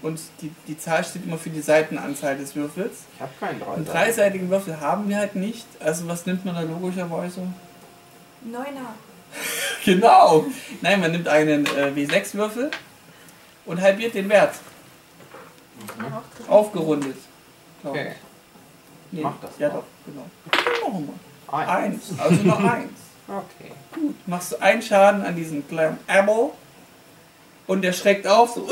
Und 0.00 0.20
die, 0.40 0.52
die 0.68 0.78
Zahl 0.78 1.02
steht 1.04 1.24
immer 1.24 1.38
für 1.38 1.50
die 1.50 1.60
Seitenanzahl 1.60 2.36
des 2.36 2.54
Würfels. 2.54 3.00
Ich 3.14 3.20
habe 3.20 3.32
keinen 3.40 3.60
Einen 3.62 3.84
Dreiseiter. 3.84 3.92
dreiseitigen 3.92 4.50
Würfel 4.50 4.80
haben 4.80 5.08
wir 5.08 5.16
halt 5.18 5.34
nicht. 5.34 5.66
Also 5.80 6.06
was 6.06 6.24
nimmt 6.26 6.44
man 6.44 6.54
da 6.54 6.60
logischerweise? 6.62 7.42
Neuner. 8.42 8.94
Genau. 9.84 10.44
Nein, 10.82 11.00
man 11.00 11.12
nimmt 11.12 11.28
einen 11.28 11.64
äh, 11.66 11.92
W6-Würfel 11.94 12.70
und 13.66 13.80
halbiert 13.80 14.14
den 14.14 14.28
Wert. 14.28 14.54
Drin. 15.86 16.12
Aufgerundet. 16.48 17.16
Okay. 17.84 18.12
Nee, 19.10 19.22
Mach 19.22 19.34
das 19.40 19.50
Ja 19.58 19.68
mal. 19.68 19.74
doch, 19.76 19.84
genau. 20.04 20.26
Machen 20.90 21.08
wir. 21.46 21.54
Eins. 21.58 22.10
Eins. 22.10 22.20
Also 22.20 22.42
noch 22.42 22.58
eins. 22.64 22.90
Okay. 23.28 23.72
Gut. 23.94 24.14
Machst 24.26 24.52
du 24.52 24.56
einen 24.62 24.82
Schaden 24.82 25.22
an 25.24 25.36
diesen 25.36 25.66
kleinen 25.68 25.98
Apple 26.06 26.50
und 27.68 27.82
der 27.82 27.92
schreckt 27.92 28.26
auf 28.26 28.54
so, 28.54 28.66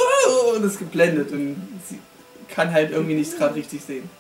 und 0.56 0.64
ist 0.64 0.80
geblendet 0.80 1.30
und 1.30 1.56
sie 1.88 2.00
kann 2.48 2.72
halt 2.72 2.90
irgendwie 2.90 3.14
nichts 3.14 3.36
gerade 3.36 3.54
richtig 3.54 3.84
sehen. 3.84 4.10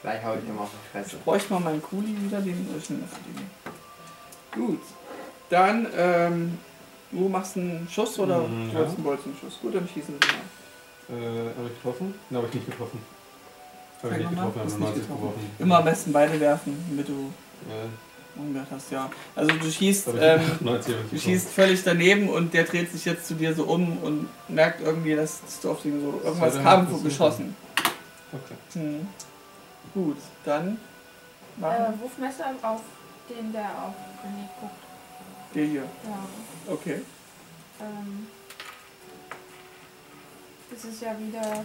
Gleich 0.00 0.24
hau 0.24 0.34
ich 0.34 0.48
ihm 0.48 0.58
auf 0.58 0.70
die 0.70 0.90
Fresse. 0.92 1.16
Bräuchte 1.24 1.52
mal 1.52 1.60
meinen 1.60 1.82
Kuli 1.82 2.14
wieder, 2.22 2.40
den 2.40 2.52
äh, 2.52 2.80
verdienen. 2.80 3.50
Gut. 4.52 4.82
Dann, 5.50 5.86
ähm, 5.96 6.58
du 7.10 7.28
machst 7.28 7.56
einen 7.56 7.88
Schuss 7.90 8.18
oder 8.18 8.40
du 8.40 8.48
wolltest 8.48 8.74
ja. 8.74 8.80
einen 8.82 9.02
Bolzenschuss? 9.02 9.58
Gut, 9.60 9.74
dann 9.74 9.88
schießen 9.88 10.14
sie 10.14 11.16
mal. 11.16 11.20
Äh, 11.20 11.56
habe 11.56 11.68
ich 11.68 11.74
getroffen? 11.82 12.14
Nein, 12.30 12.38
habe 12.38 12.48
ich 12.48 12.54
nicht 12.54 12.66
getroffen. 12.66 12.98
Habe 14.02 14.14
ich 14.14 14.20
nicht 14.20 14.30
getroffen, 14.30 14.54
habe 14.54 14.64
hast 14.64 14.78
nur 14.78 14.88
nicht 14.88 14.96
90 14.96 15.02
getroffen. 15.02 15.20
geworfen. 15.22 15.50
Immer 15.58 15.78
am 15.78 15.84
besten 15.84 16.12
beide 16.12 16.40
werfen, 16.40 16.84
damit 16.90 17.08
du 17.08 17.32
Ja, 17.68 17.88
umgehört 18.36 18.68
hast, 18.70 18.90
ja. 18.90 19.10
Also 19.34 19.54
du 19.54 19.70
schießt, 19.70 20.08
ähm, 20.20 20.40
90 20.60 20.94
habe 20.94 21.04
ich 21.04 21.10
du 21.10 21.18
schießt 21.18 21.48
völlig 21.50 21.82
daneben 21.84 22.28
und 22.28 22.52
der 22.54 22.64
dreht 22.64 22.90
sich 22.90 23.04
jetzt 23.04 23.26
zu 23.26 23.34
dir 23.34 23.54
so 23.54 23.64
um 23.64 23.98
und 23.98 24.28
merkt 24.48 24.80
irgendwie, 24.80 25.14
dass 25.14 25.40
du 25.62 25.70
auf 25.70 25.82
den 25.82 26.00
so 26.00 26.20
irgendwas 26.24 26.54
der 26.54 26.62
kam 26.62 26.90
so 26.90 26.98
geschossen. 26.98 27.56
Okay. 28.32 28.54
Hm. 28.80 29.06
Gut, 29.92 30.16
dann 30.44 30.78
Äh, 31.60 31.62
Wurfmesser 32.00 32.46
auf 32.62 32.80
den, 33.30 33.52
der 33.52 33.66
auf 33.66 33.94
René 34.24 34.48
guckt. 34.60 34.74
wir 35.52 35.64
hier. 35.64 35.82
Ja. 35.82 36.72
Okay. 36.72 37.00
Ähm, 37.80 38.26
das 40.70 40.84
ist 40.84 41.00
ja 41.02 41.14
wieder 41.18 41.64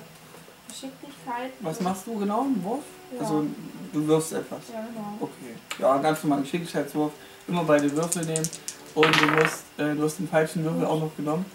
Geschicklichkeit. 0.69 1.51
Was 1.61 1.81
machst 1.81 2.07
du 2.07 2.17
genau? 2.19 2.41
Einen 2.41 2.63
Wurf? 2.63 2.83
Ja. 3.13 3.21
Also 3.21 3.45
du 3.93 4.07
wirfst 4.07 4.33
etwas. 4.33 4.59
Ja, 4.73 4.81
genau. 4.81 5.17
Okay. 5.19 5.55
Ja, 5.79 5.97
ganz 5.97 6.23
normal 6.23 6.41
Geschicklichkeitswurf. 6.41 7.11
Immer 7.47 7.63
beide 7.63 7.91
Würfel 7.95 8.25
nehmen. 8.25 8.47
Und 8.95 9.21
du 9.21 9.25
musst, 9.27 9.63
äh, 9.77 9.95
du 9.95 10.03
hast 10.03 10.17
den 10.19 10.27
falschen 10.27 10.63
Würfel 10.63 10.85
auch 10.85 10.99
noch 10.99 11.15
genommen. 11.15 11.45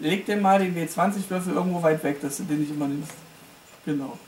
Leg 0.00 0.26
dir 0.26 0.36
mal 0.36 0.58
den 0.58 0.74
W20-Würfel 0.76 1.54
irgendwo 1.54 1.82
weit 1.82 2.02
weg, 2.04 2.20
dass 2.20 2.36
du 2.38 2.42
den 2.44 2.60
nicht 2.60 2.70
immer 2.70 2.86
nimmst. 2.88 3.12
Genau. 3.84 4.18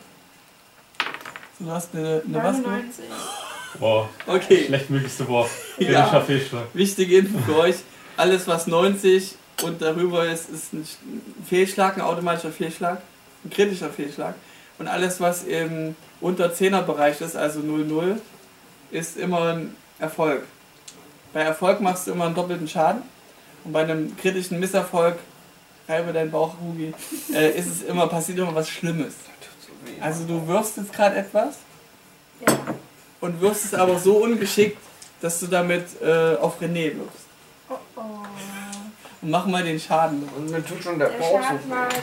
So, 1.58 1.64
du 1.66 1.70
hast 1.70 1.94
eine, 1.94 2.22
eine 2.26 2.36
was? 2.42 2.56
gemacht? 2.56 2.64
99. 2.64 3.04
Boah, 3.78 4.08
Okay. 4.26 4.64
schlechtmöglichste 4.66 5.26
Wurf. 5.28 5.50
Ja. 5.78 6.02
Kritischer 6.02 6.22
Fehlschlag. 6.22 6.64
Wichtige 6.74 7.18
Info 7.18 7.38
für 7.40 7.56
euch. 7.58 7.76
Alles, 8.16 8.46
was 8.48 8.66
90 8.66 9.36
und 9.62 9.80
darüber 9.82 10.26
ist, 10.26 10.48
ist 10.48 10.72
ein 10.72 10.80
ein 10.80 11.44
Fehlschlag, 11.46 11.96
ein 11.96 12.02
automatischer 12.02 12.50
Fehlschlag. 12.50 13.00
Ein 13.44 13.50
kritischer 13.50 13.90
Fehlschlag. 13.90 14.34
Und 14.78 14.88
alles, 14.88 15.20
was 15.20 15.44
im 15.44 15.96
unter 16.20 16.50
10er 16.52 16.82
Bereich 16.82 17.20
ist, 17.20 17.36
also 17.36 17.60
0-0, 17.60 18.18
ist 18.90 19.16
immer 19.16 19.54
ein 19.54 19.76
Erfolg. 19.98 20.42
Bei 21.32 21.40
Erfolg 21.40 21.80
machst 21.80 22.06
du 22.06 22.12
immer 22.12 22.26
einen 22.26 22.34
doppelten 22.34 22.68
Schaden. 22.68 23.02
Und 23.64 23.72
bei 23.72 23.82
einem 23.82 24.16
kritischen 24.16 24.60
Misserfolg, 24.60 25.18
reibe 25.88 26.12
deinen 26.12 26.30
Bauch, 26.30 26.54
Hugi, 26.60 26.94
äh, 27.34 27.50
ist 27.58 27.66
es 27.66 27.82
immer, 27.82 28.06
passiert 28.06 28.38
immer 28.38 28.54
was 28.54 28.68
Schlimmes. 28.68 29.14
Also 30.00 30.24
du 30.24 30.46
wirfst 30.46 30.76
jetzt 30.76 30.92
gerade 30.92 31.16
etwas 31.16 31.56
Ja. 32.46 32.56
und 33.20 33.40
wirfst 33.40 33.64
es 33.64 33.74
aber 33.74 33.98
so 33.98 34.16
ungeschickt, 34.18 34.78
dass 35.20 35.40
du 35.40 35.46
damit 35.46 35.84
äh, 36.00 36.36
auf 36.36 36.60
René 36.60 36.96
wirfst. 36.96 37.26
Oh 37.68 37.74
oh. 37.96 38.00
Und 39.20 39.30
mach 39.30 39.46
mal 39.46 39.64
den 39.64 39.80
Schaden. 39.80 40.28
Und 40.36 40.50
mir 40.50 40.64
tut 40.64 40.82
schon 40.82 40.98
der 40.98 41.08
Der 41.08 41.18
Bauch 41.18 41.40
so 41.42 41.54
weh. 41.70 41.96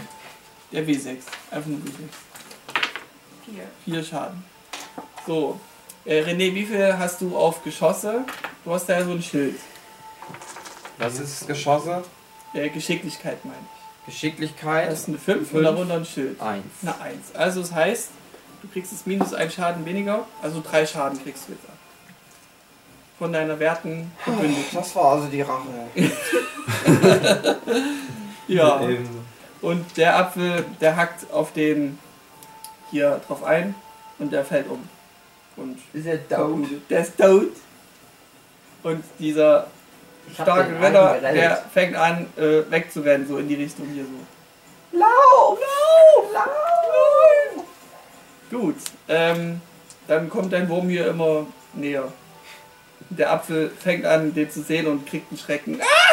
Der 0.76 0.86
W6. 0.86 1.18
Einfach 1.52 1.68
nur 1.68 1.80
W6. 1.80 2.10
4. 3.46 3.64
Vier 3.86 4.04
Schaden. 4.04 4.44
So. 5.26 5.58
Äh, 6.04 6.22
René, 6.22 6.54
wie 6.54 6.66
viel 6.66 6.98
hast 6.98 7.22
du 7.22 7.36
auf 7.38 7.64
Geschosse? 7.64 8.26
Du 8.66 8.74
hast 8.74 8.88
da 8.88 9.00
ja 9.00 9.06
so 9.06 9.12
ein 9.12 9.22
Schild. 9.24 9.56
Was 10.98 11.18
ist 11.20 11.48
Geschosse? 11.48 12.04
Äh, 12.54 12.70
Geschicklichkeit 12.70 13.44
meine 13.46 13.58
ich. 13.58 14.14
Geschicklichkeit. 14.14 14.92
Das 14.92 15.00
ist 15.02 15.08
eine 15.08 15.18
5 15.18 15.40
und 15.40 15.46
Fünf. 15.48 15.64
darunter 15.64 15.96
ein 15.96 16.06
Schild. 16.06 16.42
Eins. 16.42 16.66
Eine 16.82 17.00
1. 17.00 17.36
Also 17.36 17.62
das 17.62 17.72
heißt, 17.72 18.10
du 18.62 18.68
kriegst 18.68 18.92
jetzt 18.92 19.08
minus 19.08 19.34
ein 19.34 19.50
Schaden 19.50 19.86
weniger. 19.86 20.28
Also 20.42 20.62
drei 20.62 20.86
Schaden 20.86 21.24
kriegst 21.24 21.48
du 21.48 21.54
jetzt 21.54 21.66
ab. 21.66 21.78
Von 23.18 23.32
deiner 23.32 23.58
werten 23.60 24.12
Verbündeten. 24.24 24.66
Das 24.74 24.94
war 24.94 25.14
also 25.14 25.28
die 25.28 25.42
Rache. 25.42 25.70
Ja. 28.48 28.80
Ähm, 28.82 29.08
Und 29.62 29.98
der 29.98 30.18
Apfel, 30.18 30.66
der 30.82 30.96
hackt 30.96 31.32
auf 31.32 31.54
den 31.54 31.98
hier 32.92 33.22
drauf 33.28 33.44
ein 33.44 33.76
und 34.20 34.32
der 34.32 34.46
fällt 34.46 34.70
um. 34.70 34.88
Und 35.56 35.80
Ist 35.94 36.06
er 36.06 36.20
verblutet. 36.20 36.82
Der 36.90 37.00
ist 37.02 37.18
tot. 37.18 37.52
Und 38.84 39.04
dieser 39.18 39.68
starke 40.34 40.80
Ritter, 40.80 41.20
der 41.22 41.58
fängt 41.74 41.96
an 41.96 42.28
äh, 42.38 42.70
wegzurennen, 42.70 43.28
so 43.28 43.38
in 43.38 43.48
die 43.48 43.56
Richtung 43.56 43.88
hier 43.94 44.04
so. 44.04 44.98
Lauf! 44.98 45.60
Lauf! 45.60 46.34
Lauf! 46.34 47.66
Gut, 48.52 48.76
ähm, 49.08 49.62
dann 50.08 50.30
kommt 50.30 50.54
dein 50.54 50.70
Wurm 50.70 50.88
hier 50.90 51.08
immer 51.08 51.48
näher. 51.74 52.12
Der 53.10 53.32
Apfel 53.32 53.72
fängt 53.80 54.06
an, 54.06 54.34
den 54.34 54.50
zu 54.50 54.62
sehen 54.62 54.88
und 54.88 55.08
kriegt 55.08 55.32
einen 55.32 55.40
Schrecken. 55.40 55.82
Ah! 55.82 56.05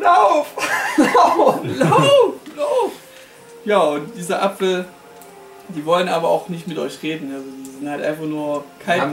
Lauf! 0.00 0.46
Lauf! 0.96 1.60
Lauf! 1.64 2.34
Lauf! 2.56 2.92
Ja, 3.64 3.80
und 3.80 4.14
dieser 4.16 4.42
Apfel, 4.42 4.84
die 5.68 5.84
wollen 5.84 6.08
aber 6.08 6.28
auch 6.28 6.48
nicht 6.48 6.68
mit 6.68 6.78
euch 6.78 7.02
reden. 7.02 7.32
Also 7.34 7.46
die 7.64 7.70
sind 7.78 7.90
halt 7.90 8.02
einfach 8.02 8.24
nur 8.24 8.54
Haben 8.54 8.64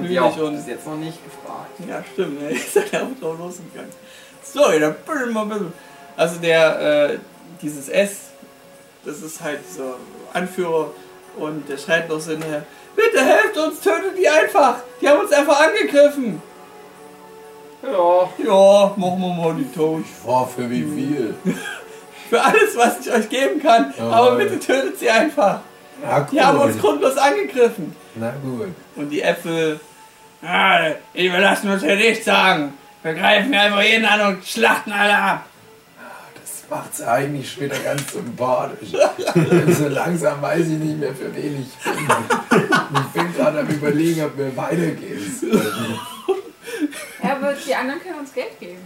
die 0.03 0.15
kaltblütig 0.15 0.19
auch 0.19 0.37
und 0.37 0.55
bis 0.55 0.67
jetzt 0.67 0.85
noch 0.85 0.95
nicht 0.95 1.19
gefragt. 1.23 1.71
ja, 1.87 2.03
stimmt, 2.13 2.41
ne? 2.41 2.49
Ist 2.51 2.75
halt 2.75 2.93
einfach 2.93 3.19
drauf 3.19 3.37
losgegangen. 3.39 3.91
Sorry, 4.43 4.79
da 4.79 4.89
bin 4.89 5.27
ich 5.27 5.33
mal 5.33 5.45
bisschen. 5.45 5.73
Also 6.15 6.39
der, 6.39 7.11
äh, 7.11 7.17
dieses 7.61 7.89
S, 7.89 8.17
das 9.03 9.21
ist 9.21 9.41
halt 9.41 9.61
dieser 9.67 9.95
Anführer 10.31 10.91
und 11.37 11.67
der 11.67 11.77
schreit 11.77 12.07
noch 12.07 12.19
so 12.19 12.31
hinterher, 12.31 12.63
bitte 12.95 13.23
helft 13.23 13.57
uns, 13.57 13.79
tötet 13.79 14.15
die 14.17 14.29
einfach! 14.29 14.81
Die 15.01 15.09
haben 15.09 15.21
uns 15.21 15.31
einfach 15.31 15.59
angegriffen! 15.59 16.41
Ja. 17.83 18.29
Ja, 18.37 18.93
machen 18.95 19.19
wir 19.19 19.33
mal 19.33 19.55
die 19.55 19.71
tot. 19.71 20.03
Boah, 20.25 20.47
für 20.47 20.69
wie 20.69 20.83
viel? 20.83 21.35
Für 22.29 22.41
alles, 22.41 22.75
was 22.75 23.05
ich 23.05 23.11
euch 23.13 23.29
geben 23.29 23.61
kann, 23.61 23.93
Ja, 23.95 24.09
aber 24.09 24.37
bitte 24.37 24.57
tötet 24.57 24.97
sie 24.97 25.07
einfach! 25.09 25.59
Na 26.01 26.21
Die 26.21 26.41
haben 26.41 26.57
uns 26.57 26.73
gut. 26.73 26.81
grundlos 26.81 27.15
angegriffen! 27.17 27.95
Na 28.15 28.31
gut. 28.41 28.69
Und 28.95 29.09
die 29.09 29.21
Äpfel, 29.21 29.79
ah, 30.41 30.79
ich 31.13 31.25
überlassen 31.25 31.69
uns 31.69 31.83
ja 31.83 31.93
nicht 31.95 32.23
sagen. 32.23 32.73
Wir 33.03 33.13
greifen 33.13 33.53
einfach 33.53 33.83
jeden 33.83 34.05
an 34.05 34.21
und 34.35 34.45
schlachten 34.47 34.91
alle 34.93 35.15
ab. 35.15 35.45
Das 36.41 36.63
macht's 36.69 37.01
eigentlich 37.03 37.51
schon 37.51 37.63
wieder 37.65 37.77
ganz 37.79 38.11
sympathisch. 38.13 38.89
so 39.77 39.87
langsam 39.89 40.41
weiß 40.41 40.61
ich 40.61 40.79
nicht 40.79 40.97
mehr, 40.99 41.13
für 41.13 41.35
wen 41.35 41.61
ich 41.61 41.83
bin. 41.83 42.07
Ich 42.95 43.21
bin 43.21 43.33
gerade 43.35 43.59
am 43.59 43.67
überlegen, 43.67 44.23
ob 44.23 44.35
wir 44.37 44.55
weitergehen. 44.57 45.35
Ja, 47.23 47.35
aber 47.37 47.53
die 47.53 47.73
anderen 47.73 48.01
können 48.01 48.19
uns 48.19 48.33
Geld 48.33 48.59
geben. 48.59 48.79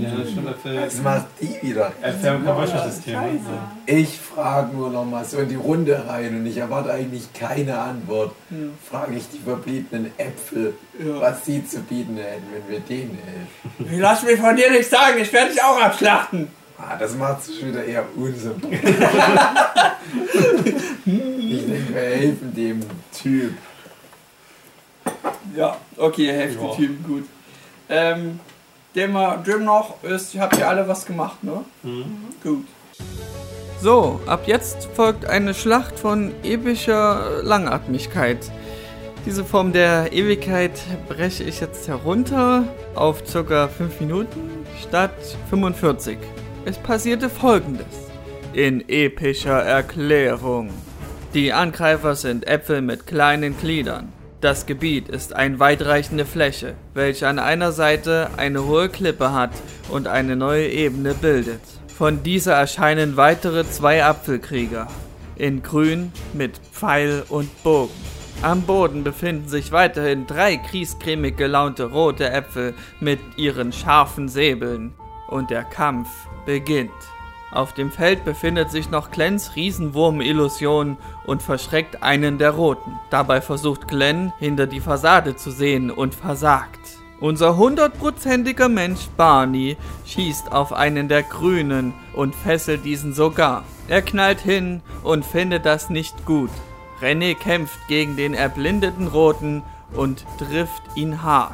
ja, 0.00 0.10
das 0.16 0.30
stimmt. 0.30 0.48
Äpfel, 0.48 0.80
Was 0.82 1.02
macht 1.02 1.26
die 1.40 1.68
wieder? 1.68 1.92
Scheiße. 2.02 3.10
Ja. 3.12 3.72
Ich 3.86 4.18
frage 4.18 4.74
nur 4.74 4.88
noch 4.90 5.04
mal 5.04 5.24
so 5.24 5.38
in 5.38 5.48
die 5.50 5.56
Runde 5.56 6.02
rein 6.08 6.36
und 6.36 6.46
ich 6.46 6.56
erwarte 6.56 6.90
eigentlich 6.92 7.32
keine 7.34 7.78
Antwort. 7.78 8.32
Hm. 8.48 8.72
Frage 8.88 9.16
ich 9.16 9.28
die 9.28 9.38
verbliebenen 9.40 10.10
Äpfel, 10.16 10.74
Ja. 10.98 11.20
was 11.20 11.44
sie 11.44 11.66
zu 11.66 11.80
bieten 11.80 12.16
hätten, 12.16 12.44
wenn 12.54 12.68
wir 12.72 12.80
denen 12.80 13.18
helfen. 13.78 14.00
Lass 14.00 14.22
mich 14.22 14.40
von 14.40 14.56
dir 14.56 14.70
nicht 14.70 14.88
sagen, 14.88 15.18
ich 15.20 15.30
werde 15.32 15.50
dich 15.50 15.62
auch 15.62 15.80
abschlachten. 15.80 16.48
Ah, 16.78 16.96
das 16.98 17.14
macht 17.14 17.42
es 17.42 17.62
wieder 17.62 17.84
eher 17.84 18.04
unsympathisch. 18.16 18.78
ich 21.04 21.66
denke, 21.66 21.94
wir 21.94 22.00
helfen 22.00 22.54
dem 22.54 22.80
Typ. 23.12 23.52
Ja, 25.54 25.76
okay, 25.98 26.26
ihr 26.26 26.32
helft 26.32 26.58
Ja. 26.60 26.66
den 26.68 26.76
Typen, 26.76 27.04
gut. 27.06 27.24
Ähm, 27.90 28.40
Gym 28.94 29.64
noch 29.64 30.02
ist, 30.02 30.38
habt 30.38 30.56
ihr 30.56 30.68
alle 30.68 30.88
was 30.88 31.04
gemacht, 31.04 31.44
ne? 31.44 31.64
Gut. 32.42 32.66
So, 33.80 34.20
ab 34.26 34.42
jetzt 34.46 34.88
folgt 34.94 35.24
eine 35.26 35.54
Schlacht 35.54 35.98
von 35.98 36.32
epischer 36.42 37.42
Langatmigkeit. 37.42 38.50
Diese 39.26 39.44
Form 39.44 39.72
der 39.72 40.12
Ewigkeit 40.12 40.72
breche 41.08 41.44
ich 41.44 41.60
jetzt 41.60 41.88
herunter 41.88 42.64
auf 42.94 43.22
ca. 43.24 43.68
5 43.68 44.00
Minuten 44.00 44.50
statt 44.80 45.12
45. 45.50 46.18
Es 46.64 46.78
passierte 46.78 47.28
folgendes. 47.28 47.86
In 48.52 48.86
epischer 48.88 49.62
Erklärung. 49.62 50.70
Die 51.34 51.52
Angreifer 51.52 52.16
sind 52.16 52.46
Äpfel 52.46 52.82
mit 52.82 53.06
kleinen 53.06 53.56
Gliedern. 53.56 54.12
Das 54.40 54.64
Gebiet 54.64 55.10
ist 55.10 55.34
eine 55.34 55.60
weitreichende 55.60 56.24
Fläche, 56.24 56.74
welche 56.94 57.28
an 57.28 57.38
einer 57.38 57.72
Seite 57.72 58.30
eine 58.38 58.64
hohe 58.64 58.88
Klippe 58.88 59.34
hat 59.34 59.50
und 59.90 60.08
eine 60.08 60.34
neue 60.34 60.66
Ebene 60.66 61.12
bildet. 61.12 61.60
Von 61.94 62.22
dieser 62.22 62.54
erscheinen 62.54 63.18
weitere 63.18 63.68
zwei 63.68 64.02
Apfelkrieger. 64.02 64.86
In 65.36 65.62
grün 65.62 66.10
mit 66.32 66.56
Pfeil 66.56 67.22
und 67.28 67.50
Bogen. 67.62 67.92
Am 68.40 68.62
Boden 68.62 69.04
befinden 69.04 69.46
sich 69.46 69.72
weiterhin 69.72 70.26
drei 70.26 70.56
kriescremig 70.56 71.36
gelaunte 71.36 71.84
rote 71.84 72.30
Äpfel 72.30 72.72
mit 72.98 73.20
ihren 73.36 73.70
scharfen 73.74 74.30
Säbeln. 74.30 74.94
Und 75.28 75.50
der 75.50 75.64
Kampf 75.64 76.08
beginnt. 76.46 76.90
Auf 77.52 77.72
dem 77.72 77.90
Feld 77.90 78.24
befindet 78.24 78.70
sich 78.70 78.90
noch 78.90 79.10
Glens 79.10 79.56
Riesenwurm-Illusion 79.56 80.96
und 81.26 81.42
verschreckt 81.42 82.02
einen 82.02 82.38
der 82.38 82.50
Roten. 82.52 82.98
Dabei 83.10 83.40
versucht 83.40 83.88
Glenn, 83.88 84.32
hinter 84.38 84.66
die 84.66 84.80
Fassade 84.80 85.34
zu 85.34 85.50
sehen 85.50 85.90
und 85.90 86.14
versagt. 86.14 86.78
Unser 87.18 87.56
hundertprozentiger 87.56 88.68
Mensch 88.68 89.08
Barney 89.16 89.76
schießt 90.06 90.52
auf 90.52 90.72
einen 90.72 91.08
der 91.08 91.22
Grünen 91.22 91.92
und 92.14 92.34
fesselt 92.34 92.84
diesen 92.84 93.12
sogar. 93.12 93.64
Er 93.88 94.00
knallt 94.00 94.40
hin 94.40 94.80
und 95.02 95.26
findet 95.26 95.66
das 95.66 95.90
nicht 95.90 96.24
gut. 96.24 96.50
René 97.02 97.34
kämpft 97.34 97.78
gegen 97.88 98.16
den 98.16 98.32
erblindeten 98.32 99.08
Roten 99.08 99.62
und 99.92 100.24
trifft 100.38 100.82
ihn 100.94 101.22
hart. 101.22 101.52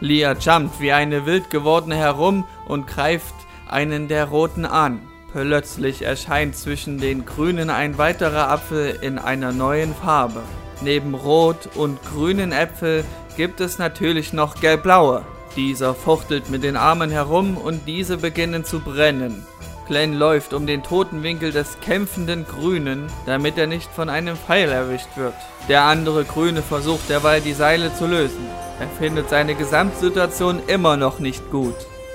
Lia 0.00 0.32
jumpt 0.32 0.80
wie 0.80 0.92
eine 0.92 1.24
wild 1.26 1.48
gewordene 1.48 1.96
herum 1.96 2.44
und 2.66 2.86
greift 2.86 3.34
einen 3.68 4.08
der 4.08 4.26
Roten 4.26 4.66
an. 4.66 5.00
Plötzlich 5.32 6.02
erscheint 6.02 6.56
zwischen 6.56 6.98
den 6.98 7.26
Grünen 7.26 7.68
ein 7.68 7.98
weiterer 7.98 8.48
Apfel 8.48 8.98
in 9.02 9.18
einer 9.18 9.52
neuen 9.52 9.94
Farbe. 9.94 10.42
Neben 10.80 11.14
rot 11.14 11.68
und 11.74 11.98
grünen 12.02 12.52
Äpfel 12.52 13.04
gibt 13.36 13.60
es 13.60 13.78
natürlich 13.78 14.32
noch 14.32 14.58
gelb-blaue. 14.60 15.22
Dieser 15.54 15.94
fuchtelt 15.94 16.48
mit 16.48 16.62
den 16.62 16.76
Armen 16.76 17.10
herum 17.10 17.58
und 17.58 17.86
diese 17.86 18.16
beginnen 18.16 18.64
zu 18.64 18.80
brennen. 18.80 19.46
Glenn 19.86 20.14
läuft 20.14 20.52
um 20.54 20.66
den 20.66 20.82
toten 20.82 21.22
Winkel 21.22 21.50
des 21.52 21.78
kämpfenden 21.80 22.46
Grünen, 22.46 23.06
damit 23.26 23.58
er 23.58 23.66
nicht 23.66 23.90
von 23.90 24.08
einem 24.08 24.36
Pfeil 24.36 24.70
erwischt 24.70 25.16
wird. 25.16 25.34
Der 25.68 25.82
andere 25.82 26.24
Grüne 26.24 26.62
versucht 26.62 27.08
derweil 27.08 27.40
die 27.40 27.54
Seile 27.54 27.94
zu 27.94 28.06
lösen. 28.06 28.46
Er 28.80 28.88
findet 28.98 29.28
seine 29.28 29.54
Gesamtsituation 29.54 30.60
immer 30.68 30.96
noch 30.96 31.18
nicht 31.18 31.50
gut. 31.50 31.74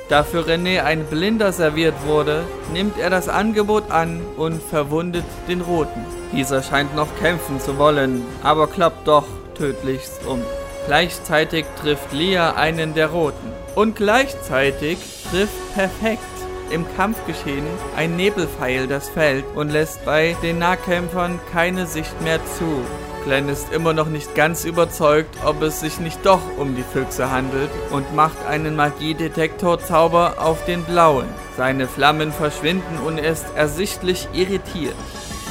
Da 0.09 0.23
für 0.23 0.41
René 0.41 0.83
ein 0.83 1.05
Blinder 1.05 1.53
serviert 1.53 1.95
wurde, 2.05 2.43
nimmt 2.73 2.97
er 2.97 3.09
das 3.09 3.29
Angebot 3.29 3.89
an 3.89 4.21
und 4.35 4.61
verwundet 4.61 5.25
den 5.47 5.61
Roten. 5.61 6.05
Dieser 6.33 6.61
scheint 6.61 6.95
noch 6.95 7.07
kämpfen 7.19 7.59
zu 7.59 7.77
wollen, 7.77 8.23
aber 8.43 8.67
klappt 8.67 9.07
doch 9.07 9.25
tödlichst 9.55 10.25
um. 10.25 10.41
Gleichzeitig 10.87 11.65
trifft 11.81 12.11
Lia 12.11 12.55
einen 12.55 12.93
der 12.93 13.07
Roten. 13.07 13.51
Und 13.75 13.95
gleichzeitig 13.95 14.97
trifft 15.31 15.73
perfekt 15.73 16.21
im 16.69 16.85
Kampfgeschehen 16.95 17.65
ein 17.95 18.15
Nebelpfeil 18.15 18.87
das 18.87 19.09
Feld 19.09 19.45
und 19.55 19.71
lässt 19.71 20.03
bei 20.05 20.35
den 20.43 20.59
Nahkämpfern 20.59 21.39
keine 21.51 21.85
Sicht 21.85 22.19
mehr 22.21 22.39
zu. 22.57 22.81
Glenn 23.25 23.49
ist 23.49 23.71
immer 23.71 23.93
noch 23.93 24.07
nicht 24.07 24.35
ganz 24.35 24.65
überzeugt, 24.65 25.37
ob 25.45 25.61
es 25.61 25.79
sich 25.79 25.99
nicht 25.99 26.25
doch 26.25 26.41
um 26.57 26.75
die 26.75 26.83
Füchse 26.83 27.31
handelt 27.31 27.69
und 27.91 28.15
macht 28.15 28.45
einen 28.47 28.75
Magiedetektorzauber 28.75 30.35
auf 30.39 30.65
den 30.65 30.83
blauen. 30.83 31.27
Seine 31.57 31.87
Flammen 31.87 32.31
verschwinden 32.31 32.99
und 33.05 33.17
er 33.17 33.31
ist 33.31 33.45
ersichtlich 33.55 34.27
irritiert. 34.33 34.95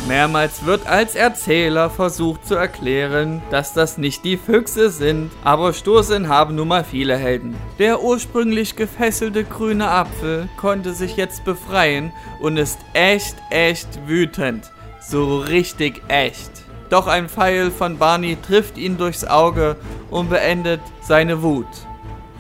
Mehrmals 0.09 0.67
wird 0.67 0.87
als 0.89 1.15
Erzähler 1.15 1.89
versucht 1.89 2.47
zu 2.47 2.57
erklären, 2.57 3.41
dass 3.51 3.73
das 3.73 3.99
nicht 3.99 4.25
die 4.25 4.37
Füchse 4.37 4.91
sind, 4.91 5.31
aber 5.45 5.73
Stoßin 5.73 6.29
haben 6.29 6.57
nun 6.57 6.69
mal 6.69 6.83
viele 6.83 7.17
Helden. 7.17 7.55
Der 7.79 8.03
ursprünglich 8.03 8.75
gefesselte 8.75 9.45
grüne 9.45 9.89
Apfel 9.89 10.49
konnte 10.57 10.93
sich 10.93 11.17
jetzt 11.17 11.45
befreien 11.45 12.13
und 12.41 12.57
ist 12.57 12.81
echt, 12.95 13.37
echt 13.51 13.89
wütend. 14.09 14.73
So 15.01 15.39
richtig 15.39 16.03
echt. 16.09 16.51
Doch 16.93 17.07
ein 17.07 17.31
Pfeil 17.31 17.71
von 17.71 17.97
Barney 17.97 18.37
trifft 18.37 18.77
ihn 18.77 18.99
durchs 18.99 19.25
Auge 19.25 19.77
und 20.11 20.29
beendet 20.29 20.83
seine 21.01 21.43
Wut. 21.43 21.67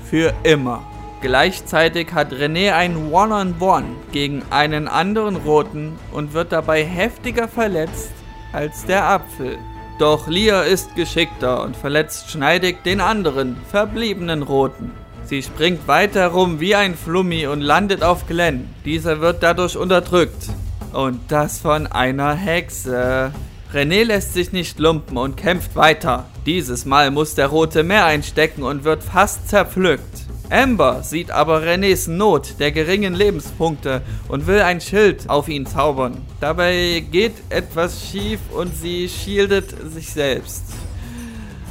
Für 0.04 0.34
immer. 0.42 0.82
Gleichzeitig 1.22 2.12
hat 2.12 2.34
René 2.34 2.74
ein 2.74 3.10
One-on-One 3.10 3.86
gegen 4.12 4.42
einen 4.50 4.88
anderen 4.88 5.36
Roten 5.36 5.98
und 6.12 6.34
wird 6.34 6.52
dabei 6.52 6.84
heftiger 6.84 7.48
verletzt 7.48 8.12
als 8.52 8.84
der 8.84 9.08
Apfel. 9.08 9.56
Doch 9.98 10.28
Lia 10.28 10.60
ist 10.60 10.96
geschickter 10.96 11.62
und 11.62 11.74
verletzt 11.74 12.30
schneidig 12.30 12.84
den 12.84 13.00
anderen, 13.00 13.56
verbliebenen 13.70 14.42
Roten. 14.42 14.90
Sie 15.24 15.42
springt 15.42 15.88
weiter 15.88 16.26
rum 16.26 16.60
wie 16.60 16.74
ein 16.74 16.94
Flummi 16.94 17.46
und 17.46 17.62
landet 17.62 18.02
auf 18.02 18.26
Glenn. 18.26 18.68
Dieser 18.84 19.22
wird 19.22 19.42
dadurch 19.42 19.78
unterdrückt. 19.78 20.50
Und 20.92 21.20
das 21.32 21.58
von 21.58 21.86
einer 21.86 22.34
Hexe. 22.34 23.32
René 23.72 24.04
lässt 24.04 24.34
sich 24.34 24.52
nicht 24.52 24.78
lumpen 24.78 25.16
und 25.16 25.36
kämpft 25.36 25.76
weiter. 25.76 26.26
Dieses 26.44 26.84
Mal 26.84 27.10
muss 27.10 27.34
der 27.34 27.46
Rote 27.46 27.82
mehr 27.82 28.04
einstecken 28.04 28.64
und 28.64 28.84
wird 28.84 29.02
fast 29.02 29.48
zerpflückt. 29.48 30.26
Amber 30.50 31.02
sieht 31.02 31.30
aber 31.30 31.62
Renés 31.62 32.10
Not 32.10 32.56
der 32.58 32.72
geringen 32.72 33.14
Lebenspunkte 33.14 34.02
und 34.28 34.46
will 34.46 34.60
ein 34.60 34.82
Schild 34.82 35.30
auf 35.30 35.48
ihn 35.48 35.64
zaubern. 35.64 36.18
Dabei 36.40 37.02
geht 37.10 37.32
etwas 37.48 38.06
schief 38.06 38.40
und 38.54 38.76
sie 38.76 39.08
shieldet 39.08 39.74
sich 39.90 40.10
selbst. 40.10 40.64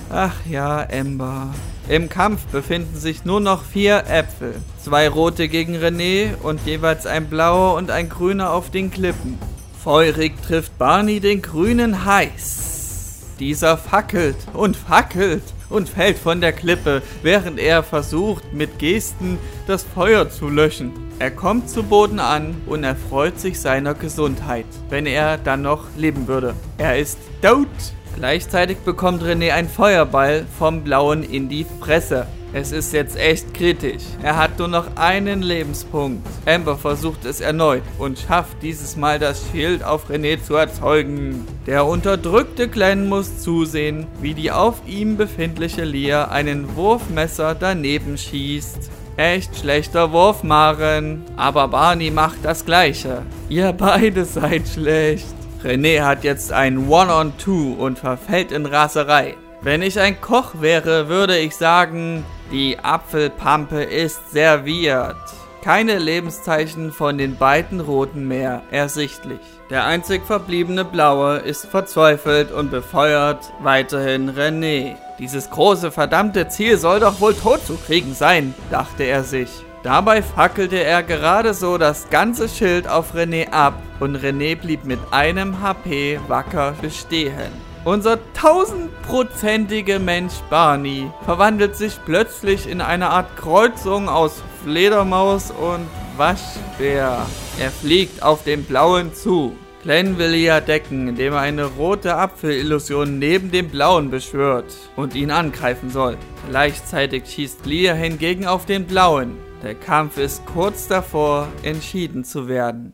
Ach 0.10 0.34
ja, 0.50 0.88
Amber. 0.92 1.54
Im 1.88 2.10
Kampf 2.10 2.46
befinden 2.48 2.98
sich 2.98 3.26
nur 3.26 3.42
noch 3.42 3.64
vier 3.64 4.06
Äpfel. 4.08 4.56
Zwei 4.84 5.08
rote 5.08 5.48
gegen 5.48 5.76
René 5.76 6.36
und 6.42 6.66
jeweils 6.66 7.06
ein 7.06 7.28
blauer 7.28 7.76
und 7.76 7.92
ein 7.92 8.10
grüner 8.10 8.54
auf 8.54 8.72
den 8.72 8.90
Klippen. 8.90 9.38
Feurig 9.84 10.40
trifft 10.44 10.78
Barney 10.78 11.20
den 11.20 11.42
grünen 11.42 12.06
heiß. 12.06 13.22
Dieser 13.40 13.78
fackelt 13.80 14.36
und 14.54 14.78
fackelt 14.78 15.42
und 15.72 15.90
fällt 15.90 16.20
von 16.20 16.40
der 16.40 16.54
Klippe, 16.54 17.02
während 17.24 17.58
er 17.58 17.82
versucht, 17.82 18.54
mit 18.54 18.78
Gesten 18.78 19.40
das 19.66 19.84
Feuer 19.84 20.30
zu 20.30 20.50
löschen. 20.50 20.92
Er 21.18 21.32
kommt 21.32 21.68
zu 21.68 21.82
Boden 21.82 22.20
an 22.20 22.62
und 22.68 22.84
erfreut 22.84 23.40
sich 23.40 23.60
seiner 23.60 23.96
Gesundheit, 23.96 24.68
wenn 24.90 25.08
er 25.08 25.40
dann 25.40 25.64
noch 25.64 25.86
leben 25.98 26.28
würde. 26.28 26.54
Er 26.78 27.00
ist 27.00 27.18
tot. 27.42 27.68
Gleichzeitig 28.16 28.78
bekommt 28.80 29.24
René 29.24 29.52
ein 29.52 29.68
Feuerball 29.68 30.46
vom 30.60 30.84
Blauen 30.84 31.24
in 31.24 31.50
die 31.50 31.66
Fresse. 31.80 32.28
Es 32.54 32.74
ist 32.74 32.92
jetzt 32.92 33.18
echt 33.18 33.54
kritisch. 33.54 34.04
Er 34.22 34.36
hat 34.36 34.60
nur 34.60 34.68
noch 34.68 34.98
einen 34.98 35.42
Lebenspunkt. 35.42 36.28
Amber 36.46 36.78
versucht 36.78 37.24
es 37.24 37.40
erneut 37.40 37.84
und 37.98 38.20
schafft 38.20 38.62
dieses 38.62 38.98
Mal 38.98 39.20
das 39.20 39.42
Schild 39.52 39.84
auf 39.84 40.10
René 40.10 40.42
zu 40.44 40.56
erzeugen. 40.56 41.48
Der 41.66 41.86
unterdrückte 41.86 42.68
Glenn 42.68 43.08
muss 43.08 43.40
zusehen, 43.40 44.06
wie 44.20 44.34
die 44.34 44.52
auf 44.52 44.82
ihm 44.86 45.16
befindliche 45.16 45.86
Lia 45.86 46.28
einen 46.28 46.76
Wurfmesser 46.76 47.56
daneben 47.56 48.18
schießt. 48.18 48.92
Echt 49.16 49.58
schlechter 49.58 50.12
Wurf, 50.12 50.44
Maren. 50.44 51.24
Aber 51.38 51.70
Barney 51.70 52.12
macht 52.12 52.40
das 52.44 52.66
gleiche. 52.66 53.22
Ihr 53.48 53.72
beide 53.72 54.26
seid 54.26 54.68
schlecht. 54.68 55.28
René 55.64 56.02
hat 56.02 56.24
jetzt 56.24 56.52
ein 56.52 56.90
One-on-Two 56.90 57.76
und 57.80 58.00
verfällt 58.00 58.52
in 58.52 58.66
Raserei. 58.66 59.36
Wenn 59.64 59.84
ich 59.84 60.00
ein 60.00 60.20
Koch 60.20 60.54
wäre, 60.60 61.08
würde 61.08 61.38
ich 61.38 61.56
sagen, 61.56 62.26
die 62.52 62.80
Apfelpampe 62.80 63.84
ist 63.84 64.32
serviert. 64.32 65.18
Keine 65.64 66.00
Lebenszeichen 66.00 66.92
von 66.92 67.20
den 67.20 67.38
beiden 67.38 67.80
Roten 67.80 68.28
mehr 68.28 68.64
ersichtlich. 68.72 69.40
Der 69.70 69.86
einzig 69.86 70.26
verbliebene 70.26 70.84
Blaue 70.84 71.38
ist 71.38 71.68
verzweifelt 71.68 72.52
und 72.52 72.72
befeuert 72.72 73.54
weiterhin 73.62 74.32
René. 74.32 74.96
Dieses 75.20 75.52
große 75.52 75.92
verdammte 75.92 76.48
Ziel 76.48 76.78
soll 76.78 77.00
doch 77.00 77.22
wohl 77.22 77.36
tot 77.36 77.64
zu 77.64 77.78
kriegen 77.78 78.16
sein, 78.16 78.56
dachte 78.72 79.04
er 79.04 79.24
sich. 79.24 79.52
Dabei 79.84 80.24
fackelte 80.24 80.84
er 80.84 81.04
gerade 81.04 81.54
so 81.54 81.78
das 81.78 82.10
ganze 82.10 82.50
Schild 82.50 82.88
auf 82.88 83.14
René 83.14 83.52
ab 83.52 83.76
und 84.00 84.18
René 84.18 84.56
blieb 84.56 84.86
mit 84.86 85.00
einem 85.12 85.62
HP 85.62 86.20
wacker 86.28 86.74
bestehen. 86.82 87.71
Unser 87.84 88.20
tausendprozentige 88.34 89.98
Mensch 89.98 90.36
Barney 90.52 91.10
verwandelt 91.26 91.76
sich 91.76 91.98
plötzlich 92.06 92.70
in 92.70 92.80
eine 92.80 93.10
Art 93.10 93.36
Kreuzung 93.38 94.08
aus 94.08 94.44
Fledermaus 94.64 95.50
und 95.50 95.88
Waschbär. 96.16 97.26
Er 97.60 97.72
fliegt 97.72 98.22
auf 98.22 98.44
den 98.44 98.66
Blauen 98.66 99.16
zu. 99.16 99.56
Glenn 99.82 100.20
will 100.20 100.30
Lia 100.30 100.62
decken, 100.62 101.08
indem 101.08 101.34
er 101.34 101.40
eine 101.40 101.66
rote 101.66 102.16
Apfelillusion 102.18 103.18
neben 103.18 103.50
dem 103.50 103.70
Blauen 103.70 104.12
beschwört 104.12 104.72
und 104.96 105.16
ihn 105.16 105.32
angreifen 105.32 105.90
soll. 105.90 106.18
Gleichzeitig 106.50 107.26
schießt 107.26 107.66
Lia 107.66 107.96
hingegen 107.96 108.46
auf 108.46 108.68
den 108.68 108.86
Blauen. 108.86 109.40
Der 109.64 109.74
Kampf 109.74 110.20
ist 110.20 110.46
kurz 110.46 110.88
davor, 110.88 111.48
entschieden 111.64 112.26
zu 112.26 112.48
werden. 112.48 112.94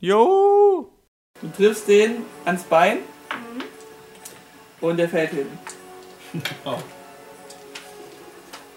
Jo! 0.00 0.90
Du 1.42 1.48
triffst 1.54 1.88
den 1.88 2.22
ans 2.46 2.62
Bein 2.62 2.98
und 4.82 4.98
er 5.00 5.08
fällt 5.08 5.30
hin. 5.30 5.46
Oh. 6.64 6.76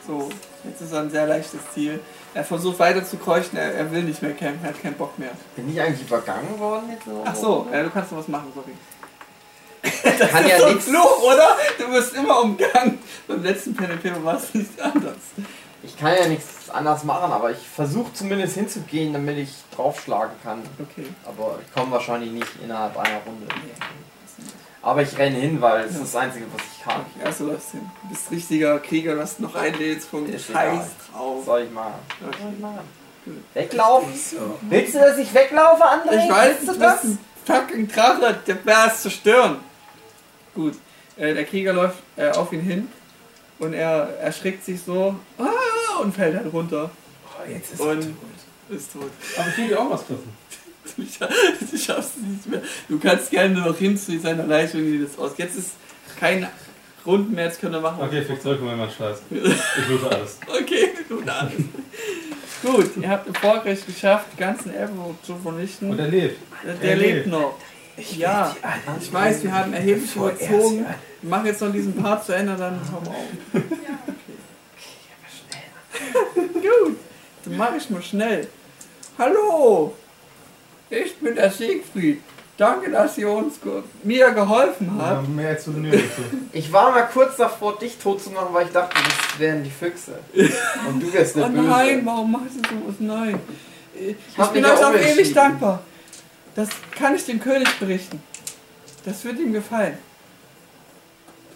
So, 0.05 0.29
jetzt 0.63 0.81
ist 0.81 0.91
er 0.91 1.01
ein 1.01 1.09
sehr 1.09 1.25
leichtes 1.25 1.61
Ziel. 1.73 1.99
Er 2.33 2.43
versucht 2.43 2.77
weiter 2.79 3.03
zu 3.03 3.17
keuchen, 3.17 3.57
er, 3.57 3.73
er 3.73 3.91
will 3.91 4.03
nicht 4.03 4.21
mehr 4.21 4.33
kämpfen, 4.33 4.63
er 4.63 4.69
hat 4.69 4.81
keinen 4.81 4.95
Bock 4.97 5.17
mehr. 5.17 5.31
Bin 5.55 5.71
ich 5.71 5.79
eigentlich 5.79 6.05
übergangen 6.05 6.59
worden 6.59 6.89
jetzt? 6.91 7.05
so? 7.05 7.23
Ach 7.25 7.35
so, 7.35 7.67
äh, 7.71 7.83
du 7.83 7.89
kannst 7.89 8.11
noch 8.11 8.19
was 8.19 8.27
machen, 8.27 8.51
sorry. 8.53 8.73
kann 10.27 10.47
ja 10.47 10.59
so 10.59 10.65
ein 10.65 10.73
nichts. 10.75 10.89
Fluch, 10.89 11.23
oder? 11.23 11.57
Du 11.77 11.91
wirst 11.91 12.13
immer 12.13 12.41
umgangen. 12.41 12.99
Beim 13.27 13.43
letzten 13.43 13.75
Paper 13.75 14.23
war 14.23 14.37
es 14.37 14.53
nicht 14.53 14.79
anders. 14.81 15.15
Ich 15.81 15.97
kann 15.97 16.15
ja 16.19 16.27
nichts 16.27 16.69
anders 16.69 17.03
machen, 17.03 17.31
aber 17.31 17.51
ich 17.51 17.59
versuche 17.59 18.11
zumindest 18.13 18.55
hinzugehen, 18.55 19.13
damit 19.13 19.37
ich 19.37 19.49
draufschlagen 19.75 20.35
kann. 20.43 20.61
Okay. 20.79 21.05
Aber 21.25 21.59
ich 21.65 21.73
komme 21.73 21.91
wahrscheinlich 21.91 22.31
nicht 22.31 22.51
innerhalb 22.63 22.97
einer 22.97 23.19
Runde. 23.19 23.47
Aber 24.85 25.01
ich 25.01 25.17
renne 25.17 25.37
hin, 25.37 25.59
weil 25.61 25.85
es 25.85 25.95
Ja. 25.95 26.03
ist 26.03 26.13
das 26.13 26.21
Einzige, 26.21 26.45
was 26.55 26.61
ich 26.77 26.83
kann. 26.83 27.01
Ja, 27.23 27.31
so 27.31 27.47
läufst 27.47 27.71
hin. 27.71 27.89
Du 28.03 28.09
bist 28.09 28.29
richtiger 28.31 28.77
Krieger, 28.79 29.15
du 29.15 29.21
hast 29.21 29.39
noch 29.39 29.55
einen 29.55 29.75
Lebenspunkt. 29.79 30.29
Ist 30.33 30.45
Scheiß 30.45 30.73
egal. 30.73 30.87
drauf. 31.11 31.43
Soll 31.45 31.63
ich 31.63 31.71
machen? 31.71 31.93
Okay. 32.23 33.31
Weglaufen? 33.55 34.13
So. 34.15 34.59
Willst 34.61 34.93
du, 34.93 34.99
dass 34.99 35.17
ich 35.17 35.33
weglaufe, 35.33 35.83
André? 35.83 36.23
Ich 36.25 36.31
weiß, 36.31 36.55
Willst 36.61 36.75
du 36.75 36.79
das? 36.79 37.03
ein 37.03 37.17
fucking 37.45 37.87
Drache, 37.87 38.39
der 38.45 38.53
Bär 38.53 38.93
zerstören. 38.95 39.57
Gut, 40.53 40.75
äh, 41.17 41.33
der 41.33 41.45
Krieger 41.45 41.73
läuft 41.73 41.97
äh, 42.15 42.29
auf 42.29 42.53
ihn 42.53 42.61
hin 42.61 42.87
und 43.57 43.73
er 43.73 44.19
erschrickt 44.19 44.63
sich 44.63 44.81
so 44.83 45.15
ah, 45.39 45.99
und 46.01 46.13
fällt 46.15 46.37
halt 46.37 46.53
runter. 46.53 46.91
Oh, 47.25 47.49
jetzt 47.49 47.73
ist 47.73 47.79
Und- 47.81 47.89
er 48.01 48.05
tot. 48.05 48.13
Ist 48.69 48.93
tot. 48.93 49.11
Aber 49.37 49.47
ich 49.49 49.57
will 49.57 49.67
dir 49.67 49.79
auch 49.79 49.89
was 49.91 50.01
treffen. 50.05 50.35
Du, 50.97 51.03
scha 51.05 51.27
du 51.27 51.77
schaffst 51.77 52.11
es 52.17 52.21
nicht 52.21 52.47
mehr. 52.47 52.61
Du 52.87 52.99
kannst 52.99 53.31
gerne 53.31 53.59
noch 53.59 53.77
hin 53.77 53.97
zu 53.97 54.17
seiner 54.19 54.45
Leiche 54.45 54.77
und 54.77 55.03
das 55.03 55.17
aus. 55.17 55.31
Jetzt 55.37 55.57
ist 55.57 55.71
kein 56.19 56.47
Runden 57.05 57.33
mehr, 57.35 57.45
jetzt 57.45 57.59
können 57.59 57.73
wir 57.73 57.81
machen. 57.81 58.01
Okay, 58.01 58.21
fick 58.23 58.41
zurück 58.41 58.61
mit 58.61 58.75
meinem 58.77 58.89
Scheiß. 58.89 59.21
Ich 59.29 59.89
loote 59.89 60.09
alles. 60.15 60.39
Okay, 60.47 60.89
gut, 61.07 61.27
alles. 61.29 61.53
Gut, 62.63 62.97
ihr 62.99 63.09
habt 63.09 63.27
erfolgreich 63.27 63.85
geschafft, 63.85 64.27
die 64.33 64.37
ganzen 64.37 64.73
Elfen 64.73 64.97
zu 65.21 65.35
vernichten. 65.35 65.91
Und 65.91 65.99
er 65.99 66.07
lebt. 66.07 66.39
der 66.63 66.73
der 66.73 66.89
er 66.91 66.95
lebt 66.95 67.13
lebt. 67.13 67.27
noch. 67.27 67.57
Ich 67.97 68.17
Ja, 68.17 68.55
Ich 68.99 69.13
weiß, 69.13 69.43
wir 69.43 69.53
haben 69.53 69.73
erheblich 69.73 70.15
er 70.15 70.21
überzogen. 70.21 70.85
Wir 71.21 71.29
machen 71.29 71.45
jetzt 71.45 71.61
noch 71.61 71.71
diesen 71.71 71.95
Part 71.95 72.25
zu 72.25 72.33
Ende, 72.33 72.55
dann 72.55 72.79
haben 72.91 73.05
wir 73.05 73.11
auf. 73.11 73.63
Gut, 76.53 76.97
dann 77.45 77.57
mache 77.57 77.77
ich 77.77 77.89
mal 77.89 78.01
schnell. 78.01 78.47
Hallo, 79.17 79.93
ich 80.89 81.15
bin 81.17 81.35
der 81.35 81.51
Siegfried. 81.51 82.21
Danke, 82.57 82.89
dass 82.89 83.17
ihr 83.17 83.29
uns 83.29 83.55
mir 84.03 84.31
geholfen 84.31 84.95
Ja, 84.97 85.05
habt. 85.07 85.27
mehr 85.27 85.55
du 85.55 85.71
nötig 85.71 86.03
dazu. 86.15 86.37
Ich 86.53 86.71
war 86.71 86.91
mal 86.91 87.01
kurz 87.11 87.35
davor, 87.35 87.77
dich 87.77 87.97
tot 87.97 88.23
zu 88.23 88.29
machen, 88.29 88.47
weil 88.53 88.67
ich 88.67 88.71
dachte, 88.71 88.95
das 88.95 89.39
wären 89.39 89.61
die 89.61 89.69
Füchse. 89.69 90.19
Und 90.87 91.01
du 91.03 91.11
wärst 91.11 91.35
der 91.35 91.47
Oh 91.47 91.49
Böse. 91.49 91.63
nein, 91.63 92.01
warum 92.05 92.31
machst 92.31 92.55
du 92.55 92.59
sowas? 92.69 92.95
Nein. 92.99 93.39
Ich 93.93 94.37
hab 94.37 94.53
bin 94.53 94.63
euch 94.63 94.71
auch 94.71 94.83
auch 94.85 94.93
ewig 94.95 95.33
dankbar. 95.33 95.81
Das 96.55 96.69
kann 96.97 97.13
ich 97.15 97.25
dem 97.25 97.41
König 97.41 97.67
berichten. 97.77 98.21
Das 99.03 99.23
wird 99.25 99.37
ihm 99.39 99.51
gefallen. 99.51 99.97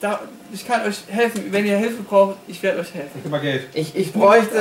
Da, 0.01 0.19
ich 0.53 0.65
kann 0.67 0.81
euch 0.85 1.03
helfen. 1.07 1.45
Wenn 1.51 1.65
ihr 1.65 1.77
Hilfe 1.77 2.03
braucht, 2.03 2.37
ich 2.47 2.61
werde 2.61 2.79
euch 2.79 2.93
helfen. 2.93 3.19
Gib 3.21 3.31
mal 3.31 3.39
Geld. 3.41 3.67
Ich, 3.73 3.95
ich 3.95 4.11
bräuchte, 4.13 4.55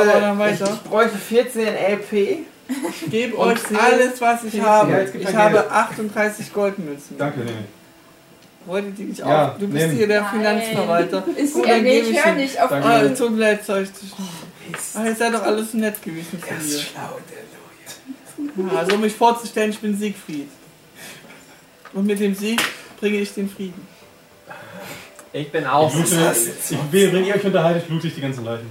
ich, 0.53 0.61
ich 0.61 0.83
bräuchte 0.83 1.19
14 1.19 1.67
LP. 1.67 2.39
Ich 3.05 3.11
gebe 3.11 3.37
Und 3.37 3.49
euch 3.49 3.59
alles, 3.81 4.21
was 4.21 4.45
ich 4.45 4.61
habe. 4.61 4.91
Ja, 4.93 5.01
ich 5.03 5.35
habe 5.37 5.55
Geld. 5.55 5.71
38 5.71 6.53
Goldmünzen. 6.53 7.17
Danke, 7.19 7.41
nehme 7.41 7.65
Wollt 8.67 8.85
ihr 8.87 8.91
die 8.93 9.05
nicht 9.05 9.21
Ja, 9.21 9.49
auch? 9.53 9.59
Du 9.59 9.67
bist 9.69 9.87
nehmen. 9.87 9.97
hier 9.97 10.07
der. 10.09 10.25
Finanzverwalter. 10.27 11.25
Ist 11.37 11.55
Gut, 11.55 11.65
er 11.67 11.77
dann 11.77 11.85
gebe 11.85 12.07
ich 12.09 12.25
hör 12.25 12.33
ihm- 12.33 12.37
nicht 12.39 12.61
auf 12.61 12.69
Danke. 12.69 12.87
Ah, 12.89 13.09
tut 13.09 13.31
mir 13.33 13.39
leid, 13.41 13.65
soll 13.65 13.83
ich 13.85 13.93
dich. 13.93 14.13
Mist. 14.71 14.97
Ah, 14.97 15.07
ihr 15.07 15.15
seid 15.15 15.33
doch 15.33 15.43
alles 15.43 15.73
so 15.73 15.79
nett 15.79 16.03
gewesen 16.03 16.39
Er 16.43 16.47
von 16.47 16.57
ist 16.59 16.73
mir. 16.75 16.79
schlau, 16.81 17.19
der. 17.31 18.65
Ja, 18.73 18.79
also 18.81 18.95
um 18.97 19.01
mich 19.01 19.15
vorzustellen, 19.15 19.71
ich 19.71 19.79
bin 19.79 19.97
Siegfried. 19.97 20.49
Und 21.95 22.07
mit 22.07 22.21
dem 22.21 22.35
Sieg 22.35 22.61
bringe 23.01 23.17
ich 23.19 23.33
den 23.33 23.49
Frieden. 23.49 23.87
Ich 25.33 25.51
bin 25.51 25.67
auch. 25.67 25.89
Ich 25.89 26.11
loote, 26.11 26.35
ich, 26.71 26.79
während 26.91 27.27
ihr 27.27 27.35
euch 27.35 27.45
unterhaltet, 27.45 27.89
loote 27.89 28.07
ich 28.09 28.15
die 28.15 28.21
ganzen 28.21 28.45
Leichen. 28.45 28.67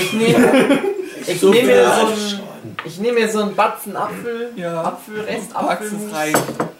Ich 0.00 0.12
nehme, 0.12 0.78
ich 1.26 1.40
So 1.40 1.50
nehme 1.50 1.84
so 1.84 2.36
schon. 2.36 2.47
Ich 2.84 2.98
nehme 2.98 3.20
mir 3.20 3.30
so 3.30 3.40
einen 3.42 3.54
Batzen 3.54 3.96
Apfel, 3.96 4.52
Ja. 4.56 4.82
Apfelrest, 4.82 5.54
Apfelmus 5.54 6.12
rein. 6.14 6.34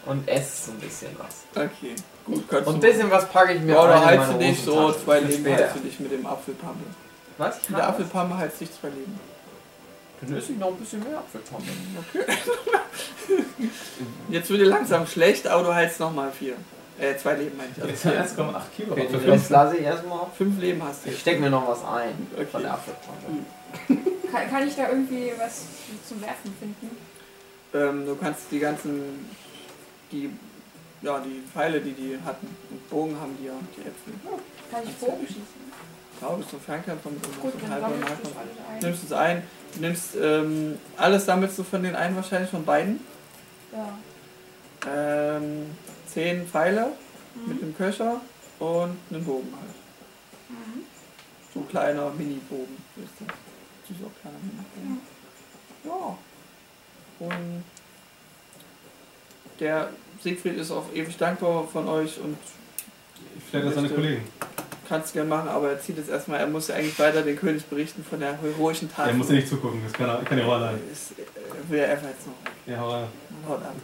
und 0.06 0.28
esse 0.28 0.66
so 0.66 0.72
ein 0.72 0.78
bisschen 0.78 1.10
was. 1.18 1.44
Okay, 1.64 1.94
gut, 2.26 2.44
kannst 2.48 2.68
Und 2.68 2.74
ein 2.76 2.80
bisschen 2.80 3.10
was 3.10 3.28
packe 3.28 3.54
ich 3.54 3.60
mir 3.62 3.72
Ja, 3.74 3.84
oder 3.84 4.04
heilst 4.04 4.32
du 4.32 4.38
dich 4.38 4.62
so, 4.62 4.92
zwei 4.92 5.20
Leben 5.20 5.44
später. 5.44 5.64
heilst 5.64 5.76
du 5.76 5.80
dich 5.80 6.00
mit 6.00 6.12
dem 6.12 6.26
Apfelpamme. 6.26 6.74
Was? 7.38 7.58
Ich 7.62 7.68
Mit 7.70 7.78
der 7.78 7.88
Apfelpamme 7.88 8.36
heilst 8.36 8.60
dich 8.60 8.68
zwei 8.80 8.88
Leben. 8.88 9.18
Dann 10.20 10.36
esse 10.36 10.52
ich 10.52 10.58
noch 10.58 10.68
ein 10.68 10.76
bisschen 10.76 11.00
mehr 11.04 11.18
Apfelpamme. 11.18 11.64
Jetzt 14.30 14.50
wird 14.50 14.60
dir 14.60 14.66
langsam 14.66 15.06
schlecht, 15.06 15.46
aber 15.46 15.64
du 15.64 15.74
heilst 15.74 16.00
nochmal 16.00 16.30
vier. 16.32 16.54
Äh, 16.98 17.16
zwei 17.16 17.34
Leben 17.34 17.56
meine 17.56 17.70
ich. 17.70 17.76
Jetzt 18.02 18.06
Also 18.06 18.18
hat 18.18 18.26
1,8 18.56 18.60
Kilo. 18.76 18.92
Okay, 18.92 19.08
Für 19.08 19.18
den. 19.18 19.30
Rest 19.30 19.50
lasse 19.50 19.76
ich 19.76 19.84
erstmal. 19.84 20.26
fünf 20.36 20.60
Leben 20.60 20.82
hast 20.82 21.06
du. 21.06 21.10
Ich 21.10 21.20
stecke 21.20 21.40
mir 21.40 21.50
noch 21.50 21.68
was 21.68 21.84
ein 21.84 22.26
Okay. 22.34 22.46
von 22.50 22.62
der 22.62 22.72
Apfelpamme. 22.72 24.08
Kann, 24.30 24.50
kann 24.50 24.66
ich 24.68 24.74
da 24.76 24.88
irgendwie 24.88 25.32
was 25.38 25.64
zum 26.06 26.20
Werfen 26.20 26.54
finden? 26.58 26.90
Ähm, 27.74 28.06
du 28.06 28.16
kannst 28.16 28.42
die 28.50 28.58
ganzen, 28.58 29.26
die, 30.10 30.30
ja, 31.02 31.20
die 31.20 31.42
Pfeile, 31.52 31.80
die 31.80 31.92
die 31.92 32.18
hatten, 32.24 32.46
und 32.70 32.90
Bogen 32.90 33.18
haben 33.20 33.36
die 33.40 33.46
ja, 33.46 33.52
die 33.76 33.80
Äpfel. 33.80 34.14
Kann 34.70 34.82
ich 34.84 34.94
Bogen 34.96 35.26
schießen? 35.26 35.68
Ich 36.14 36.18
glaube, 36.18 36.42
so 36.50 36.58
Fernkämpfer 36.58 37.10
mit 37.10 37.22
dann 37.24 37.70
halber. 37.70 37.90
Nimmst 38.80 39.04
es 39.04 39.12
ein, 39.12 39.42
du 39.74 39.80
nimmst 39.80 40.16
ähm, 40.20 40.78
alles 40.96 41.24
sammelst 41.26 41.56
du 41.58 41.62
von 41.62 41.82
den 41.82 41.94
einen 41.94 42.16
wahrscheinlich 42.16 42.50
von 42.50 42.64
beiden. 42.64 42.98
Ja. 43.72 43.98
Ähm, 44.90 45.66
zehn 46.06 46.46
Pfeile 46.46 46.92
mit 47.46 47.56
Mhm. 47.58 47.62
einem 47.62 47.76
Köcher 47.76 48.20
und 48.58 48.96
einen 49.10 49.24
Bogen 49.24 49.52
halt. 49.52 50.48
Mhm. 50.48 50.82
So 51.54 51.60
ein 51.60 51.68
kleiner 51.68 52.10
Mini-Bogen 52.10 52.76
ist 52.96 53.12
das. 53.20 53.36
So 53.88 54.10
kleiner 54.20 54.36
Mini-Bogen. 54.42 55.00
Ja. 55.84 56.18
Und 57.20 57.64
der 59.60 59.88
Siegfried 60.22 60.56
ist 60.56 60.70
auch 60.70 60.84
ewig 60.94 61.16
dankbar 61.16 61.66
von 61.66 61.88
euch 61.88 62.18
und 62.20 62.36
Vielleicht 63.50 63.66
das 63.66 63.74
seine 63.74 63.88
Kollegen. 63.88 64.22
kann 64.88 65.00
es 65.00 65.12
gerne 65.12 65.28
machen, 65.28 65.48
aber 65.48 65.70
er 65.70 65.80
zieht 65.80 65.96
jetzt 65.96 66.10
erstmal, 66.10 66.40
er 66.40 66.46
muss 66.46 66.68
ja 66.68 66.76
eigentlich 66.76 66.98
weiter 66.98 67.22
den 67.22 67.36
König 67.36 67.64
berichten 67.66 68.04
von 68.04 68.20
der 68.20 68.40
heroischen 68.40 68.90
Tat. 68.92 69.08
Er 69.08 69.14
muss 69.14 69.28
ja 69.28 69.36
nicht 69.36 69.48
zugucken, 69.48 69.80
das 69.84 69.92
kann 69.92 70.08
er, 70.08 70.22
kann 70.22 70.38
er 70.38 70.46
auch 70.46 70.54
allein. 70.54 70.78
Ist, 70.92 71.12
äh, 71.12 71.70
will 71.70 71.78
er 71.80 71.92
einfach 71.92 72.08
jetzt 72.08 72.26
noch. 72.26 72.34
Ja, 72.66 72.80
hau 72.80 72.90
rein. 72.90 73.06
Haut 73.48 73.62
ab. 73.62 73.74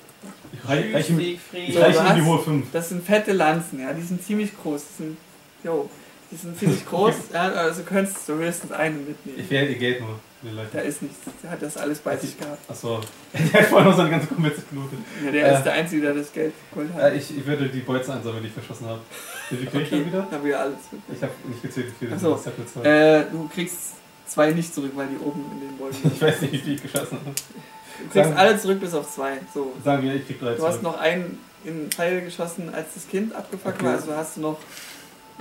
Ich 0.52 0.68
reich, 0.68 0.94
reich 0.94 1.10
ihm, 1.10 1.20
ich 1.20 1.26
Siegfried. 1.26 1.74
So, 1.74 1.80
reich 1.80 1.96
du 1.96 2.02
ihm 2.02 2.14
die 2.16 2.22
hohe 2.22 2.38
5. 2.38 2.66
Das 2.72 2.88
sind 2.90 3.04
fette 3.04 3.32
Lanzen, 3.32 3.80
ja, 3.80 3.92
die 3.92 4.02
sind 4.02 4.22
ziemlich 4.22 4.50
groß. 4.62 4.82
Die 4.82 5.02
sind, 5.02 5.16
jo, 5.62 5.90
die 6.34 6.40
sind 6.40 6.58
ziemlich 6.58 6.84
groß, 6.86 7.14
ja, 7.32 7.42
also 7.52 7.82
könntest 7.84 8.28
du 8.28 8.34
höchstens 8.34 8.72
eine 8.72 8.96
mitnehmen. 8.96 9.38
Ich 9.38 9.48
wähle 9.50 9.68
ihr 9.68 9.78
Geld 9.78 10.00
nur. 10.00 10.18
Leute. 10.52 10.68
Da 10.74 10.80
ist 10.80 11.00
nichts, 11.00 11.16
der 11.42 11.50
hat 11.52 11.62
das 11.62 11.78
alles 11.78 12.00
bei 12.00 12.18
sich 12.18 12.38
gehabt. 12.38 12.58
Achso. 12.68 13.00
Der 13.32 13.62
hat 13.62 13.66
vorhin 13.68 13.88
noch 13.88 13.96
seine 13.96 14.10
ganze 14.10 14.26
Kommerz 14.26 14.56
gelootet. 14.68 14.98
Ja, 15.24 15.30
der 15.30 15.46
Äh. 15.46 15.54
ist 15.56 15.62
der 15.64 15.72
Einzige, 15.72 16.02
der 16.02 16.12
das 16.12 16.30
Geld 16.34 16.52
geholt 16.70 16.92
hat. 16.92 17.00
Äh, 17.12 17.16
ich, 17.16 17.34
ich 17.38 17.46
würde 17.46 17.66
die 17.70 17.80
Bolzen 17.80 18.12
einsammeln, 18.12 18.42
die 18.42 18.48
ich 18.48 18.52
verschossen 18.52 18.86
habe. 18.86 19.00
Wie 19.48 19.56
viel 19.56 19.66
krieg 19.70 19.82
ich 19.84 19.88
dann 19.90 20.04
wieder? 20.06 20.26
Dann 20.30 20.44
wieder 20.44 20.60
alles. 20.60 20.76
Ich 21.14 21.22
habe 21.22 21.32
nicht 21.48 21.62
gezählt, 21.62 21.86
wie 21.86 22.04
viele 22.04 22.16
Ach 22.16 22.20
so. 22.20 22.32
das 22.34 22.44
hat 22.44 22.56
bezahlt. 22.58 22.84
Äh, 22.84 23.24
du 23.32 23.48
kriegst 23.54 23.78
zwei 24.26 24.50
nicht 24.50 24.74
zurück, 24.74 24.92
weil 24.96 25.06
die 25.06 25.16
oben 25.16 25.46
in 25.52 25.60
den 25.66 25.78
Bäumen 25.78 25.96
Ich 26.14 26.20
weiß 26.20 26.42
nicht, 26.42 26.52
wie 26.52 26.58
viel 26.58 26.74
ich 26.74 26.82
geschossen 26.82 27.18
habe. 27.24 27.30
Du 27.30 28.02
kriegst 28.12 28.14
Sagen- 28.14 28.36
alle 28.36 28.58
zurück 28.60 28.80
bis 28.80 28.92
auf 28.92 29.10
zwei. 29.14 29.38
So. 29.54 29.72
Sagen 29.82 30.02
wir, 30.02 30.14
ich 30.14 30.26
krieg 30.26 30.38
drei 30.40 30.56
Du 30.56 30.62
hast 30.66 30.72
zurück. 30.80 30.82
noch 30.82 30.98
einen 31.00 31.38
in 31.64 31.78
den 31.84 31.90
Pfeil 31.90 32.20
geschossen, 32.20 32.68
als 32.74 32.88
das 32.94 33.08
Kind 33.08 33.34
abgefuckt 33.34 33.76
Okay. 33.76 33.86
war, 33.86 33.92
also 33.94 34.14
hast 34.14 34.36
du 34.36 34.42
noch 34.42 34.58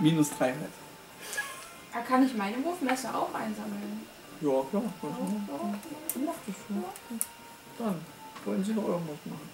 minus 0.02 0.30
drei 0.38 0.46
halt. 0.52 0.56
Ah, 1.96 2.00
kann 2.08 2.26
ich 2.26 2.34
meine 2.36 2.56
Wurfmesser 2.64 3.10
auch 3.16 3.30
einsammeln? 3.34 4.02
Ja, 4.42 4.50
klar. 4.70 4.82
Mach 5.02 6.34
das 6.48 6.56
schon. 6.68 6.84
Dann 7.80 7.96
wollen 8.46 8.64
Sie 8.64 8.74
noch 8.74 8.88
irgendwas 8.88 9.18
machen. 9.26 9.50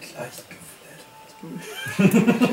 Mit 0.00 0.14
leicht 0.14 0.44
geflattert. 0.50 0.66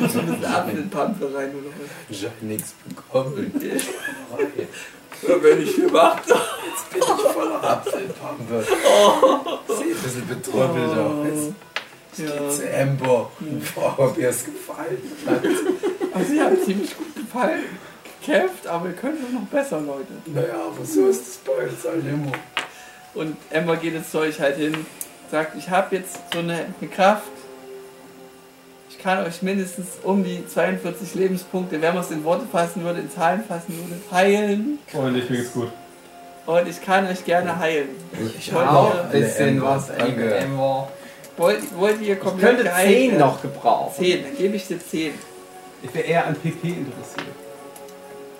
So 0.11 0.19
eine 0.19 0.47
Apfelpampe 0.47 1.25
rein 1.35 1.49
oder 1.55 1.67
was? 1.67 1.89
Ich 2.09 2.25
hab 2.25 2.41
nichts 2.41 2.73
bekommen. 2.87 3.51
Ja, 5.27 5.33
wenn 5.41 5.61
ich 5.63 5.75
gemacht 5.75 6.21
Jetzt 6.27 6.89
bin 6.91 7.01
ich 7.01 7.31
voller 7.33 7.63
Apfelpampe. 7.63 8.63
Sieht 8.63 9.97
ein 9.97 10.03
bisschen 10.03 10.27
betrüppelt 10.27 10.91
Oh. 10.95 10.99
aus. 11.01 11.27
Jetzt 12.15 12.19
Ja. 12.19 12.39
geht's 12.39 12.57
zu 12.57 12.77
Amber. 12.79 13.31
Boah, 13.73 13.95
ob 13.97 14.17
ihr 14.19 14.29
es 14.29 14.45
gefallen 14.45 15.01
hat. 15.25 15.43
Also, 16.13 16.29
Sie 16.31 16.39
haben 16.41 16.57
ziemlich 16.63 16.95
gut 16.95 17.15
gefallen. 17.15 17.63
Gekämpft, 18.27 18.67
aber 18.67 18.85
wir 18.85 18.93
können 18.93 19.17
doch 19.21 19.39
noch 19.41 19.47
besser, 19.47 19.79
Leute. 19.79 20.07
Naja, 20.27 20.53
aber 20.67 20.85
so 20.85 21.07
ist 21.07 21.27
es 21.27 21.37
bei 21.37 21.63
uns 21.63 21.83
halt 21.85 22.05
immer. 22.05 22.31
Und 23.13 23.37
Emma 23.49 23.75
geht 23.75 23.93
jetzt 23.93 24.11
zu 24.11 24.19
euch 24.19 24.39
halt 24.39 24.57
hin, 24.57 24.85
sagt, 25.31 25.55
ich 25.57 25.69
habe 25.69 25.95
jetzt 25.95 26.17
so 26.33 26.39
eine, 26.39 26.65
eine 26.79 26.89
Kraft. 26.89 27.23
Ich 28.89 28.99
kann 28.99 29.25
euch 29.25 29.41
mindestens 29.41 29.87
um 30.03 30.23
die 30.23 30.45
42 30.45 31.15
Lebenspunkte, 31.15 31.81
wenn 31.81 31.93
man 31.93 32.03
es 32.03 32.11
in 32.11 32.23
Worte 32.23 32.45
fassen 32.51 32.83
würde, 32.83 32.99
in 32.99 33.09
Zahlen 33.11 33.43
fassen 33.43 33.75
würde, 33.77 33.99
heilen. 34.11 34.79
Freundlich, 34.87 35.29
mir 35.29 35.37
geht's 35.37 35.53
gut. 35.53 35.71
Und 36.45 36.67
ich 36.67 36.81
kann 36.81 37.05
euch 37.07 37.23
gerne 37.25 37.57
heilen. 37.59 37.89
Ich 38.37 38.53
wollte 38.53 38.69
Auch 38.69 39.03
ein 39.03 39.09
bisschen 39.11 39.61
was. 39.61 39.89
Amber. 39.91 40.89
Wollt, 41.37 41.77
wollt 41.77 42.01
ihr 42.01 42.13
Ich 42.15 42.19
komplett 42.19 42.49
könnte 42.57 42.63
geheilt 42.63 42.89
10 42.89 43.11
werden? 43.11 43.19
noch 43.19 43.41
gebrauchen. 43.41 44.03
10, 44.03 44.23
dann 44.23 44.37
gebe 44.37 44.55
ich 44.55 44.67
dir 44.67 44.79
10. 44.79 45.13
Ich 45.83 45.93
wäre 45.93 46.05
eher 46.05 46.25
an 46.25 46.35
PP 46.35 46.67
interessiert. 46.69 47.27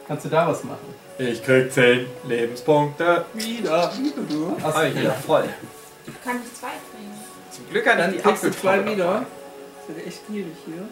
Kannst 0.08 0.26
du 0.26 0.30
da 0.30 0.48
was 0.48 0.64
machen? 0.64 0.94
Ich 1.18 1.44
krieg 1.44 1.72
10 1.72 2.06
Lebenspunkte. 2.28 3.26
Wieder. 3.34 3.92
Wieder 3.98 4.22
du. 4.30 4.58
Achso, 4.64 4.82
ich 4.84 4.94
bin 4.94 5.04
ja 5.04 5.12
voll. 5.12 5.44
Kann 6.24 6.40
ich 6.44 6.54
zwei 6.60 6.68
bringen? 6.92 7.14
Zum 7.52 7.70
Glück 7.70 7.88
hat 7.88 8.00
Dann 8.00 8.12
die 8.14 8.18
kriegst 8.20 8.44
du 8.44 8.52
zwei 8.52 8.70
Apfelpampe 8.80 8.92
wieder. 8.96 9.06
dabei. 9.06 9.26
Das 9.88 9.96
wird 9.98 10.08
echt 10.08 10.28
gierig 10.28 10.54
hier. 10.66 10.88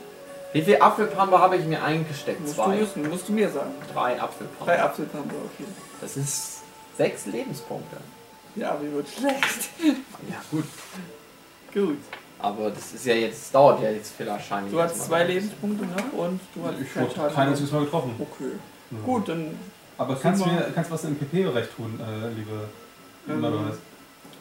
Wie 0.54 0.62
viel 0.62 0.82
Apfelpampe 0.82 1.40
habe 1.40 1.58
ich 1.58 1.66
mir 1.66 1.82
eingesteckt? 1.84 2.42
Musst 2.42 2.58
du 2.58 2.64
Zwei. 2.64 2.80
wissen, 2.80 3.10
musst 3.10 3.28
du 3.30 3.34
mir 3.34 3.50
sagen. 3.50 3.72
Drei 3.94 4.20
Apfelpampe. 4.22 4.66
Drei 4.66 4.82
Apfelpampe, 4.82 5.36
okay. 5.36 5.68
Das 6.02 6.16
ist 6.18 6.62
sechs 6.98 7.26
Lebenspunkte. 7.26 7.98
Ja, 8.56 8.78
wie 8.82 8.92
wird 8.94 9.08
schlecht. 9.10 9.70
Ja, 10.30 10.42
gut. 10.50 10.64
Gut. 11.74 11.98
Aber 12.40 12.70
das 12.72 12.94
ist 12.94 13.06
ja 13.06 13.14
jetzt, 13.16 13.42
das 13.44 13.52
dauert 13.52 13.82
ja 13.82 13.90
jetzt 13.92 14.14
viel 14.16 14.28
wahrscheinlich. 14.28 14.72
Du 14.74 14.82
hast 14.82 15.06
zwei 15.06 15.24
Lebenspunkte 15.24 15.86
noch 15.86 16.14
und 16.26 16.40
du 16.54 16.66
hast 16.66 16.76
Ich 16.82 16.94
keinen 16.94 17.04
wurde 17.06 17.16
Schaden. 17.16 17.36
kein 17.36 17.48
einziges 17.50 17.72
Mal 17.72 17.84
getroffen. 17.86 18.16
Okay. 18.20 18.52
Gut, 19.04 19.30
dann. 19.30 19.58
Aber 19.98 20.16
kannst 20.16 20.44
du 20.44 20.50
mir 20.50 20.72
kannst 20.74 20.90
was 20.92 21.04
im 21.06 21.16
PP-Bereich 21.16 21.68
tun, 21.76 22.00
äh, 22.00 22.30
liebe 22.30 22.70
Ähm? 23.28 23.72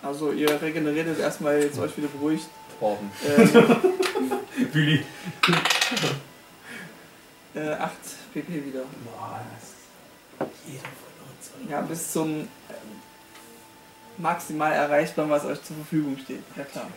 Also 0.02 0.32
ihr 0.32 0.60
regeneriert 0.60 1.06
jetzt 1.06 1.20
erstmal 1.20 1.62
jetzt 1.62 1.78
euch 1.78 1.96
wieder 1.96 2.08
beruhigt. 2.08 2.48
Torben. 2.78 3.10
Ähm, 3.26 4.66
Billy. 4.72 5.04
äh, 7.54 7.70
8 7.70 7.92
PP 8.34 8.66
wieder. 8.66 8.82
Boah, 9.04 9.40
das 10.38 10.48
Jeder 10.66 10.82
von 10.82 10.90
uns. 11.30 11.50
Ja, 11.70 11.80
bis 11.80 12.12
zum 12.12 12.40
ähm, 12.40 12.48
maximal 14.18 14.72
erreichbaren, 14.72 15.30
was 15.30 15.44
euch 15.44 15.62
zur 15.62 15.76
Verfügung 15.76 16.18
steht. 16.22 16.42
Ja 16.56 16.64
klar. 16.64 16.88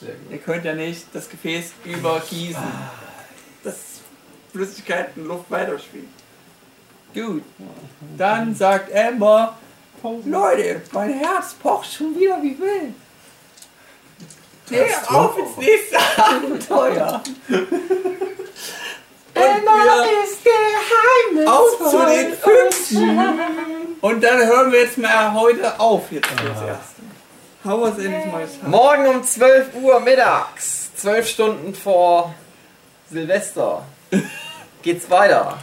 sehr 0.00 0.14
gut. 0.14 0.32
Ihr 0.32 0.38
könnt 0.38 0.64
ja 0.64 0.74
nicht 0.74 1.06
das 1.12 1.28
Gefäß 1.28 1.72
übergießen. 1.84 2.62
Dass 3.62 4.00
Flüssigkeit 4.52 5.16
und 5.16 5.26
Luft 5.26 5.50
weiterspielt. 5.50 6.08
Gut. 7.16 7.42
Dann 8.18 8.54
sagt 8.54 8.94
Amber, 8.94 9.56
Leute, 10.26 10.82
mein 10.92 11.14
Herz 11.14 11.54
pocht 11.54 11.90
schon 11.90 12.14
wieder 12.14 12.42
wie 12.42 12.58
wild. 12.58 12.94
Nee, 14.68 14.84
auf 15.08 15.38
ins 15.38 15.56
nächste 15.56 15.96
Abenteuer. 16.22 17.22
Und 17.48 17.64
wir 19.34 20.24
ist 20.24 20.44
geheimnisvoll. 20.44 21.48
auf 21.48 21.90
zu 21.90 21.98
den 22.06 22.32
Füchsen. 22.36 23.20
Und 24.00 24.22
dann 24.22 24.38
hören 24.46 24.72
wir 24.72 24.80
jetzt 24.82 24.98
mal 24.98 25.32
heute 25.32 25.80
auf 25.80 26.12
jetzt 26.12 26.28
Ah. 26.38 26.66
Erste. 26.66 27.02
Hau 27.64 27.80
was 27.80 27.96
schaffen. 27.96 28.70
Morgen 28.70 29.06
um 29.06 29.24
12 29.24 29.74
Uhr 29.80 30.00
mittags, 30.00 30.90
12 30.96 31.28
Stunden 31.28 31.74
vor 31.74 32.34
Silvester, 33.10 33.84
geht's 34.82 35.08
weiter. 35.10 35.58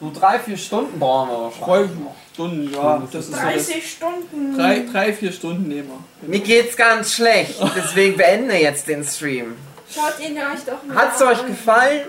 So 0.00 0.12
drei, 0.14 0.38
vier 0.38 0.56
Stunden 0.56 0.98
brauchen 0.98 1.30
wir 1.30 1.40
wahrscheinlich. 1.44 1.90
Drei 1.90 2.34
Stunden, 2.34 2.72
ja. 2.72 3.02
Das 3.10 3.14
ist 3.24 3.26
so 3.26 3.32
das 3.32 3.40
30 3.42 3.90
Stunden. 3.90 4.56
drei, 4.56 4.86
drei, 4.92 5.12
vier 5.12 5.32
Stunden 5.32 5.68
nehmen 5.68 5.90
wir. 6.22 6.28
Mir 6.28 6.40
geht's 6.40 6.76
ganz 6.76 7.14
schlecht, 7.14 7.56
deswegen 7.76 8.16
beende 8.16 8.54
jetzt 8.56 8.86
den 8.86 9.02
Stream. 9.04 9.56
Schaut 9.90 10.20
ihn 10.20 10.36
euch 10.36 10.64
doch 10.66 10.82
mal 10.84 10.96
Hat's 10.96 11.20
euch 11.22 11.40
an. 11.40 11.46
gefallen? 11.48 12.02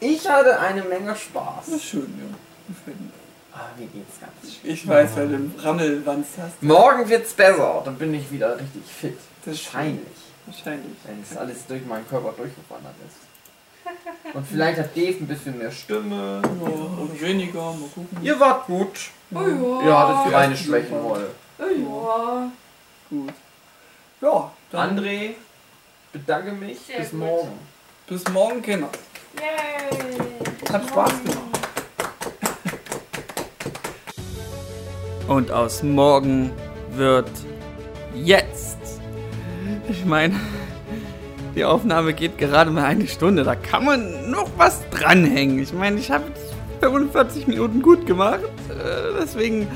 Ich 0.00 0.28
hatte 0.28 0.58
eine 0.58 0.82
Menge 0.82 1.10
Das 1.10 1.20
Spaß. 1.20 1.68
ist 1.68 1.84
schön, 1.84 2.12
ja. 2.18 2.92
Ah, 3.52 3.68
mir 3.78 3.86
geht's 3.86 4.18
ganz 4.20 4.32
schlecht. 4.42 4.64
Ich 4.82 4.88
weiß, 4.88 5.10
weil 5.14 5.28
du 5.28 5.34
einen 5.36 5.54
Rammelwanz 5.62 6.26
hast. 6.40 6.60
Morgen 6.62 7.08
wird's 7.08 7.32
besser, 7.32 7.82
dann 7.84 7.96
bin 7.96 8.12
ich 8.14 8.30
wieder 8.32 8.56
richtig 8.58 8.82
fit. 9.00 9.18
Das 9.44 9.54
Wahrscheinlich, 9.64 10.00
Wahrscheinlich. 10.46 10.96
wenn 11.06 11.22
es 11.22 11.36
alles 11.36 11.64
durch 11.68 11.84
meinen 11.86 12.08
Körper 12.08 12.32
durchgewandert 12.36 12.94
ist. 13.06 13.16
Und 14.32 14.46
vielleicht 14.46 14.78
hat 14.78 14.96
Dave 14.96 15.16
ein 15.20 15.26
bisschen 15.26 15.58
mehr 15.58 15.70
Stimme. 15.70 16.40
Ja, 16.42 17.02
oder 17.02 17.20
weniger, 17.20 17.60
mal 17.72 17.88
gucken. 17.94 18.18
Ihr 18.22 18.38
wart 18.40 18.66
gut. 18.66 19.10
Oh 19.32 19.40
ja. 19.40 19.86
Ihr 19.86 19.98
hattet 19.98 20.16
Ja. 20.16 20.24
kleine 20.28 20.56
Schwächen 20.56 21.02
wohl. 21.02 21.30
Oh 21.58 21.62
ja. 21.62 22.50
Gut. 23.10 23.32
Ja, 24.20 24.50
dann 24.72 24.98
André, 24.98 25.30
bedanke 26.12 26.52
mich. 26.52 26.78
Sehr 26.80 26.98
Bis 27.00 27.10
gut. 27.10 27.20
morgen. 27.20 27.58
bis 28.08 28.24
morgen, 28.32 28.62
Kinder. 28.62 28.88
Yay. 29.38 30.72
Hat 30.72 30.88
Spaß 30.88 31.12
gemacht. 31.22 31.38
Und 35.28 35.50
aus 35.50 35.82
morgen 35.82 36.52
wird 36.90 37.30
jetzt. 38.14 38.78
Ich 39.88 40.04
meine, 40.04 40.38
die 41.54 41.64
Aufnahme 41.64 42.14
geht 42.14 42.38
gerade 42.38 42.70
mal 42.70 42.84
eine 42.84 43.06
Stunde. 43.06 43.44
Da 43.44 43.54
kann 43.54 43.84
man 43.84 44.30
noch 44.30 44.50
was 44.56 44.82
dranhängen. 44.90 45.60
Ich 45.60 45.72
meine, 45.72 45.98
ich 45.98 46.10
habe 46.10 46.28
jetzt 46.28 46.54
45 46.80 47.46
Minuten 47.46 47.80
gut 47.80 48.06
gemacht. 48.06 48.42
Äh, 48.68 49.20
deswegen 49.20 49.68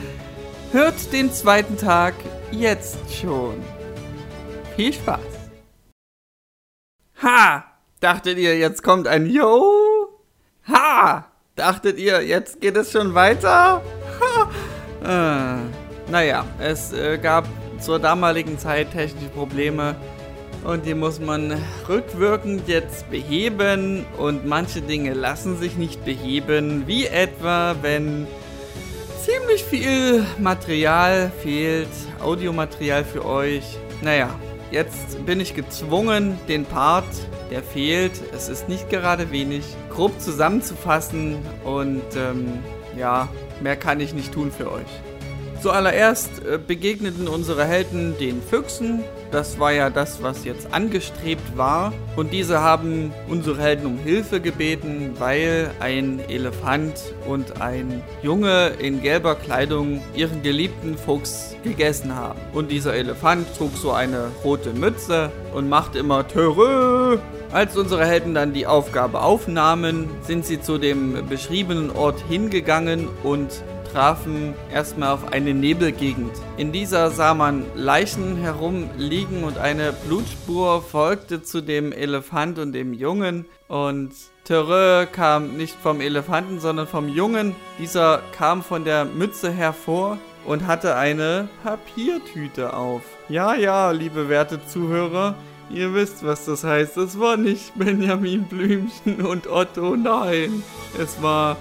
hört 0.73 1.13
den 1.13 1.33
zweiten 1.33 1.77
Tag 1.77 2.15
jetzt 2.51 2.99
schon. 3.15 3.55
Viel 4.77 4.93
Spaß. 4.93 5.21
Ha! 7.23 7.65
Dachtet 8.01 8.39
ihr, 8.39 8.57
jetzt 8.59 8.83
kommt 8.83 9.09
ein 9.09 9.27
Yo? 9.27 10.21
Ha! 10.69 11.27
Dachtet 11.57 11.99
ihr, 11.99 12.23
jetzt 12.23 12.61
geht 12.61 12.77
es 12.77 12.93
schon 12.93 13.15
weiter? 13.15 13.83
Ha! 14.21 15.59
Äh, 15.59 16.11
naja, 16.11 16.45
es 16.61 16.93
äh, 16.93 17.19
gab 17.19 17.47
zur 17.81 17.99
damaligen 17.99 18.59
Zeit 18.59 18.93
technische 18.93 19.29
Probleme 19.31 19.97
und 20.65 20.87
die 20.87 20.95
muss 20.95 21.21
man 21.21 21.57
rückwirkend 21.89 22.69
jetzt 22.69 23.11
beheben 23.11 24.05
und 24.17 24.47
manche 24.47 24.83
Dinge 24.83 25.15
lassen 25.15 25.57
sich 25.59 25.77
nicht 25.77 26.05
beheben, 26.05 26.85
wie 26.87 27.07
etwa 27.07 27.77
wenn 27.83 28.27
ziemlich 29.25 29.65
viel 29.65 30.25
Material 30.39 31.31
fehlt, 31.43 31.89
Audiomaterial 32.21 33.05
für 33.05 33.25
euch. 33.25 33.65
Naja, 34.03 34.31
jetzt 34.71 35.25
bin 35.27 35.41
ich 35.41 35.55
gezwungen, 35.55 36.39
den 36.49 36.65
Part, 36.65 37.07
der 37.51 37.63
fehlt, 37.63 38.13
es 38.35 38.49
ist 38.49 38.69
nicht 38.69 38.91
gerade 38.91 39.31
wenig, 39.31 39.65
grob 39.91 40.21
zusammenzufassen 40.21 41.37
und 41.65 42.03
ähm, 42.17 42.59
ja, 42.97 43.29
mehr 43.61 43.77
kann 43.77 44.01
ich 44.01 44.15
nicht 44.15 44.33
tun 44.33 44.51
für 44.51 44.71
euch. 44.71 45.08
Zuallererst 45.61 46.31
äh, 46.45 46.57
begegneten 46.57 47.27
unsere 47.27 47.65
Helden 47.65 48.17
den 48.19 48.41
Füchsen. 48.41 49.03
Das 49.33 49.59
war 49.59 49.73
ja 49.73 49.91
das, 49.91 50.23
was 50.23 50.45
jetzt 50.45 50.73
angestrebt 50.73 51.57
war. 51.57 51.93
Und 52.15 52.33
diese 52.33 52.61
haben 52.61 53.13
unsere 53.29 53.61
Helden 53.61 53.87
um 53.87 53.99
Hilfe 53.99 54.41
gebeten, 54.41 55.17
weil 55.19 55.73
ein 55.81 56.21
Elefant 56.29 56.95
und 57.29 57.61
ein 57.61 58.03
Junge 58.23 58.69
in 58.79 59.03
gelber 59.03 59.35
Kleidung 59.35 60.01
ihren 60.15 60.43
geliebten 60.43 60.97
Fuchs 60.97 61.57
gegessen 61.65 62.15
haben. 62.15 62.39
Und 62.53 62.71
dieser 62.71 62.95
Elefant 62.95 63.47
trug 63.57 63.77
so 63.77 63.91
eine 63.91 64.29
rote 64.45 64.73
Mütze 64.73 65.33
und 65.53 65.69
machte 65.69 65.99
immer 65.99 66.27
Törö. 66.27 67.19
Als 67.51 67.77
unsere 67.77 68.07
Helden 68.07 68.35
dann 68.35 68.53
die 68.53 68.67
Aufgabe 68.67 69.23
aufnahmen, 69.23 70.09
sind 70.23 70.47
sie 70.47 70.61
zu 70.61 70.79
dem 70.79 71.27
beschriebenen 71.29 71.91
Ort 71.91 72.23
hingegangen 72.29 73.09
und 73.23 73.63
trafen 73.93 74.55
erstmal 74.73 75.13
auf 75.13 75.33
eine 75.33 75.55
Nebelgegend. 75.55 76.33
In 76.57 76.73
dieser 76.73 77.11
sah 77.11 77.35
man 77.35 77.65
Leichen 77.75 78.37
herumliegen 78.37 79.45
und 79.45 79.59
eine 79.59 79.93
Blutspur 79.93 80.83
folgte 80.83 81.43
zu 81.43 81.61
dem 81.61 81.93
Elefant 81.93 82.59
und 82.59 82.73
dem 82.73 82.93
Jungen 82.93 83.47
und 83.69 84.13
Terreur 84.45 85.05
kam 85.05 85.59
nicht 85.59 85.75
vom 85.75 86.01
Elefanten, 86.01 86.59
sondern 86.59 86.87
vom 86.87 87.09
Jungen. 87.09 87.55
Dieser 87.79 88.23
kam 88.33 88.63
von 88.63 88.85
der 88.85 89.05
Mütze 89.05 89.51
hervor 89.51 90.17
und 90.47 90.67
hatte 90.67 90.97
eine 90.97 91.49
Papiertüte 91.63 92.73
auf. 92.73 93.03
Ja, 93.29 93.55
ja, 93.55 93.91
liebe 93.91 94.31
werte 94.31 94.65
Zuhörer, 94.67 95.35
ihr 95.69 95.93
wisst, 95.93 96.25
was 96.25 96.47
das 96.47 96.65
heißt. 96.65 96.97
Es 96.97 97.21
war 97.21 97.37
nicht 97.37 97.73
Benjamin 97.75 98.45
Blümchen 98.45 99.21
und 99.21 99.47
Otto, 99.49 99.97
nein. 99.97 100.63
Es 100.99 101.23
war 101.23 101.59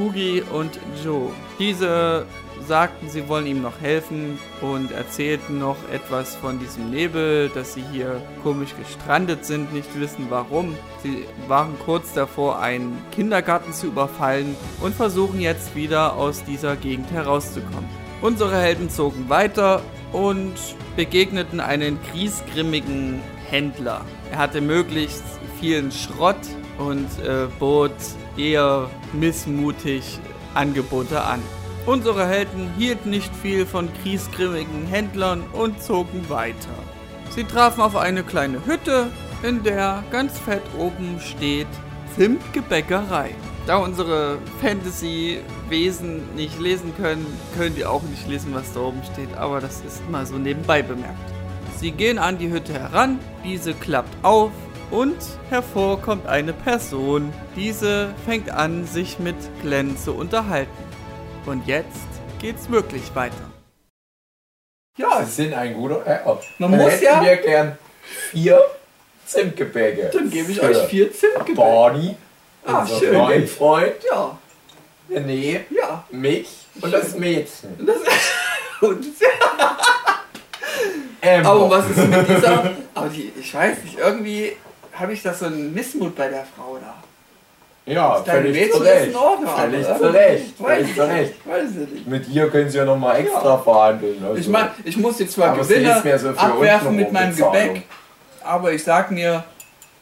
Hugi 0.00 0.42
und 0.52 0.78
Joe. 1.04 1.30
Diese 1.58 2.24
sagten, 2.66 3.08
sie 3.08 3.28
wollen 3.28 3.46
ihm 3.46 3.62
noch 3.62 3.80
helfen 3.80 4.38
und 4.60 4.92
erzählten 4.92 5.58
noch 5.58 5.76
etwas 5.92 6.36
von 6.36 6.58
diesem 6.58 6.90
Nebel, 6.90 7.50
dass 7.50 7.74
sie 7.74 7.84
hier 7.92 8.20
komisch 8.42 8.74
gestrandet 8.78 9.44
sind, 9.44 9.72
nicht 9.72 9.98
wissen 9.98 10.26
warum. 10.30 10.74
Sie 11.02 11.26
waren 11.48 11.78
kurz 11.84 12.12
davor, 12.14 12.60
einen 12.60 12.98
Kindergarten 13.12 13.72
zu 13.72 13.88
überfallen 13.88 14.56
und 14.80 14.94
versuchen 14.94 15.40
jetzt 15.40 15.74
wieder 15.74 16.16
aus 16.16 16.44
dieser 16.44 16.76
Gegend 16.76 17.10
herauszukommen. 17.10 17.88
Unsere 18.22 18.56
Helden 18.56 18.90
zogen 18.90 19.28
weiter 19.28 19.82
und 20.12 20.54
begegneten 20.96 21.60
einen 21.60 21.98
griesgrimmigen 22.12 23.20
Händler. 23.48 24.02
Er 24.30 24.38
hatte 24.38 24.60
möglichst 24.60 25.24
vielen 25.58 25.90
Schrott 25.90 26.36
und 26.78 27.08
äh, 27.24 27.46
bot 27.58 27.92
eher 28.36 28.88
missmutig 29.12 30.18
Angebote 30.54 31.22
an. 31.22 31.40
Unsere 31.86 32.26
Helden 32.26 32.70
hielten 32.76 33.10
nicht 33.10 33.34
viel 33.34 33.66
von 33.66 33.88
griesgrimmigen 34.02 34.86
Händlern 34.86 35.42
und 35.52 35.82
zogen 35.82 36.28
weiter. 36.28 36.68
Sie 37.30 37.44
trafen 37.44 37.80
auf 37.80 37.96
eine 37.96 38.22
kleine 38.22 38.64
Hütte, 38.66 39.10
in 39.42 39.62
der 39.62 40.04
ganz 40.10 40.38
fett 40.38 40.62
oben 40.78 41.18
steht 41.20 41.68
Zimtgebäckerei. 42.16 43.34
Da 43.66 43.78
unsere 43.78 44.38
Fantasy-Wesen 44.60 46.34
nicht 46.34 46.58
lesen 46.60 46.92
können, 46.96 47.26
können 47.56 47.74
die 47.74 47.86
auch 47.86 48.02
nicht 48.02 48.28
lesen, 48.28 48.54
was 48.54 48.72
da 48.72 48.80
oben 48.80 49.00
steht, 49.12 49.34
aber 49.36 49.60
das 49.60 49.80
ist 49.86 50.08
mal 50.10 50.26
so 50.26 50.36
nebenbei 50.36 50.82
bemerkt. 50.82 51.16
Sie 51.78 51.92
gehen 51.92 52.18
an 52.18 52.36
die 52.36 52.50
Hütte 52.50 52.74
heran, 52.74 53.18
diese 53.44 53.72
klappt 53.72 54.14
auf 54.22 54.50
und 54.90 55.16
hervor 55.48 56.00
kommt 56.00 56.26
eine 56.26 56.52
Person. 56.52 57.32
Diese 57.56 58.12
fängt 58.26 58.50
an, 58.50 58.86
sich 58.86 59.18
mit 59.18 59.36
Glenn 59.62 59.96
zu 59.96 60.14
unterhalten. 60.14 60.70
Und 61.46 61.66
jetzt 61.66 61.88
geht's 62.40 62.70
wirklich 62.70 63.14
weiter. 63.14 63.34
Ja, 64.98 65.22
Sie 65.24 65.30
sind 65.44 65.54
ein 65.54 65.74
guter 65.74 66.02
Herr. 66.04 66.38
Man 66.58 66.70
muss 66.72 66.92
hätten 66.92 67.04
ja- 67.04 67.22
wir 67.22 67.36
gern 67.36 67.78
vier 68.30 68.60
Zimtgebäcke. 69.26 70.10
dann 70.12 70.28
gebe 70.30 70.50
ich 70.52 70.58
Für 70.58 70.66
euch 70.70 70.78
vier 70.88 71.12
Zimtgebäck. 71.12 71.56
Barney, 71.56 72.16
Ah, 72.66 72.80
unser 72.82 72.98
schön. 72.98 73.12
neuen 73.14 73.46
Freund, 73.48 73.94
Ja, 74.10 74.36
René, 75.10 75.60
ja. 75.70 76.04
mich 76.10 76.66
und 76.82 76.92
das 76.92 77.14
Mädchen. 77.16 77.88
Und, 78.80 79.06
Amber. 81.22 81.50
aber 81.50 81.70
was 81.70 81.90
ist 81.90 82.08
mit 82.08 82.28
dieser... 82.28 82.72
Aber 82.94 83.08
die, 83.08 83.32
ich 83.38 83.54
weiß 83.54 83.82
nicht, 83.84 83.98
irgendwie 83.98 84.56
habe 85.00 85.12
ich 85.12 85.22
da 85.22 85.32
so 85.34 85.46
einen 85.46 85.72
Missmut 85.74 86.14
bei 86.14 86.28
der 86.28 86.44
Frau 86.56 86.78
da. 86.80 86.94
Ja, 87.86 88.20
Dein 88.24 88.42
völlig 88.44 88.70
zu 88.72 88.78
ist 88.82 88.84
Recht. 88.86 89.08
in 89.08 89.16
Ordnung, 89.16 89.50
Völlig 89.56 89.86
zu 89.86 90.12
Recht. 90.12 90.60
Weiß 90.60 90.68
Völlig 90.76 90.88
ich 90.90 90.94
zu 90.96 91.06
nicht. 91.06 91.34
Recht. 91.94 92.06
Mit 92.06 92.28
ihr 92.28 92.50
können 92.50 92.70
sie 92.70 92.78
ja 92.78 92.84
nochmal 92.84 93.16
extra 93.16 93.58
verhandeln. 93.58 94.22
Also. 94.22 94.36
Ich 94.36 94.48
meine, 94.48 94.70
ich 94.84 94.96
muss 94.96 95.18
jetzt 95.18 95.32
zwar 95.32 95.50
Aber 95.50 95.64
sie 95.64 95.74
Gewinne 95.74 95.98
ist 96.10 96.22
so 96.22 96.28
abwerfen 96.28 96.94
mit 96.94 97.10
meinem. 97.10 97.34
Gebäck, 97.34 97.82
aber 98.44 98.72
ich 98.72 98.84
sag 98.84 99.10
mir, 99.10 99.44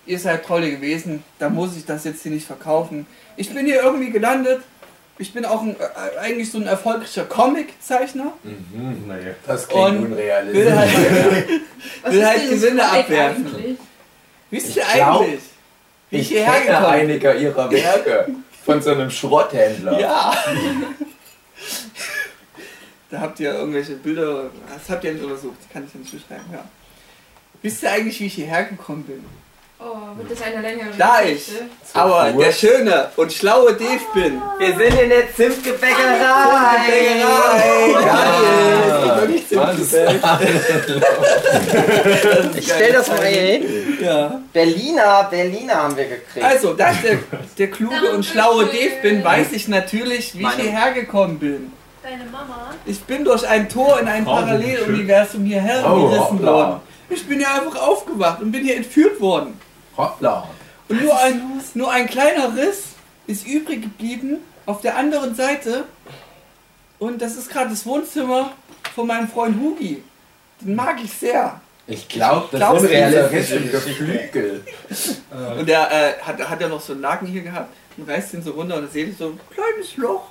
ihr 0.06 0.18
seid 0.18 0.44
Trolle 0.44 0.70
gewesen, 0.70 1.22
da 1.38 1.48
muss 1.48 1.76
ich 1.76 1.86
das 1.86 2.04
jetzt 2.04 2.22
hier 2.22 2.32
nicht 2.32 2.46
verkaufen. 2.46 3.06
Ich 3.36 3.54
bin 3.54 3.64
hier 3.66 3.82
irgendwie 3.82 4.10
gelandet. 4.10 4.60
Ich 5.20 5.32
bin 5.32 5.44
auch 5.44 5.62
ein, 5.62 5.74
äh, 5.74 6.18
eigentlich 6.20 6.50
so 6.50 6.58
ein 6.58 6.66
erfolgreicher 6.66 7.24
Comiczeichner. 7.24 8.32
Mhm. 8.44 9.08
Naja. 9.08 9.30
Das 9.46 9.66
klingt 9.66 9.84
Und 9.86 10.12
unrealistisch. 10.12 10.64
will 10.64 10.76
halt, 10.76 10.90
Will 12.04 12.18
ist 12.20 12.26
halt 12.26 12.50
Gewinne 12.50 12.84
abwerfen. 12.84 13.46
eigentlich? 13.46 13.78
Wisst 14.50 14.76
ihr 14.76 14.84
glaub, 14.94 15.22
eigentlich, 15.22 15.40
wie 16.10 16.16
ich 16.16 16.22
Ich 16.22 16.28
hierher 16.28 16.52
kenne 16.52 16.66
gekommen 16.66 16.82
bin? 16.82 17.00
einige 17.00 17.32
ihrer 17.34 17.70
Werke 17.70 18.28
von 18.64 18.82
so 18.82 18.90
einem 18.90 19.10
Schrotthändler. 19.10 19.98
Ja. 19.98 20.34
da 23.10 23.20
habt 23.20 23.40
ihr 23.40 23.54
irgendwelche 23.54 23.94
Bilder, 23.96 24.50
das 24.68 24.88
habt 24.90 25.04
ihr 25.04 25.14
nicht 25.14 25.24
untersucht, 25.24 25.56
kann 25.72 25.84
ich 25.86 25.94
ja 25.94 26.00
nicht 26.00 26.12
beschreiben, 26.12 26.44
ja. 26.52 26.64
Wisst 27.62 27.82
ihr 27.82 27.90
eigentlich, 27.90 28.20
wie 28.20 28.26
ich 28.26 28.34
hierher 28.34 28.64
gekommen 28.64 29.04
bin? 29.04 29.24
Oh, 29.80 30.16
wird 30.16 30.28
das 30.32 30.42
eine 30.42 30.60
längere 30.60 30.88
Da 30.98 31.20
Geschichte? 31.22 31.66
Aber 31.94 32.32
der 32.32 32.50
schöne 32.52 33.10
und 33.14 33.32
schlaue 33.32 33.74
Dave 33.74 34.00
bin. 34.12 34.42
Wir 34.58 34.76
sind 34.76 35.00
in 35.00 35.08
der 35.08 35.32
Zimtgebäckerei. 35.32 36.18
Bäckerei! 36.88 37.92
Geil! 37.92 38.82
Es 38.88 39.04
gibt 39.04 39.16
wirklich? 39.16 39.46
Zimtgebäck. 39.48 40.20
Ich 42.56 42.64
stell 42.64 42.92
das 42.92 43.08
mal 43.08 43.24
hier 43.26 43.40
hin. 43.40 43.98
Ja. 44.02 44.40
Berliner, 44.52 45.28
Berliner 45.30 45.74
haben 45.74 45.96
wir 45.96 46.06
gekriegt. 46.08 46.44
Also, 46.44 46.74
da 46.74 46.90
ich 46.90 46.98
der, 46.98 47.18
der 47.56 47.70
kluge 47.70 48.10
und 48.12 48.24
schlaue 48.26 48.66
Dave 48.66 49.00
bin, 49.00 49.22
weiß 49.24 49.52
ich 49.52 49.68
natürlich, 49.68 50.36
wie 50.36 50.42
ich 50.42 50.54
hierher 50.54 50.92
gekommen 50.92 51.38
bin. 51.38 51.72
Deine 52.02 52.24
Mama? 52.24 52.74
Ich 52.84 53.00
bin 53.04 53.24
durch 53.24 53.46
ein 53.46 53.68
Tor 53.68 54.00
in 54.00 54.08
ein 54.08 54.24
Paralleluniversum 54.24 55.44
hierher 55.44 55.84
Oh, 55.88 56.08
gerissen 56.08 56.42
worden. 56.42 56.80
Ich 57.10 57.26
bin 57.28 57.40
ja 57.40 57.54
einfach 57.54 57.80
aufgewacht 57.80 58.42
und 58.42 58.50
bin 58.50 58.64
hier 58.64 58.76
entführt 58.76 59.20
worden. 59.20 59.58
Hoppla. 59.98 60.48
Und 60.88 61.02
nur 61.02 61.18
ein, 61.18 61.42
nur 61.74 61.90
ein 61.90 62.06
kleiner 62.06 62.56
Riss 62.56 62.94
ist 63.26 63.46
übrig 63.46 63.82
geblieben 63.82 64.38
auf 64.64 64.80
der 64.80 64.96
anderen 64.96 65.34
Seite. 65.34 65.84
Und 66.98 67.20
das 67.20 67.36
ist 67.36 67.50
gerade 67.50 67.70
das 67.70 67.84
Wohnzimmer 67.84 68.52
von 68.94 69.06
meinem 69.06 69.28
Freund 69.28 69.60
Hugi. 69.60 70.02
Den 70.60 70.74
mag 70.74 70.96
ich 71.02 71.12
sehr. 71.12 71.60
Ich 71.86 72.08
glaube, 72.08 72.58
das 72.58 72.82
dieser 72.82 73.56
im 73.56 73.70
Geflügel. 73.70 74.64
Und 75.58 75.68
der 75.68 75.90
äh, 75.90 76.22
hat, 76.22 76.38
hat 76.38 76.60
ja 76.60 76.68
noch 76.68 76.80
so 76.80 76.92
einen 76.92 77.02
Laken 77.02 77.26
hier 77.26 77.42
gehabt 77.42 77.72
und 77.96 78.08
reißt 78.08 78.34
den 78.34 78.42
so 78.42 78.52
runter 78.52 78.76
und 78.76 78.82
da 78.82 78.88
seht 78.88 79.08
ihr 79.08 79.14
so 79.14 79.28
ein 79.28 79.40
kleines 79.50 79.96
Loch. 79.96 80.28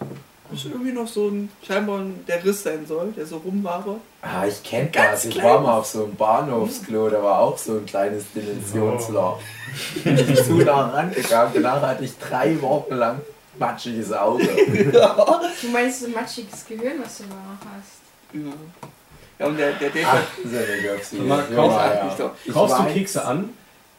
Das 0.49 0.59
ist 0.59 0.71
irgendwie 0.71 0.93
noch 0.93 1.07
so 1.07 1.27
ein, 1.27 1.49
scheinbar 1.65 1.99
ein- 1.99 2.23
der 2.27 2.43
Riss 2.43 2.63
sein 2.63 2.85
soll, 2.87 3.11
der 3.11 3.25
so 3.25 3.37
rumwabert. 3.37 3.99
Ah, 4.21 4.45
ich 4.47 4.63
kenne 4.63 4.89
das. 4.93 5.25
Ich 5.25 5.41
war 5.43 5.59
mal 5.59 5.78
auf 5.79 5.86
so 5.86 6.05
einem 6.05 6.15
Bahnhofsklo, 6.15 7.09
da 7.09 7.21
war 7.21 7.39
auch 7.39 7.57
so 7.57 7.74
ein 7.74 7.86
kleines 7.86 8.25
Dimensionsloch. 8.33 9.39
Bin 10.03 10.17
ich 10.17 10.43
zu 10.43 10.53
nah 10.53 10.89
rangegangen. 10.89 11.51
Danach 11.53 11.82
hatte 11.82 12.05
ich 12.05 12.17
drei 12.17 12.59
Wochen 12.61 12.93
lang 12.95 13.21
matschiges 13.59 14.13
Auge. 14.13 14.47
Du 15.61 15.67
meinst 15.69 16.01
so 16.01 16.05
ein 16.05 16.13
matschiges 16.13 16.65
Gehirn, 16.65 16.97
was 17.03 17.17
du 17.17 17.24
da 17.24 17.29
noch 17.36 17.74
hast? 17.74 17.97
Ja, 18.33 18.51
ja 19.39 19.45
und 19.47 19.57
der, 19.57 19.74
der 19.74 19.89
Dave 19.89 20.05
Ach, 20.07 20.13
hat, 20.13 20.24
ist 20.43 20.53
ja 20.53 21.19
Ja, 21.24 22.15
ja. 22.15 22.32
Ich 22.45 22.53
Kaufst 22.53 22.78
du 22.79 22.83
Kekse 22.93 23.25
an? 23.25 23.49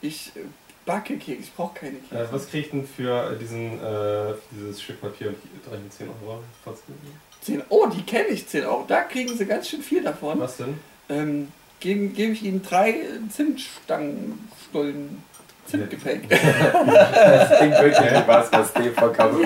ich 0.00 0.32
äh, 0.36 0.40
backe 0.88 1.18
Kekse, 1.18 1.42
ich 1.42 1.54
brauche 1.54 1.78
keine 1.78 1.98
Kekse. 1.98 2.16
Äh, 2.16 2.32
was 2.32 2.48
krieg 2.48 2.64
ich 2.64 2.70
denn 2.70 2.86
für 2.86 3.36
diesen, 3.36 3.74
äh, 3.74 4.34
dieses 4.50 4.82
Stück 4.82 5.00
Papier 5.00 5.28
und 5.28 5.92
10 5.92 6.08
Euro? 6.08 6.42
Trotzdem. 6.64 6.94
10, 7.42 7.62
oh, 7.68 7.86
die 7.86 8.02
kenne 8.02 8.28
ich, 8.28 8.48
10 8.48 8.64
Euro. 8.64 8.84
Da 8.88 9.02
kriegen 9.02 9.36
sie 9.36 9.46
ganz 9.46 9.68
schön 9.68 9.82
viel 9.82 10.02
davon. 10.02 10.40
Was 10.40 10.56
denn? 10.56 10.78
Ähm, 11.10 11.52
gebe 11.80 12.08
gebe 12.08 12.32
ich 12.32 12.42
ihnen 12.42 12.62
drei 12.62 12.96
Zimtstangenstullen 13.30 15.22
Zimtgepäck. 15.70 16.22
Das 16.30 17.58
klingt 17.58 17.78
wirklich 17.80 17.98
wie 18.12 18.26
was, 18.28 18.52
was 18.52 18.72
Dave 18.72 18.92
verkauft. 18.92 19.36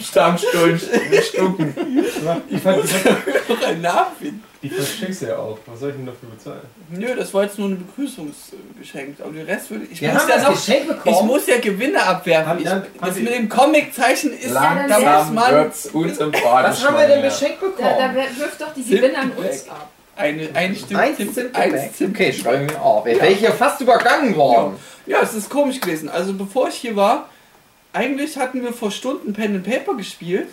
Stammstunden, 0.00 0.80
Stunden. 1.22 1.74
Ich 2.04 2.12
fand, 2.22 2.42
ich 2.50 2.60
fand, 2.60 3.48
Noch 3.48 3.66
ein 3.66 3.80
Namen. 3.80 4.44
die 4.62 4.68
verschenkst 4.68 5.22
du 5.22 5.26
ja 5.26 5.36
auch. 5.36 5.58
Was 5.66 5.80
soll 5.80 5.90
ich 5.90 5.96
denn 5.96 6.06
dafür 6.06 6.28
bezahlen? 6.30 6.60
Nö, 6.90 7.14
das 7.16 7.32
war 7.34 7.44
jetzt 7.44 7.58
nur 7.58 7.68
ein 7.68 7.78
Begrüßungsgeschenk. 7.86 9.16
Aber 9.20 9.32
den 9.32 9.46
Rest 9.46 9.70
würde 9.70 9.86
ich. 9.90 10.00
wir 10.00 10.10
muss 10.12 10.22
haben 10.22 10.28
ja 10.28 10.34
das 10.36 10.44
noch, 10.44 10.52
Geschenk 10.52 10.80
ich 10.82 10.86
bekommen. 11.04 11.26
muss 11.26 11.46
ja 11.46 11.58
Gewinne 11.58 12.02
abwerfen. 12.02 12.46
Haben- 12.48 12.58
Ich, 12.60 12.64
dann- 12.64 12.82
das 13.00 13.10
haben 13.10 13.24
mit 13.24 13.34
dem 13.34 13.48
Comiczeichen 13.48 14.32
ist. 14.38 14.54
da 14.54 14.74
muss 14.74 14.88
Langsam 14.88 15.34
man 15.34 15.52
wird's 15.54 15.86
unsympathisch. 15.86 16.80
Was 16.82 16.86
haben 16.88 16.96
wir 16.98 17.06
denn 17.08 17.22
geschenkt 17.22 17.58
Da, 17.62 17.66
da 17.66 17.88
bekommen? 17.92 18.10
wer- 18.14 18.44
wirft 18.44 18.60
doch 18.60 18.74
die 18.74 18.84
Gewinne 18.84 19.18
an 19.18 19.30
uns 19.32 19.68
ab. 19.68 19.90
Eine, 20.16 20.48
ein 20.54 20.74
Stück 20.76 20.96
Eins 20.98 21.18
Zimt- 21.18 21.54
eins 21.54 21.96
Zimt- 21.98 22.10
Okay, 22.14 22.32
schreiben 22.32 22.68
wir 22.68 22.80
auf. 22.82 23.06
Jetzt 23.06 23.20
wäre 23.22 23.32
ich 23.32 23.38
hier 23.38 23.52
fast 23.52 23.80
übergangen 23.80 24.36
worden. 24.36 24.76
Ja, 25.06 25.20
es 25.22 25.34
ist 25.34 25.48
komisch 25.50 25.80
gewesen. 25.80 26.08
Also 26.08 26.32
bevor 26.34 26.68
ich 26.68 26.74
hier 26.76 26.94
war, 26.96 27.28
eigentlich 27.92 28.36
hatten 28.38 28.62
wir 28.62 28.72
vor 28.72 28.90
Stunden 28.90 29.32
Pen 29.32 29.56
and 29.56 29.64
Paper 29.68 29.94
gespielt. 29.96 30.48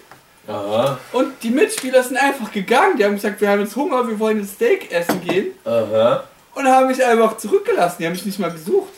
Aha, 0.48 0.98
Und 1.12 1.34
die 1.44 1.52
Mitspieler 1.52 2.02
sind 2.02 2.18
einfach 2.18 2.52
gegangen. 2.52 2.98
Die 2.98 3.06
haben 3.06 3.14
gesagt, 3.16 3.40
wir 3.40 3.50
haben 3.50 3.60
jetzt 3.62 3.76
Hunger, 3.76 4.08
wir 4.08 4.18
wollen 4.20 4.40
ein 4.40 4.48
Steak 4.48 4.92
essen 4.92 5.22
gehen. 5.22 5.48
aha. 5.66 6.24
Und 6.56 6.68
haben 6.68 6.88
mich 6.88 7.04
einfach 7.06 7.38
zurückgelassen. 7.38 7.98
Die 8.00 8.06
haben 8.06 8.14
mich 8.14 8.26
nicht 8.26 8.40
mal 8.40 8.52
gesucht. 8.52 8.90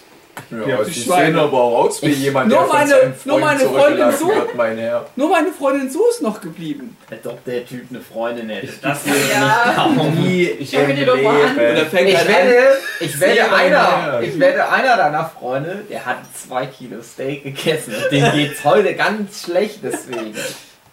Ja, 0.49 0.67
Ja, 0.67 0.83
sie 0.83 0.91
die 0.91 0.99
sehen 0.99 1.05
Schweine. 1.07 1.41
aber 1.41 1.57
auch 1.61 1.85
aus 1.85 2.01
wie 2.01 2.07
jemand, 2.09 2.49
Nur 2.49 2.57
der 2.59 2.67
von 2.67 2.77
meine- 2.77 2.89
seinem 2.89 3.13
nur 3.25 3.39
meine 3.39 3.59
Freundin 3.59 4.11
so. 4.11 4.27
wird, 4.27 4.55
mein 4.55 4.77
Herr. 4.77 5.05
Nur 5.15 5.29
meine 5.29 5.51
Freundin 5.51 5.89
Sue 5.89 6.09
ist 6.09 6.21
noch 6.21 6.41
geblieben. 6.41 6.97
Als 7.09 7.25
ob 7.27 7.43
der 7.45 7.65
Typ 7.65 7.85
eine 7.89 8.01
Freundin 8.01 8.49
hätte. 8.49 8.67
Das 8.81 9.05
wäre 9.05 9.17
Ja. 9.31 9.87
Nie 10.15 10.43
Ich 10.59 10.71
Schau 10.71 10.85
dir 10.85 11.05
doch 11.05 11.21
mal 11.21 11.35
an. 11.45 11.51
Und 11.51 11.57
er 11.59 11.85
fängt 11.85 12.09
Ich 12.09 12.17
halt 12.17 13.11
Sehr 13.13 13.53
einer, 13.55 14.19
ich 14.21 14.39
wette, 14.39 14.69
einer 14.69 14.97
deiner 14.97 15.25
Freunde, 15.29 15.83
der 15.89 16.05
hat 16.05 16.17
zwei 16.35 16.65
Kilo 16.67 17.01
Steak 17.01 17.43
gegessen. 17.43 17.93
Und 18.03 18.11
dem 18.11 18.31
geht's 18.33 18.63
heute 18.63 18.93
ganz 18.95 19.43
schlecht 19.43 19.79
deswegen. 19.83 20.33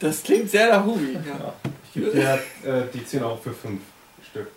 Das 0.01 0.23
klingt 0.23 0.51
sehr 0.51 0.69
nach 0.71 0.85
Hubi. 0.85 1.15
Ja. 1.15 1.53
Ich 1.85 1.93
gebe 1.95 2.11
dir 2.17 2.35
äh, 2.65 2.83
die 2.95 3.05
10 3.05 3.25
Euro 3.25 3.37
für 3.43 3.51
5 3.53 3.81
Stück. 4.39 4.49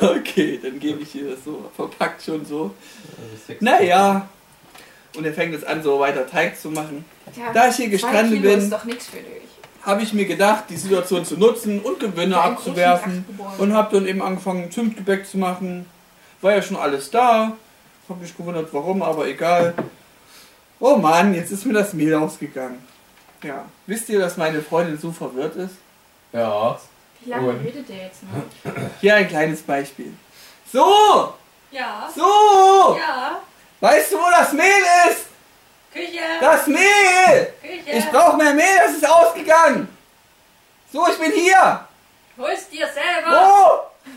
Okay, 0.00 0.58
dann 0.62 0.78
gebe 0.78 1.02
ich 1.02 1.12
dir 1.12 1.30
das 1.30 1.44
so 1.44 1.64
verpackt 1.74 2.22
schon 2.22 2.44
so. 2.44 2.74
Also 3.48 3.58
Naja. 3.60 4.28
Und 5.16 5.24
er 5.24 5.32
fängt 5.32 5.52
jetzt 5.52 5.66
an, 5.66 5.82
so 5.82 5.98
weiter 5.98 6.26
Teig 6.26 6.58
zu 6.58 6.70
machen. 6.70 7.04
Tja, 7.34 7.52
Da 7.52 7.68
ich 7.68 7.76
hier 7.76 7.88
gestrandet 7.88 8.42
bin, 8.42 8.74
habe 9.82 10.02
ich 10.02 10.12
mir 10.12 10.26
gedacht, 10.26 10.64
die 10.68 10.76
Situation 10.76 11.24
zu 11.24 11.36
nutzen 11.36 11.80
und 11.80 12.00
Gewinne 12.00 12.38
abzuwerfen. 12.38 13.24
Und 13.58 13.72
habe 13.72 13.96
dann 13.96 14.06
eben 14.06 14.20
angefangen, 14.20 14.70
Zimtgebäck 14.70 15.26
zu 15.26 15.38
machen. 15.38 15.86
War 16.42 16.52
ja 16.52 16.62
schon 16.62 16.76
alles 16.76 17.10
da. 17.10 17.56
Habe 18.08 18.20
mich 18.20 18.36
gewundert, 18.36 18.68
warum, 18.72 19.02
aber 19.02 19.26
egal. 19.26 19.74
Oh 20.78 20.96
Mann, 20.96 21.34
jetzt 21.34 21.50
ist 21.50 21.64
mir 21.64 21.72
das 21.72 21.94
Mehl 21.94 22.14
ausgegangen. 22.14 22.78
Ja. 23.42 23.64
Wisst 23.86 24.08
ihr, 24.08 24.18
dass 24.18 24.36
meine 24.36 24.60
Freundin 24.60 24.98
so 24.98 25.12
verwirrt 25.12 25.56
ist? 25.56 25.76
Ja. 26.32 26.78
Wie 27.26 27.30
lange 27.30 27.48
Und? 27.48 27.64
redet 27.64 27.88
der 27.88 27.96
jetzt 28.04 28.22
noch? 28.22 28.72
Hier 29.00 29.16
ein 29.16 29.26
kleines 29.26 29.60
Beispiel. 29.62 30.14
So! 30.72 31.34
Ja. 31.72 32.08
So! 32.14 32.96
Ja. 32.96 33.42
Weißt 33.80 34.12
du, 34.12 34.16
wo 34.16 34.30
das 34.30 34.52
Mehl 34.52 34.84
ist? 35.10 35.26
Küche. 35.92 36.20
Das 36.40 36.68
Mehl! 36.68 37.52
Küche. 37.60 37.98
Ich 37.98 38.10
brauche 38.10 38.36
mehr 38.36 38.54
Mehl, 38.54 38.78
das 38.78 38.92
ist 38.92 39.08
ausgegangen! 39.08 39.88
So, 40.92 41.04
ich 41.08 41.18
bin 41.18 41.32
hier! 41.32 41.88
Hol's 42.38 42.68
dir 42.68 42.86
selber. 42.86 43.30
Wo? 43.30 44.12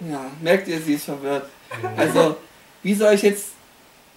Ja, 0.10 0.26
merkt 0.40 0.66
ihr, 0.66 0.80
sie 0.80 0.94
ist 0.94 1.04
verwirrt. 1.04 1.48
Also, 1.96 2.36
wie 2.82 2.92
soll 2.92 3.14
ich 3.14 3.22
jetzt, 3.22 3.50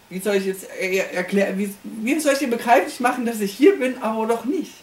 wie 0.09 0.19
soll 0.19 0.35
ich 0.37 0.45
jetzt 0.45 0.67
er 0.79 1.13
erklären, 1.13 1.59
wie, 1.59 1.75
wie 1.83 2.19
soll 2.19 2.33
ich 2.33 2.39
dir 2.39 2.49
begreiflich 2.49 2.99
machen, 2.99 3.23
dass 3.23 3.39
ich 3.39 3.53
hier 3.53 3.77
bin, 3.77 4.01
aber 4.01 4.25
doch 4.25 4.45
nicht? 4.45 4.73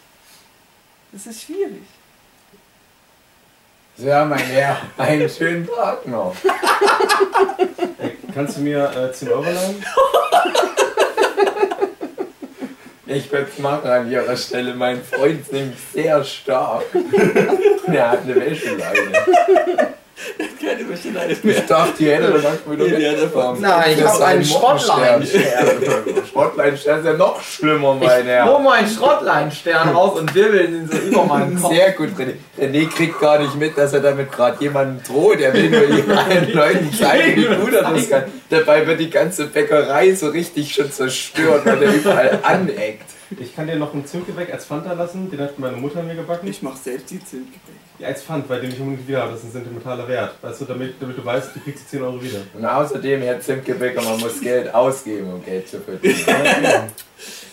Das 1.11 1.27
ist 1.27 1.41
schwierig. 1.43 1.83
Ja, 3.97 4.25
mein 4.25 4.39
Herr, 4.39 4.77
einen 4.97 5.29
schönen 5.29 5.67
Tag 5.67 6.07
noch. 6.07 6.35
Kannst 8.33 8.57
du 8.57 8.61
mir 8.61 8.91
äh, 8.91 9.11
10 9.13 9.29
Euro 9.29 9.43
leihen? 9.43 9.85
Ich 13.05 13.31
würde 13.31 13.47
es 13.53 13.59
machen 13.59 13.87
an 13.87 14.09
ihrer 14.09 14.35
Stelle. 14.35 14.73
Mein 14.73 15.03
Freund 15.03 15.41
ist 15.41 15.53
nämlich 15.53 15.77
sehr 15.93 16.23
stark. 16.23 16.83
Er 17.85 18.11
hat 18.11 18.21
eine 18.23 18.35
Wäscheleine. 18.35 19.11
Keine 20.61 21.31
Ich 21.31 21.43
mehr. 21.43 21.61
dachte, 21.67 22.03
ihr 22.03 22.15
hättet 22.15 22.35
das 22.35 22.53
wieder 22.69 22.83
Nee, 22.85 22.95
die 22.97 23.07
hat 23.07 23.15
er 23.15 23.21
mitbekommen. 23.23 23.61
Nein, 23.61 23.95
ich 23.97 24.03
habe 24.05 24.25
einen 24.25 24.45
Schrottleinstern. 24.45 25.73
Schrottlein-Stern 26.31 26.99
ist 26.99 27.05
ja 27.05 27.13
noch 27.13 27.41
schlimmer, 27.41 27.95
mein 27.95 28.21
Ich 28.21 28.27
Herr. 28.27 28.45
hol 28.45 28.61
meinen 28.63 28.87
Schrottleinstern 28.87 29.89
raus 29.89 30.19
und 30.19 30.33
wirbel 30.33 30.65
ihn 30.73 30.89
so 30.91 30.97
über 30.97 31.25
meinen 31.25 31.59
Kopf. 31.59 31.73
Sehr 31.73 31.91
gut, 31.91 32.09
René. 32.17 32.33
René 32.59 32.89
kriegt 32.89 33.19
gar 33.19 33.39
nicht 33.39 33.55
mit, 33.55 33.77
dass 33.77 33.93
er 33.93 33.99
damit 34.01 34.31
gerade 34.31 34.57
jemanden 34.63 35.01
droht. 35.03 35.39
Er 35.41 35.53
will 35.53 35.69
nur 35.69 36.17
allen 36.17 36.51
Leuten 36.53 36.93
zeigen, 36.93 37.41
wie 37.41 37.55
gut 37.55 37.73
er 37.73 37.91
das 37.91 38.09
kann. 38.09 38.23
Dabei 38.49 38.85
wird 38.87 38.99
die 38.99 39.09
ganze 39.09 39.47
Bäckerei 39.47 40.13
so 40.13 40.29
richtig 40.29 40.73
schon 40.73 40.91
zerstört, 40.91 41.65
weil 41.65 41.81
er 41.83 41.93
überall 41.93 42.39
aneckt. 42.43 43.09
Ich 43.39 43.55
kann 43.55 43.67
dir 43.67 43.75
noch 43.75 43.93
ein 43.93 44.05
Zimtgebäck 44.05 44.51
als 44.51 44.65
Pfand 44.65 44.85
da 44.85 44.93
lassen, 44.93 45.29
den 45.29 45.39
hat 45.39 45.57
meine 45.59 45.77
Mutter 45.77 46.01
mir 46.03 46.15
gebacken. 46.15 46.47
Ich 46.47 46.61
mach 46.61 46.75
selbst 46.75 47.11
die 47.11 47.19
Zimtgebäck. 47.23 47.75
Ja, 47.99 48.07
als 48.07 48.23
Pfand, 48.23 48.49
weil 48.49 48.61
den 48.61 48.71
ich 48.71 48.79
unbedingt 48.79 49.07
wieder 49.07 49.21
habe, 49.21 49.31
das 49.31 49.41
ist 49.41 49.47
ein 49.47 49.51
sentimentaler 49.51 50.07
Wert. 50.07 50.35
Weißt 50.41 50.61
du, 50.61 50.65
damit, 50.65 50.95
damit 50.99 51.17
du 51.17 51.25
weißt, 51.25 51.55
du 51.55 51.59
kriegst 51.59 51.85
die 51.85 51.97
10 51.97 52.03
Euro 52.03 52.21
wieder. 52.21 52.39
Und 52.53 52.65
außerdem, 52.65 53.21
Herr 53.21 53.39
Zimtgebäcker, 53.39 54.01
man 54.01 54.19
muss 54.19 54.41
Geld 54.41 54.73
ausgeben, 54.73 55.33
um 55.33 55.45
Geld 55.45 55.67
zu 55.69 55.79
verdienen. 55.79 56.15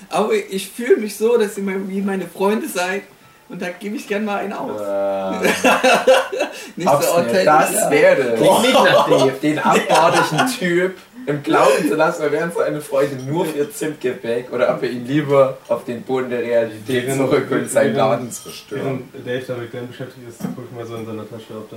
Aber 0.09 0.33
ich 0.35 0.69
fühle 0.71 0.97
mich 0.97 1.17
so, 1.17 1.37
dass 1.39 1.57
ihr 1.57 1.65
mal 1.65 1.89
wie 1.89 2.01
meine 2.01 2.27
Freunde 2.27 2.69
seid. 2.69 3.03
Und 3.49 3.61
da 3.61 3.71
gebe 3.71 3.97
ich 3.97 4.07
gern 4.07 4.25
mal 4.25 4.39
einen 4.39 4.53
aus. 4.53 4.81
Äh, 4.81 5.49
Nicht 6.77 6.89
so 6.89 7.09
authentisch. 7.09 7.45
das 7.45 7.73
ja. 7.75 7.91
werde, 7.91 8.35
Klingt 8.37 8.63
nicht 8.63 8.75
nach 8.75 9.09
Dave. 9.09 9.33
den 9.43 9.59
abartigen 9.59 10.47
Typ 10.57 10.97
im 11.31 11.43
Glauben 11.43 11.89
zu 11.89 11.95
lassen, 11.95 12.23
wir 12.23 12.33
wären 12.33 12.53
so 12.53 12.61
eine 12.61 12.81
Freude 12.81 13.17
nur 13.27 13.47
für 13.47 13.71
Zimtgebäck 13.71 14.53
oder 14.53 14.75
ob 14.75 14.83
wir 14.83 14.91
ihn 14.91 15.07
lieber 15.07 15.59
auf 15.69 15.85
den 15.85 16.03
Boden 16.03 16.31
der 16.31 16.41
Realität 16.43 17.07
Während- 17.07 17.17
zurück 17.21 17.51
und 17.51 17.71
seinen 17.71 17.95
Laden 17.97 18.31
zerstören. 18.31 19.05
Während 19.13 19.27
Dave 19.27 19.45
da 19.47 19.55
mit 19.61 19.71
Glenn 19.71 19.89
beschäftigt 19.89 20.29
ist, 20.29 20.39
guck 20.55 20.65
ich 20.71 20.77
mal 20.77 20.87
so 20.87 20.97
in 20.97 21.07
seiner 21.07 21.29
Tasche, 21.29 21.57
ob 21.57 21.71
da. 21.71 21.77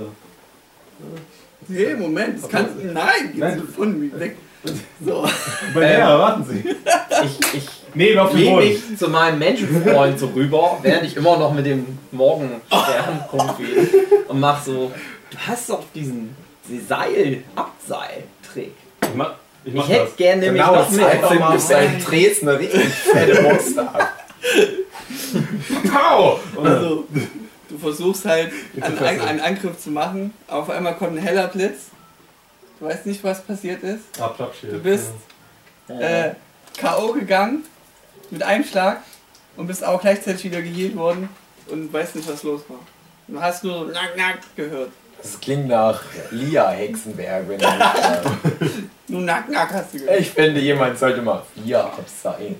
Nee, 1.68 1.94
Moment, 1.94 2.42
das 2.42 2.50
kannst 2.50 2.74
du. 2.80 2.86
Nein, 2.86 3.32
Nein. 3.34 3.60
du 3.60 3.66
von 3.72 3.98
mir 3.98 4.20
weg. 4.20 4.36
So. 5.04 5.26
Bei 5.74 5.82
Ähm, 5.92 5.98
ja, 6.00 6.18
warten 6.18 6.44
Sie. 6.44 6.64
Ich, 7.24 7.54
ich 7.54 7.68
Nee, 7.92 8.16
auf 8.18 8.32
den 8.32 8.46
Boden. 8.46 8.66
mich 8.68 8.96
zu 8.98 9.08
meinem 9.08 9.38
Menschenfreund 9.38 10.18
so 10.18 10.28
rüber, 10.28 10.78
während 10.82 11.04
ich 11.04 11.16
immer 11.16 11.36
noch 11.38 11.52
mit 11.52 11.66
dem 11.66 11.98
Morgenstern 12.12 13.24
rumgehe 13.32 13.86
und 14.26 14.40
mach 14.40 14.64
so, 14.64 14.90
du 15.30 15.36
hast 15.46 15.68
doch 15.68 15.84
diesen, 15.94 16.34
diesen 16.66 16.88
Seil-Abseil-Trick. 16.88 18.72
Ich 19.02 19.14
mach, 19.14 19.34
ich 19.64 19.74
Ich 19.74 19.88
hätte 19.88 20.12
gerne 20.16 20.42
nämlich 20.42 20.62
Genau, 20.62 20.76
noch 20.76 20.90
mehr. 20.90 21.08
einfach 21.08 21.38
mal 21.38 21.56
auf 21.56 21.60
seinen 21.60 22.04
Dresdner 22.04 22.58
richtig 22.58 22.88
fette 22.88 23.42
Monster 23.42 23.94
ab. 23.94 24.12
Pow! 25.92 26.40
Also, 26.62 27.06
du 27.68 27.78
versuchst 27.78 28.24
halt 28.24 28.52
einen, 28.80 28.94
ist 28.94 29.00
einen, 29.02 29.40
Angriff 29.40 29.78
zu 29.78 29.90
machen. 29.90 30.34
Auf 30.48 30.70
einmal 30.70 30.96
kommt 30.96 31.16
ein 31.16 31.22
heller 31.22 31.48
Blitz. 31.48 31.90
Du 32.78 32.86
weißt 32.86 33.06
nicht, 33.06 33.22
was 33.24 33.42
passiert 33.42 33.82
ist. 33.82 34.02
Ah. 34.20 34.34
Du 34.62 34.78
bist 34.78 35.12
äh, 35.88 36.30
K.O. 36.76 37.12
gegangen 37.12 37.64
mit 38.30 38.42
einem 38.42 38.64
Schlag 38.64 39.02
und 39.56 39.66
bist 39.66 39.84
auch 39.84 40.00
gleichzeitig 40.00 40.44
wieder 40.44 40.60
geheilt 40.60 40.96
worden 40.96 41.28
und 41.68 41.92
weißt 41.92 42.16
nicht, 42.16 42.28
was 42.28 42.42
los 42.42 42.62
war. 42.68 42.80
Du 43.28 43.40
hast 43.40 43.64
nur 43.64 43.86
so 43.86 43.92
nack, 43.92 44.16
nack 44.16 44.38
gehört. 44.56 44.90
Das 45.24 45.40
klingt 45.40 45.68
nach 45.68 46.02
Lia 46.32 46.68
Hexenberg, 46.68 47.48
wenn 47.48 47.58
er 47.60 47.78
sagt. 47.78 48.26
Nur 49.08 49.22
nack, 49.22 49.48
nack 49.50 49.72
hast 49.72 49.94
du 49.94 49.98
gehört. 50.00 50.20
Ich 50.20 50.30
finde, 50.30 50.60
jemand 50.60 50.98
sollte 50.98 51.22
mal 51.22 51.42
vier 51.54 51.82
abseilen. 51.82 52.56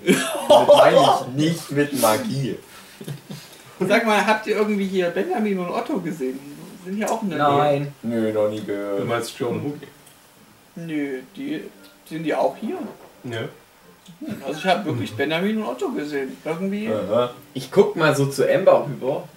Das 0.49 0.66
meine 0.66 0.97
ich 0.97 1.27
nicht 1.36 1.70
mit 1.73 2.01
Magie. 2.01 2.57
Sag 3.81 4.07
mal, 4.07 4.24
habt 4.27 4.47
ihr 4.47 4.57
irgendwie 4.57 4.86
hier 4.86 5.11
Benjamin 5.11 5.59
und 5.59 5.69
Otto 5.69 5.99
gesehen? 6.01 6.41
Sind 6.86 6.97
hier 6.97 7.11
auch 7.12 7.23
in 7.23 7.31
der 7.31 7.39
Nähe. 7.49 7.59
Nein. 7.59 7.95
Nö, 8.03 8.32
noch 8.32 8.49
nie 8.49 8.61
Du 8.61 8.66
gehört. 8.66 9.07
meinst 9.07 9.39
Joe 9.39 9.51
und 9.51 9.62
Hookie? 9.65 9.89
Nö, 10.77 11.19
die 11.36 11.65
sind 12.09 12.24
die 12.24 12.35
auch 12.35 12.57
hier. 12.57 12.78
Ja. 13.24 13.41
Also 14.47 14.59
ich 14.59 14.66
habe 14.66 14.86
wirklich 14.86 15.15
Benjamin 15.15 15.59
und 15.59 15.65
Otto 15.69 15.91
gesehen. 15.91 16.35
Irgendwie. 16.47 16.89
Aha. 16.89 17.31
Ich 17.53 17.70
guck 17.70 17.95
mal 17.97 18.16
so 18.16 18.24
zu 18.27 18.51
Amber 18.51 18.86
rüber 18.86 19.28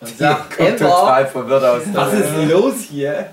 und 0.00 0.18
sag, 0.18 0.56
Guckt 0.56 0.60
Amber, 0.60 0.78
total 0.78 1.26
verwirrt 1.26 1.64
aus. 1.64 1.82
was 1.92 2.12
ist 2.14 2.50
los 2.50 2.74
hier? 2.90 3.30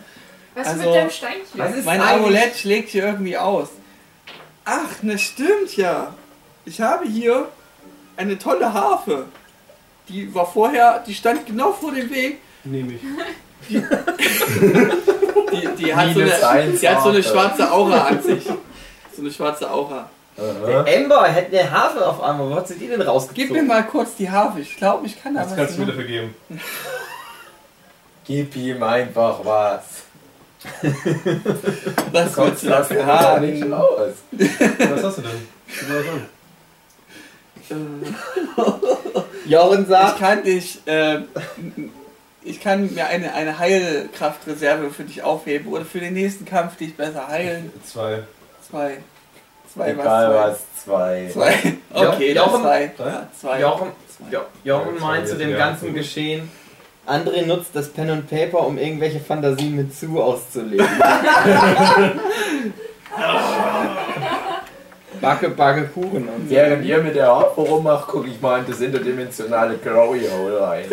Was 0.56 0.68
Also, 0.68 0.80
mit 0.84 0.95
dem 0.95 1.10
Steinchen? 1.10 1.45
Was 1.56 1.76
ist 1.76 1.85
Mein 1.85 2.02
Amulett 2.02 2.56
schlägt 2.56 2.89
hier 2.89 3.06
irgendwie 3.06 3.38
aus. 3.38 3.69
Ach, 4.65 5.02
ne 5.02 5.18
stimmt 5.18 5.77
ja. 5.77 6.14
Ich 6.65 6.81
habe 6.81 7.06
hier 7.07 7.48
eine 8.18 8.38
tolle 8.38 8.73
Harfe. 8.73 9.26
Die 10.10 10.34
war 10.34 10.45
vorher, 10.45 11.03
die 11.06 11.14
stand 11.14 11.45
genau 11.45 11.72
vor 11.72 11.94
dem 11.94 12.10
Weg. 12.10 12.39
Nehme 12.64 12.94
ich. 12.94 13.02
Die, 13.69 15.68
die, 15.77 15.95
hat, 15.95 16.14
so 16.14 16.19
eine, 16.19 16.72
die 16.72 16.89
hat 16.89 17.03
so 17.03 17.10
eine 17.10 17.23
schwarze 17.23 17.72
Aura 17.72 18.07
an 18.07 18.22
sich. 18.22 18.44
So 19.15 19.22
eine 19.22 19.31
schwarze 19.31 19.72
Aura. 19.72 20.10
Aha. 20.38 20.85
Amber 20.88 21.27
hätte 21.27 21.59
eine 21.59 21.72
Harfe 21.72 22.05
auf 22.05 22.22
einmal. 22.22 22.49
Wo 22.49 22.55
hat 22.55 22.68
sie 22.68 22.76
die 22.76 22.88
denn 22.88 22.99
Gib 22.99 23.07
rausgezogen? 23.07 23.53
mir 23.53 23.64
mal 23.64 23.84
kurz 23.85 24.15
die 24.15 24.30
Harfe. 24.30 24.59
Ich 24.59 24.77
glaube, 24.77 25.07
ich 25.07 25.22
kann 25.22 25.34
da 25.34 25.41
Das 25.41 25.51
was 25.51 25.57
kannst 25.57 25.76
du 25.77 25.81
mir 25.81 25.88
dafür 25.88 26.03
geben. 26.03 26.35
Gib 28.26 28.55
ihm 28.55 28.84
einfach 28.84 29.39
was. 29.43 29.84
Was 32.11 32.34
Kommt 32.34 32.47
willst 32.49 32.64
du 32.64 32.68
das 32.69 32.88
dafür 32.89 33.05
haben? 33.05 33.73
raus. 33.73 34.14
Was 34.31 35.03
hast 35.03 35.18
du 35.19 35.22
denn? 35.22 35.47
Gib 35.68 35.89
an. 35.89 36.27
Jochen 39.45 39.84
Ich 39.84 39.88
sagt, 39.88 40.19
kann 40.19 40.43
dich, 40.43 40.80
äh, 40.88 41.19
ich 42.43 42.59
kann 42.61 42.93
mir 42.93 43.07
eine, 43.07 43.34
eine 43.34 43.59
Heilkraftreserve 43.59 44.89
für 44.89 45.03
dich 45.03 45.22
aufheben 45.23 45.72
oder 45.72 45.85
für 45.85 45.99
den 45.99 46.14
nächsten 46.14 46.45
Kampf 46.45 46.76
dich 46.77 46.95
besser 46.95 47.27
heilen. 47.27 47.72
Zwei. 47.85 48.23
Zwei. 48.69 48.97
Zwei 49.77 49.91
Egal 49.91 50.29
was? 50.33 50.51
was, 50.51 50.59
zwei. 50.83 51.29
Zwei. 51.31 51.51
Zwei. 51.91 52.07
Okay, 52.07 52.33
Jochen- 52.33 52.61
zwei. 52.61 52.91
Zwei. 53.39 53.61
Jochen, 53.61 53.87
jo 54.31 54.39
Jochen 54.63 54.95
Ja, 54.95 55.01
meint 55.01 55.27
zu 55.27 55.37
dem 55.37 55.51
ja. 55.51 55.57
ganzen 55.57 55.93
Geschehen, 55.93 56.49
André 57.05 57.45
nutzt 57.45 57.69
das 57.73 57.89
Pen 57.89 58.09
und 58.09 58.29
Paper, 58.29 58.65
um 58.65 58.77
irgendwelche 58.77 59.19
Fantasien 59.19 59.75
mit 59.75 59.93
Sue 59.93 60.21
auszuleben. 60.21 60.85
Backe, 65.22 65.49
backe 65.49 65.84
Kuchen. 65.94 66.27
Und 66.27 66.49
Während 66.49 66.85
ihr 66.85 66.98
mit 66.99 67.15
der 67.15 67.27
Harpe 67.27 67.61
rummacht, 67.61 68.07
gucke 68.07 68.27
ich 68.30 68.39
mal 68.41 68.60
in 68.60 68.65
das 68.68 68.80
interdimensionale 68.81 69.77
Glory 69.77 70.22
Hole 70.31 70.61
rein. 70.61 70.85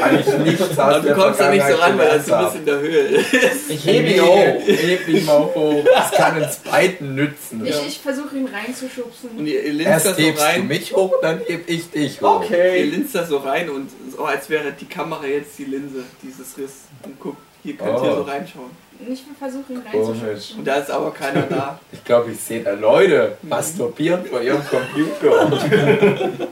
Kann 0.00 0.18
ich 0.20 0.38
nichts 0.38 0.62
aus 0.62 0.78
Aber 0.78 1.00
du 1.00 1.14
kommst 1.14 1.40
da 1.40 1.50
nicht 1.50 1.66
so 1.66 1.74
ran, 1.76 1.98
weil 1.98 2.08
das 2.18 2.26
so 2.26 2.34
ein 2.34 2.44
bisschen 2.44 2.60
in 2.60 2.66
der 2.66 2.78
Höhe 2.80 2.98
ist. 3.00 3.70
Ich 3.70 3.86
hebe 3.86 4.08
ihn 4.08 4.22
hoch. 4.22 4.62
Ich 4.66 4.82
heb 4.90 5.08
ihn 5.08 5.24
mal 5.24 5.38
hoch. 5.54 5.84
Das 5.94 6.10
kann 6.12 6.42
uns 6.42 6.56
beiden 6.58 7.14
nützen. 7.14 7.64
Ich, 7.66 7.86
ich 7.86 7.98
versuche 8.00 8.36
ihn 8.36 8.46
reinzuschubsen. 8.48 9.30
Und 9.38 9.46
ihr, 9.46 9.62
ihr 9.62 9.72
linst 9.72 9.86
da 9.86 9.90
Erst 9.92 10.06
so 10.06 10.12
hebst 10.22 10.40
du 10.42 10.46
rein. 10.46 10.66
mich 10.68 10.92
hoch, 10.94 11.14
dann 11.22 11.40
heb 11.46 11.68
ich 11.68 11.90
dich 11.90 12.20
hoch. 12.20 12.44
Ihr 12.50 12.84
linst 12.86 13.14
da 13.14 13.24
so 13.24 13.38
rein 13.38 13.68
und 13.70 13.88
so 14.16 14.24
als 14.24 14.48
wäre 14.50 14.72
die 14.72 14.86
Kamera 14.86 15.24
jetzt 15.26 15.58
die 15.58 15.64
Linse 15.64 16.02
dieses 16.22 16.56
Riss. 16.58 16.72
Und 17.04 17.18
guckt, 17.18 17.38
hier 17.62 17.74
könnt 17.76 17.90
ihr 18.02 18.12
Oh. 18.12 18.16
so 18.16 18.22
reinschauen. 18.22 18.70
Ich 19.08 19.24
versuche 19.38 19.72
ihn 19.72 19.84
Komisch. 19.84 20.08
reinzuschubsen. 20.20 20.58
Und 20.58 20.64
da 20.64 20.74
ist 20.76 20.90
aber 20.90 21.12
keiner 21.12 21.42
da. 21.42 21.80
Ich 21.92 22.04
glaube, 22.04 22.32
ich 22.32 22.40
sehe 22.40 22.62
da 22.62 22.72
Leute 22.72 23.36
masturbieren 23.42 24.24
vor 24.26 24.40
ihrem 24.40 24.62
Computer. 24.66 25.52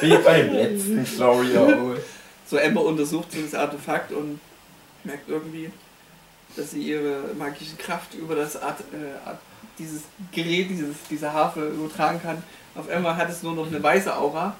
Wie 0.00 0.16
beim 0.18 0.52
letzten 0.52 1.04
Glory 1.04 1.54
Hole. 1.54 2.00
So 2.46 2.56
Ember 2.56 2.84
untersucht 2.84 3.32
so 3.32 3.40
das 3.40 3.54
Artefakt 3.54 4.12
und 4.12 4.40
merkt 5.04 5.28
irgendwie, 5.28 5.70
dass 6.56 6.70
sie 6.72 6.82
ihre 6.82 7.34
magische 7.38 7.76
Kraft 7.76 8.14
über 8.14 8.34
das 8.34 8.60
Art, 8.60 8.80
äh, 8.92 9.28
Art, 9.28 9.38
dieses 9.78 10.02
Gerät, 10.32 10.70
dieses, 10.70 10.96
diese 11.10 11.32
Harfe 11.32 11.68
übertragen 11.68 12.20
kann. 12.22 12.42
Auf 12.74 12.88
einmal 12.88 13.16
hat 13.16 13.30
es 13.30 13.42
nur 13.42 13.54
noch 13.54 13.66
eine 13.66 13.82
weiße 13.82 14.14
Aura. 14.16 14.54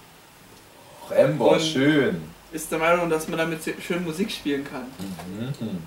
Ach, 1.07 1.11
Ember, 1.13 1.59
schön. 1.61 2.23
Ist 2.53 2.71
der 2.71 2.79
Meinung, 2.79 3.11
dass 3.11 3.29
man 3.29 3.39
damit 3.39 3.61
schön 3.87 4.05
Musik 4.05 4.31
spielen 4.31 4.65
kann. 4.65 4.85
Mhm. 5.61 5.79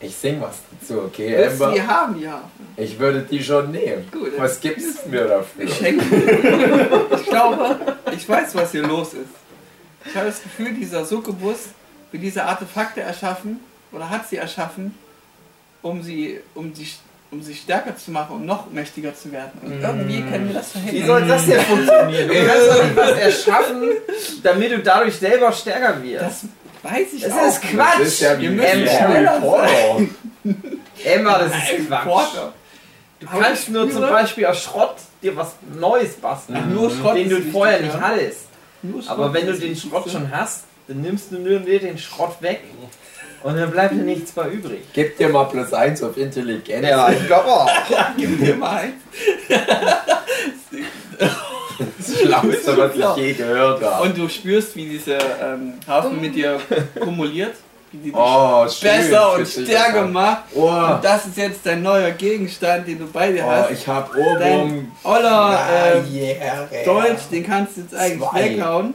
Ich 0.00 0.14
sing 0.14 0.40
was 0.40 0.56
dazu, 0.80 1.02
okay, 1.02 1.36
Willst 1.36 1.54
Ember? 1.60 1.72
die 1.74 1.82
haben, 1.82 2.14
Harfe? 2.30 2.44
Ich 2.76 2.98
würde 2.98 3.22
die 3.22 3.42
schon 3.42 3.72
nehmen. 3.72 4.08
Gut, 4.12 4.30
Was 4.38 4.60
gibst 4.60 5.04
du 5.04 5.08
mir 5.10 5.24
dafür? 5.24 5.64
Ich 5.64 5.74
schenke. 5.74 6.04
ich 7.16 7.26
glaube, 7.26 7.76
ich 8.14 8.28
weiß, 8.28 8.54
was 8.54 8.70
hier 8.70 8.82
los 8.86 9.14
ist. 9.14 9.30
Ich 10.06 10.14
habe 10.14 10.26
das 10.26 10.40
Gefühl, 10.42 10.72
dieser 10.74 11.04
Succubus 11.04 11.70
will 12.12 12.20
diese 12.20 12.44
Artefakte 12.44 13.00
erschaffen 13.00 13.58
oder 13.90 14.08
hat 14.08 14.28
sie 14.28 14.36
erschaffen, 14.36 14.94
um 15.82 16.00
sie, 16.02 16.38
um 16.54 16.72
die, 16.72 16.88
um 17.32 17.42
sie 17.42 17.54
stärker 17.56 17.96
zu 17.96 18.12
machen, 18.12 18.36
um 18.36 18.46
noch 18.46 18.70
mächtiger 18.70 19.12
zu 19.16 19.32
werden. 19.32 19.50
Und 19.62 19.82
irgendwie 19.82 20.22
können 20.22 20.46
wir 20.46 20.54
das 20.54 20.76
Wie 20.76 20.78
verhindern. 20.80 21.06
soll 21.08 21.26
das 21.26 21.46
denn 21.46 21.60
funktionieren? 21.62 22.28
Du 22.28 22.34
kannst 22.46 22.68
doch 22.70 22.82
nicht 22.84 22.96
was 22.96 23.18
erschaffen, 23.18 23.82
damit 24.44 24.70
du 24.70 24.78
dadurch 24.78 25.16
selber 25.16 25.50
stärker 25.52 26.00
wirst. 26.04 26.22
Das 26.24 26.44
weiß 26.82 27.12
ich 27.14 27.22
Das 27.22 27.32
auch. 27.32 27.46
ist 27.48 27.62
Quatsch! 27.62 27.98
Das 27.98 28.08
ist 28.08 28.20
ja 28.20 28.40
wie 28.40 28.60
Harry 28.60 29.40
Potter. 29.40 30.00
Emma, 31.04 31.38
das 31.38 31.52
ist 31.52 31.70
Ein 31.72 31.86
Quatsch. 31.88 32.34
Du 33.20 33.26
Aber 33.26 33.40
kannst 33.40 33.68
nur 33.70 33.90
zum 33.90 34.02
Beispiel 34.02 34.46
aus 34.46 34.62
Schrott 34.62 34.94
dir 35.22 35.36
was 35.36 35.54
Neues 35.74 36.14
basteln, 36.14 36.72
Nur 36.72 36.90
Schrott 36.90 37.16
den 37.16 37.28
du 37.28 37.42
vorher 37.42 37.80
nicht 37.80 37.94
ja. 37.94 38.00
hattest. 38.00 38.42
Aber 39.08 39.32
wenn 39.32 39.46
du 39.46 39.54
den. 39.54 39.74
Schrott 39.74 40.08
schon 40.10 40.30
hast, 40.30 40.64
dann 40.86 41.00
nimmst 41.00 41.32
du 41.32 41.38
nur 41.38 41.58
den 41.60 41.98
Schrott 41.98 42.40
weg 42.40 42.60
und 43.42 43.56
dann 43.56 43.70
bleibt 43.70 43.94
dir 43.94 44.02
nichts 44.02 44.34
mehr 44.36 44.46
übrig. 44.46 44.82
Gib 44.92 45.16
dir 45.18 45.28
mal 45.28 45.44
plus 45.44 45.72
eins 45.72 46.02
auf 46.02 46.16
Intelligenz. 46.16 46.86
ich 47.20 47.26
glaube 47.26 47.48
auch. 47.48 47.70
Gib 48.16 48.40
mir 48.40 48.54
mal 48.54 48.76
eins. 48.76 48.94
Das 51.78 52.18
Schlauste, 52.20 52.76
was 52.76 52.94
ich 52.94 53.16
je 53.24 53.32
gehört 53.34 53.82
habe. 53.82 54.02
Und 54.04 54.16
du 54.18 54.28
spürst, 54.28 54.74
wie 54.76 54.86
diese 54.86 55.14
ähm, 55.42 55.74
Hafen 55.86 56.20
mit 56.20 56.34
dir 56.34 56.60
kumuliert. 57.00 57.54
Wie 57.92 57.98
die 57.98 58.04
dich 58.10 58.14
Oh, 58.14 58.66
schön. 58.68 58.90
besser 58.90 59.32
und 59.34 59.48
stärker 59.48 60.06
macht. 60.06 60.42
Oh, 60.54 60.68
Und 60.68 61.02
das 61.02 61.26
ist 61.26 61.38
jetzt 61.38 61.60
dein 61.64 61.82
neuer 61.82 62.10
Gegenstand, 62.10 62.86
den 62.86 62.98
du 62.98 63.06
bei 63.10 63.32
dir 63.32 63.44
oh 63.46 63.50
hast. 63.50 63.70
ich 63.70 63.86
hab 63.88 64.12
Dein 64.12 64.20
Ohrwurm. 64.22 64.92
oller 65.04 65.58
äh, 66.04 66.14
yeah, 66.14 66.68
Dolch, 66.84 67.18
den 67.32 67.46
kannst 67.46 67.76
du 67.78 67.80
jetzt 67.82 67.94
eigentlich 67.94 68.28
Zwei. 68.28 68.44
weghauen. 68.56 68.94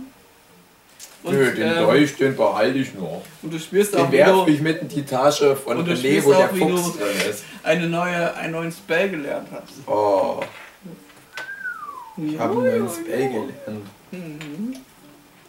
Und, 1.23 1.33
Nö, 1.33 1.51
den 1.53 1.69
ähm, 1.71 1.77
Dolch, 1.85 2.17
den 2.17 2.35
behalte 2.35 2.77
ich 2.77 2.93
noch. 2.95 3.21
und 3.41 3.53
du 3.53 3.57
spürst 3.57 3.95
auch, 3.95 4.01
Den 4.01 4.11
wie 4.11 4.17
werfe 4.17 4.51
ich 4.51 4.59
mit 4.61 4.81
in 4.81 4.89
die 4.89 5.05
Tasche 5.05 5.55
von 5.55 5.79
spielst 5.95 6.27
wo 6.27 6.33
der 6.33 6.49
auch, 6.49 6.53
wie 6.53 6.59
Fuchs 6.59 6.83
du- 6.83 6.99
drin 6.99 7.29
ist. 7.29 7.45
eine 7.63 7.87
neue, 7.87 8.35
einen 8.35 8.51
neuen 8.51 8.71
Spell 8.73 9.09
gelernt 9.09 9.47
hast. 9.53 9.87
Oh, 9.87 10.41
ich 12.17 12.39
habe 12.39 12.53
einen 12.53 12.63
neuen 12.63 12.85
Ja. 12.85 12.93
Spell 12.93 13.29
gelernt. 13.29 13.87
Mhm. 14.11 14.75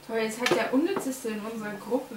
Toll, 0.06 0.18
jetzt 0.18 0.40
hat 0.40 0.50
der 0.50 0.72
Unnützeste 0.74 1.28
in 1.28 1.40
unserer 1.40 1.74
Gruppe. 1.74 2.16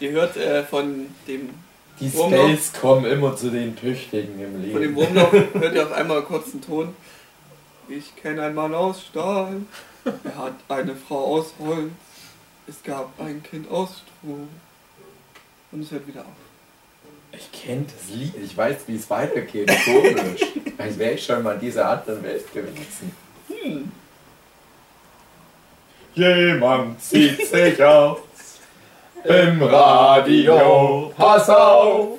Ihr 0.00 0.10
hört 0.12 0.36
äh, 0.36 0.62
von 0.64 1.06
dem 1.26 1.50
Die 2.00 2.12
Wurmloch. 2.14 2.38
Spells 2.38 2.72
kommen 2.72 3.04
immer 3.06 3.36
zu 3.36 3.50
den 3.50 3.74
Tüchtigen 3.76 4.40
im 4.40 4.52
Von 4.52 4.62
dem 4.62 4.80
Leben. 4.80 4.96
Wurmloch 4.96 5.32
hört 5.32 5.74
ihr 5.74 5.82
auf 5.84 5.92
einmal 5.92 6.22
kurz 6.22 6.52
einen 6.52 6.62
Ton. 6.62 6.94
Ich 7.88 8.14
kenne 8.16 8.42
einen 8.42 8.54
Mann 8.54 8.74
aus 8.74 9.02
Stahl. 9.04 9.62
Er 10.04 10.36
hat 10.36 10.54
eine 10.68 10.94
Frau 10.94 11.36
aus 11.36 11.54
Holz. 11.58 11.90
Es 12.66 12.82
gab 12.82 13.18
ein 13.20 13.42
Kind 13.42 13.70
aus 13.70 14.02
Stroh. 14.20 14.46
Und 15.72 15.82
es 15.82 15.90
hört 15.90 16.06
wieder 16.06 16.20
auf. 16.20 16.37
Ich 17.32 17.52
kenne 17.52 17.84
das 17.84 18.14
Lied, 18.14 18.34
ich 18.42 18.56
weiß, 18.56 18.76
wie 18.86 18.96
es 18.96 19.08
weitergeht. 19.10 19.70
Komisch. 19.84 20.40
Als 20.78 20.98
wäre 20.98 21.12
ich 21.12 21.24
schon 21.24 21.42
mal 21.42 21.54
in 21.54 21.60
dieser 21.60 21.88
anderen 21.88 22.22
Welt 22.22 22.52
gewesen. 22.52 23.14
Hm. 23.48 23.92
Jemand 26.14 27.00
zieht 27.00 27.46
sich 27.46 27.82
aus 27.82 28.18
im 29.24 29.62
Radio. 29.62 31.12
Pass 31.16 31.48
auf! 31.50 32.18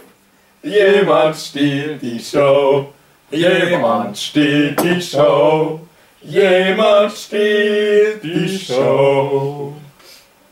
Jemand 0.61 1.35
stiehlt 1.35 2.01
die 2.01 2.19
Show. 2.19 2.93
Jemand 3.31 4.17
stiehlt 4.17 4.81
die 4.83 5.01
Show. 5.01 5.79
Jemand 6.21 7.13
stiehlt 7.13 8.23
die 8.23 8.59
Show. 8.59 9.73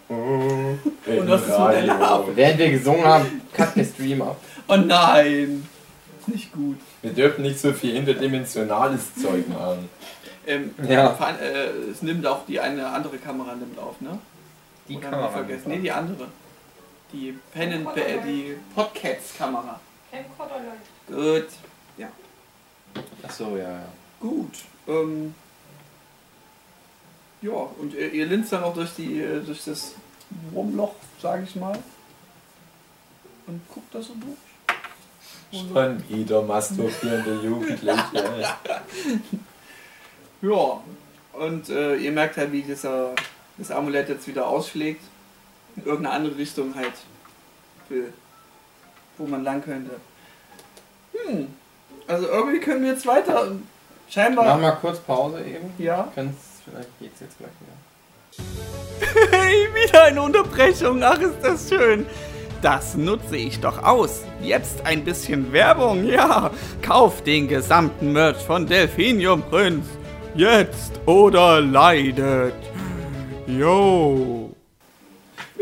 Und 0.09 0.79
was 1.29 1.41
ist 1.41 1.59
mit 1.59 1.71
der 1.73 1.83
Larve? 1.85 2.35
Während 2.35 2.59
wir 2.59 2.71
gesungen 2.71 3.03
haben, 3.05 3.41
cut 3.53 3.75
der 3.75 3.83
Stream 3.83 4.21
ab. 4.21 4.37
Oh 4.67 4.75
nein! 4.77 5.67
Ist 6.19 6.27
nicht 6.29 6.51
gut. 6.51 6.77
Wir 7.01 7.11
dürfen 7.13 7.41
nicht 7.43 7.59
so 7.59 7.73
viel 7.73 7.95
interdimensionales 7.95 9.15
Zeug 9.15 9.47
machen. 9.49 9.89
Ähm, 10.45 10.73
Ja. 10.87 11.15
äh, 11.41 11.89
es 11.91 12.01
nimmt 12.01 12.25
auch 12.25 12.45
die 12.45 12.59
eine 12.59 12.87
andere 12.87 13.17
Kamera 13.17 13.53
nimmt 13.55 13.77
auf, 13.77 13.99
ne? 13.99 14.17
Die 14.87 14.97
Oder 14.97 15.11
wir 15.11 15.29
vergessen. 15.29 15.69
Nee, 15.69 15.79
die 15.79 15.91
andere. 15.91 16.27
Die 17.11 17.37
Pen 17.53 17.73
and 17.73 17.97
äh, 17.97 18.21
die 18.25 18.55
Podcasts-Kamera. 18.75 19.79
Gut. 21.07 21.47
Achso, 23.23 23.57
ja, 23.57 23.69
ja. 23.71 23.85
Gut. 24.19 24.53
Ähm, 24.87 25.33
ja, 27.41 27.51
und 27.51 27.93
ihr, 27.93 28.11
ihr 28.11 28.25
linst 28.25 28.51
dann 28.51 28.63
auch 28.63 28.73
durch, 28.73 28.95
die, 28.95 29.21
äh, 29.21 29.41
durch 29.41 29.63
das 29.65 29.93
Wurmloch, 30.51 30.95
sage 31.21 31.43
ich 31.43 31.55
mal. 31.55 31.77
Und 33.45 33.61
guckt 33.69 33.93
da 33.93 34.01
so 34.01 34.13
durch. 34.15 35.61
Und, 35.61 35.73
Schon 35.73 36.09
wieder 36.09 36.41
masturbierende 36.41 37.39
Jugendliche. 37.41 37.95
ja, 40.41 40.81
und 41.33 41.69
äh, 41.69 41.95
ihr 41.95 42.11
merkt 42.11 42.37
halt, 42.37 42.51
wie 42.51 42.63
dieser, 42.63 43.13
das 43.57 43.71
Amulett 43.71 44.09
jetzt 44.09 44.27
wieder 44.27 44.47
ausschlägt. 44.47 45.01
In 45.75 45.85
irgendeine 45.85 46.15
andere 46.15 46.37
Richtung 46.37 46.75
halt 46.75 46.93
will, 47.87 48.11
wo 49.17 49.27
man 49.27 49.43
lang 49.43 49.61
könnte. 49.61 49.91
Hm, 51.13 51.47
also 52.07 52.27
irgendwie 52.27 52.59
können 52.59 52.83
wir 52.83 52.91
jetzt 52.91 53.05
weiter. 53.05 53.51
Scheinbar. 54.09 54.45
Mach 54.45 54.59
mal 54.59 54.71
kurz 54.71 54.99
Pause 54.99 55.43
eben. 55.43 55.71
Ja. 55.77 56.11
Kannst, 56.15 56.39
vielleicht 56.69 56.99
geht's 56.99 57.19
jetzt 57.19 57.37
gleich 57.37 57.51
wieder. 57.59 57.77
Hey, 59.31 59.67
wieder 59.73 60.03
eine 60.03 60.21
Unterbrechung. 60.21 61.01
Ach, 61.03 61.19
ist 61.19 61.41
das 61.41 61.69
schön. 61.69 62.05
Das 62.61 62.95
nutze 62.95 63.37
ich 63.37 63.59
doch 63.59 63.83
aus. 63.83 64.23
Jetzt 64.41 64.85
ein 64.85 65.03
bisschen 65.03 65.51
Werbung, 65.51 66.05
ja. 66.05 66.51
Kauf 66.81 67.23
den 67.23 67.47
gesamten 67.47 68.13
Merch 68.13 68.37
von 68.37 68.65
Delphinium 68.65 69.43
Prinz. 69.43 69.85
Jetzt 70.35 70.99
oder 71.05 71.61
leidet. 71.61 72.53
Yo. 73.47 74.46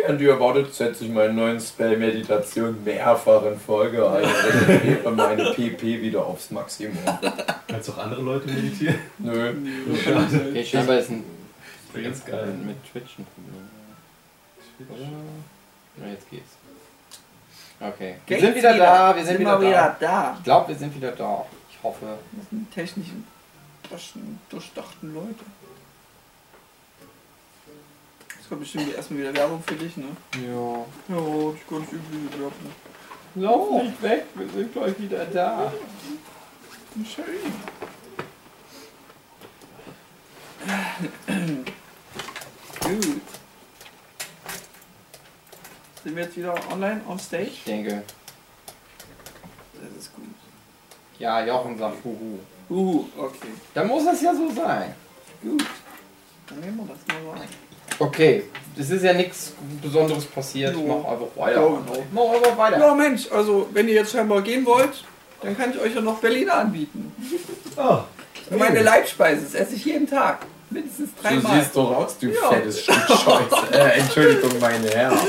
Während 0.06 0.22
ihr 0.22 0.40
wartet, 0.40 0.72
setze 0.72 1.06
ich 1.06 1.10
meinen 1.12 1.36
neuen 1.36 1.60
Spell 1.60 1.98
Meditation 1.98 2.84
mehrfach 2.84 3.44
in 3.46 3.60
Folge 3.60 4.08
ein 4.08 4.24
und 4.24 4.32
regeneriere 4.68 5.12
meine 5.12 5.46
PP 5.46 6.00
wieder 6.02 6.24
aufs 6.24 6.52
Maximum. 6.52 6.96
Kannst 7.68 7.90
auch 7.90 7.98
andere 7.98 8.22
Leute 8.22 8.48
meditieren? 8.48 9.00
Nö. 9.18 9.52
Okay, 9.92 10.64
scheinbar 10.64 11.00
ist 11.00 11.10
ein 11.10 11.24
ganz 12.04 12.24
geil. 12.24 12.54
mit 12.64 12.78
Twitch 12.92 13.18
ein 13.18 13.26
Problem. 13.34 14.96
Oder? 14.96 15.10
Na, 15.98 16.12
jetzt 16.12 16.30
geht's. 16.30 16.52
Okay. 17.80 18.16
Wir 18.28 18.38
Geht's 18.38 18.42
sind 18.44 18.56
wieder, 18.58 18.78
da, 18.78 19.16
wir 19.16 19.26
sind, 19.26 19.40
wieder, 19.40 19.60
da. 19.60 19.98
da. 20.00 20.36
Ich 20.38 20.44
glaube, 20.44 20.68
wir 20.68 20.76
sind 20.76 20.96
wieder 20.96 21.12
da. 21.14 21.46
Ich 21.72 21.82
hoffe. 21.82 22.06
Das 22.34 22.50
sind 22.52 22.72
durchdachten- 23.90 24.40
durchdachten 24.50 25.14
Leute. 25.16 25.44
Jetzt 28.46 28.50
kommt 28.52 28.62
bestimmt 28.62 28.96
erstmal 28.96 29.20
wieder 29.22 29.36
Werbung 29.36 29.64
für 29.64 29.74
dich, 29.74 29.98
ne? 29.98 30.06
Ja. 30.34 30.86
Ja, 31.16 31.54
ich 31.56 31.68
kann 31.68 31.80
nicht 31.80 31.94
übel 31.94 32.30
Werbung. 32.32 32.54
Lauf 33.34 33.82
nicht 33.82 34.02
weg, 34.04 34.26
wir 34.36 34.48
sind 34.48 34.72
gleich 34.72 35.00
wieder 35.00 35.26
da. 35.26 35.74
Schön. 37.04 37.26
Gut. 42.82 43.22
Sind 46.04 46.16
wir 46.16 46.24
jetzt 46.24 46.38
wieder 46.38 46.54
online 46.72 47.02
on 47.08 47.18
stage? 47.18 47.46
Ich 47.46 47.64
denke, 47.64 48.04
Das 49.74 50.04
ist 50.04 50.14
gut. 50.16 50.26
ja, 51.18 51.44
Jochen 51.44 51.80
sagt 51.80 51.98
Huhu. 52.04 52.38
Uh, 52.70 53.06
okay. 53.18 53.48
Dann 53.74 53.88
muss 53.88 54.06
es 54.06 54.22
ja 54.22 54.36
so 54.36 54.52
sein. 54.52 54.94
Gut. 55.42 55.66
Dann 56.46 56.60
nehmen 56.60 56.78
wir 56.78 56.94
das 56.94 57.08
mal 57.08 57.24
so 57.24 57.32
ein. 57.42 57.65
Okay, 58.00 58.44
es 58.78 58.90
ist 58.90 59.04
ja 59.04 59.14
nichts 59.14 59.54
Besonderes 59.82 60.26
passiert. 60.26 60.74
Ich 60.76 60.82
Jo. 60.82 60.88
mach 61.02 61.12
einfach 61.12 61.28
weiter. 61.36 61.62
Jo. 61.62 61.80
Mach 62.12 62.36
einfach 62.36 62.58
weiter. 62.58 62.80
Ja, 62.80 62.94
Mensch, 62.94 63.32
also 63.32 63.68
wenn 63.74 63.88
ihr 63.88 63.96
jetzt 63.96 64.12
scheinbar 64.12 64.42
gehen 64.42 64.66
wollt, 64.66 65.04
dann 65.42 65.58
kann 65.58 65.72
ich 65.72 65.80
euch 65.80 65.96
ja 65.96 66.02
noch 66.02 66.20
Berliner 66.20 66.56
anbieten. 66.56 67.12
Oh, 67.78 68.00
Meine 68.58 68.82
Leibspeise, 68.84 69.42
das 69.44 69.54
esse 69.54 69.76
ich 69.76 69.84
jeden 69.84 70.10
Tag. 70.10 70.46
Mindestens 70.70 71.10
Du 71.16 71.22
dreimal. 71.22 71.60
siehst 71.62 71.76
doch 71.76 71.94
aus, 71.94 72.18
du 72.18 72.28
Ja. 72.28 72.50
fettes 72.50 72.82
Stück 72.84 72.96
Scheiße. 72.96 73.72
Äh, 73.74 74.00
Entschuldigung, 74.00 74.52
meine 74.62 74.90
Herren. 74.90 75.20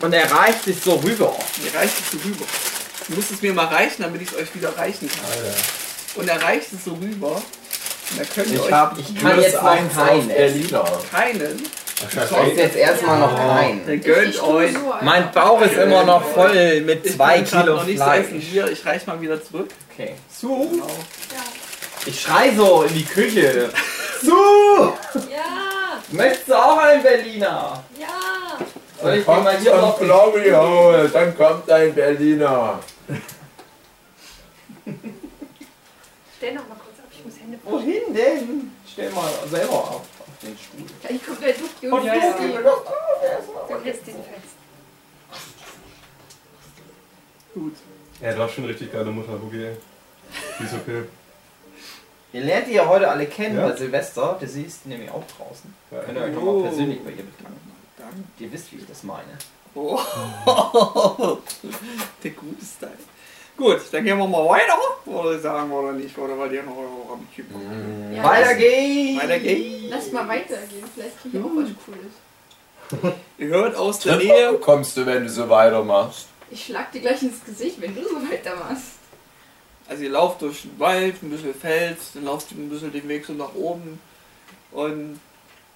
Und 0.00 0.12
er 0.12 0.30
reicht 0.32 0.64
sich 0.64 0.80
so 0.82 0.94
rüber. 0.96 1.32
Mir 1.62 1.78
reicht 1.78 1.94
es 2.00 2.10
so 2.10 2.18
rüber. 2.28 2.44
Du 3.08 3.14
musst 3.14 3.30
es 3.30 3.40
mir 3.42 3.52
mal 3.54 3.66
reichen, 3.66 4.02
damit 4.02 4.22
ich 4.22 4.28
es 4.28 4.36
euch 4.36 4.54
wieder 4.54 4.76
reichen 4.76 5.08
kann. 5.08 5.24
Alter. 5.30 5.54
Und 6.16 6.28
er 6.28 6.42
reicht 6.42 6.72
es 6.72 6.84
so 6.84 6.94
rüber. 6.94 7.40
Da 8.16 8.24
könnt 8.34 8.48
ihr 8.48 8.54
Ich 8.54 8.60
euch 8.62 8.72
hab 8.72 8.98
Ich 8.98 9.14
kann 9.20 9.40
jetzt 9.40 9.54
noch 9.54 9.62
keinen 9.94 10.28
Berliner. 10.28 10.84
keinen. 11.12 11.62
Ich 12.00 12.16
esse 12.16 12.60
jetzt 12.60 12.76
erstmal 12.76 13.18
noch 13.18 13.36
rein. 13.38 13.82
Der 13.86 13.96
gönnt 13.98 14.40
euch. 14.42 14.72
so. 14.72 14.94
Mein 15.02 15.30
Bauch 15.32 15.60
ist 15.62 15.74
immer 15.74 16.04
noch 16.04 16.22
voll 16.24 16.80
mit 16.82 17.04
Ich 17.04 17.16
zwei 17.16 17.42
Kilo 17.42 17.74
noch 17.76 17.84
nicht 17.84 17.98
so. 17.98 18.04
Fleisch. 18.04 18.26
Hier, 18.38 18.70
ich 18.70 18.86
reich 18.86 19.06
mal 19.06 19.20
wieder 19.20 19.42
zurück. 19.42 19.68
Okay. 19.92 20.14
Genau. 20.40 20.64
Ja. 20.70 21.42
Ich 22.06 22.20
schrei 22.20 22.52
so 22.56 22.84
in 22.84 22.94
die 22.94 23.04
Küche. 23.04 23.68
Zu! 24.20 24.92
Ja, 25.30 26.00
Möchtest 26.10 26.48
du 26.48 26.54
auch 26.54 26.78
einen 26.78 27.02
Berliner? 27.02 27.82
ja. 27.98 28.06
Soll 29.00 29.14
ich 29.14 29.18
dir 29.20 29.24
Kommt 29.26 29.44
mal 29.44 29.56
hier 29.58 29.74
noch 29.76 29.96
Blobby 29.98 30.50
Hole, 30.50 31.08
dann 31.08 31.36
kommt 31.36 31.70
ein 31.70 31.94
Berliner. 31.94 32.80
Stell 36.36 36.54
noch 36.54 36.68
mal 36.68 36.74
kurz 36.76 36.98
ab, 36.98 37.06
ich 37.12 37.24
muss 37.24 37.34
Hände 37.40 37.56
Wohin 37.68 38.14
denn? 38.14 38.72
Stell 38.90 39.10
mal 39.12 39.28
selber 39.50 39.72
auf, 39.74 39.94
auf 39.96 40.38
den 40.42 40.56
Stuhl. 40.58 40.86
Ja, 41.02 41.10
ich 41.10 41.20
guck, 41.26 41.40
der 41.40 41.54
sucht 41.54 41.82
die 41.82 41.86
Und 41.88 42.00
und 42.00 42.06
ja, 42.06 42.14
ja, 42.14 42.24
ja. 42.24 42.36
die. 42.38 42.52
Du 42.52 43.78
lässt 43.84 44.06
den 44.06 44.14
fest. 44.14 44.54
Gut. 47.54 47.74
Ja, 48.20 48.32
du 48.32 48.42
hast 48.42 48.54
schon 48.54 48.64
richtig 48.64 48.92
geile 48.92 49.10
Mutter, 49.10 49.32
Boogie. 49.36 49.70
Die 50.58 50.64
ist 50.64 50.74
okay. 50.74 51.02
Ihr 52.32 52.42
lernt 52.42 52.66
die 52.68 52.72
ja 52.72 52.86
heute 52.86 53.08
alle 53.08 53.26
kennen 53.26 53.56
Ja. 53.56 53.68
bei 53.68 53.76
Silvester. 53.76 54.36
Der 54.40 54.48
sie 54.48 54.62
ist 54.62 54.86
nämlich 54.86 55.10
auch 55.10 55.24
draußen. 55.36 55.74
Ja. 55.90 56.00
Könnt 56.00 56.18
ihr 56.18 56.24
euch 56.24 56.36
Oh. 56.36 56.40
nochmal 56.40 56.62
persönlich 56.68 57.00
bei 57.02 57.10
ihr 57.10 57.16
bedanken. 57.24 57.72
Danke. 57.96 58.16
Ihr 58.38 58.52
wisst, 58.52 58.72
wie 58.72 58.76
ich 58.76 58.86
das 58.86 59.02
meine. 59.02 59.38
Oh. 59.74 59.98
Der 62.22 62.30
gute 62.32 62.64
Style. 62.64 62.92
Gut, 63.58 63.80
dann 63.90 64.04
gehen 64.04 64.16
wir 64.16 64.26
mal 64.26 64.48
weiter. 64.48 64.78
Oder 65.04 65.38
sagen 65.40 65.70
oder 65.72 65.92
nicht. 65.92 66.16
Oder 66.16 66.38
wollt 66.38 66.52
ihr 66.52 66.62
noch 66.62 66.76
eure 66.76 67.08
Barbecue 67.08 67.42
gucken? 67.42 68.14
Ja, 68.14 68.22
Weiter 68.22 68.54
geht's! 68.54 69.20
Weiter 69.20 69.38
geht's. 69.40 69.84
Lass 69.90 70.12
mal 70.12 70.28
weitergehen, 70.28 70.84
vielleicht 70.94 71.20
kriege 71.20 71.38
ich 71.38 71.44
auch 71.44 71.50
was 71.56 71.68
Cooles. 71.84 73.14
Ihr 73.38 73.48
hört 73.48 73.74
aus 73.74 73.98
der 73.98 74.16
Nähe. 74.16 74.54
kommst 74.60 74.96
du, 74.96 75.04
wenn 75.04 75.24
du 75.24 75.28
so 75.28 75.48
weitermachst. 75.48 76.28
Ich 76.50 76.66
schlag 76.66 76.92
dir 76.92 77.00
gleich 77.00 77.20
ins 77.22 77.44
Gesicht, 77.44 77.80
wenn 77.80 77.94
du 77.94 78.02
so 78.02 78.16
weitermachst. 78.30 78.92
Also 79.88 80.04
ihr 80.04 80.10
lauft 80.10 80.42
durch 80.42 80.62
den 80.62 80.78
Wald, 80.78 81.22
ein 81.22 81.30
bisschen 81.30 81.54
Fels, 81.54 82.12
dann 82.14 82.24
lauft 82.24 82.52
ihr 82.52 82.58
ein 82.58 82.68
bisschen 82.70 82.92
den 82.92 83.08
Weg 83.08 83.26
so 83.26 83.32
nach 83.32 83.54
oben. 83.54 83.98
Und 84.70 85.18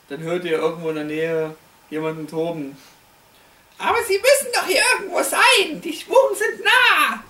dann 0.09 0.21
hört 0.21 0.45
ihr 0.45 0.59
irgendwo 0.59 0.91
in 0.91 0.95
der 0.95 1.05
Nähe 1.05 1.55
jemanden 1.91 2.29
toben. 2.29 2.77
Aber 3.79 3.99
sie 4.07 4.19
müssen 4.19 4.53
doch 4.55 4.67
hier 4.67 4.83
irgendwo 4.95 5.23
sein! 5.23 5.81
Die 5.81 5.93
Spuren 5.93 6.35
sind 6.37 6.65
nah! 6.65 7.23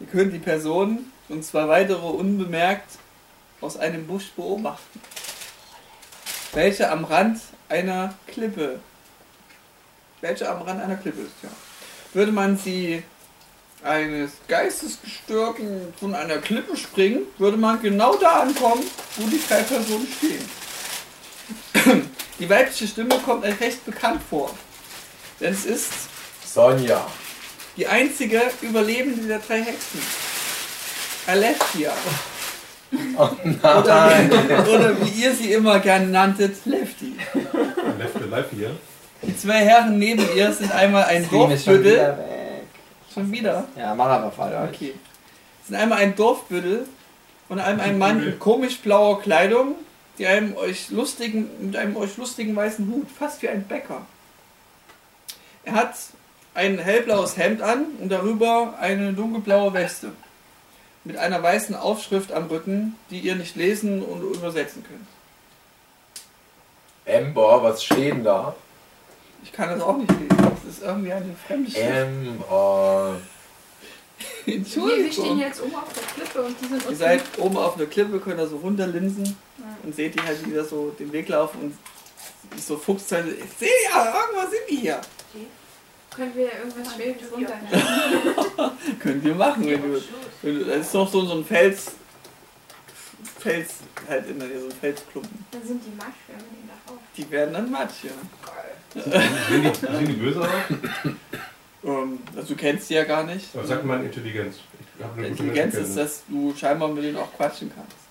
Ihr 0.00 0.06
könnt 0.06 0.32
die 0.32 0.38
Person 0.38 1.12
und 1.28 1.44
zwei 1.44 1.68
weitere 1.68 2.06
unbemerkt 2.06 2.98
aus 3.60 3.76
einem 3.76 4.06
Busch 4.06 4.30
beobachten. 4.36 5.00
Welche 6.52 6.90
am 6.90 7.04
Rand 7.04 7.40
einer 7.68 8.14
Klippe. 8.26 8.80
Welche 10.20 10.48
am 10.48 10.62
Rand 10.62 10.82
einer 10.82 10.96
Klippe 10.96 11.22
ist, 11.22 11.42
ja. 11.42 11.50
Würde 12.12 12.32
man 12.32 12.56
sie 12.56 13.02
eines 13.82 14.32
Geistesgestörten 14.48 15.92
von 15.98 16.14
einer 16.14 16.38
Klippe 16.38 16.76
springen, 16.76 17.22
würde 17.38 17.56
man 17.56 17.82
genau 17.82 18.16
da 18.16 18.40
ankommen, 18.40 18.82
wo 19.16 19.28
die 19.28 19.40
drei 19.46 19.62
Personen 19.62 20.06
stehen. 20.16 20.48
Die 22.38 22.48
weibliche 22.48 22.86
Stimme 22.86 23.18
kommt 23.18 23.44
recht 23.44 23.84
bekannt 23.84 24.20
vor. 24.28 24.50
Denn 25.40 25.52
es 25.52 25.66
ist 25.66 25.92
Sonja. 26.44 27.06
Die 27.76 27.86
einzige 27.86 28.42
Überlebende 28.62 29.26
der 29.26 29.38
drei 29.38 29.62
Hexen. 29.62 30.00
Alethia. 31.26 31.92
Oder, 33.62 34.66
oder 34.72 35.00
wie 35.00 35.22
ihr 35.22 35.34
sie 35.34 35.52
immer 35.52 35.80
gerne 35.80 36.06
nanntet, 36.06 36.64
Lefty. 36.64 37.14
Left 37.98 38.30
live 38.30 38.46
hier. 38.50 38.70
Die 39.22 39.36
zwei 39.36 39.64
Herren 39.64 39.98
neben 39.98 40.24
ihr 40.36 40.52
sind 40.52 40.70
einmal 40.70 41.04
ein 41.04 41.24
schon 41.24 41.48
Dorfbüttel. 41.48 41.84
wieder 41.84 42.18
weg. 42.18 42.24
Schon 43.12 43.32
wieder? 43.32 43.64
Ja, 43.76 43.94
mach 43.94 44.22
einfach 44.22 44.38
weiter. 44.38 44.68
Okay. 44.72 44.94
Es 45.62 45.68
sind 45.68 45.76
einmal 45.76 45.98
ein 45.98 46.14
Dorfbüttel 46.14 46.86
und 47.48 47.58
einmal 47.58 47.86
ein 47.86 47.98
Mann 47.98 48.22
in 48.22 48.38
komisch 48.38 48.78
blauer 48.78 49.20
Kleidung, 49.22 49.76
die 50.18 50.26
einem 50.26 50.56
euch 50.56 50.90
lustigen, 50.90 51.48
mit 51.60 51.76
einem 51.76 51.96
euch 51.96 52.16
lustigen 52.16 52.54
weißen 52.54 52.86
Hut, 52.88 53.06
fast 53.10 53.42
wie 53.42 53.48
ein 53.48 53.64
Bäcker. 53.64 54.02
Er 55.64 55.74
hat 55.74 55.94
ein 56.54 56.78
hellblaues 56.78 57.36
Hemd 57.36 57.62
an 57.62 57.86
und 58.00 58.08
darüber 58.10 58.74
eine 58.80 59.12
dunkelblaue 59.12 59.72
Weste. 59.74 60.12
Mit 61.04 61.16
einer 61.18 61.42
weißen 61.42 61.74
Aufschrift 61.74 62.32
am 62.32 62.46
Rücken, 62.46 62.96
die 63.10 63.20
ihr 63.20 63.34
nicht 63.34 63.56
lesen 63.56 64.02
und 64.02 64.22
übersetzen 64.22 64.82
könnt. 64.88 65.06
Ember, 67.04 67.62
was 67.62 67.84
steht 67.84 68.14
denn 68.14 68.24
da? 68.24 68.54
Ich 69.42 69.52
kann 69.52 69.68
das 69.68 69.80
auch 69.82 69.98
nicht 69.98 70.10
lesen. 70.10 70.28
Das 70.38 70.74
ist 70.74 70.82
irgendwie 70.82 71.12
eine 71.12 71.36
fremde 71.46 71.70
Schrift. 71.70 71.84
Ember. 71.84 73.16
Wir, 74.46 74.54
wir 74.56 74.64
stehen 74.64 74.64
Entschuldigung. 74.64 75.38
jetzt 75.40 75.60
oben 75.62 75.74
auf 75.74 75.92
der 75.92 76.02
Klippe 76.24 76.42
und 76.42 76.56
die 76.60 76.66
sind 76.66 76.80
Ihr 76.82 76.88
unten. 76.88 76.98
seid 76.98 77.22
oben 77.38 77.56
auf 77.58 77.76
einer 77.76 77.86
Klippe, 77.86 78.20
könnt 78.20 78.38
da 78.38 78.46
so 78.46 78.56
runterlinsen 78.56 79.36
und 79.82 79.94
seht 79.94 80.14
die 80.14 80.22
halt 80.22 80.46
wieder 80.46 80.64
so 80.64 80.90
den 80.98 81.12
Weg 81.12 81.28
laufen 81.28 81.60
und 81.60 81.78
so 82.62 82.78
Fuchsteile. 82.78 83.32
Ich 83.32 83.58
sehe 83.58 83.68
ja, 83.92 84.06
irgendwo 84.06 84.50
sind 84.50 84.62
die 84.70 84.76
hier. 84.76 85.00
Können 86.16 86.34
wir 86.34 86.52
irgendwas 86.52 86.94
Schweres 86.94 87.32
runternehmen? 87.32 88.98
Könnt 89.00 89.24
ihr 89.24 89.34
machen, 89.34 89.66
wenn 89.66 89.82
du. 89.82 90.00
Wenn 90.42 90.58
du 90.58 90.64
das 90.64 90.86
ist 90.86 90.94
noch 90.94 91.10
so, 91.10 91.24
so 91.24 91.38
ein 91.38 91.44
Fels. 91.44 91.92
Fels, 93.38 93.74
halt 94.08 94.28
in 94.28 94.38
der 94.38 94.48
Nähe, 94.48 94.60
so 94.60 94.66
ein 94.66 94.72
Felsklumpen. 94.72 95.44
Dann 95.50 95.62
sind 95.62 95.82
die 95.84 95.94
Matsch, 95.96 96.14
wenn 96.28 96.36
wir 96.36 96.44
den 96.44 96.68
da 96.68 96.92
auf. 96.92 96.98
Die 97.16 97.30
werden 97.30 97.52
dann 97.52 97.70
Matsch, 97.70 98.04
ja. 98.04 98.10
Die, 98.94 99.00
sehen 99.00 100.06
die 100.06 100.12
böse 100.12 100.40
aus? 100.40 100.48
Ähm, 101.84 102.18
also 102.34 102.54
du 102.54 102.56
kennst 102.56 102.88
die 102.88 102.94
ja 102.94 103.04
gar 103.04 103.24
nicht. 103.24 103.54
Aber 103.54 103.66
sag 103.66 103.84
mal 103.84 104.02
Intelligenz. 104.04 104.56
Ich 104.98 105.04
hab 105.04 105.12
eine 105.12 105.28
gute 105.28 105.42
Intelligenz 105.42 105.74
ist, 105.74 105.80
Menschenkenntnis. 105.80 105.94
dass 105.94 106.22
du 106.28 106.54
scheinbar 106.56 106.88
mit 106.88 107.04
denen 107.04 107.16
auch 107.16 107.32
quatschen 107.34 107.70
kannst. 107.74 108.03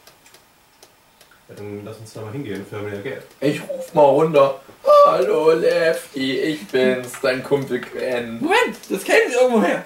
Ja, 1.50 1.56
dann 1.56 1.84
lass 1.84 1.98
uns 1.98 2.14
da 2.14 2.22
mal 2.22 2.32
hingehen 2.32 2.66
für 2.68 2.78
mehr 2.78 3.00
Geld. 3.00 3.24
Ich 3.42 3.62
ruf 3.68 3.94
mal 3.94 4.04
runter. 4.04 4.60
Hallo 5.06 5.52
Lefty, 5.52 6.40
ich 6.40 6.68
bin's, 6.68 7.12
dein 7.22 7.44
Kumpel 7.44 7.82
Quen. 7.82 8.40
Moment, 8.40 8.78
das 8.90 9.04
kennen 9.04 9.30
sie 9.30 9.36
irgendwoher. 9.36 9.84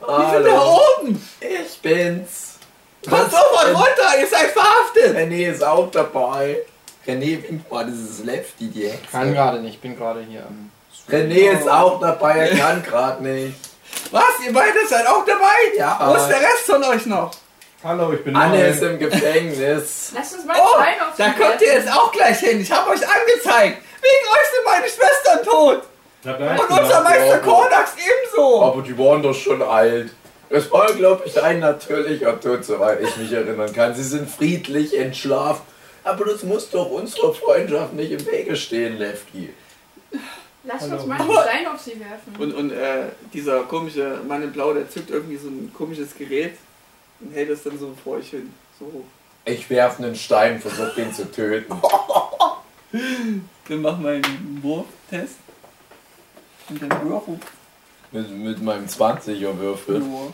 Die 0.00 0.04
sind 0.34 0.46
da 0.46 0.50
Hallo, 0.50 0.80
oben. 1.00 1.28
ich 1.40 1.80
bin's. 1.80 2.58
Kommt 3.08 3.30
sofort 3.30 3.68
runter, 3.68 4.20
ihr 4.20 4.26
seid 4.26 4.50
verhaftet. 4.50 5.16
René 5.16 5.50
ist 5.50 5.64
auch 5.64 5.90
dabei. 5.90 6.58
René, 7.06 7.42
wink 7.48 7.70
mal, 7.70 7.86
das 7.86 7.94
ist 7.94 8.24
Lefty, 8.24 8.68
die 8.68 8.88
Hexe. 8.88 9.10
Kann 9.10 9.32
gerade 9.32 9.58
nicht, 9.60 9.74
ich 9.74 9.80
bin 9.80 9.96
gerade 9.96 10.20
hier 10.20 10.44
am. 10.46 10.70
René 11.10 11.58
ist 11.58 11.68
auch 11.68 11.98
dabei, 11.98 12.48
er 12.48 12.56
kann 12.58 12.82
gerade 12.82 13.22
nicht. 13.22 13.56
Was, 14.10 14.22
ihr 14.44 14.52
beide 14.52 14.86
seid 14.88 15.06
auch 15.06 15.24
dabei? 15.24 15.76
Ja. 15.76 15.98
Wo 16.08 16.14
ist 16.14 16.28
der 16.28 16.40
Rest 16.40 16.64
von 16.66 16.84
euch 16.84 17.06
noch? 17.06 17.30
Hallo, 17.84 18.12
ich 18.12 18.22
bin 18.22 18.36
Anne 18.36 18.58
neu. 18.58 18.68
ist 18.68 18.82
im 18.82 18.98
Gefängnis. 18.98 20.12
Lass 20.14 20.34
uns 20.34 20.44
mal 20.44 20.56
Oh, 20.60 20.80
Stein 20.80 21.00
auf 21.00 21.16
da 21.16 21.30
kommt 21.30 21.60
ihr 21.62 21.72
jetzt 21.74 21.90
auch 21.92 22.12
gleich 22.12 22.38
hin. 22.38 22.60
Ich 22.60 22.70
habe 22.70 22.90
euch 22.90 23.00
angezeigt. 23.00 23.82
Wegen 24.00 24.28
euch 24.30 24.48
sind 24.52 24.64
meine 24.64 24.86
Schwestern 24.86 25.44
tot. 25.44 25.82
Und 26.24 26.78
unser 26.80 27.02
Meister 27.02 27.26
Ja, 27.26 27.38
Kornax 27.38 27.94
ebenso. 27.96 28.62
Aber 28.62 28.82
die 28.82 28.96
waren 28.96 29.22
doch 29.22 29.34
schon 29.34 29.60
alt. 29.62 30.10
Das 30.48 30.70
war, 30.70 30.92
glaube 30.92 31.22
ich, 31.24 31.42
ein 31.42 31.58
natürlicher 31.60 32.38
Tod, 32.40 32.64
soweit 32.64 33.00
ich 33.00 33.16
mich 33.16 33.32
erinnern 33.32 33.72
kann. 33.72 33.94
Sie 33.94 34.04
sind 34.04 34.30
friedlich 34.30 34.96
entschlafen. 34.96 35.62
Aber 36.04 36.24
das 36.26 36.42
muss 36.44 36.70
doch 36.70 36.90
unserer 36.90 37.32
Freundschaft 37.34 37.94
nicht 37.94 38.12
im 38.12 38.24
Wege 38.26 38.54
stehen, 38.54 38.98
Lefty. 38.98 39.52
Lass 40.64 40.82
Hallo. 40.82 40.96
uns 40.96 41.06
mal 41.06 41.20
einen 41.20 41.32
Stein 41.32 41.66
auf 41.66 41.80
sie 41.80 41.98
werfen. 41.98 42.36
Und, 42.38 42.54
und 42.54 42.70
äh, 42.70 43.06
dieser 43.32 43.60
komische 43.62 44.20
Mann 44.28 44.42
in 44.42 44.52
Blau, 44.52 44.72
der 44.72 44.88
zückt 44.88 45.10
irgendwie 45.10 45.36
so 45.36 45.48
ein 45.48 45.72
komisches 45.76 46.14
Gerät 46.16 46.54
und 47.22 47.32
hält 47.32 47.50
es 47.50 47.62
dann 47.62 47.78
so 47.78 47.94
vor 48.02 48.16
euch 48.16 48.30
hin. 48.30 48.52
So 48.78 48.86
hoch. 48.86 49.04
Ich 49.44 49.68
werf 49.70 49.98
einen 49.98 50.14
Stein, 50.14 50.60
versuch 50.60 50.94
den 50.94 51.12
zu 51.12 51.30
töten. 51.30 51.74
Dann 52.92 53.80
mach 53.80 53.98
mal 53.98 54.16
einen 54.16 54.62
Wurftest. 54.62 55.36
Und 56.68 56.82
dann 56.82 57.08
Würfel. 57.08 57.38
Mit, 58.12 58.30
mit 58.30 58.62
meinem 58.62 58.86
20er 58.86 59.58
Würfel. 59.58 59.98
Nur. 59.98 60.32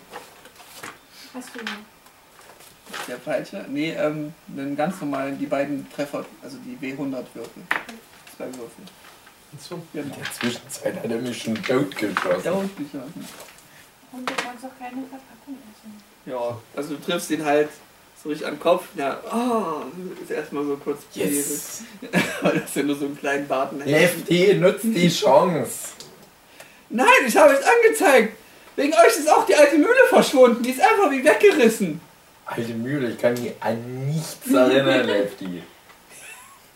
Hast 1.34 1.54
du 1.54 1.60
noch? 1.60 3.06
Der 3.06 3.18
falsche? 3.18 3.64
Nee, 3.68 3.92
ähm, 3.92 4.34
einen 4.56 4.76
ganz 4.76 5.00
normalen, 5.00 5.38
die 5.38 5.46
beiden 5.46 5.90
Treffer, 5.92 6.24
also 6.42 6.58
die 6.58 6.76
W100-Würfel. 6.84 7.62
Zwei 8.36 8.46
Würfel. 8.46 8.84
So. 9.58 9.80
Genau. 9.92 10.06
In 10.06 10.20
der 10.20 10.32
Zwischenzeit 10.32 10.96
hat 10.96 11.10
er 11.10 11.18
mich 11.18 11.42
schon 11.42 11.54
totgeschossen. 11.62 12.42
Dauert 12.42 12.76
geschossen. 12.76 13.28
Und 14.12 14.28
du 14.28 14.34
kannst 14.34 14.64
auch 14.64 14.78
keine 14.78 15.02
Verpackung 15.06 15.16
essen. 15.16 15.37
Ja, 16.28 16.60
also 16.76 16.94
du 16.94 17.00
triffst 17.00 17.30
ihn 17.30 17.44
halt 17.44 17.68
so 18.22 18.28
richtig 18.28 18.46
an 18.46 18.54
den 18.54 18.60
Kopf. 18.60 18.84
Ja, 18.96 19.20
oh, 19.32 19.82
ist 20.22 20.30
erstmal 20.30 20.64
so 20.64 20.76
kurz 20.76 21.02
Yes! 21.14 21.82
Weil 22.42 22.60
das 22.60 22.74
ja 22.74 22.82
nur 22.82 22.96
so 22.96 23.06
einen 23.06 23.18
kleinen 23.18 23.46
Barten 23.46 23.80
hält. 23.80 24.26
Lefty, 24.26 24.54
nutzt 24.54 24.84
die 24.84 25.08
Chance. 25.08 25.90
Nein, 26.90 27.06
ich 27.26 27.36
habe 27.36 27.52
es 27.52 27.60
angezeigt. 27.60 28.36
Wegen 28.76 28.92
euch 28.92 29.18
ist 29.18 29.30
auch 29.30 29.44
die 29.46 29.54
alte 29.54 29.76
Mühle 29.76 30.06
verschwunden. 30.08 30.62
Die 30.62 30.70
ist 30.70 30.80
einfach 30.80 31.10
wie 31.10 31.24
weggerissen. 31.24 32.00
Alte 32.46 32.74
Mühle, 32.74 33.10
ich 33.10 33.18
kann 33.18 33.34
mich 33.34 33.52
an 33.60 34.06
nichts 34.06 34.50
erinnern, 34.50 35.06
Lefty. 35.06 35.62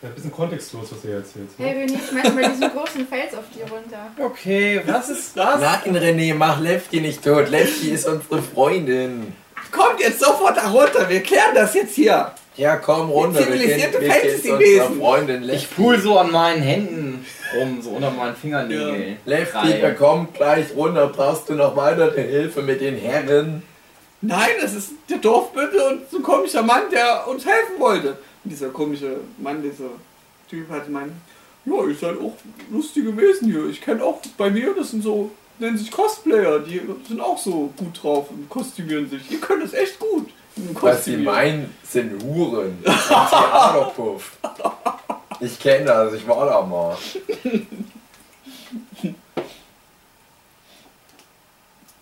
Ja, 0.02 0.08
ein 0.08 0.14
bisschen 0.16 0.32
kontextlos, 0.32 0.88
was 0.90 1.04
ihr 1.04 1.14
erzählt. 1.14 1.58
Ne? 1.58 1.64
Hey, 1.64 1.78
wir 1.78 1.86
nehmen 1.86 2.02
schmeißen 2.08 2.34
mal 2.34 2.50
diesen 2.50 2.70
großen 2.70 3.06
Fels 3.06 3.34
auf 3.34 3.44
die 3.54 3.62
runter. 3.62 4.10
Okay, 4.18 4.82
was 4.84 5.08
ist 5.08 5.36
Was? 5.36 5.60
Nein, 5.60 5.96
René, 5.96 6.34
mach 6.34 6.60
Lefty 6.60 7.00
nicht 7.00 7.24
tot. 7.24 7.48
Lefty 7.48 7.90
ist 7.90 8.06
unsere 8.06 8.42
Freundin. 8.42 9.32
Kommt 9.73 9.99
jetzt 10.01 10.20
sofort 10.20 10.57
da 10.57 10.69
runter. 10.69 11.09
Wir 11.09 11.23
klären 11.23 11.55
das 11.55 11.74
jetzt 11.74 11.94
hier. 11.94 12.31
Ja, 12.57 12.77
komm 12.77 13.11
runter. 13.11 13.39
Wir 13.40 13.47
Zivilisierte 13.47 14.03
Fantasy-Wesen. 14.03 15.01
Ich 15.43 15.47
Lefty. 15.47 15.74
fuhl 15.74 15.99
so 15.99 16.19
an 16.19 16.31
meinen 16.31 16.62
Händen 16.62 17.27
rum, 17.59 17.81
so 17.81 17.90
unter 17.90 18.11
meinen 18.11 18.36
Fingernägeln. 18.36 19.16
Lefty, 19.24 19.53
Drei. 19.53 19.78
er 19.81 19.94
kommt 19.94 20.35
gleich 20.35 20.66
runter. 20.77 21.09
Brauchst 21.09 21.49
du 21.49 21.55
noch 21.55 21.74
weitere 21.74 22.23
Hilfe 22.23 22.62
mit 22.62 22.81
den 22.82 22.97
Herren? 22.97 23.62
Nein, 24.20 24.51
das 24.61 24.74
ist 24.74 24.90
der 25.11 25.19
Dorfbüttel 25.19 25.81
und 25.81 26.11
so 26.11 26.19
ein 26.19 26.23
komischer 26.23 26.62
Mann, 26.62 26.82
der 26.93 27.27
uns 27.27 27.44
helfen 27.44 27.81
wollte. 27.81 28.11
Und 28.44 28.51
dieser 28.51 28.69
komische 28.69 29.16
Mann, 29.39 29.62
dieser 29.62 29.90
Typ 30.49 30.69
hat 30.70 30.86
gemeint, 30.86 31.12
ja, 31.65 31.74
ihr 31.89 31.94
seid 31.94 32.19
auch 32.20 32.35
lustige 32.70 33.16
Wesen 33.16 33.51
hier. 33.51 33.66
Ich 33.69 33.81
kenne 33.81 34.05
auch 34.05 34.20
bei 34.36 34.51
mir, 34.51 34.74
das 34.77 34.90
sind 34.90 35.03
so, 35.03 35.31
nennen 35.62 35.78
sich 35.78 35.90
Cosplayer, 35.90 36.59
die 36.59 36.82
sind 37.09 37.20
auch 37.20 37.39
so 37.39 37.72
gut 37.76 38.02
drauf 38.02 38.28
und 38.30 38.48
kostümieren 38.48 39.09
sich. 39.09 39.30
Ihr 39.30 39.40
könnt 39.40 39.64
das 39.64 39.72
echt 39.72 39.98
gut. 39.98 40.28
Was 40.74 41.06
sie 41.06 41.16
meinen, 41.16 41.74
sind 41.82 42.22
Huren. 42.22 42.82
Theaterpuff. 42.84 44.32
Ich 45.40 45.59
kenne 45.59 45.86
das, 45.86 46.12
ich 46.12 46.28
war 46.28 46.44
da 46.47 46.60
mal. 46.62 46.97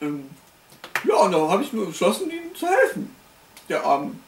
Ähm, 0.02 0.30
ja, 1.06 1.14
und 1.16 1.32
da 1.32 1.48
habe 1.48 1.62
ich 1.62 1.74
mir 1.74 1.84
beschlossen, 1.84 2.30
ihnen 2.30 2.54
zu 2.54 2.66
helfen. 2.66 3.14
Der 3.68 3.84
armen 3.84 4.18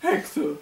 Hexe. 0.00 0.58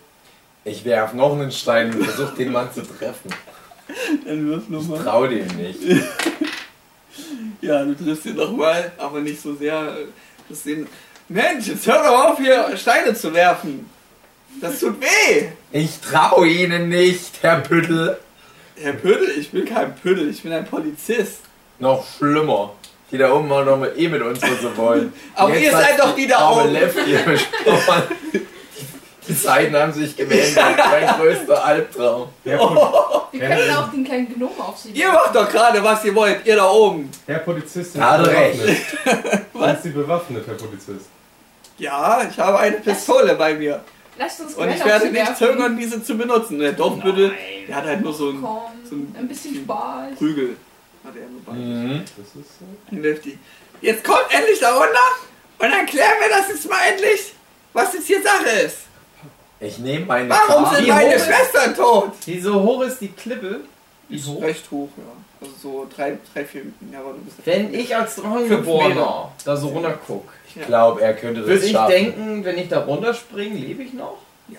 Ich 0.64 0.84
werf 0.84 1.14
noch 1.14 1.32
einen 1.32 1.50
Stein 1.50 1.94
und 1.94 2.04
versuch 2.04 2.34
den 2.34 2.52
Mann 2.52 2.70
zu 2.70 2.82
treffen. 2.82 3.30
Dann 4.26 4.46
wirf 4.46 4.64
Ich 4.64 4.68
nochmal. 4.68 5.02
trau 5.02 5.26
dem 5.26 5.46
nicht. 5.56 5.80
Ja, 7.60 7.84
du 7.84 7.94
triffst 7.94 8.26
ihn 8.26 8.36
nochmal, 8.36 8.92
aber 8.98 9.20
nicht 9.20 9.40
so 9.40 9.54
sehr. 9.54 9.96
Das 10.48 10.62
den 10.62 10.86
Mensch, 11.28 11.68
jetzt 11.68 11.86
hör 11.86 12.02
doch 12.02 12.30
auf, 12.30 12.38
hier 12.38 12.76
Steine 12.76 13.14
zu 13.14 13.32
werfen. 13.32 13.88
Das 14.60 14.80
tut 14.80 15.00
weh. 15.00 15.48
Ich 15.72 16.00
trau 16.00 16.44
ihnen 16.44 16.88
nicht, 16.88 17.42
Herr 17.42 17.60
Püttel. 17.60 18.18
Herr 18.76 18.92
Pödel, 18.92 19.30
ich 19.38 19.50
bin 19.50 19.64
kein 19.64 19.94
Pödel, 19.94 20.28
ich 20.28 20.42
bin 20.42 20.52
ein 20.52 20.64
Polizist. 20.64 21.40
Noch 21.78 22.04
schlimmer. 22.18 22.74
Die 23.10 23.18
da 23.18 23.32
oben 23.32 23.46
mal 23.48 23.64
noch 23.64 23.78
mal 23.78 23.92
eh 23.96 24.08
mit 24.08 24.20
uns 24.22 24.40
was 24.42 24.76
wollen. 24.76 25.12
Aber 25.34 25.54
Jetzt 25.54 25.62
ihr 25.62 25.70
seid 25.70 25.98
doch 26.00 26.14
die 26.14 26.26
da 26.26 26.50
oben. 26.50 26.72
Lefty 26.72 27.16
besprochen. 27.26 28.02
Die 29.26 29.32
Seiten 29.32 29.74
haben 29.76 29.92
sich 29.92 30.16
gewendet. 30.16 30.54
Mein 30.76 31.06
größter 31.18 31.64
Albtraum. 31.64 32.28
Herr, 32.44 32.58
Pol 32.58 32.76
Wir 33.32 33.40
können 33.48 33.76
auch 33.76 33.90
den 33.90 34.04
kleinen 34.04 34.34
Gnom 34.34 34.50
auf 34.60 34.76
sie 34.78 34.90
Ihr 34.90 35.10
macht 35.12 35.34
doch 35.34 35.48
gerade, 35.48 35.82
was 35.82 36.04
ihr 36.04 36.14
wollt, 36.14 36.44
ihr 36.46 36.56
da 36.56 36.70
oben. 36.70 37.10
Herr 37.26 37.38
Polizist, 37.38 37.92
sind 37.94 38.02
Hat 38.04 38.24
Sie 38.24 38.30
recht. 38.30 38.58
bewaffnet? 39.04 39.44
Sind 39.54 39.82
Sie 39.82 39.90
bewaffnet, 39.90 40.46
Herr 40.46 40.54
Polizist? 40.54 41.06
Ja, 41.78 42.22
ich 42.30 42.38
habe 42.38 42.58
eine 42.58 42.76
Pistole 42.76 43.34
bei 43.34 43.54
mir. 43.54 43.82
Lasst 44.18 44.40
uns 44.42 44.54
Und 44.54 44.68
ich 44.70 44.84
werde 44.84 45.10
nicht 45.10 45.36
zögern, 45.36 45.76
diese 45.76 46.02
zu 46.02 46.16
benutzen. 46.16 46.58
Der 46.60 46.72
Dorfbüttel, 46.72 47.32
der 47.66 47.74
hat 47.76 47.84
halt 47.84 48.02
nur 48.02 48.12
so 48.12 48.28
einen 48.28 48.42
Komm, 48.42 48.58
so 48.88 48.94
ein- 48.94 49.14
ein 49.18 49.26
bisschen 49.26 49.56
Spaß. 49.56 50.16
Prügel. 50.18 50.56
Hat 51.04 51.12
er 51.16 51.22
dabei. 51.44 51.58
Mhm. 51.58 52.04
Das 52.16 52.26
ist 52.26 52.58
so. 52.60 52.64
Ein 52.92 53.02
Lefty. 53.02 53.38
Jetzt 53.80 54.04
kommt 54.04 54.26
endlich 54.30 54.60
da 54.60 54.72
runter 54.72 55.00
und 55.58 55.70
dann 55.70 55.84
klären 55.86 56.12
wir 56.20 56.28
das 56.28 56.48
jetzt 56.48 56.68
mal 56.70 56.78
endlich, 56.92 57.34
was 57.72 57.92
jetzt 57.94 58.06
hier 58.06 58.22
Sache 58.22 58.48
ist. 58.64 58.76
Ich 59.60 59.78
nehme 59.78 60.04
meine 60.06 60.28
Warum 60.30 60.64
Karte. 60.64 60.76
sind 60.76 60.86
Wie 60.86 60.90
meine 60.90 61.10
hoch 61.10 61.14
ist- 61.16 61.26
Schwestern 61.26 61.74
tot? 61.74 62.12
Wie 62.26 62.40
so 62.40 62.62
hoch 62.62 62.82
ist 62.82 63.00
die 63.00 63.08
Klippe? 63.08 63.60
Wie 64.08 64.16
Ist 64.16 64.26
hoch? 64.26 64.42
recht 64.42 64.70
hoch, 64.70 64.88
ja. 64.96 65.04
Also 65.40 65.54
so 65.62 65.86
drei, 65.94 66.18
drei, 66.32 66.44
vier, 66.44 66.62
ja, 66.92 67.00
aber 67.00 67.12
du 67.12 67.18
bist 67.20 67.36
Wenn 67.44 67.72
ich 67.74 67.94
als 67.94 68.16
Drachengeborener 68.16 69.30
da 69.44 69.56
so 69.56 69.68
runter 69.68 69.98
guck, 70.06 70.24
Ich 70.54 70.62
glaube, 70.66 71.02
er 71.02 71.14
könnte 71.14 71.40
das 71.40 71.48
würde 71.50 71.66
ich 71.66 71.72
schaffen. 71.72 71.90
denken, 71.90 72.44
wenn 72.44 72.58
ich 72.58 72.68
da 72.68 72.80
runterspringe, 72.80 73.56
lebe 73.58 73.82
ich 73.82 73.92
noch? 73.92 74.18
Ja. 74.48 74.58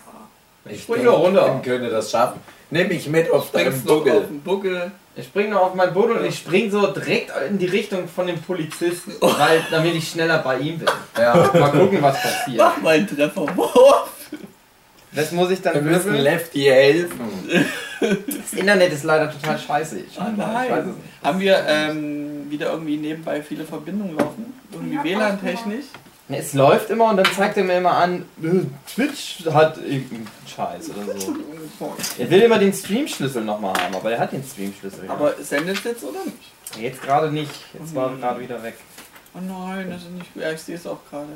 ich 0.70 0.82
spring 0.84 0.98
denke, 0.98 1.12
nur 1.12 1.20
runter. 1.20 1.42
er 1.42 1.60
könnte 1.62 1.90
das 1.90 2.12
schaffen. 2.12 2.40
Nimm 2.72 2.88
mich 2.88 3.08
mit 3.08 3.32
auf 3.32 3.52
deinem 3.52 3.68
Springst 3.72 3.86
noch 3.86 3.94
auf 3.98 4.04
Buckel. 4.04 4.22
den 4.22 4.42
Buckel. 4.42 4.92
Ich 5.16 5.26
spring 5.26 5.50
noch 5.52 5.62
auf 5.62 5.74
meinen 5.76 5.94
Boden 5.94 6.18
und 6.18 6.26
ich 6.26 6.38
spring 6.38 6.70
so 6.70 6.86
direkt 6.88 7.32
in 7.50 7.58
die 7.58 7.68
Richtung 7.68 8.08
von 8.08 8.28
dem 8.28 8.42
Polizisten, 8.42 9.14
weil 9.22 9.64
damit 9.72 9.96
ich 9.96 10.10
schneller 10.10 10.40
bei 10.40 10.58
ihm 10.60 10.80
bin. 10.80 10.88
Ja. 11.18 11.36
Mal 11.54 11.72
gucken, 11.72 12.02
was 12.02 12.22
passiert. 12.22 12.58
Mach 12.58 12.78
mal 12.82 12.96
einen 12.96 13.08
Treffer. 13.08 13.46
Das 15.16 15.32
muss 15.32 15.50
ich 15.52 15.64
Wir 15.64 15.72
dann 15.72 15.84
müssen 15.86 16.06
würfeln. 16.06 16.22
Lefty 16.24 16.62
helfen. 16.64 17.20
Das 18.02 18.54
Internet 18.60 18.92
ist 18.92 19.04
leider 19.04 19.32
total 19.32 19.58
scheiße. 19.58 20.00
Ich, 20.00 20.06
ich 20.12 20.18
weiß 20.20 20.34
nein. 20.36 20.68
es 20.80 20.86
nicht. 20.86 20.98
Haben 21.24 21.40
wir 21.40 21.66
ähm, 21.66 22.52
wieder 22.52 22.72
irgendwie 22.74 22.98
nebenbei 22.98 23.42
viele 23.42 23.64
Verbindungen 23.64 24.18
laufen? 24.18 24.54
Irgendwie 24.72 24.96
Ja, 24.96 25.04
WLAN-technisch? 25.04 25.86
Ne, 26.28 26.38
Es 26.38 26.54
läuft 26.54 26.90
immer 26.90 27.10
und 27.10 27.18
dann 27.18 27.26
zeigt 27.34 27.56
er 27.58 27.64
mir 27.64 27.78
immer 27.78 27.96
an, 27.96 28.26
äh, 28.44 28.48
Twitch 28.94 29.46
hat 29.52 29.78
irgendeinen 29.78 30.28
Scheiß 30.46 30.90
oder 30.90 31.20
so. 31.20 31.36
Er 32.20 32.30
will 32.30 32.42
immer 32.42 32.60
den 32.60 32.74
Streamschlüssel 32.74 33.44
nochmal 33.44 33.74
haben, 33.82 33.96
aber 33.96 34.12
er 34.12 34.20
hat 34.20 34.34
den 34.34 34.44
Streamschlüssel. 34.44 35.06
ja. 35.06 35.12
Aber 35.12 35.34
sendet 35.42 35.84
jetzt 35.86 36.04
oder 36.04 36.20
nicht? 36.26 36.82
jetzt 36.82 37.02
gerade 37.02 37.32
nicht. 37.32 37.52
Jetzt 37.74 37.96
war 37.96 38.08
er 38.08 38.12
Mhm. 38.12 38.20
gerade 38.22 38.40
wieder 38.42 38.62
weg. 38.62 38.76
Oh 39.34 39.40
nein, 39.40 39.90
das 39.90 40.02
ist 40.02 40.12
nicht 40.12 40.34
gut. 40.34 40.44
Ja, 40.44 40.52
ich 40.52 40.60
sehe 40.62 40.76
es 40.76 40.86
auch 40.86 41.00
gerade. 41.10 41.28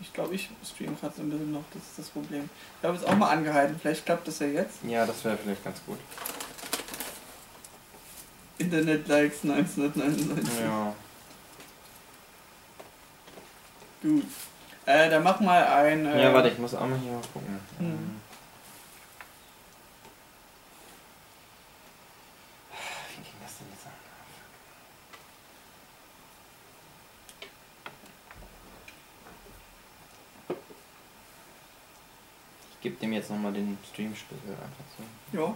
Ich 0.00 0.12
glaube, 0.12 0.34
ich 0.34 0.48
stream 0.64 0.96
gerade 0.98 1.14
so 1.16 1.22
ein 1.22 1.30
bisschen 1.30 1.52
noch. 1.52 1.64
Das 1.74 1.82
ist 1.82 1.98
das 1.98 2.08
Problem. 2.08 2.48
Ich 2.80 2.86
habe 2.86 2.96
es 2.96 3.04
auch 3.04 3.16
mal 3.16 3.30
angehalten. 3.30 3.78
Vielleicht 3.80 4.06
klappt 4.06 4.28
das 4.28 4.38
ja 4.38 4.46
jetzt. 4.46 4.78
Ja, 4.84 5.04
das 5.04 5.24
wäre 5.24 5.36
vielleicht 5.36 5.64
ganz 5.64 5.80
gut. 5.84 5.98
Internet-Likes 8.58 9.42
1999. 9.44 10.60
Ja. 10.60 10.94
Gut. 14.02 14.24
Äh, 14.86 15.10
dann 15.10 15.22
mach 15.22 15.40
mal 15.40 15.64
ein. 15.64 16.06
Äh, 16.06 16.22
Ja, 16.22 16.32
warte, 16.32 16.48
ich 16.48 16.58
muss 16.58 16.74
auch 16.74 16.86
mal 16.86 16.98
hier 16.98 17.12
mal 17.12 17.20
gucken. 17.32 17.60
Hm. 17.78 17.86
Ähm. 17.86 18.20
Wie 23.16 23.22
ging 23.22 23.32
das 23.42 23.58
denn 23.58 23.66
jetzt 23.70 23.86
an? 23.86 23.92
Ich 32.72 32.77
gebe 32.88 33.00
dem 33.00 33.12
jetzt 33.12 33.30
nochmal 33.30 33.52
den 33.52 33.76
Streamschlüssel 33.92 34.50
einfach 34.52 34.84
so. 34.96 35.38
Ja. 35.38 35.44
Ja. 35.46 35.54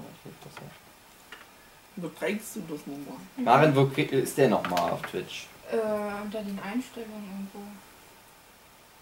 Übertreibst 1.97 2.57
du 2.57 2.61
das 2.69 2.81
nochmal? 2.87 3.17
Maren, 3.37 3.75
wo 3.77 3.87
krieg- 3.87 4.13
ist 4.13 4.37
der 4.37 4.49
nochmal 4.49 4.91
auf 4.93 5.03
Twitch? 5.03 5.47
Äh, 5.71 5.77
unter 5.77 6.43
den 6.43 6.59
Einstellungen 6.59 7.25
irgendwo. 7.31 7.61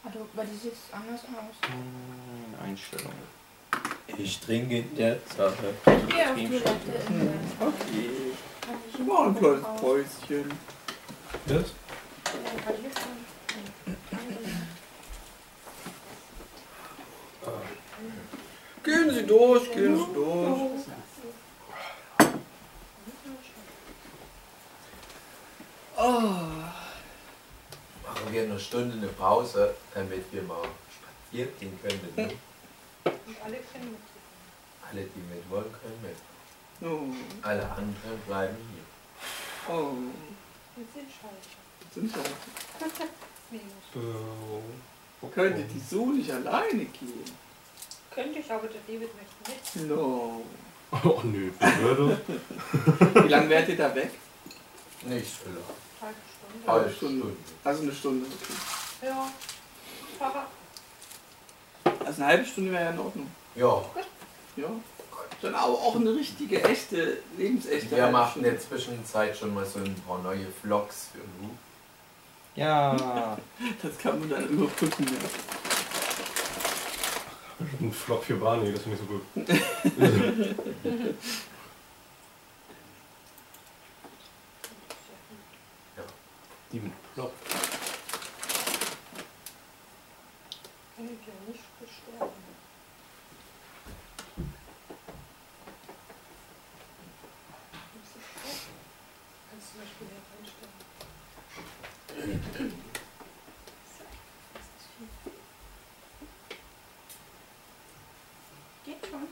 Also, 0.05 0.27
weil 0.35 0.47
die 0.47 0.57
sieht 0.57 0.73
anders 0.93 1.21
aus. 1.25 1.69
Hm, 1.71 2.65
Einstellungen. 2.69 3.41
Ich 4.19 4.41
trinke 4.41 4.79
in 4.79 4.97
der 4.97 5.19
Toilette. 5.29 5.75
Hm, 5.87 7.31
Okay. 7.61 8.11
Kann 8.61 8.75
ich 8.93 9.09
War 9.09 9.27
ein 9.27 9.37
kleines. 9.37 9.81
Päuschen. 9.81 10.51
Das? 11.47 11.67
Ja, 11.67 12.67
weil 12.67 12.77
hier 12.81 12.91
ist 12.91 13.01
Gehen 18.91 19.15
Sie 19.15 19.25
durch, 19.25 19.71
gehen 19.71 19.97
Sie 19.97 20.13
durch. 20.13 20.61
Oh. 25.97 26.11
Machen 28.03 28.33
wir 28.33 28.43
eine 28.43 28.59
Stunde 28.59 28.97
eine 28.97 29.07
Pause, 29.07 29.77
damit 29.95 30.25
wir 30.33 30.43
mal 30.43 30.65
spazieren 30.97 31.51
gehen 31.61 31.79
können. 31.81 32.13
Ne? 32.17 32.33
Und 33.05 33.37
alle 33.45 33.59
können 33.59 33.93
mit. 33.93 34.01
Alle, 34.91 35.03
die 35.03 35.21
mit 35.21 35.49
wollen, 35.49 35.73
können 35.81 36.01
mit. 36.03 36.19
Oh. 36.91 37.15
Alle 37.47 37.71
anderen 37.71 38.21
bleiben 38.27 38.57
hier. 38.73 39.73
Oh. 39.73 39.93
Wir 40.75 40.87
sind 40.93 41.09
scheiße. 41.09 41.51
Sind 41.95 42.13
wir. 42.13 42.25
Mega. 43.53 45.33
Könnte 45.33 45.63
die 45.63 45.79
so 45.79 46.07
nicht 46.07 46.33
alleine 46.33 46.87
gehen? 46.87 47.50
Könnte 48.15 48.39
ich, 48.41 48.51
aber 48.51 48.67
der 48.69 48.81
David 48.87 49.11
möchte 49.15 49.79
nicht. 49.79 49.89
No. 49.89 50.43
Oh 51.05 51.21
nö, 51.23 51.51
würde. 51.81 52.21
Wie 53.25 53.29
lange 53.29 53.49
wärt 53.49 53.69
ihr 53.69 53.77
da 53.77 53.95
weg? 53.95 54.11
Nicht 55.05 55.39
lange. 55.45 55.59
Halbe 56.01 56.17
Stunde. 56.27 56.67
Halbe 56.67 56.93
Stunde. 56.93 57.37
Also 57.63 57.83
eine 57.83 57.93
Stunde. 57.93 58.27
Okay. 58.27 59.07
Ja. 59.07 59.31
Fahrrad. 60.19 60.47
Also 62.05 62.23
eine 62.23 62.33
halbe 62.33 62.45
Stunde 62.45 62.73
wäre 62.73 62.85
ja 62.85 62.91
in 62.91 62.99
Ordnung. 62.99 63.31
Ja, 63.55 63.85
Ja. 64.57 64.69
Dann 65.43 65.55
aber 65.55 65.73
auch 65.73 65.97
eine 65.97 66.15
richtige, 66.15 66.63
echte, 66.65 67.19
lebensechte 67.39 67.97
wir 67.97 68.09
machen 68.09 68.45
in 68.45 68.51
der 68.51 68.61
Zwischenzeit 68.61 69.35
schon 69.37 69.55
mal 69.55 69.65
so 69.65 69.79
ein 69.79 69.95
paar 70.07 70.19
neue 70.19 70.47
Vlogs 70.61 71.09
für 71.13 71.19
Lu. 71.19 71.51
Ja. 72.57 73.39
Das 73.83 73.97
kann 73.97 74.19
man 74.19 74.29
dann 74.29 74.49
überbrücken. 74.49 75.07
Ja. 75.07 75.70
Ein 77.61 77.93
Flop 77.93 78.25
für 78.25 78.37
Barney, 78.37 78.73
das 78.73 78.83
finde 78.83 78.97
ich 78.97 79.03
so 79.03 79.07
gut. 79.07 79.23
Die 86.73 86.81
mit 86.81 86.93
Flop. 87.15 87.33
Kann 90.97 91.05
ich 91.07 91.27
ja 91.27 91.35
nicht 91.49 91.65
besterben. 91.81 92.43
Das 97.95 98.09
ist 98.17 98.29
schlecht. 98.31 98.67
Kannst 99.51 99.67
du 99.67 99.71
zum 99.73 99.81
Beispiel 99.81 100.07
hier 100.07 100.23
reinstellen. 100.31 100.79
Das 104.55 104.65
ist 104.65 104.87
viel. 104.97 105.11
Geht 108.85 109.03
schon. 109.07 109.25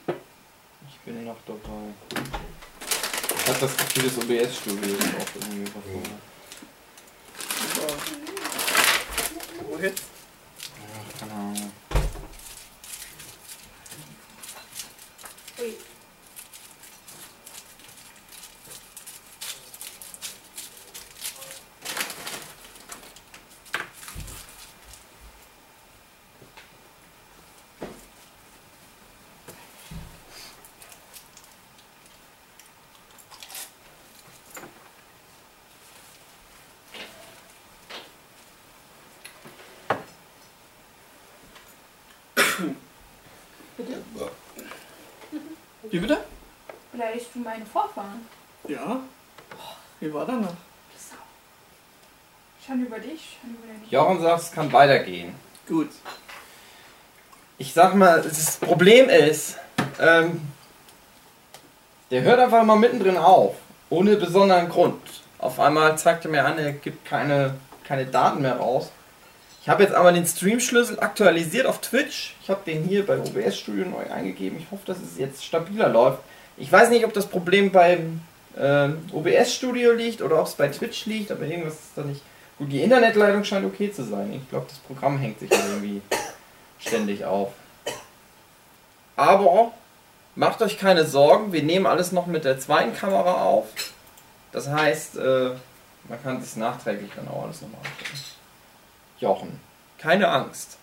Ich 0.88 0.97
bin 1.08 1.24
noch 1.24 1.36
dabei. 1.46 1.94
Ich 3.30 3.48
habe 3.48 3.58
das 3.60 3.76
Gefühl, 3.76 4.02
das 4.04 4.18
OBS-Studio 4.18 4.94
ist 4.94 5.06
auch 5.06 5.34
irgendwie 5.36 5.70
überfordert. 5.70 6.20
Wo 9.68 9.78
jetzt? 9.78 10.02
Ach, 10.84 11.18
keine 11.18 11.32
Ahnung. 11.32 11.72
Ui. 15.60 15.74
Bitte? 43.76 44.02
Wie 45.90 45.98
bitte? 46.00 46.24
Beleidigst 46.90 47.28
du 47.32 47.37
meine 47.48 47.64
Vorfahren? 47.64 48.26
Ja. 48.68 49.00
Wie 50.00 50.12
war 50.12 50.26
danach? 50.26 50.52
Schande 52.64 52.84
über 52.84 52.98
dich, 52.98 53.38
Schande 53.40 53.56
über 53.56 53.72
deine 53.72 53.90
Jochen 53.90 54.20
sagt, 54.20 54.42
es 54.42 54.52
kann 54.52 54.70
weitergehen. 54.70 55.34
Gut. 55.66 55.88
Ich 57.56 57.72
sag 57.72 57.94
mal, 57.94 58.20
das 58.20 58.58
Problem 58.58 59.08
ist, 59.08 59.56
ähm, 59.98 60.42
der 62.10 62.20
hört 62.22 62.38
einfach 62.38 62.62
mal 62.64 62.76
mittendrin 62.76 63.16
auf, 63.16 63.56
ohne 63.88 64.16
besonderen 64.16 64.68
Grund. 64.68 65.00
Auf 65.38 65.58
einmal 65.58 65.96
zeigt 65.96 66.26
er 66.26 66.30
mir 66.30 66.44
an, 66.44 66.58
er 66.58 66.72
gibt 66.72 67.06
keine, 67.06 67.54
keine 67.84 68.04
Daten 68.04 68.42
mehr 68.42 68.58
raus. 68.58 68.90
Ich 69.62 69.70
habe 69.70 69.82
jetzt 69.82 69.94
aber 69.94 70.12
den 70.12 70.26
Stream-Schlüssel 70.26 71.00
aktualisiert 71.00 71.66
auf 71.66 71.80
Twitch. 71.80 72.36
Ich 72.42 72.50
habe 72.50 72.60
den 72.66 72.84
hier 72.84 73.06
bei 73.06 73.18
OBS 73.18 73.58
Studio 73.58 73.86
neu 73.86 74.10
eingegeben. 74.12 74.58
Ich 74.58 74.70
hoffe, 74.70 74.84
dass 74.84 74.98
es 74.98 75.16
jetzt 75.16 75.42
stabiler 75.42 75.88
läuft. 75.88 76.18
Ich 76.58 76.70
weiß 76.70 76.90
nicht, 76.90 77.04
ob 77.04 77.12
das 77.12 77.26
Problem 77.26 77.70
beim 77.70 78.20
ähm, 78.58 79.04
OBS 79.12 79.54
Studio 79.54 79.92
liegt 79.92 80.22
oder 80.22 80.40
ob 80.40 80.46
es 80.46 80.54
bei 80.54 80.68
Twitch 80.68 81.06
liegt, 81.06 81.30
aber 81.30 81.42
irgendwas 81.42 81.74
ist 81.74 81.92
da 81.94 82.02
nicht. 82.02 82.22
Gut, 82.58 82.72
die 82.72 82.82
Internetleitung 82.82 83.44
scheint 83.44 83.64
okay 83.64 83.92
zu 83.92 84.02
sein. 84.04 84.32
Ich 84.32 84.48
glaube, 84.50 84.66
das 84.68 84.78
Programm 84.78 85.18
hängt 85.18 85.38
sich 85.38 85.50
irgendwie 85.50 86.02
ständig 86.80 87.24
auf. 87.24 87.52
Aber 89.14 89.72
macht 90.34 90.60
euch 90.62 90.78
keine 90.78 91.04
Sorgen, 91.04 91.52
wir 91.52 91.62
nehmen 91.62 91.86
alles 91.86 92.10
noch 92.10 92.26
mit 92.26 92.44
der 92.44 92.58
zweiten 92.58 92.94
Kamera 92.94 93.44
auf. 93.44 93.66
Das 94.50 94.68
heißt, 94.68 95.16
äh, 95.16 95.50
man 96.08 96.22
kann 96.22 96.42
sich 96.42 96.56
nachträglich 96.56 97.10
dann 97.14 97.28
auch 97.28 97.44
alles 97.44 97.62
nochmal 97.62 97.80
anschauen. 97.82 98.24
Jochen, 99.20 99.60
keine 99.98 100.28
Angst. 100.28 100.78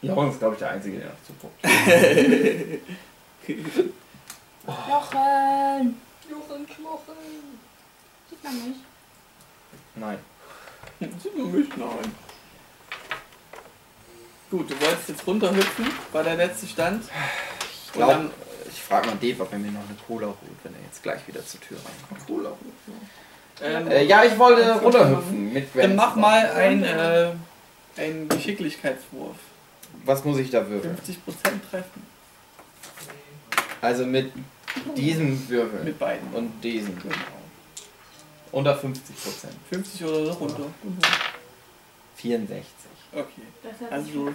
Jochen 0.00 0.30
ist, 0.30 0.40
glaube 0.40 0.54
ich, 0.54 0.58
der 0.58 0.70
Einzige, 0.70 0.98
der 0.98 1.08
noch 1.08 1.22
zuguckt. 1.26 1.64
Jochen! 4.66 5.96
Jochen 6.30 6.66
Knochen. 6.66 7.16
Sieht 8.30 8.44
man 8.44 8.54
nicht. 8.68 8.80
Nein. 9.96 10.18
Sieht 11.00 11.36
man 11.36 11.52
mich? 11.52 11.68
Nein. 11.76 12.14
Gut, 14.50 14.70
du 14.70 14.80
wolltest 14.80 15.08
jetzt 15.08 15.26
runterhüpfen, 15.26 15.86
war 16.12 16.22
der 16.22 16.36
letzte 16.36 16.66
Stand. 16.66 17.04
Ich 17.86 17.92
glaube, 17.92 18.30
ich 18.70 18.82
frage 18.82 19.06
mal 19.08 19.16
Dave, 19.16 19.42
ob 19.42 19.52
er 19.52 19.58
mir 19.58 19.70
noch 19.72 19.80
eine 19.88 19.96
Cola 20.06 20.26
holt, 20.26 20.58
wenn 20.62 20.74
er 20.74 20.80
jetzt 20.82 21.02
gleich 21.02 21.26
wieder 21.26 21.44
zur 21.44 21.60
Tür 21.60 21.78
reinkommt. 21.78 22.26
Cola. 22.26 22.52
Ähm, 23.62 23.90
Äh, 23.90 24.04
ja, 24.04 24.24
ich 24.24 24.38
wollte 24.38 24.72
runterhüpfen 24.80 25.52
mit 25.52 25.64
Dann 25.74 25.82
Gwen 25.88 25.96
mach 25.96 26.14
zusammen. 26.14 26.20
mal 26.20 26.50
ein, 26.52 26.84
äh, 26.84 27.30
einen 27.96 28.28
Geschicklichkeitswurf. 28.28 29.36
Was 30.04 30.24
muss 30.24 30.38
ich 30.38 30.50
da 30.50 30.68
würfeln? 30.68 30.96
50% 30.96 31.70
treffen. 31.70 32.06
Also 33.80 34.04
mit 34.06 34.32
diesem 34.96 35.48
Würfel 35.48 35.84
Mit 35.84 35.98
beiden. 35.98 36.28
und 36.32 36.60
diesem. 36.62 36.98
Genau. 36.98 37.14
Unter 38.52 38.76
50 38.76 39.16
Prozent. 39.22 39.54
50 39.70 40.04
oder 40.04 40.26
so 40.26 40.32
runter. 40.32 40.64
64. 42.16 42.64
Okay. 43.14 43.24
Das 43.62 43.90
Also 43.92 44.10
du 44.10 44.28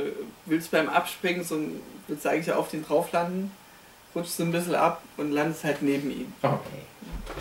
äh, 0.00 0.12
willst 0.46 0.70
beim 0.70 0.88
Abspringen 0.88 1.44
so 1.44 1.56
ein, 1.56 1.80
willst 2.08 2.24
du 2.24 2.30
eigentlich 2.30 2.52
auf 2.52 2.70
den 2.70 2.84
drauf 2.84 3.12
landen, 3.12 3.50
rutschst 4.14 4.36
so 4.38 4.42
ein 4.44 4.52
bisschen 4.52 4.74
ab 4.74 5.02
und 5.16 5.32
landest 5.32 5.64
halt 5.64 5.82
neben 5.82 6.10
ihm. 6.10 6.32
Okay. 6.42 6.58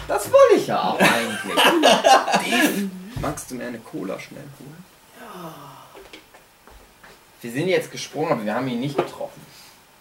Das 0.08 0.32
wollte 0.32 0.56
ich 0.56 0.68
ja 0.68 0.82
auch 0.82 1.00
eigentlich. 1.00 2.90
Magst 3.22 3.52
du 3.52 3.56
mir 3.56 3.68
eine 3.68 3.80
Cola 3.80 4.20
schnell 4.20 4.44
holen? 4.60 4.84
Ja. 5.20 5.54
Wir 7.42 7.52
sind 7.52 7.68
jetzt 7.68 7.92
gesprungen, 7.92 8.32
aber 8.32 8.46
wir 8.46 8.54
haben 8.56 8.68
ihn 8.68 8.80
nicht 8.80 8.96
getroffen. 8.98 9.42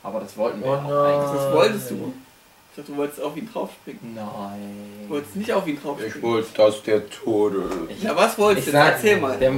Aber 0.05 0.21
das 0.21 0.37
wollten 0.37 0.61
wir 0.61 0.67
Oh 0.69 0.75
auch 0.75 0.83
nein. 0.83 1.15
eigentlich. 1.15 1.41
Das 1.43 1.53
wolltest 1.53 1.91
du. 1.91 2.13
Ich 2.75 2.77
dachte, 2.79 2.93
du 2.93 2.97
wolltest 2.97 3.21
auf 3.21 3.37
ihn 3.37 3.47
draufspringen. 3.53 4.15
Nein. 4.15 5.05
Du 5.07 5.11
wolltest 5.11 5.37
nicht 5.37 5.53
auf 5.53 5.67
ihn 5.67 5.75
Ich 5.75 5.83
draufspringen. 5.83 6.23
wollte, 6.23 6.49
dass 6.57 6.83
der 6.85 7.11
Tode. 7.11 7.65
Ich, 7.91 8.03
Ja, 8.03 8.17
was 8.17 8.39
wolltest 8.39 8.69
ich 8.69 8.73
du? 8.73 8.79
Erzähl 8.79 9.21
mal. 9.21 9.37
Der, 9.39 9.53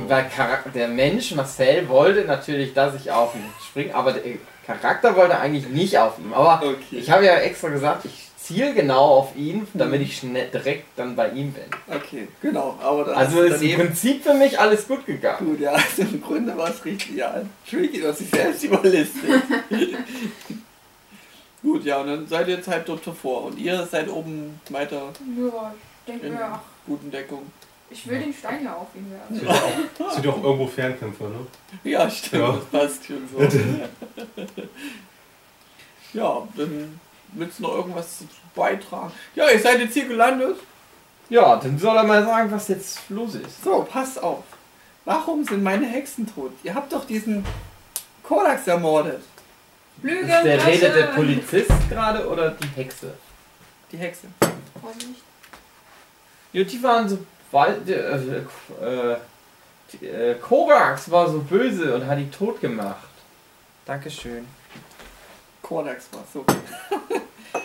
der, 0.75 0.89
Mensch 0.89 1.33
Marcel 1.37 1.89
wollte 1.89 2.25
natürlich, 2.25 2.75
dass 2.75 2.97
ich 2.97 3.13
auf 3.13 3.37
ihn 3.37 3.45
springe, 3.69 3.95
aber 3.95 4.15
der 4.15 4.23
Charakter 4.67 5.15
wollte 5.15 5.39
eigentlich 5.39 5.69
nicht 5.69 5.97
auf 5.97 6.19
ihn. 6.19 6.33
Aber 6.35 6.61
Okay. 6.67 6.99
ich 6.99 7.09
habe 7.09 7.25
ja 7.25 7.35
extra 7.37 7.69
gesagt, 7.69 8.05
ich 8.05 8.31
ziele 8.37 8.75
genau 8.75 9.05
auf 9.19 9.37
ihn, 9.37 9.69
damit 9.75 10.03
ich 10.03 10.17
schnell 10.19 10.49
direkt 10.53 10.87
dann 10.97 11.15
bei 11.15 11.29
ihm 11.31 11.53
bin. 11.53 11.63
Okay, 11.89 12.27
genau. 12.43 12.77
Aber 12.83 13.17
Also 13.17 13.43
ist 13.43 13.63
im 13.63 13.77
Prinzip 13.79 14.25
für 14.25 14.35
mich 14.35 14.59
alles 14.59 14.89
gut 14.89 15.07
gegangen. 15.07 15.47
Gut, 15.51 15.61
ja, 15.61 15.71
also 15.75 16.03
im 16.03 16.21
Grunde 16.21 16.57
war 16.57 16.69
es 16.69 16.85
richtig, 16.85 17.15
ja. 17.15 17.43
Tricky, 17.71 18.01
du 18.01 18.09
hast 18.09 18.21
dich 18.21 18.31
selbst 18.31 18.65
überlistet. 18.65 19.23
Gut, 21.65 21.85
ja, 21.85 22.01
und 22.03 22.07
dann 22.09 22.29
seid 22.29 22.47
ihr 22.47 22.57
jetzt 22.57 22.69
halt 22.69 22.87
dort 22.89 23.05
davor. 23.07 23.45
Und 23.47 23.59
ihr 23.59 23.85
seid 23.87 24.09
oben 24.09 24.61
weiter 24.71 25.11
Ja, 25.37 25.75
ich 26.07 26.13
denke 26.13 26.27
in 26.27 26.35
mir, 26.35 26.45
ach, 26.45 26.61
guten 26.87 27.11
Deckung. 27.11 27.43
ich 27.91 28.07
will 28.07 28.21
den 28.21 28.33
Stein 28.35 28.63
ja 28.65 28.75
auf 28.75 28.89
ihn 28.95 29.11
werfen. 29.11 29.35
Sind 29.37 29.49
ja 29.49 30.07
auch, 30.07 30.13
sind 30.13 30.29
auch 30.29 30.43
irgendwo 30.45 30.67
Fernkämpfer, 30.67 31.29
ne? 31.31 31.47
Ja, 31.83 32.09
stimmt, 32.11 32.43
Ja. 32.43 32.53
das 32.53 32.65
passt 32.67 33.07
schon 33.07 33.27
so. 33.33 33.39
ja, 36.13 36.47
dann 36.57 37.01
willst 37.33 37.59
du 37.59 37.63
noch 37.65 37.75
irgendwas 37.77 38.19
beitragen? 38.55 39.11
Ja, 39.35 39.51
ihr 39.51 39.59
seid 39.59 39.81
jetzt 39.81 39.95
hier 39.95 40.07
gelandet. 40.07 40.59
Ja, 41.31 41.57
dann 41.57 41.79
soll 41.79 41.97
er 41.97 42.05
mal 42.05 42.23
sagen, 42.25 42.51
was 42.53 42.69
jetzt 42.69 43.01
los 43.09 43.35
ist. 43.35 43.65
So, 43.65 43.83
passt 43.91 44.23
auf. 44.23 44.45
Warum 45.07 45.45
sind 45.45 45.63
meine 45.63 45.87
Hexen 45.87 46.27
tot? 46.33 46.53
Ihr 46.63 46.75
habt 46.75 46.93
doch 46.93 47.07
diesen 47.07 47.45
Korax 48.23 48.67
ermordet. 48.67 49.23
Lügen, 50.03 50.29
Ist 50.29 50.45
der 50.45 50.67
redet 50.67 50.97
der. 50.97 51.03
Polizist 51.09 51.71
gerade 51.89 52.29
oder 52.29 52.51
die 52.51 52.69
Hexe? 52.69 53.15
Die 53.91 53.97
Hexe. 53.97 54.27
Vorsicht. 54.81 55.23
Ja, 56.53 56.65
die 56.65 56.83
waren 56.83 57.09
so 57.09 57.19
bald. 57.51 57.89
Äh, 57.89 57.93
äh, 58.03 59.17
die, 59.93 60.07
äh, 60.07 60.35
Korax 60.37 61.11
war 61.11 61.31
so 61.31 61.41
böse 61.41 61.95
und 61.95 62.07
hat 62.07 62.19
die 62.19 62.31
tot 62.31 62.61
gemacht. 62.61 63.09
Dankeschön. 63.87 64.47
Korax 65.63 66.09
war 66.13 66.25
so. 66.33 66.45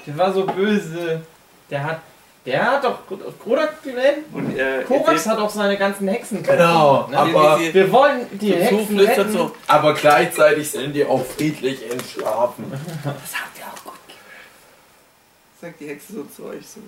Der 0.05 0.17
war 0.17 0.33
so 0.33 0.45
böse. 0.45 1.21
Der 1.69 1.83
hat. 1.83 2.01
Der 2.45 2.71
hat 2.71 2.83
doch 2.83 2.99
Korax 3.43 3.81
gewählt. 3.83 4.19
Und 4.33 4.57
äh, 4.57 4.83
hat 4.85 5.37
auch 5.37 5.49
seine 5.49 5.77
ganzen 5.77 6.07
Hexen. 6.07 6.41
Genau, 6.41 7.07
Ne? 7.09 7.17
aber, 7.17 7.59
wie- 7.59 7.73
Wir 7.73 7.91
wollen 7.91 8.25
die 8.31 8.51
so 8.51 8.55
Hexen 8.57 8.99
retten. 8.99 9.31
so. 9.33 9.55
aber 9.67 9.93
gleichzeitig 9.93 10.71
sind 10.71 10.93
die 10.93 11.05
auch 11.05 11.23
friedlich 11.25 11.91
entschlafen. 11.91 12.71
Das 13.03 13.35
habt 13.35 13.57
ihr 13.59 13.65
auch 13.65 13.83
gut 13.83 13.93
gemacht. 14.07 15.59
Sagt 15.61 15.79
die 15.81 15.87
Hexe 15.89 16.13
so 16.13 16.23
zu 16.23 16.45
euch 16.49 16.65
so. 16.65 16.79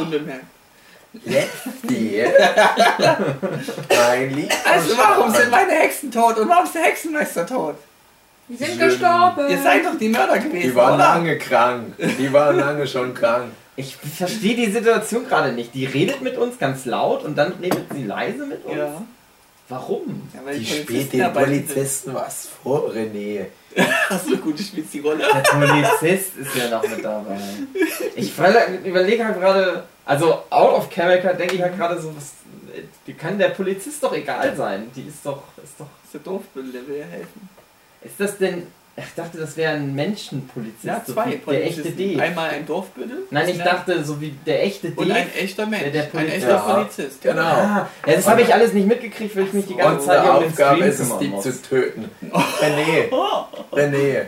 Unbemerkt. 0.00 0.44
Lefty. 1.24 2.22
mein 3.88 4.30
Lieber. 4.34 4.54
Also 4.70 4.96
warum 4.98 5.30
sind 5.32 5.50
meine 5.50 5.72
Hexen 5.72 6.12
tot 6.12 6.36
und 6.38 6.48
warum 6.48 6.64
ist 6.64 6.74
der 6.74 6.82
Hexenmeister 6.82 7.46
tot? 7.46 7.76
Die 8.48 8.56
sind 8.56 8.68
Schön. 8.70 8.78
gestorben. 8.78 9.48
Ihr 9.48 9.62
seid 9.62 9.84
doch 9.86 9.96
die 9.98 10.08
Mörder 10.10 10.38
gewesen, 10.38 10.60
Die 10.70 10.74
waren 10.74 10.94
oder? 10.94 11.04
lange 11.04 11.38
krank. 11.38 11.94
Die 11.98 12.32
waren 12.32 12.56
lange 12.60 12.86
schon 12.86 13.14
krank. 13.14 13.52
Ich 13.78 13.94
verstehe 13.94 14.56
die 14.56 14.72
Situation 14.72 15.28
gerade 15.28 15.52
nicht. 15.52 15.72
Die 15.72 15.84
redet 15.84 16.20
mit 16.20 16.36
uns 16.36 16.58
ganz 16.58 16.84
laut 16.84 17.22
und 17.24 17.38
dann 17.38 17.52
redet 17.62 17.84
sie 17.94 18.02
leise 18.02 18.44
mit 18.44 18.64
uns. 18.64 18.76
Ja. 18.76 19.02
Warum? 19.68 20.28
ja 20.34 20.40
weil 20.44 20.58
Die 20.58 20.64
Polizisten 20.64 20.84
spielt 20.84 21.12
den. 21.12 21.32
Polizisten 21.32 22.14
was 22.14 22.48
vor, 22.60 22.90
René. 22.90 23.46
Hast 24.08 24.28
du 24.28 24.36
gut, 24.38 24.58
du 24.58 24.62
spielst 24.64 24.92
die 24.94 24.98
Rolle. 24.98 25.18
Der 25.18 25.40
Polizist 25.40 26.36
ist 26.36 26.56
ja 26.56 26.70
noch 26.70 26.88
mit 26.88 27.04
dabei. 27.04 27.38
Ich 28.16 28.32
überlege 28.84 29.24
halt 29.24 29.38
gerade, 29.38 29.84
also 30.04 30.42
out 30.50 30.72
of 30.72 30.90
character 30.90 31.34
denke 31.34 31.54
ich 31.54 31.62
halt 31.62 31.76
gerade 31.76 32.00
so, 32.00 32.12
was 32.16 32.32
die 33.06 33.14
kann 33.14 33.38
der 33.38 33.50
Polizist 33.50 34.02
doch 34.02 34.12
egal 34.12 34.56
sein. 34.56 34.90
Die 34.96 35.02
ist 35.02 35.24
doch, 35.24 35.42
ist 35.62 35.74
doch. 35.78 35.86
ist 36.04 36.14
der 36.14 36.88
will 36.88 36.96
ja 36.98 37.06
helfen. 37.06 37.48
Ist 38.02 38.18
das 38.18 38.38
denn. 38.38 38.66
Ich 38.98 39.14
dachte, 39.14 39.38
das 39.38 39.56
wäre 39.56 39.74
ein 39.74 39.94
Menschenpolizist. 39.94 40.84
Ja, 40.84 41.02
so 41.06 41.12
zwei 41.12 41.26
wie 41.26 41.30
Der 41.50 41.64
echte 41.66 41.82
Polizisten. 41.82 41.96
D. 42.16 42.20
Einmal 42.20 42.50
ein 42.50 42.66
Dorfbüttel. 42.66 43.18
Nein, 43.30 43.48
ich 43.48 43.58
dachte, 43.58 44.04
so 44.04 44.20
wie 44.20 44.30
der 44.46 44.64
echte 44.64 44.90
D. 44.90 44.96
Und 44.96 45.10
ein 45.12 45.32
echter 45.34 45.66
Mensch. 45.66 45.82
Der- 45.84 45.90
der 45.92 46.02
ein 46.04 46.10
Polizist. 46.10 46.36
echter 46.36 46.50
Ja. 46.50 46.58
Polizist. 46.74 47.22
Genau. 47.22 47.42
Ah, 47.42 47.88
ja, 48.06 48.14
das 48.14 48.28
habe 48.28 48.42
ich 48.42 48.52
alles 48.52 48.72
nicht 48.72 48.86
mitgekriegt, 48.88 49.36
weil 49.36 49.44
ich 49.44 49.52
mich 49.52 49.66
die 49.66 49.76
ganze 49.76 50.06
Zeit 50.06 50.22
hier 50.22 50.32
um 50.34 50.40
den 50.40 50.48
Aufgabe 50.50 50.76
Stream 50.76 50.90
ist 50.90 51.00
es, 51.00 51.08
muss. 51.08 51.42
zu 51.44 51.62
töten. 51.62 52.10
René, 52.60 53.08
René, 53.72 54.22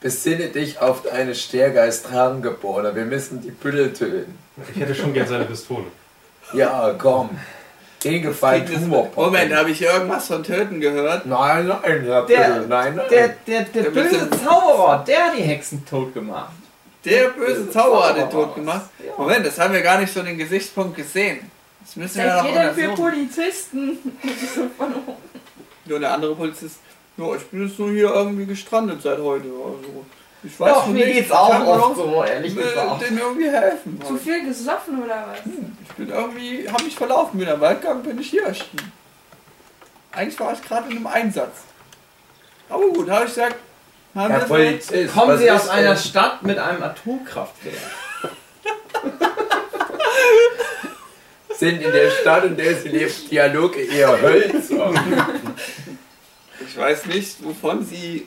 besinne 0.00 0.48
dich 0.48 0.80
auf 0.80 1.02
deine 1.02 1.34
Stärgeist-Rangeborene. 1.34 2.94
Wir 2.94 3.04
müssen 3.04 3.40
die 3.42 3.50
Büdel 3.50 3.92
töten. 3.92 4.38
Ich 4.74 4.80
hätte 4.80 4.94
schon 4.94 5.12
gern 5.12 5.26
seine 5.26 5.44
Pistole. 5.44 5.84
Ja, 6.54 6.94
komm. 6.96 7.30
Es- 8.04 8.80
Humor. 8.80 9.10
Moment, 9.16 9.52
habe 9.54 9.70
ich 9.70 9.82
irgendwas 9.82 10.26
von 10.28 10.42
Töten 10.44 10.80
gehört? 10.80 11.26
Nein, 11.26 11.66
nein, 11.66 12.04
Der- 12.06 12.22
Büdel, 12.22 12.66
nein, 12.68 12.94
nein. 12.96 13.00
Der, 13.10 13.28
der, 13.46 13.62
der 13.62 13.82
Der 13.84 13.90
böse 13.90 14.30
Zauberer, 14.30 15.04
der 15.06 15.26
hat 15.26 15.36
die 15.36 15.42
Hexen 15.42 15.84
tot 15.84 16.14
gemacht. 16.14 16.52
Der 17.04 17.28
böse 17.30 17.70
Zauberer 17.70 18.10
hat 18.10 18.16
den 18.18 18.30
tot 18.30 18.54
gemacht. 18.54 18.82
Ja. 19.04 19.12
Moment, 19.16 19.46
das 19.46 19.58
haben 19.58 19.72
wir 19.74 19.82
gar 19.82 19.98
nicht 20.00 20.12
so 20.12 20.22
den 20.22 20.38
Gesichtspunkt 20.38 20.96
gesehen. 20.96 21.50
Das 21.80 21.96
müssen 21.96 22.18
wir 22.22 22.24
Seid 22.30 22.36
noch 22.44 22.48
ihr 22.54 22.60
denn 22.60 22.74
für. 22.74 22.94
Polizisten? 23.02 23.98
Nur 25.86 26.00
der 26.00 26.12
andere 26.12 26.34
Polizist. 26.34 26.76
Ja, 27.16 27.34
ich 27.34 27.42
bin 27.46 27.66
jetzt 27.66 27.78
nur 27.78 27.90
hier 27.90 28.12
irgendwie 28.14 28.46
gestrandet 28.46 29.02
seit 29.02 29.18
heute. 29.18 29.46
Also, 29.46 30.04
ich 30.42 30.58
weiß 30.60 30.72
Doch, 30.74 30.86
mir 30.86 31.04
nicht, 31.04 31.14
geht's 31.14 31.26
ich 31.26 31.32
auch 31.32 31.50
kann 31.50 31.66
oft 31.66 31.96
so, 31.96 32.24
ehrlich 32.24 32.54
gesagt. 32.56 33.02
denen 33.02 33.18
irgendwie 33.18 33.50
helfen. 33.50 34.00
Zu 34.06 34.16
viel 34.16 34.44
gesoffen 34.46 35.02
oder 35.02 35.26
was? 35.28 35.40
Ich 35.88 35.94
bin 35.96 36.08
irgendwie, 36.10 36.68
hab 36.68 36.82
mich 36.82 36.94
verlaufen, 36.94 37.38
bin 37.38 37.48
am 37.48 37.60
Waldgang, 37.60 38.02
bin 38.02 38.18
ich 38.20 38.30
hier 38.30 38.44
erschienen. 38.44 38.92
Eigentlich 40.12 40.38
war 40.40 40.52
ich 40.52 40.62
gerade 40.62 40.88
in 40.90 40.96
einem 40.98 41.06
Einsatz. 41.08 41.56
Aber 42.68 42.86
gut, 42.88 43.10
habe 43.10 43.24
ich 43.24 43.30
gesagt, 43.34 43.56
haben 44.14 44.32
wir 44.34 44.40
Polizist, 44.40 45.14
Kommen 45.14 45.38
Sie 45.38 45.50
aus 45.50 45.68
einer 45.68 45.94
denn- 45.94 45.98
Stadt 45.98 46.42
mit 46.42 46.58
einem 46.58 46.82
Atomkraftwerk? 46.82 47.74
Sind 51.54 51.82
in 51.82 51.90
der 51.92 52.10
Stadt, 52.10 52.44
in 52.44 52.56
der 52.56 52.76
sie 52.76 52.88
lebt, 52.90 53.30
Dialoge 53.30 53.80
eher 53.80 54.20
hölzer. 54.20 54.92
Ich 56.60 56.76
weiß 56.76 57.06
nicht, 57.06 57.42
wovon 57.44 57.84
Sie 57.84 58.26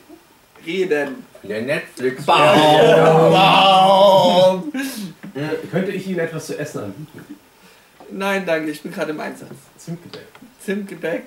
reden. 0.65 1.25
Der 1.43 1.61
netflix 1.61 2.25
Warum? 3.31 4.71
Könnte 5.71 5.91
ich 5.91 6.07
Ihnen 6.07 6.19
etwas 6.19 6.45
zu 6.47 6.57
essen 6.57 6.83
anbieten? 6.83 7.35
Nein, 8.11 8.45
danke, 8.45 8.71
ich 8.71 8.81
bin 8.81 8.91
gerade 8.91 9.11
im 9.11 9.19
Einsatz. 9.19 9.49
Zimtgebäck. 9.77 10.25
Zimtgebäck. 10.63 11.23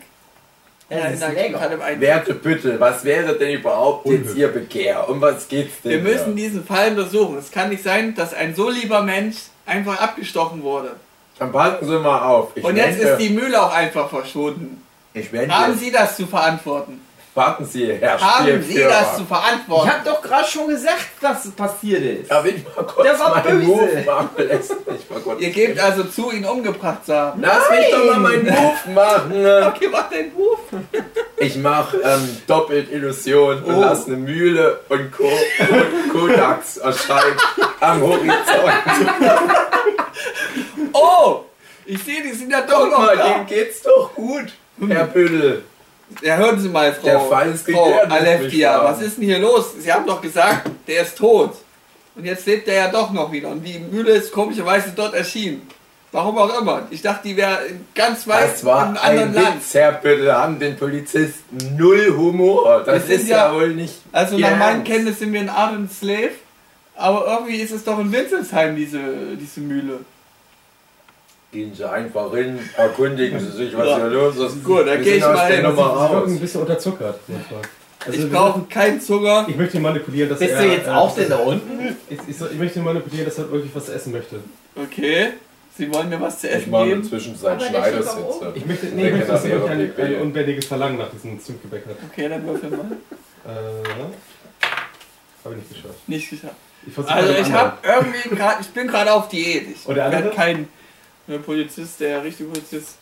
Nein, 0.91 1.15
ist 1.15 1.23
danke, 1.23 1.37
ich 1.37 1.43
bin 1.43 1.53
lecker. 1.53 1.59
gerade 1.59 1.75
im 1.75 1.83
Einsatz. 1.83 2.01
Werte 2.03 2.35
Bitte, 2.35 2.79
was 2.79 3.05
wäre 3.05 3.35
denn 3.39 3.59
überhaupt 3.59 4.07
jetzt. 4.07 4.37
Ihr 4.37 4.49
Begehr? 4.49 5.09
Um 5.09 5.21
was 5.21 5.49
geht's 5.49 5.81
denn? 5.83 5.93
Wir 5.93 5.99
müssen 6.01 6.37
hier? 6.37 6.49
diesen 6.49 6.65
Fall 6.65 6.91
untersuchen. 6.91 7.39
Es 7.39 7.51
kann 7.51 7.71
nicht 7.71 7.83
sein, 7.83 8.15
dass 8.15 8.35
ein 8.35 8.55
so 8.55 8.69
lieber 8.71 9.03
Mensch 9.03 9.37
einfach 9.67 9.99
abgestochen 10.01 10.63
wurde. 10.63 10.97
Dann 11.39 11.51
passen 11.51 11.87
Sie 11.89 11.99
mal 11.99 12.21
auf. 12.23 12.53
Ich 12.55 12.63
Und 12.63 12.77
jetzt 12.77 12.99
wende- 13.01 13.13
ist 13.13 13.19
die 13.19 13.31
Mühle 13.31 13.61
auch 13.61 13.73
einfach 13.73 14.09
verschwunden. 14.11 14.83
Ich 15.15 15.33
wende. 15.33 15.53
Haben 15.57 15.75
Sie 15.77 15.91
das 15.91 16.17
zu 16.17 16.27
verantworten? 16.27 17.01
Warten 17.37 17.65
Sie, 17.65 17.93
Herr 17.95 18.21
Haben 18.21 18.63
Sie 18.63 18.79
das 18.79 19.17
zu 19.17 19.23
Ich 19.23 19.29
verantworten? 19.29 19.91
hab 19.91 20.05
doch 20.05 20.23
gerade 20.23 20.47
schon 20.47 20.69
gesagt, 20.69 21.01
was 21.21 21.51
passiert 21.51 22.01
ist. 22.03 22.31
Darf 22.31 22.45
ich 22.47 22.63
mal 22.65 22.85
kurz 22.87 23.03
Der 23.09 23.19
war 23.19 23.31
meinen 23.35 23.59
böse. 23.59 23.67
Move 23.67 24.05
machen? 24.07 24.29
Mich 24.39 25.11
mal 25.11 25.21
kurz 25.21 25.41
Ihr 25.41 25.51
gebt 25.51 25.81
also 25.81 26.05
zu, 26.05 26.31
ihn 26.31 26.45
umgebracht 26.45 27.05
zu 27.05 27.13
haben. 27.13 27.41
Lass 27.43 27.69
mich 27.71 27.91
doch 27.91 28.05
mal 28.07 28.21
meinen 28.21 28.47
Move 28.47 28.91
machen. 28.95 29.33
Okay, 29.75 29.89
mach 29.91 30.09
den 30.11 30.31
Ruf. 30.37 30.61
Ich 31.39 31.57
mache 31.57 31.97
ähm, 32.05 32.37
doppelt 32.47 32.93
Illusion 32.93 33.65
und 33.65 33.75
Oh. 33.75 33.81
lass 33.81 34.07
eine 34.07 34.17
Mühle 34.17 34.79
und 34.89 35.11
Co 35.11 35.25
und 35.25 36.13
Kodax 36.13 36.77
erscheinen 36.77 37.37
am 37.81 38.01
Horizont. 38.01 38.47
Oh! 40.93 41.45
Ich 41.87 42.03
sehe, 42.03 42.23
die 42.23 42.33
sind 42.33 42.51
ja 42.51 42.63
doch 42.63 42.81
Guck 42.83 42.91
noch 42.93 42.99
mal, 43.01 43.17
da. 43.17 43.29
dem 43.35 43.47
geht's 43.47 43.83
doch 43.83 44.15
gut, 44.15 44.53
Herr 44.89 45.05
Büdel. 45.05 45.65
Ja, 46.23 46.37
hören 46.37 46.61
Sie 46.61 46.69
mal, 46.69 46.93
Frau, 46.93 47.07
Der 47.07 47.21
Fall 47.21 47.53
ist 47.53 47.69
Frau 47.71 47.89
ich 48.47 48.65
was 48.65 49.03
ist 49.03 49.19
denn 49.19 49.25
hier 49.25 49.39
los? 49.39 49.75
Sie 49.79 49.93
haben 49.93 50.07
doch 50.07 50.21
gesagt, 50.21 50.71
der 50.87 51.03
ist 51.03 51.19
tot. 51.19 51.53
Und 52.17 52.25
jetzt 52.25 52.47
lebt 52.47 52.69
er 52.69 52.75
ja 52.75 52.89
doch 52.91 53.13
noch 53.13 53.33
wieder. 53.33 53.49
Und 53.49 53.65
die 53.65 53.79
Mühle 53.79 54.13
ist 54.13 54.33
komischerweise 54.33 54.93
dort 54.95 55.15
erschienen. 55.15 55.63
Warum 56.13 56.39
auch 56.39 56.61
immer. 56.61 56.87
Ich 56.91 57.03
dachte, 57.03 57.27
die 57.27 57.37
wäre 57.37 57.59
ganz 57.93 58.29
weit 58.29 58.53
Das 58.53 58.65
war 58.65 58.89
in 58.91 58.97
einem 58.97 59.19
ein 59.19 59.27
anderen 59.29 59.35
Land. 59.35 59.57
Witz, 59.57 59.75
Herr 59.75 59.93
Büdel, 59.95 60.33
haben 60.33 60.61
den 60.61 60.77
Polizisten 60.77 61.77
null 61.77 62.15
Humor. 62.17 62.85
Das 62.87 63.09
ist 63.09 63.27
ja, 63.27 63.49
ja- 63.49 63.55
wohl 63.55 63.71
nicht. 63.75 63.95
Also 64.13 64.39
nach 64.39 64.57
meinen. 64.57 64.85
Kenntnissen 64.85 65.19
sind 65.19 65.33
wir 65.33 65.41
in 65.41 65.49
Art 65.49 65.73
and 65.73 65.93
Slave. 65.93 66.31
Aber 66.95 67.27
irgendwie 67.27 67.57
ist 67.57 67.73
es 67.73 67.83
doch 67.83 67.99
in 67.99 68.13
Winzelsheim, 68.13 68.77
diese, 68.77 69.01
diese 69.41 69.59
Mühle. 69.59 70.05
Gehen 71.55 71.73
Sie 71.73 71.89
einfach 71.89 72.33
hin, 72.35 72.59
erkundigen 72.77 73.39
Sie 73.39 73.51
sich, 73.53 73.77
was 73.79 73.87
Ja. 73.87 73.97
hier 73.99 74.07
los 74.09 74.37
ist. 74.37 74.65
Gut, 74.65 74.81
dann 74.81 74.87
Wir 74.87 74.97
geh 74.99 75.05
sind 75.05 75.19
ich 75.19 75.25
mal 75.25 75.53
hin. 75.53 75.63
Wirken 75.63 75.79
raus. 75.79 76.27
ein 76.29 76.41
bisschen 76.41 76.61
unterzuckert. 76.63 77.21
Also 78.05 78.19
ich 78.19 78.31
brauche 78.33 78.63
keinen 78.69 79.01
Zucker. 79.01 79.47
Ich 79.49 79.57
möchte 79.57 79.77
ihn 79.77 79.83
manipulieren, 79.85 80.29
dass 80.31 80.41
Bist 80.41 80.53
er... 80.53 80.63
du 80.63 80.69
jetzt 80.69 80.89
äh, 80.89 80.91
auch 80.91 81.15
denn 81.15 81.29
da 81.29 81.37
unten? 81.37 81.97
Ich, 82.11 82.19
ich, 82.29 82.41
ich 82.53 82.59
möchte 82.59 82.81
ihn 82.81 82.85
manipulieren, 82.85 83.25
dass 83.27 83.39
er 83.39 83.51
wirklich 83.53 83.71
was 83.73 83.89
essen 83.89 84.13
möchte. 84.13 84.41
Okay. 84.77 85.29
Sie 85.79 85.93
wollen 85.95 86.09
mir 86.09 86.21
was 86.21 86.41
zu 86.41 86.49
Ich 86.49 86.55
essen 86.55 86.71
mache 86.73 86.87
geben? 86.89 87.03
inzwischen 87.03 87.37
steht 87.37 87.45
doch 87.51 87.67
Schneidersitze. 87.67 88.53
Ich 88.57 88.67
möchte, 88.67 88.87
nee, 88.87 89.07
ich 89.07 89.13
möchte 89.13 89.29
dass 89.33 89.45
er 89.45 89.59
PP. 89.61 90.03
ein 90.03 90.21
unbändiges 90.23 90.67
Verlangen 90.67 90.99
nach 90.99 91.11
diesem 91.11 91.39
Zimtgebäck 91.41 91.87
hat. 91.87 91.97
Okay, 92.11 92.29
dann 92.29 92.45
würfel 92.47 92.71
mal. 92.71 92.79
Äh, 93.47 93.49
habe 95.45 95.55
ich 95.55 95.57
nicht 95.57 95.69
geschafft. 95.71 96.09
Nicht 96.09 96.31
geschafft. 96.31 96.55
Ich 96.87 96.93
versuche 96.93 97.15
Also 97.15 97.33
ich 97.33 97.53
habe 97.53 97.73
irgendwie 97.83 98.29
gerade, 98.37 98.57
ich 98.61 98.69
bin 98.69 98.87
gerade 98.89 99.13
auf 99.13 99.29
Diät. 99.29 99.67
Ich 99.75 99.87
Und 99.89 99.95
der 99.95 100.05
werde 100.05 100.17
andere? 100.17 100.35
kein 100.35 100.69
äh, 101.29 101.39
Polizist, 101.39 102.01
der 102.01 102.23
richtige 102.23 102.49
Polizist. 102.51 102.97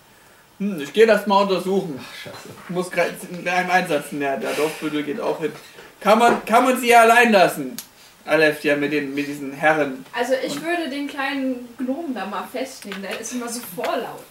Hm, 0.58 0.80
ich 0.80 0.92
gehe 0.92 1.06
das 1.06 1.26
mal 1.26 1.42
untersuchen. 1.42 1.98
Scheiße. 2.22 2.36
Ich 2.64 2.70
muss 2.70 2.90
gerade 2.90 3.10
in 3.30 3.46
einem 3.48 3.70
Einsatz 3.70 4.12
näher. 4.12 4.36
Der 4.36 4.52
Dorfbüttel 4.52 5.02
geht 5.02 5.20
auch 5.20 5.40
hin. 5.40 5.52
Kann 6.00 6.18
man, 6.18 6.44
kann 6.44 6.64
man 6.64 6.80
sie 6.80 6.88
ja 6.90 7.02
allein 7.02 7.32
lassen? 7.32 7.76
Alef, 8.24 8.62
ja, 8.62 8.76
mit, 8.76 8.92
den, 8.92 9.14
mit 9.14 9.26
diesen 9.26 9.52
Herren. 9.52 10.04
Also 10.16 10.34
ich 10.44 10.60
würde 10.62 10.88
den 10.88 11.08
kleinen 11.08 11.68
Gnomen 11.78 12.14
da 12.14 12.24
mal 12.26 12.44
festnehmen, 12.52 13.02
der 13.02 13.18
ist 13.20 13.32
immer 13.32 13.48
so 13.48 13.60
vorlaut. 13.74 14.22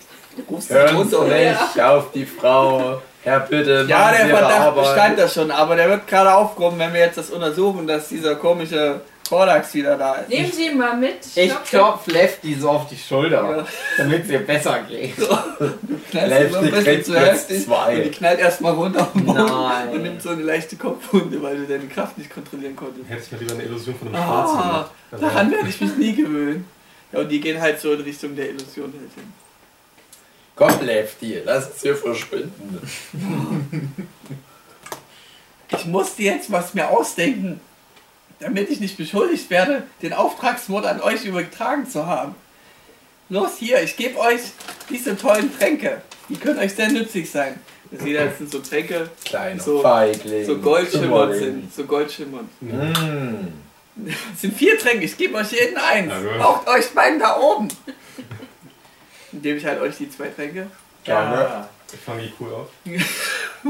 Hören? 0.70 1.10
Sie 1.10 1.50
nicht 1.50 1.82
auf 1.82 2.12
die 2.14 2.26
Frau. 2.26 3.02
Herr, 3.24 3.42
bitte, 3.42 3.86
Ja, 3.88 4.12
der 4.12 4.28
Verdacht 4.28 4.60
Arbeit. 4.60 4.84
bestand 4.86 5.20
da 5.20 5.28
schon, 5.28 5.52
aber 5.52 5.76
der 5.76 5.90
wird 5.90 6.08
gerade 6.08 6.34
aufkommen, 6.34 6.80
wenn 6.80 6.94
wir 6.94 7.02
jetzt 7.02 7.18
das 7.18 7.30
untersuchen, 7.30 7.86
dass 7.86 8.08
dieser 8.08 8.36
komische 8.36 9.02
Torlax 9.32 9.74
wieder 9.74 9.98
da 9.98 10.16
ist. 10.16 10.28
Nehmen 10.30 10.52
Sie 10.52 10.66
ihn 10.68 10.78
mal 10.78 10.98
mit. 10.98 11.20
Ich 11.36 11.48
glaub, 11.50 11.64
klopf 11.66 12.08
Lefty 12.08 12.54
so 12.56 12.70
auf 12.70 12.90
die 12.90 12.98
Schulder, 12.98 13.58
Ja. 13.60 13.68
damit 13.98 14.26
es 14.26 14.30
ihr 14.30 14.40
besser 14.46 14.80
geht. 14.90 15.16
So 15.18 15.30
ein 15.32 16.50
bisschen 16.52 16.84
kriegt 16.84 17.06
zu 17.06 17.16
heftig 17.18 17.60
und 17.60 17.64
zwei. 17.66 17.96
die 18.02 18.12
knallt 18.12 18.40
erstmal 18.42 18.74
runter 18.74 19.04
auf 19.04 19.14
den 19.14 19.26
Boden 19.26 19.46
Nein. 19.46 19.90
und 19.90 20.04
nimmt 20.04 20.22
so 20.22 20.30
eine 20.32 20.42
leichte 20.44 20.76
Kopfwunde, 20.76 21.42
weil 21.42 21.56
du 21.56 21.66
deine 21.66 21.88
Kraft 21.88 22.18
nicht 22.18 22.30
kontrollieren 22.30 22.76
konntest. 22.76 23.10
Hätte 23.10 23.22
ich 23.26 23.32
mir 23.32 23.38
lieber 23.38 23.54
eine 23.54 23.64
Illusion 23.64 23.96
von 23.96 24.10
einem 24.10 24.18
Schwarz 24.24 24.50
Ah, 24.52 24.62
gemacht. 24.68 24.92
Also, 25.12 25.26
daran 25.26 25.52
werde 25.52 25.70
ich 25.70 25.80
mich 25.80 25.96
nie 25.96 26.14
gewöhnen. 26.14 26.66
Ja, 27.14 27.20
und 27.20 27.30
die 27.30 27.40
gehen 27.40 27.62
halt 27.62 27.80
so 27.80 27.94
in 27.94 28.02
Richtung 28.02 28.36
der 28.36 28.50
Illusion 28.50 28.92
halt 28.94 29.14
hin. 29.16 29.34
Komm, 30.56 30.86
Lefty, 30.86 31.40
lass 31.46 31.68
uns 31.72 31.82
hier 31.82 31.96
verschwinden. 31.96 32.82
Ich 35.74 35.86
musste 35.86 36.24
jetzt 36.24 36.52
was 36.52 36.74
mir 36.74 36.90
ausdenken, 36.90 37.62
damit 38.42 38.70
ich 38.70 38.80
nicht 38.80 38.98
beschuldigt 38.98 39.50
werde, 39.50 39.84
den 40.02 40.14
Auftragsmord 40.14 40.86
an 40.86 41.00
euch 41.02 41.24
übertragen 41.26 41.88
zu 41.90 42.06
haben. 42.06 42.36
Los 43.30 43.52
hier, 43.58 43.82
ich 43.82 43.96
gebe 43.96 44.20
euch 44.20 44.42
diese 44.90 45.16
tollen 45.18 45.56
Tränke. 45.58 46.02
Die 46.28 46.36
können 46.36 46.60
euch 46.60 46.74
sehr 46.74 46.90
nützlich 46.90 47.32
sein. 47.32 47.60
Ihr 47.92 48.00
seht, 48.00 48.16
das 48.18 48.38
sind 48.38 48.52
so 48.52 48.60
Tränke, 48.60 49.10
Kleiner 49.26 49.62
So- 49.62 49.82
Feigling. 49.82 50.46
so 50.46 50.58
goldschimmernd 50.58 51.12
Kümmerling. 51.34 51.40
sind. 51.40 51.74
So 51.74 51.84
goldschimmernd. 51.86 52.50
Mm. 52.62 53.48
Es 54.34 54.42
sind 54.42 54.56
vier 54.58 54.80
Tränke, 54.80 55.06
ich 55.06 55.18
gebe 55.18 55.36
euch 55.36 55.52
jeden 55.52 55.78
eins. 55.78 56.12
Braucht 56.40 56.68
euch 56.68 56.90
beiden 56.92 57.20
da 57.20 57.38
oben. 57.38 57.68
Gebe 59.34 59.58
ich 59.60 59.66
halt 59.66 59.82
euch 59.82 59.96
die 59.98 60.10
zwei 60.10 60.28
Tränke. 60.30 60.68
Ja. 61.06 61.70
Ich 61.94 62.00
fange 62.00 62.22
die 62.24 62.34
cool 62.40 62.54
auf. 62.54 62.70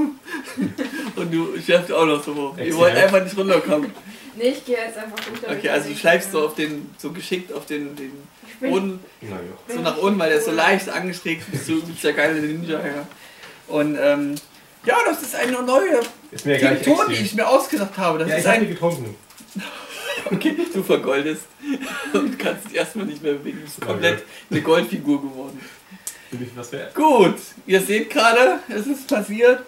Und 1.16 1.34
du 1.34 1.60
schärfst 1.60 1.92
auch 1.92 2.06
noch 2.06 2.24
so 2.24 2.36
hoch. 2.36 2.58
Ihr 2.58 2.76
wollt 2.76 2.96
einfach 2.96 3.24
nicht 3.24 3.36
runterkommen. 3.36 3.92
Nee, 4.36 4.50
ich 4.50 4.66
gehe 4.66 4.78
jetzt 4.78 4.98
einfach 4.98 5.18
runter. 5.28 5.48
Okay, 5.52 5.70
also 5.70 5.90
du 5.90 5.96
schleifst 5.96 6.32
so 6.32 6.46
auf 6.46 6.56
den, 6.56 6.90
so 6.98 7.12
geschickt 7.12 7.52
auf 7.54 7.66
den, 7.66 7.96
den 7.96 8.12
Boden, 8.62 9.00
Na 9.22 9.36
ja. 9.36 9.76
so 9.76 9.82
nach 9.82 9.98
unten, 9.98 10.20
weil 10.20 10.30
der 10.30 10.40
ist 10.40 10.46
so 10.46 10.52
leicht 10.52 10.88
angestreckt 10.90 11.50
bist. 11.52 11.68
Du 11.68 11.82
bist 11.82 12.04
der 12.04 12.14
geile 12.14 12.40
Ninja, 12.40 12.80
ja. 12.80 13.08
Und 13.68 13.98
ähm, 14.00 14.36
ja, 14.86 14.98
das 15.06 15.22
ist 15.22 15.36
eine 15.36 15.62
neue 15.64 16.00
Ist 16.32 16.46
mir 16.46 16.58
gar 16.60 16.76
Tinktur, 16.76 17.08
die 17.10 17.16
ich 17.16 17.34
mir 17.36 17.48
ausgedacht 17.48 17.98
habe. 17.98 18.20
Das 18.20 18.30
Ja, 18.30 18.36
ist 18.36 18.42
ich 18.42 18.48
habe 18.48 18.60
die 18.60 18.66
ein. 18.68 18.74
getrunken. 18.74 19.16
Okay, 20.30 20.56
du 20.72 20.84
vergoldest 20.84 21.44
und 22.14 22.38
kannst 22.38 22.70
dich 22.70 22.76
erstmal 22.76 23.06
nicht 23.08 23.24
mehr 23.24 23.34
bewegen. 23.34 23.58
Du 23.58 23.64
bist 23.66 23.82
komplett 23.82 24.24
eine 24.50 24.62
Goldfigur 24.62 25.20
geworden. 25.22 25.60
Bin 26.30 26.44
ich 26.44 26.50
was 26.56 26.72
wert? 26.72 26.94
Gut, 26.96 27.36
ihr 27.66 27.82
seht 27.82 28.10
gerade, 28.12 28.60
es 28.70 28.86
ist 28.88 29.08
passiert. 29.08 29.64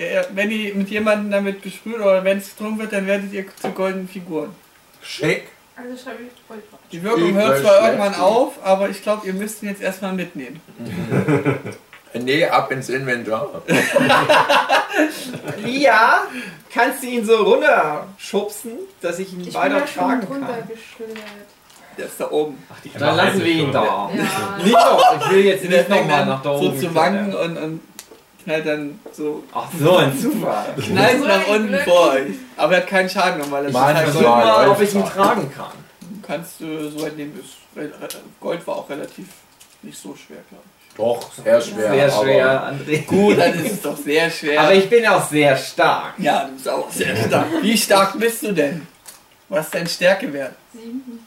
Ja, 0.00 0.22
Wenn 0.32 0.50
ihr 0.50 0.74
mit 0.74 0.88
jemandem 0.88 1.30
damit 1.30 1.60
besprüht 1.60 1.96
oder 1.96 2.24
wenn 2.24 2.38
es 2.38 2.50
getrunken 2.56 2.78
wird, 2.80 2.92
dann 2.92 3.06
werdet 3.06 3.32
ihr 3.32 3.44
zu 3.60 3.70
goldenen 3.70 4.08
Figuren. 4.08 4.54
Schick. 5.02 5.48
Also 5.76 6.02
schreibe 6.02 6.22
ich 6.22 6.46
drauf. 6.46 6.80
Die 6.90 7.02
Wirkung 7.02 7.34
hört 7.34 7.60
zwar 7.60 7.84
irgendwann 7.86 8.14
auf, 8.14 8.54
aber 8.64 8.88
ich 8.88 9.02
glaube, 9.02 9.26
ihr 9.26 9.34
müsst 9.34 9.62
ihn 9.62 9.68
jetzt 9.68 9.82
erstmal 9.82 10.12
mitnehmen. 10.12 10.60
Nee, 12.12 12.44
ab 12.44 12.72
ins 12.72 12.88
Inventar. 12.88 13.62
Lia, 15.64 16.22
kannst 16.72 17.04
du 17.04 17.06
ihn 17.06 17.24
so 17.24 17.36
runterschubsen, 17.36 18.72
dass 19.00 19.20
ich 19.20 19.32
ihn 19.32 19.40
Ich 19.42 19.54
weiter 19.54 19.84
tragen 19.86 20.20
kann? 20.28 20.44
Der 21.96 22.06
ist 22.06 22.20
da 22.20 22.30
oben. 22.30 22.60
Ach, 22.68 22.80
die 22.82 22.90
Dann 22.98 23.16
lassen 23.16 23.44
wir 23.44 23.52
ihn 23.52 23.72
da. 23.72 24.10
Ja. 24.12 24.58
Nicht 24.62 24.72
noch, 24.72 25.20
ich 25.20 25.30
will 25.30 25.44
jetzt 25.44 25.62
Der 25.64 25.70
nicht 25.70 25.88
nochmal 25.88 26.26
nach 26.26 26.42
da 26.42 26.58
so 26.58 26.64
oben. 26.68 26.78
zu 26.80 26.94
wanken 26.94 27.34
und, 27.34 27.56
und 27.56 27.80
knallt 28.44 28.66
dann 28.66 28.98
so. 29.12 29.42
Ach 29.52 29.68
so, 29.78 29.96
ein 29.96 30.18
Zufall. 30.18 30.74
Knallt 30.80 31.18
So 31.20 31.26
nach 31.26 31.46
unten 31.48 31.68
Glück. 31.68 31.82
vor 31.82 32.12
euch. 32.12 32.32
Aber 32.56 32.74
er 32.74 32.80
hat 32.82 32.86
keinen 32.88 33.08
Schaden 33.08 33.40
ist 34.06 34.14
Guck 34.14 34.22
Gold. 34.22 34.24
war- 34.24 34.44
mal, 34.58 34.68
ob 34.68 34.80
ich 34.80 34.94
ihn 34.94 35.00
fahren. 35.04 35.12
tragen 35.14 35.52
kann. 35.54 35.72
Kannst 36.26 36.60
du 36.60 36.88
so 36.90 37.06
entnehmen, 37.06 37.38
ist, 37.40 37.54
re- 37.76 37.90
re- 38.00 38.08
Gold 38.40 38.66
war 38.66 38.76
auch 38.76 38.88
relativ 38.90 39.26
nicht 39.82 39.98
so 39.98 40.14
schwer, 40.14 40.38
glaube 40.48 40.64
ich. 40.64 40.96
Doch, 40.96 41.32
sehr 41.32 41.60
schwer. 41.60 41.90
Sehr 41.92 42.10
schwer, 42.10 42.72
André. 42.72 43.04
Gut, 43.06 43.38
dann 43.38 43.54
ist 43.64 43.72
es 43.72 43.80
doch 43.82 43.96
sehr 43.96 44.30
schwer. 44.30 44.60
Aber 44.60 44.74
ich 44.74 44.88
bin 44.90 45.06
auch 45.06 45.26
sehr 45.28 45.56
stark. 45.56 46.14
ja, 46.18 46.44
du 46.44 46.52
bist 46.52 46.68
auch 46.68 46.90
sehr 46.90 47.16
stark. 47.16 47.46
Wie 47.62 47.76
stark 47.78 48.18
bist 48.18 48.42
du 48.42 48.52
denn? 48.52 48.86
Was 49.48 49.66
ist 49.66 49.74
dein 49.74 49.86
Stärkewert? 49.86 50.52
Sieben. 50.72 51.26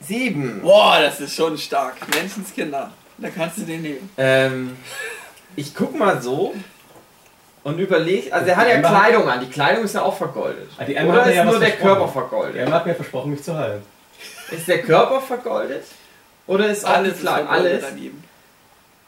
Sieben. 0.00 0.60
Boah, 0.62 1.00
das 1.00 1.20
ist 1.20 1.34
schon 1.34 1.58
stark. 1.58 1.94
Menschenskinder. 2.14 2.92
Da 3.18 3.28
kannst 3.30 3.58
du 3.58 3.62
den 3.62 3.82
nehmen. 3.82 4.10
Ähm, 4.16 4.76
ich 5.58 5.74
guck 5.74 5.98
mal 5.98 6.20
so 6.22 6.54
und 7.64 7.78
überlege, 7.78 8.32
also 8.32 8.46
er 8.48 8.56
hat 8.56 8.68
ja 8.68 8.78
Kleidung 8.80 9.28
an, 9.28 9.40
die 9.40 9.50
Kleidung 9.50 9.84
ist 9.84 9.94
ja 9.94 10.02
auch 10.02 10.16
vergoldet. 10.16 10.68
Ah, 10.78 10.84
die 10.84 10.94
Emma 10.94 11.12
Oder 11.12 11.18
hat 11.20 11.26
mir 11.26 11.32
ist 11.32 11.36
ja 11.36 11.44
nur 11.44 11.52
was 11.54 11.60
der 11.60 11.68
versprochen. 11.70 11.96
Körper 11.98 12.12
vergoldet? 12.12 12.56
Er 12.56 12.72
hat 12.72 12.86
mir 12.86 12.94
versprochen, 12.94 13.30
mich 13.32 13.42
zu 13.42 13.56
heilen. 13.58 13.82
Ist 14.50 14.68
der 14.68 14.82
Körper 14.82 15.20
vergoldet? 15.20 15.84
Oder 16.46 16.68
ist 16.68 16.84
Alles 16.84 17.18
Kleidung? 17.20 17.48
vergoldet 17.48 17.82
Alles? 17.82 17.92
an 17.92 17.98
ihm. 17.98 18.22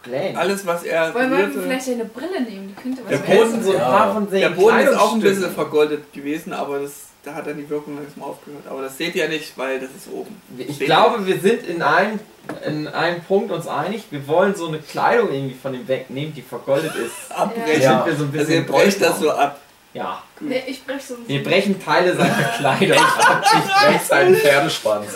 Blank. 0.02 0.36
Alles, 0.38 0.66
was 0.66 0.82
er 0.84 1.14
Wollen 1.14 1.30
wir 1.30 1.36
berührte. 1.38 1.62
vielleicht 1.62 1.88
eine 1.90 2.04
Brille 2.06 2.40
nehmen? 2.40 2.74
Die 2.74 2.82
könnte 2.82 3.02
was 3.04 3.10
Der. 3.22 3.34
Boden 3.36 3.62
so 3.62 3.70
ein 3.72 3.76
Ja. 3.78 3.84
paar 3.90 4.12
von 4.14 4.30
den 4.30 4.40
Der 4.40 4.48
Boden 4.50 4.78
ist 4.78 4.94
auch 4.98 5.12
ein 5.14 5.20
bisschen 5.20 5.52
vergoldet 5.52 6.12
gewesen, 6.12 6.52
aber 6.54 6.80
das, 6.80 6.92
da 7.22 7.34
hat 7.34 7.46
dann 7.46 7.56
die 7.58 7.68
Wirkung 7.68 7.96
langsam 7.96 8.22
aufgehört. 8.22 8.64
Aber 8.68 8.82
das 8.82 8.96
seht 8.96 9.14
ihr 9.14 9.28
nicht, 9.28 9.56
weil 9.58 9.78
das 9.80 9.90
ist 9.90 10.10
oben. 10.12 10.40
Ich 10.56 10.76
Seht 10.78 10.86
glaube, 10.86 11.26
wir 11.26 11.38
sind 11.38 11.66
in 11.66 11.82
einem, 11.82 12.18
in 12.66 12.88
einem 12.88 13.22
Punkt 13.22 13.52
uns 13.52 13.66
einig. 13.66 14.04
Wir 14.10 14.26
wollen 14.26 14.54
so 14.54 14.68
eine 14.68 14.78
Kleidung 14.78 15.32
irgendwie 15.32 15.56
von 15.56 15.74
ihm 15.74 15.86
wegnehmen, 15.86 16.34
die 16.34 16.42
vergoldet 16.42 16.94
ist. 16.94 17.12
ihr? 17.30 17.36
abbrechen. 17.36 17.82
Ja. 17.82 18.06
Wir 18.06 18.16
so 18.16 18.24
ein 18.24 18.28
Also 18.28 18.38
bisschen 18.38 18.52
ihr 18.54 18.66
brecht 18.66 19.02
das 19.02 19.20
so 19.20 19.30
ab. 19.30 19.60
Ja, 19.92 20.22
Nee, 20.38 20.62
ich 20.68 20.86
brech 20.86 21.04
so 21.04 21.14
ein 21.14 21.26
wir 21.26 21.42
brechen 21.42 21.82
Teile 21.84 22.16
seiner 22.16 22.32
Kleidung 22.56 22.96
ab. 22.96 23.44
Ich 23.44 23.88
brech 23.88 24.00
seinen 24.02 24.36
Pferdeschwanz. 24.36 25.06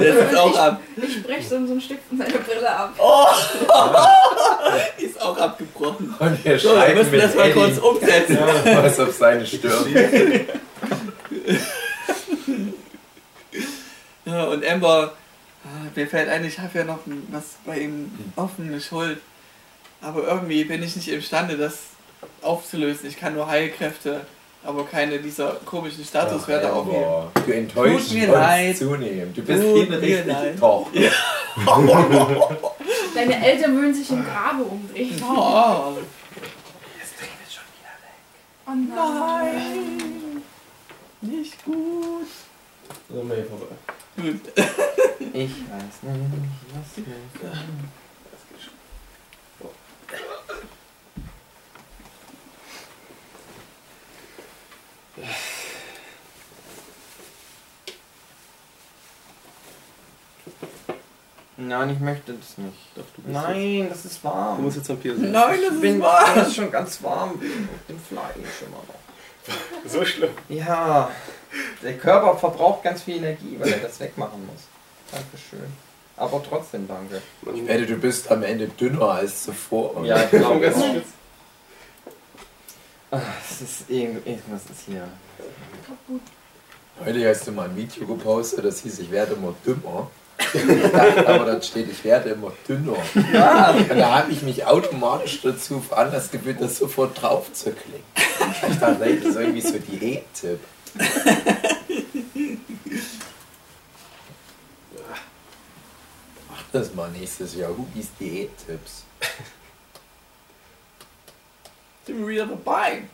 Der 0.00 0.30
ist 0.30 0.36
auch 0.36 0.58
ab. 0.58 0.80
Ich 0.96 1.22
brech 1.22 1.46
so, 1.46 1.66
so 1.66 1.74
ein 1.74 1.80
Stück 1.80 1.98
von 2.08 2.16
seiner 2.18 2.38
Brille 2.38 2.70
ab. 2.70 2.94
Die 4.98 5.04
ist 5.04 5.20
auch 5.20 5.36
abgebrochen. 5.36 6.14
Und 6.18 6.44
wir 6.44 6.58
So, 6.58 6.70
wir 6.70 6.76
schreiben 6.80 6.98
müssen 6.98 7.10
mit 7.10 7.22
das 7.22 7.34
mal 7.34 7.50
Eddie 7.50 7.60
kurz 7.60 7.78
umsetzen. 7.78 8.38
was 8.64 8.98
auf 8.98 9.12
seine 9.14 9.46
Stirn. 9.46 9.84
Ja, 14.24 14.44
und 14.44 14.64
Amber, 14.64 15.14
ah, 15.64 15.68
mir 15.94 16.06
fällt 16.06 16.28
ein, 16.28 16.44
ich 16.44 16.58
habe 16.60 16.78
ja 16.78 16.84
noch 16.84 17.00
was 17.30 17.56
bei 17.66 17.80
ihm 17.80 18.10
offene 18.36 18.80
Schuld. 18.80 19.18
Aber 20.00 20.22
irgendwie 20.26 20.64
bin 20.64 20.82
ich 20.82 20.94
nicht 20.96 21.08
imstande, 21.08 21.56
das 21.56 21.78
aufzulösen. 22.40 23.08
Ich 23.08 23.18
kann 23.18 23.34
nur 23.34 23.48
Heilkräfte, 23.48 24.20
aber 24.64 24.86
keine 24.86 25.18
dieser 25.18 25.54
komischen 25.64 26.04
Statuswerte 26.04 26.68
Ach, 26.70 26.76
aufheben. 26.76 27.04
Du 27.44 27.52
enttäuschst 27.52 28.08
Tut 28.10 28.18
mir 28.18 28.28
uns 28.28 28.32
leid. 28.32 28.76
zunehmend. 28.78 29.36
Du 29.36 29.42
bist 29.42 29.62
Tut 29.62 29.86
eine 29.88 30.00
richtige 30.00 30.30
leid. 30.30 30.58
Tochter. 30.58 31.00
Deine 33.14 33.44
Eltern 33.44 33.74
würden 33.76 33.94
sich 33.94 34.08
im 34.10 34.24
Grabe 34.24 34.62
umdrehen. 34.62 35.22
Oh, 35.28 35.96
Oh 38.64 38.70
nein. 38.70 40.21
Nicht 41.22 41.64
gut. 41.64 42.26
So, 43.08 43.22
mal 43.22 43.36
hier 43.36 43.46
vorbei. 43.46 43.66
Gut. 44.16 44.40
Ich 45.34 45.50
weiß 45.50 46.02
nicht, 46.02 46.32
was 46.74 46.96
wir. 47.06 47.52
Nein, 61.56 61.90
ich 61.90 62.00
möchte 62.00 62.32
das 62.32 62.58
nicht. 62.58 62.76
Doch, 62.94 63.04
du 63.14 63.22
bist 63.22 63.34
Nein, 63.34 63.86
das 63.88 63.98
ist 63.98 64.04
Jetzt, 64.14 64.24
du 64.24 64.28
warm. 64.28 64.62
musst 64.62 64.76
jetzt 64.78 64.88
Vampir 64.88 65.14
sein. 65.16 65.30
Nein, 65.32 65.58
das 65.60 65.68
Ich 65.68 65.74
ist 65.74 65.80
bin 65.80 66.00
wahr. 66.00 66.34
das 66.34 66.48
ist 66.48 66.56
schon 66.56 66.70
ganz 66.70 67.02
warm 67.02 67.40
wegen 67.40 67.68
dem 67.88 67.98
Fleisch 68.00 68.62
immer 68.66 68.78
noch. 68.78 69.01
So 69.86 70.04
schlimm. 70.04 70.30
Ja, 70.48 71.10
der 71.82 71.98
Körper 71.98 72.36
verbraucht 72.38 72.82
ganz 72.84 73.02
viel 73.02 73.16
Energie, 73.16 73.56
weil 73.58 73.72
er 73.72 73.78
das 73.80 73.98
wegmachen 74.00 74.46
muss. 74.46 74.62
Dankeschön. 75.10 75.70
Aber 76.16 76.42
trotzdem 76.48 76.86
danke. 76.86 77.20
Ich 77.54 77.66
wette, 77.66 77.86
du 77.86 77.96
bist 77.96 78.30
am 78.30 78.42
Ende 78.42 78.68
dünner 78.68 79.10
als 79.10 79.44
zuvor. 79.44 80.04
Ja, 80.04 80.22
ich 80.22 80.30
glaube 80.30 80.70
schlimm. 80.72 81.02
Ah, 83.10 83.20
Es 83.50 83.60
ist 83.60 83.90
irgend- 83.90 84.26
irgendwas 84.26 84.62
ist 84.70 84.86
hier. 84.86 85.06
Heute 87.04 87.28
hast 87.28 87.46
du 87.46 87.52
mal 87.52 87.68
ein 87.68 87.76
Video 87.76 88.06
gepostet, 88.06 88.64
das 88.64 88.80
hieß, 88.80 89.00
ich 89.00 89.10
werde 89.10 89.34
immer 89.34 89.54
dümmer. 89.66 90.10
Ich 90.54 90.92
dachte 90.92 91.28
aber 91.28 91.44
dann 91.46 91.62
steht, 91.62 91.90
ich 91.90 92.04
werde 92.04 92.30
immer 92.30 92.52
dünner. 92.68 92.96
Und 93.14 93.32
da 93.32 94.18
habe 94.18 94.32
ich 94.32 94.42
mich 94.42 94.64
automatisch 94.64 95.40
dazu 95.42 95.80
veranlasst 95.80 96.32
gefühlt, 96.32 96.60
das 96.60 96.78
sofort 96.78 97.20
drauf 97.20 97.52
zu 97.52 97.72
klicken. 97.72 98.04
Ich 98.70 98.78
dachte, 98.78 99.16
das 99.16 99.24
ist 99.24 99.36
irgendwie 99.36 99.60
so 99.60 99.78
Diät-Tipp. 99.78 100.60
Mach 106.50 106.62
das 106.72 106.94
mal 106.94 107.10
nächstes 107.10 107.54
Jahr. 107.54 107.70
Hubis 107.70 108.08
Diät-Tipps. 108.20 109.04
Sind 112.06 112.18
wir 112.18 112.28
wieder 112.28 112.46
dabei. 112.46 113.04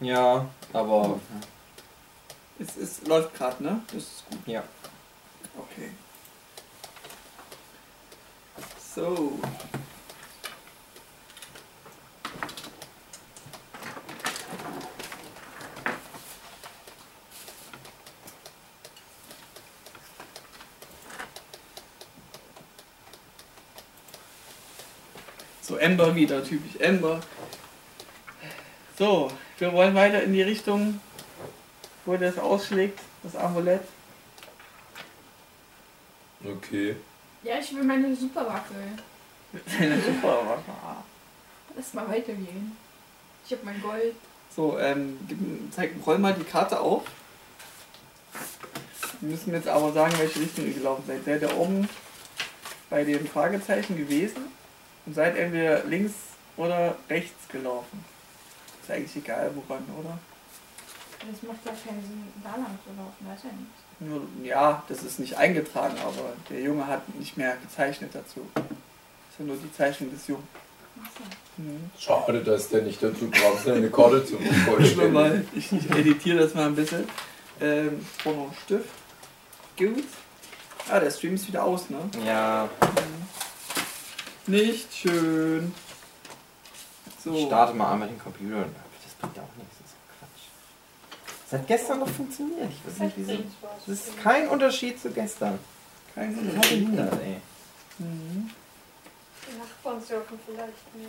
Ja, 0.00 0.46
aber 0.72 1.20
Es 2.58 2.76
ist, 2.76 3.06
läuft 3.06 3.34
gerade, 3.34 3.62
ne? 3.62 3.80
Das 3.88 4.02
ist 4.02 4.24
gut. 4.30 4.38
Ja. 4.46 4.62
Okay. 5.56 5.90
So. 8.94 9.38
So, 25.62 25.76
Ember 25.78 26.14
wieder, 26.14 26.44
typisch 26.44 26.78
Ember. 26.78 27.20
So, 28.98 29.30
wir 29.56 29.72
wollen 29.72 29.94
weiter 29.94 30.22
in 30.22 30.34
die 30.34 30.42
Richtung, 30.42 31.00
wo 32.04 32.16
das 32.18 32.38
ausschlägt, 32.38 32.98
das 33.22 33.36
Amulett. 33.36 33.80
Okay. 36.44 36.96
Ja, 37.42 37.58
ich 37.58 37.74
will 37.74 37.82
meine 37.84 38.14
Superwaffe. 38.14 38.74
Eine 39.78 40.00
Superwaffe. 40.00 40.62
Lass 41.76 41.94
mal 41.94 42.08
weitergehen. 42.08 42.76
Ich 43.44 43.52
hab 43.52 43.64
mein 43.64 43.80
Gold. 43.82 44.14
So, 44.54 44.78
ähm, 44.78 45.18
gib- 45.28 45.72
zeig, 45.74 45.92
roll 46.06 46.18
mal 46.18 46.34
die 46.34 46.44
Karte 46.44 46.78
auf. 46.78 47.04
Wir 49.20 49.30
müssen 49.30 49.52
jetzt 49.52 49.68
aber 49.68 49.92
sagen, 49.92 50.14
welche 50.18 50.40
Richtung 50.40 50.66
ihr 50.66 50.74
gelaufen 50.74 51.04
seid. 51.06 51.24
Seid 51.24 51.42
ihr 51.42 51.56
oben 51.56 51.88
bei 52.90 53.04
den 53.04 53.26
Fragezeichen 53.26 53.96
gewesen 53.96 54.44
und 55.06 55.14
seid 55.14 55.36
entweder 55.36 55.84
links 55.84 56.12
oder 56.56 56.96
rechts 57.08 57.48
gelaufen. 57.48 58.04
Ist 58.82 58.90
eigentlich 58.90 59.16
egal, 59.16 59.50
woran, 59.54 59.84
oder? 59.98 60.18
Das 61.18 61.42
macht 61.42 61.64
ja 61.64 61.72
keinen 61.72 62.02
Sinn, 62.02 62.24
da 62.42 62.50
lang 62.50 62.78
zu 62.84 62.90
laufen, 62.96 63.26
weiß 63.26 63.42
ja 63.44 63.50
nicht. 63.50 63.81
Nur, 64.08 64.22
ja, 64.42 64.82
das 64.88 65.02
ist 65.02 65.18
nicht 65.20 65.36
eingetragen, 65.36 65.94
aber 66.04 66.32
der 66.50 66.60
Junge 66.60 66.86
hat 66.86 67.02
nicht 67.14 67.36
mehr 67.36 67.56
gezeichnet 67.62 68.10
dazu. 68.14 68.46
Das 68.54 68.64
ist 68.64 69.38
ja 69.38 69.44
nur 69.44 69.56
die 69.56 69.72
Zeichnung 69.72 70.10
des 70.10 70.26
Jungen. 70.26 70.46
Mhm. 71.56 71.90
Schade, 71.98 72.42
dass 72.42 72.68
der 72.70 72.82
nicht 72.82 73.02
dazu 73.02 73.30
kam, 73.30 73.52
seine 73.64 73.90
Karte 73.90 74.24
zu 74.24 74.38
vollständigen. 74.66 75.46
ich, 75.54 75.72
ich 75.72 75.90
editiere 75.90 76.38
das 76.44 76.54
mal 76.54 76.66
ein 76.66 76.74
bisschen. 76.74 77.06
Ähm, 77.60 78.04
brauche 78.22 78.34
noch 78.36 78.42
einen 78.44 78.56
Stift. 78.64 78.88
Gut. 79.78 80.04
Ah, 80.90 80.98
der 80.98 81.10
Stream 81.10 81.34
ist 81.34 81.46
wieder 81.46 81.62
aus, 81.64 81.88
ne? 81.90 81.98
Ja, 82.26 82.68
Nicht 84.46 84.92
schön. 84.92 85.72
ich 87.06 87.22
So. 87.22 87.46
starte 87.46 87.74
mal 87.74 87.92
einmal 87.92 88.08
den 88.08 88.18
Computer. 88.18 88.64
Das 89.04 89.14
bringt 89.20 89.38
auch 89.38 89.56
nichts, 89.56 89.61
das 91.52 91.60
hat 91.60 91.68
gestern 91.68 92.00
noch 92.00 92.08
funktioniert. 92.08 92.70
Ich 92.70 92.86
weiß 92.86 92.98
nicht, 93.00 93.12
wieso. 93.18 93.38
Das 93.86 94.08
ist 94.08 94.22
kein 94.22 94.48
Unterschied 94.48 94.98
zu 94.98 95.10
gestern. 95.10 95.58
Kein 96.14 96.34
Wunder. 96.34 96.60
behindert, 96.60 97.12
ey. 97.22 97.36
Mhm. 97.98 98.50
Die 99.46 99.58
Nachbarn 99.58 100.00
surfen 100.00 100.40
vielleicht 100.46 100.94
mehr. 100.94 101.08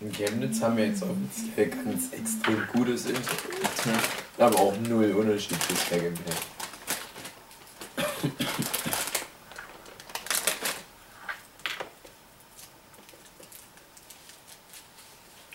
In 0.00 0.12
Chemnitz 0.12 0.60
haben 0.60 0.76
wir 0.76 0.86
jetzt 0.86 1.02
offiziell 1.02 1.70
ganz 1.70 2.12
extrem 2.12 2.68
gutes 2.74 3.06
Internet. 3.06 4.04
Aber 4.36 4.58
auch 4.58 4.76
null 4.86 5.12
Unterschied 5.12 5.66
bisher 5.66 5.98
gemerkt. 5.98 6.46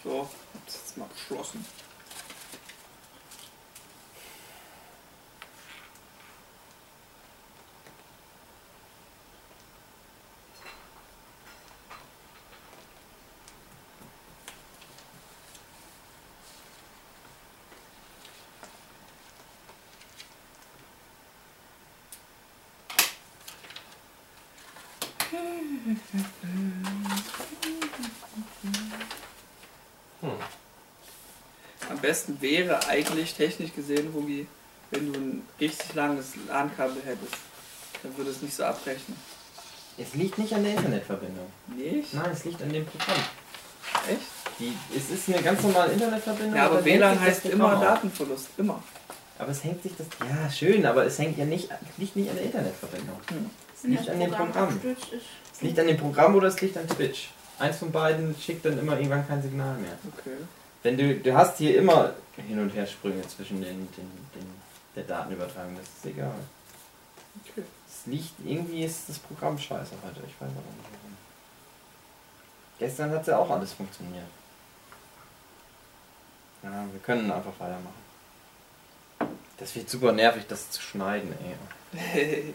So, 0.10 0.28
hab's 0.56 0.74
jetzt 0.74 0.98
mal 0.98 1.08
geschlossen. 1.14 1.64
Am 31.90 31.99
besten 32.10 32.42
wäre 32.42 32.88
eigentlich 32.88 33.36
technisch 33.36 33.72
gesehen, 33.76 34.12
Hugi, 34.14 34.48
wenn 34.90 35.14
du 35.14 35.20
ein 35.20 35.44
richtig 35.60 35.94
langes 35.94 36.34
LAN-Kabel 36.48 37.04
hättest. 37.06 37.36
Dann 38.02 38.18
würde 38.18 38.32
es 38.32 38.42
nicht 38.42 38.56
so 38.56 38.64
abbrechen. 38.64 39.16
Es 39.96 40.16
liegt 40.16 40.40
nicht 40.40 40.52
an 40.54 40.64
der 40.64 40.74
Internetverbindung. 40.74 41.46
Nicht? 41.68 42.14
Nein, 42.16 42.32
es 42.34 42.46
liegt 42.46 42.62
an 42.64 42.74
dem 42.74 42.86
Programm. 42.86 43.20
Echt? 44.10 44.22
Die, 44.58 44.74
es 44.98 45.12
ist 45.12 45.30
eine 45.30 45.44
ganz 45.44 45.62
normale 45.62 45.94
Internetverbindung. 45.94 46.56
Ja, 46.56 46.66
aber 46.66 46.84
WLAN 46.84 47.20
heißt 47.20 47.44
Programm 47.44 47.60
immer 47.60 47.78
auf. 47.78 47.84
Datenverlust. 47.84 48.48
Immer. 48.58 48.84
Aber 49.38 49.52
es 49.52 49.64
hängt 49.64 49.84
sich 49.84 49.92
das. 49.96 50.08
Ja, 50.28 50.50
schön, 50.50 50.86
aber 50.88 51.06
es 51.06 51.20
hängt 51.20 51.38
ja 51.38 51.46
nicht, 51.46 51.70
liegt 51.98 52.16
nicht 52.16 52.30
an 52.30 52.38
der 52.38 52.46
Internetverbindung. 52.46 53.20
Es 53.28 53.84
Wenn 53.84 53.92
liegt 53.92 54.10
an 54.10 54.20
dem 54.20 54.32
Programm. 54.32 54.82
ist 54.84 55.14
Es 55.54 55.62
liegt 55.62 55.80
an 55.80 55.88
dem 55.88 55.98
Programm 55.98 56.36
oder 56.36 56.48
es 56.48 56.60
liegt 56.60 56.76
an 56.76 56.88
Twitch. 56.88 57.30
Eins 57.60 57.78
von 57.78 57.92
beiden 57.92 58.36
schickt 58.40 58.66
dann 58.66 58.80
immer 58.80 58.94
irgendwann 58.98 59.28
kein 59.28 59.42
Signal 59.44 59.78
mehr. 59.78 59.98
Okay. 60.18 60.38
Wenn 60.84 60.98
du, 60.98 61.16
du 61.16 61.34
hast 61.34 61.58
hier 61.58 61.78
immer 61.78 62.14
Hin- 62.36 62.60
und 62.60 62.74
Hersprünge 62.74 63.22
zwischen 63.28 63.62
den, 63.62 63.92
den, 63.94 64.12
den, 64.34 64.54
der 64.96 65.04
Datenübertragung, 65.04 65.76
das 65.76 65.86
ist 65.86 66.06
egal. 66.06 66.34
Okay. 67.44 67.64
Es 67.88 68.06
liegt, 68.06 68.34
irgendwie 68.46 68.84
ist 68.84 69.10
das 69.10 69.20
Programm 69.20 69.58
scheiße 69.58 69.92
heute, 70.04 70.22
ich 70.26 70.40
weiß 70.40 70.50
auch 70.50 70.76
nicht 70.78 70.90
warum. 70.92 71.18
Gestern 72.78 73.12
hat 73.12 73.28
ja 73.28 73.38
auch 73.38 73.50
alles 73.50 73.74
funktioniert. 73.74 74.28
Ja, 76.64 76.86
wir 76.92 77.00
können 77.02 77.30
einfach 77.30 77.54
weitermachen. 77.60 78.10
Das 79.58 79.76
wird 79.76 79.90
super 79.90 80.14
nervig, 80.14 80.46
das 80.48 80.72
zu 80.72 80.82
schneiden, 80.82 81.34
ey. 81.44 81.56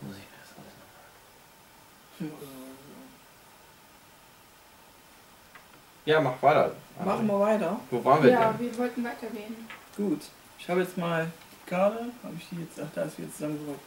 Muss 0.00 0.16
ich 0.16 0.22
mir 0.22 0.38
das 0.40 0.54
alles 0.56 0.74
noch 2.32 2.57
Ja, 6.08 6.22
mach 6.22 6.40
weiter. 6.42 6.72
Machen 7.04 7.26
wir 7.26 7.38
weiter. 7.38 7.78
Wo 7.90 8.02
waren 8.02 8.22
wir 8.22 8.30
Ja, 8.30 8.50
denn? 8.52 8.60
wir 8.72 8.78
wollten 8.78 9.04
weitergehen. 9.04 9.54
Gut. 9.94 10.22
Ich 10.58 10.66
habe 10.70 10.80
jetzt 10.80 10.96
mal 10.96 11.26
die 11.52 11.68
Karte. 11.68 11.98
Habe 12.22 12.34
ich 12.38 12.46
die 12.50 12.62
jetzt? 12.62 12.80
Ach, 12.82 12.88
da 12.94 13.02
ist 13.02 13.16
sie 13.16 13.24
jetzt 13.24 13.34
zusammengerollt. 13.36 13.78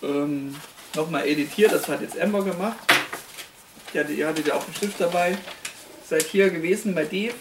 Gut. 0.00 0.10
Ähm, 0.10 0.56
Nochmal 0.94 1.26
editiert. 1.28 1.72
Das 1.72 1.86
hat 1.88 2.00
jetzt 2.00 2.16
Ember 2.16 2.42
gemacht. 2.42 2.78
Die 3.92 3.98
hatte, 4.00 4.12
ihr 4.14 4.26
hattet 4.26 4.46
ja 4.46 4.54
auch 4.54 4.64
einen 4.64 4.74
Stift 4.74 4.98
dabei. 4.98 5.36
Seid 6.08 6.22
hier 6.22 6.48
gewesen 6.48 6.94
bei 6.94 7.04
Dave. 7.04 7.34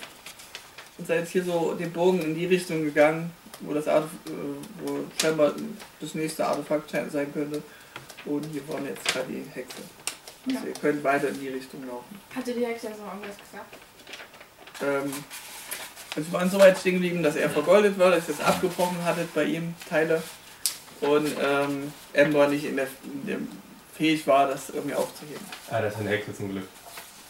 Und 0.98 1.08
seid 1.08 1.20
jetzt 1.22 1.32
hier 1.32 1.46
so 1.46 1.76
den 1.76 1.94
Bogen 1.94 2.22
in 2.22 2.36
die 2.36 2.48
Richtung 2.48 2.84
gegangen, 2.84 3.32
wo 3.62 3.74
das 3.74 3.88
Artef 3.88 4.10
äh, 4.26 4.32
wo 4.86 5.00
scheinbar 5.22 5.54
das 6.02 6.16
nächste 6.16 6.46
Artefakt 6.46 6.90
sein 6.92 7.32
könnte. 7.32 7.64
Und 8.26 8.44
hier 8.52 8.62
vorne 8.64 8.90
jetzt 8.90 9.06
gerade 9.06 9.28
die 9.32 9.46
Hexe. 9.54 9.78
Also 10.46 10.60
Ja. 10.60 10.66
ihr 10.68 10.74
könnt 10.74 11.04
weiter 11.04 11.30
in 11.30 11.40
die 11.40 11.50
Richtung 11.50 11.86
laufen. 11.88 12.20
Hatte 12.36 12.54
die 12.54 12.66
Hexe 12.66 12.88
also 12.90 13.02
irgendwas 13.04 13.38
gesagt? 13.38 13.76
Ähm, 14.82 15.14
also 16.16 16.32
wir 16.32 16.40
waren 16.40 16.50
so 16.50 16.60
weit 16.60 16.78
stehen 16.78 16.94
geblieben, 16.94 17.24
dass 17.24 17.36
er 17.36 17.50
vergoldet 17.50 17.98
war, 17.98 18.12
dass 18.12 18.28
ihr 18.28 18.36
es 18.36 18.42
abgebrochen 18.42 19.04
hattet 19.04 19.34
bei 19.34 19.46
ihm, 19.46 19.74
Teile. 19.90 20.22
Und 21.02 21.28
ähm, 21.42 21.92
Ember 22.14 22.48
nicht 22.48 22.66
in 22.66 22.76
der, 22.78 22.88
in 23.04 23.26
der 23.26 23.38
fähig 23.96 24.26
war, 24.28 24.48
das 24.48 24.70
irgendwie 24.70 24.96
aufzuheben. 24.96 25.46
Ah, 25.70 25.82
das 25.82 25.94
ist 25.94 26.00
eine 26.00 26.10
Hexe 26.12 26.36
zum 26.36 26.52
Glück. 26.52 26.68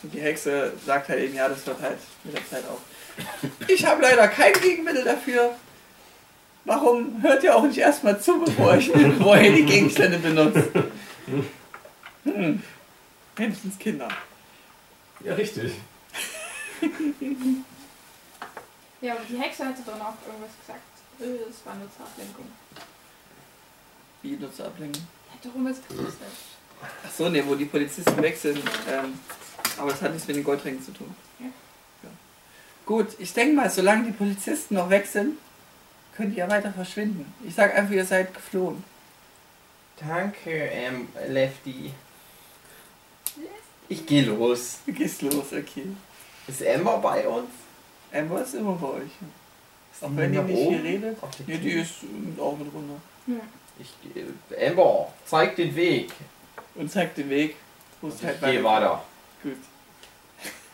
Und 0.03 0.13
die 0.13 0.21
Hexe 0.21 0.73
sagt 0.85 1.09
halt 1.09 1.19
eben, 1.21 1.35
ja, 1.35 1.47
das 1.49 1.65
hört 1.65 1.81
halt 1.81 1.97
mit 2.23 2.35
der 2.35 2.49
Zeit 2.49 2.63
auf. 2.69 2.79
Ich 3.67 3.85
habe 3.85 4.01
leider 4.01 4.27
kein 4.27 4.53
Gegenmittel 4.53 5.03
dafür. 5.03 5.55
Warum 6.65 7.21
hört 7.21 7.43
ihr 7.43 7.55
auch 7.55 7.63
nicht 7.63 7.77
erstmal 7.77 8.19
zu, 8.19 8.39
bevor, 8.43 8.75
ich, 8.77 8.91
bevor 8.93 9.37
ihr 9.37 9.53
die 9.53 9.65
Gegenstände 9.65 10.17
benutzt? 10.19 10.63
Hm. 12.23 12.61
Wenigstens 13.35 13.77
Kinder. 13.79 14.09
Ja, 15.21 15.33
richtig. 15.35 15.73
Ja, 19.01 19.13
aber 19.13 19.23
die 19.29 19.37
Hexe 19.37 19.65
hatte 19.65 19.81
doch 19.85 19.97
noch 19.97 20.15
irgendwas 20.25 20.51
gesagt. 20.59 20.81
Äh, 21.19 21.49
Es 21.49 21.65
war 21.65 21.75
nur 21.75 21.89
zur 21.95 22.05
Ablenkung. 22.05 22.45
Wie 24.21 24.31
nur 24.37 24.53
zu 24.53 24.65
ablenken. 24.65 25.01
Die 25.27 25.33
hat 25.33 25.45
doch 25.45 25.55
irgendwas. 25.55 25.77
Ach 27.05 27.11
so, 27.11 27.29
ne, 27.29 27.45
wo 27.45 27.55
die 27.55 27.65
Polizisten 27.65 28.21
wechseln. 28.21 28.61
Ähm, 28.89 29.19
aber 29.77 29.91
das 29.91 30.01
hat 30.01 30.11
nichts 30.13 30.27
mit 30.27 30.37
den 30.37 30.43
Goldringen 30.43 30.83
zu 30.83 30.91
tun. 30.91 31.13
Ja. 31.39 31.45
Ja. 32.03 32.09
Gut, 32.85 33.07
ich 33.19 33.33
denke 33.33 33.55
mal, 33.55 33.69
solange 33.69 34.05
die 34.05 34.11
Polizisten 34.11 34.75
noch 34.75 34.89
wechseln, 34.89 35.37
könnt 36.15 36.35
ihr 36.37 36.47
weiter 36.49 36.71
verschwinden. 36.71 37.33
Ich 37.45 37.55
sag 37.55 37.75
einfach, 37.75 37.93
ihr 37.93 38.05
seid 38.05 38.33
geflohen. 38.33 38.83
Danke, 39.99 40.51
ähm, 40.51 41.07
Lefty. 41.27 41.93
Ich 43.89 44.05
gehe 44.05 44.23
los. 44.25 44.79
Du 44.85 44.93
gehst 44.93 45.21
los, 45.21 45.51
okay. 45.51 45.85
Ist 46.47 46.61
Emma 46.61 46.97
bei 46.97 47.27
uns? 47.27 47.49
Amber 48.11 48.41
ist 48.43 48.53
immer 48.55 48.73
bei 48.73 48.87
euch. 48.87 49.11
Ist 49.93 50.03
Auch 50.03 50.09
wenn 50.15 50.33
ihr 50.33 50.41
nicht 50.43 50.57
hier 50.57 50.67
oben? 50.67 50.81
redet. 50.81 51.23
Auf 51.23 51.29
der 51.35 51.55
Ja, 51.55 51.61
die 51.61 51.71
ist 51.71 51.91
auch 52.39 52.57
mit 52.57 52.73
runter. 52.73 53.01
Ja. 53.27 53.35
Ich 53.79 53.93
gehe. 54.01 54.67
Amber, 54.69 55.11
zeig 55.25 55.55
den 55.55 55.75
Weg. 55.75 56.11
Und 56.75 56.91
zeigt 56.91 57.17
den 57.17 57.29
Weg. 57.29 57.55
Wo 58.01 58.07
es 58.09 58.15
Ich 58.15 58.23
halt 58.25 58.41
gehe 58.41 58.63
weiter. 58.63 59.03
Gut, 59.41 59.57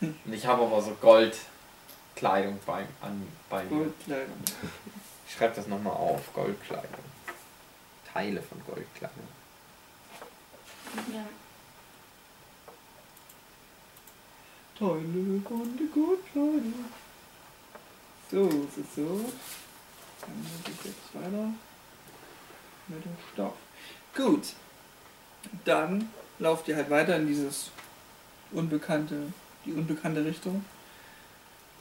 Und 0.00 0.32
ich 0.32 0.46
habe 0.46 0.62
aber 0.62 0.80
so 0.82 0.92
Goldkleidung 1.00 2.58
bei, 2.66 2.84
an, 3.00 3.26
bei 3.48 3.64
mir. 3.64 3.92
leider. 4.06 4.24
Ich 5.28 5.34
schreibe 5.34 5.54
das 5.54 5.66
nochmal 5.66 5.94
auf. 5.94 6.20
Goldkleidung. 6.34 6.88
Teile 8.12 8.42
von 8.42 8.60
Goldkleidung. 8.66 9.28
ja. 11.12 11.24
Von 14.80 15.42
der 15.78 15.86
Goldkleidung. 15.88 16.86
So, 18.30 18.46
es 18.46 18.96
so. 18.96 19.30
Dann 20.22 20.46
geht 20.64 20.74
es 20.78 20.84
jetzt 20.86 21.14
weiter 21.14 21.52
mit 22.88 23.04
dem 23.04 23.16
Stoff. 23.30 23.52
Gut. 24.16 24.54
Dann 25.66 26.08
lauft 26.38 26.66
ihr 26.68 26.76
halt 26.76 26.88
weiter 26.88 27.16
in 27.16 27.26
dieses 27.26 27.70
unbekannte, 28.52 29.34
die 29.66 29.72
unbekannte 29.74 30.24
Richtung. 30.24 30.64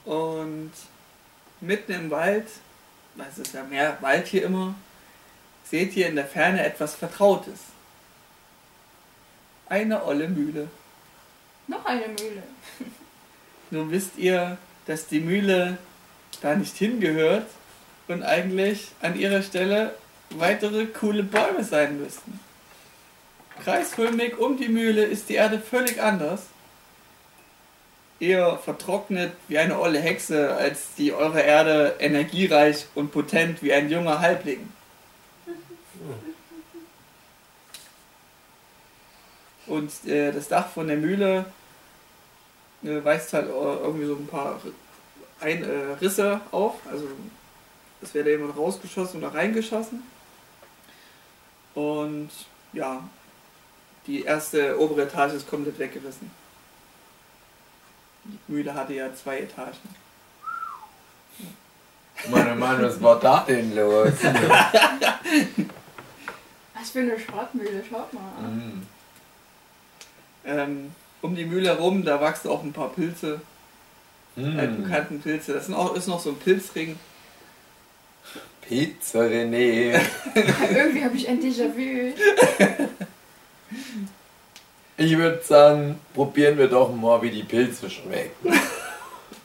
Und 0.04 0.74
mitten 1.62 1.94
im 1.94 2.12
Wald, 2.12 2.50
es 3.30 3.38
ist 3.38 3.54
ja 3.54 3.64
mehr 3.64 3.98
Wald 4.02 4.28
hier 4.28 4.44
immer, 4.44 4.76
seht 5.64 5.96
ihr 5.96 6.10
in 6.10 6.18
der 6.18 6.28
Ferne 6.28 6.66
etwas 6.66 6.96
Vertrautes. 6.96 7.60
Eine 9.70 10.04
olle 10.04 10.28
Mühle. 10.28 10.68
Noch 11.70 11.86
eine 11.86 12.08
Mühle. 12.08 12.44
Nun 13.70 13.92
wisst 13.92 14.18
ihr, 14.18 14.58
dass 14.88 15.06
die 15.06 15.20
Mühle 15.20 15.78
da 16.42 16.56
nicht 16.56 16.76
hingehört 16.78 17.46
und 18.08 18.24
eigentlich 18.24 18.88
an 19.02 19.18
ihrer 19.18 19.44
Stelle 19.44 19.94
weitere 20.32 20.88
coole 20.88 21.22
Bäume 21.22 21.64
sein 21.64 22.00
müssten. 22.02 22.40
Kreisförmig 23.64 24.40
um 24.40 24.58
die 24.58 24.70
Mühle 24.70 25.04
ist 25.04 25.30
die 25.30 25.36
Erde 25.36 25.60
völlig 25.60 26.02
anders. 26.02 26.44
Eher 28.20 28.58
vertrocknet 28.58 29.34
wie 29.48 29.60
eine 29.60 29.80
olle 29.80 30.00
Hexe, 30.00 30.56
als 30.56 30.96
die 30.98 31.14
eure 31.14 31.42
Erde 31.42 31.96
energiereich 32.00 32.88
und 32.96 33.12
potent 33.12 33.62
wie 33.62 33.74
ein 33.74 33.92
junger 33.92 34.20
Halbling. 34.20 34.72
Und 39.68 39.92
äh, 40.08 40.32
das 40.32 40.48
Dach 40.48 40.70
von 40.70 40.88
der 40.88 40.98
Mühle 40.98 41.46
weist 42.82 43.34
halt 43.34 43.50
irgendwie 43.50 44.06
so 44.06 44.16
ein 44.16 44.28
paar 44.28 44.60
ein, 45.40 45.64
äh, 45.64 45.94
Risse 46.02 46.42
auf. 46.52 46.76
Also 46.90 47.08
es 48.02 48.14
wäre 48.14 48.26
da 48.26 48.32
jemand 48.32 48.58
rausgeschossen 48.58 49.24
oder 49.24 49.34
reingeschossen. 49.34 50.04
Und 51.76 52.30
ja, 52.74 53.04
die 54.08 54.24
erste 54.24 54.80
obere 54.80 55.04
Etage 55.04 55.34
ist 55.34 55.50
komplett 55.50 55.78
weggerissen. 55.80 56.32
Die 58.24 58.40
Mühle 58.48 58.74
hatte 58.74 58.94
ja 58.94 59.14
zwei 59.14 59.40
Etagen. 59.40 59.78
Mann, 62.30 62.52
oh 62.52 62.56
Mann, 62.56 62.82
was 62.82 63.02
war 63.02 63.20
da 63.20 63.46
denn 63.48 63.76
los? 63.76 64.12
Was 66.74 66.92
für 66.92 67.00
eine 67.00 67.20
Schrottmühle, 67.20 67.84
schaut 67.90 68.14
mal. 68.14 68.22
Mm. 68.42 68.88
Ähm, 70.46 70.96
um 71.22 71.36
die 71.36 71.46
Mühle 71.46 71.70
herum, 71.70 72.04
da 72.06 72.20
wachsen 72.22 72.50
auch 72.50 72.64
ein 72.64 72.74
paar 72.74 72.90
Pilze, 72.90 73.42
halt 74.38 74.80
Mm. 74.80 74.84
bekannten 74.84 75.20
Pilze. 75.22 75.54
Das 75.54 75.66
sind 75.66 75.76
auch, 75.76 75.96
ist 75.96 76.08
noch 76.08 76.20
so 76.20 76.30
ein 76.30 76.38
Pilzring. 76.38 76.98
Pizza 78.62 79.20
René. 79.22 80.00
Irgendwie 80.36 81.04
habe 81.04 81.16
ich 81.18 81.28
ein 81.28 81.42
Déjà-vu. 81.42 82.14
Ich 84.98 85.18
würde 85.18 85.42
sagen, 85.44 86.00
probieren 86.14 86.58
wir 86.58 86.68
doch 86.68 86.94
mal, 86.94 87.22
wie 87.22 87.32
die 87.32 87.44
Pilze 87.44 87.90
schmecken. 87.90 88.54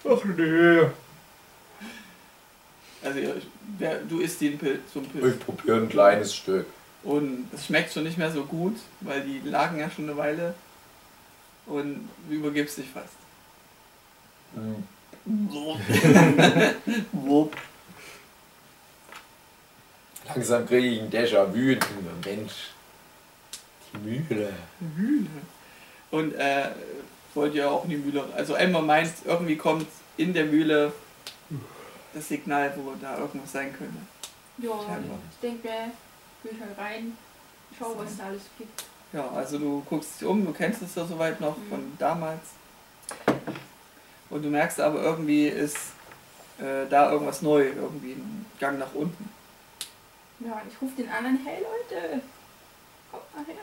Ach 0.06 0.24
nee. 0.36 0.80
Also 3.02 3.18
ja, 3.18 3.30
ich- 3.36 3.46
wer, 3.78 3.98
du 3.98 4.20
isst 4.20 4.40
den 4.40 4.58
Pilz, 4.58 4.80
so 4.92 5.00
ein 5.00 5.06
Pilz. 5.06 5.34
Ich 5.34 5.40
probiere 5.44 5.76
ein 5.78 5.88
kleines 5.88 6.34
Stück. 6.34 6.66
Und 7.04 7.48
es 7.54 7.66
schmeckt 7.66 7.92
schon 7.92 8.04
nicht 8.04 8.18
mehr 8.18 8.30
so 8.30 8.44
gut, 8.44 8.76
weil 9.00 9.20
die 9.22 9.40
lagen 9.48 9.78
ja 9.78 9.90
schon 9.90 10.04
eine 10.08 10.16
Weile. 10.16 10.54
Und 11.66 12.08
übergibst 12.28 12.78
dich 12.78 12.88
fast. 12.88 13.14
Wupp. 17.12 17.56
Langsam 20.26 20.66
kriege 20.66 20.86
ich 20.88 21.00
ein 21.00 21.10
Déjà-vu. 21.10 21.76
Mensch, 22.24 22.70
die 23.92 23.98
Mühle. 23.98 24.52
Mühle. 24.80 25.28
Und 26.10 26.34
äh, 26.34 26.70
wollt 27.34 27.54
ihr 27.54 27.70
auch 27.70 27.84
in 27.84 27.90
die 27.90 27.96
Mühle. 27.96 28.24
Also 28.34 28.54
Emma 28.54 28.80
meint, 28.80 29.12
irgendwie 29.24 29.56
kommt 29.56 29.86
in 30.16 30.32
der 30.32 30.44
Mühle 30.46 30.92
das 32.14 32.28
Signal, 32.28 32.72
wo 32.76 32.94
da 33.00 33.18
irgendwas 33.18 33.52
sein 33.52 33.74
könnte. 33.76 33.98
Ja, 34.58 34.70
ich 35.32 35.40
denke 35.40 35.68
mir, 35.68 35.90
geh 36.42 36.60
halt 36.60 36.78
rein, 36.78 37.16
schau, 37.76 37.94
was 37.98 38.16
da 38.16 38.26
alles 38.26 38.42
gibt. 38.56 38.84
Ja, 39.14 39.30
also 39.34 39.58
du 39.58 39.82
guckst 39.88 40.20
dich 40.20 40.26
um, 40.28 40.44
du 40.44 40.52
kennst 40.52 40.82
es 40.82 40.94
ja 40.96 41.04
soweit 41.06 41.40
noch 41.40 41.56
Mhm. 41.56 41.68
von 41.70 41.92
damals. 41.98 42.40
Und 44.30 44.42
du 44.42 44.48
merkst 44.50 44.80
aber 44.80 45.00
irgendwie 45.02 45.46
ist 45.46 45.76
äh, 46.58 46.86
da 46.90 47.12
irgendwas 47.12 47.40
neu, 47.42 47.66
irgendwie 47.68 48.12
ein 48.12 48.46
Gang 48.58 48.78
nach 48.78 48.92
unten. 48.94 49.28
Ja, 50.40 50.60
ich 50.68 50.80
rufe 50.82 50.96
den 51.00 51.08
anderen, 51.08 51.38
hey 51.44 51.58
Leute, 51.62 52.20
kommt 53.12 53.34
mal 53.36 53.44
her. 53.46 53.54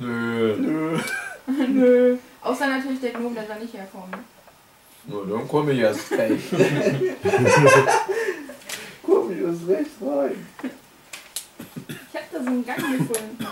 Nö. 0.00 0.56
Nö. 0.58 0.98
Nö. 1.68 2.16
Außer 2.42 2.66
natürlich 2.66 3.00
der 3.00 3.12
Gnome, 3.12 3.34
der 3.36 3.44
da 3.44 3.54
nicht 3.56 3.74
herkommt. 3.74 4.16
Na, 5.06 5.16
dann 5.28 5.48
komme 5.48 5.72
ich 5.72 5.78
erst 5.80 6.10
recht. 6.12 6.50
Komm, 9.02 9.32
ich 9.32 9.40
erst 9.40 9.68
recht 9.68 9.90
rein. 10.02 10.46
Ich 11.88 12.16
habe 12.16 12.26
da 12.32 12.42
so 12.42 12.46
einen 12.48 12.66
Gang 12.66 12.78
gefunden. 12.78 13.46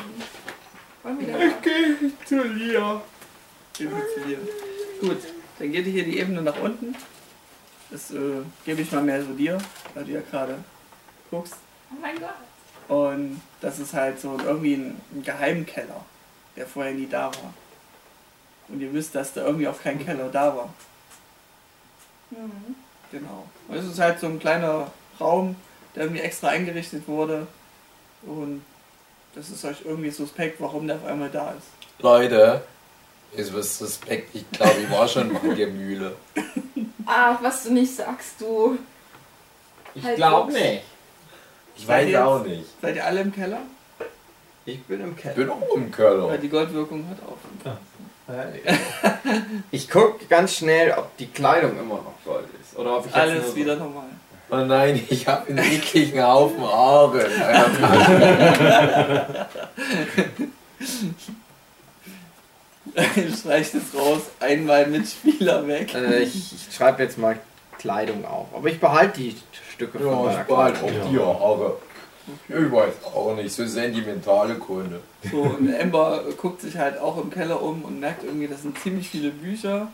Da 1.03 1.11
mal? 1.11 1.55
zu 2.25 2.43
Lia. 2.43 3.03
zu 3.73 3.85
dir. 4.27 4.39
Gut, 5.01 5.19
dann 5.59 5.73
geht 5.73 5.87
hier 5.87 6.05
die 6.05 6.19
Ebene 6.19 6.43
nach 6.43 6.61
unten. 6.61 6.95
Das 7.91 8.11
äh, 8.11 8.43
gebe 8.65 8.83
ich 8.83 8.93
mal 8.93 9.03
mehr 9.03 9.23
so 9.23 9.33
dir, 9.33 9.59
weil 9.95 10.05
du 10.05 10.13
ja 10.13 10.21
gerade 10.21 10.59
guckst. 11.31 11.57
Oh 11.91 11.97
mein 12.01 12.19
Gott. 12.19 12.35
Und 12.89 13.41
das 13.61 13.79
ist 13.79 13.95
halt 13.95 14.21
so 14.21 14.39
irgendwie 14.45 14.75
ein, 14.75 15.01
ein 15.15 15.23
Geheimkeller, 15.23 16.05
der 16.57 16.67
vorher 16.67 16.95
nie 16.95 17.07
da 17.07 17.27
war. 17.27 17.55
Und 18.69 18.81
ihr 18.81 18.93
wisst, 18.93 19.15
dass 19.15 19.33
da 19.33 19.47
irgendwie 19.47 19.69
auch 19.69 19.81
kein 19.81 20.05
Keller 20.05 20.29
da 20.29 20.57
war. 20.57 20.75
Mhm. 22.31 22.75
Genau. 23.11 23.49
Und 23.69 23.77
es 23.77 23.87
ist 23.87 23.99
halt 23.99 24.21
so 24.21 24.27
ein 24.27 24.39
kleiner 24.39 24.91
Raum, 25.19 25.57
der 25.95 26.05
irgendwie 26.05 26.23
extra 26.23 26.49
eingerichtet 26.49 27.09
wurde. 27.09 27.47
Und 28.23 28.63
das 29.35 29.51
ist 29.51 29.65
euch 29.65 29.79
irgendwie 29.85 30.11
suspekt, 30.11 30.61
warum 30.61 30.87
der 30.87 30.97
auf 30.97 31.05
einmal 31.07 31.31
da 31.31 31.51
ist. 31.53 31.67
Leute, 32.01 32.63
ist 33.35 33.55
was 33.55 33.81
Respekt. 33.83 34.35
Ich 34.35 34.51
glaube, 34.51 34.75
ich 34.83 34.91
war 34.91 35.07
schon 35.09 35.33
mal 35.33 35.45
in 35.45 35.57
der 35.57 35.67
Mühle. 35.69 36.17
Ach, 37.07 37.43
was 37.43 37.65
du 37.65 37.73
nicht 37.73 37.95
sagst, 37.95 38.41
du. 38.41 38.79
Ich 39.95 40.03
Halt 40.05 40.17
glaube 40.17 40.53
nicht. 40.53 40.83
Ich 41.77 41.87
Seid 41.87 42.05
weiß 42.07 42.11
ihr 42.11 42.27
auch 42.27 42.45
nicht. 42.45 42.65
Seid 42.83 42.97
ihr 42.97 43.05
alle 43.07 43.21
im 43.21 43.33
Keller? 43.33 43.61
Ich 44.65 44.83
bin 44.85 45.01
im 45.01 45.13
Ich 45.13 45.23
Keller. 45.23 45.35
bin 45.35 45.51
auch 45.51 45.75
im 45.75 45.85
Weil 45.85 45.91
Keller. 45.91 46.39
die 46.39 46.49
Goldwirkung 46.49 47.07
hört 47.09 47.21
auf. 47.27 47.39
Ich 49.71 49.89
gucke 49.89 50.27
ganz 50.27 50.55
schnell, 50.55 50.93
ob 50.97 51.17
die 51.17 51.29
Kleidung 51.29 51.79
immer 51.79 51.95
noch 51.97 52.15
Gold 52.25 52.47
ist. 52.61 52.77
Oder 52.79 52.99
ob 52.99 53.07
ich 53.07 53.15
jetzt 53.15 53.15
nur 53.17 53.23
Alles 53.35 53.47
so- 53.51 53.57
wieder 53.57 53.77
normal. 53.77 54.05
Oh 54.51 54.57
nein, 54.57 55.03
ich 55.11 55.27
habe 55.29 55.49
einen 55.49 55.59
ekligen 55.59 56.23
Haufen 56.23 56.63
Haare. 56.63 57.27
Streicht 63.39 63.75
es 63.75 63.95
raus, 63.99 64.23
einmal 64.41 64.87
Mitspieler 64.87 65.67
weg. 65.67 65.95
Äh, 65.95 66.23
ich 66.23 66.53
ich 66.53 66.75
schreibe 66.75 67.03
jetzt 67.03 67.19
mal 67.19 67.39
Kleidung 67.79 68.25
auf. 68.25 68.47
Aber 68.55 68.69
ich 68.69 68.81
behalte 68.81 69.21
die 69.21 69.37
Stücke 69.75 69.99
von 69.99 70.09
Ja, 70.09 70.15
meiner 70.17 70.41
ich 70.41 70.47
behalte 70.47 70.79
Kleidung. 70.81 71.03
auch 71.03 71.11
die 71.11 71.19
Haare. 71.19 71.77
Ich 72.49 72.73
weiß 72.73 72.95
auch 73.15 73.35
nicht, 73.37 73.55
so 73.55 73.65
sentimentale 73.67 74.55
Kunde. 74.57 75.01
So, 75.31 75.43
und 75.43 75.75
Amber 75.81 76.25
guckt 76.37 76.61
sich 76.61 76.77
halt 76.77 76.99
auch 76.99 77.17
im 77.23 77.31
Keller 77.31 77.63
um 77.63 77.83
und 77.83 78.01
merkt 78.01 78.23
irgendwie, 78.25 78.49
das 78.49 78.63
sind 78.63 78.79
ziemlich 78.79 79.09
viele 79.09 79.31
Bücher. 79.31 79.89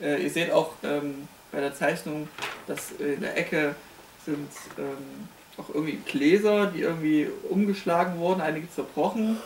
Äh, 0.00 0.22
ihr 0.22 0.30
seht 0.30 0.52
auch 0.52 0.70
ähm, 0.82 1.28
bei 1.52 1.60
der 1.60 1.74
Zeichnung, 1.74 2.28
dass 2.66 2.92
in 2.92 3.20
der 3.20 3.36
Ecke 3.36 3.74
sind 4.24 4.48
ähm, 4.78 5.28
auch 5.58 5.68
irgendwie 5.68 5.98
Gläser, 6.04 6.66
die 6.66 6.80
irgendwie 6.80 7.28
umgeschlagen 7.48 8.18
wurden, 8.18 8.40
einige 8.40 8.70
zerbrochen. 8.70 9.38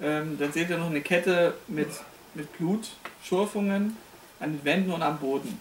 Ähm, 0.00 0.38
dann 0.38 0.52
seht 0.52 0.70
ihr 0.70 0.78
noch 0.78 0.90
eine 0.90 1.02
Kette 1.02 1.54
mit, 1.68 1.88
mit 2.34 2.48
Schurfungen 3.22 3.96
an 4.40 4.52
den 4.52 4.64
Wänden 4.64 4.92
und 4.92 5.02
am 5.02 5.18
Boden. 5.18 5.60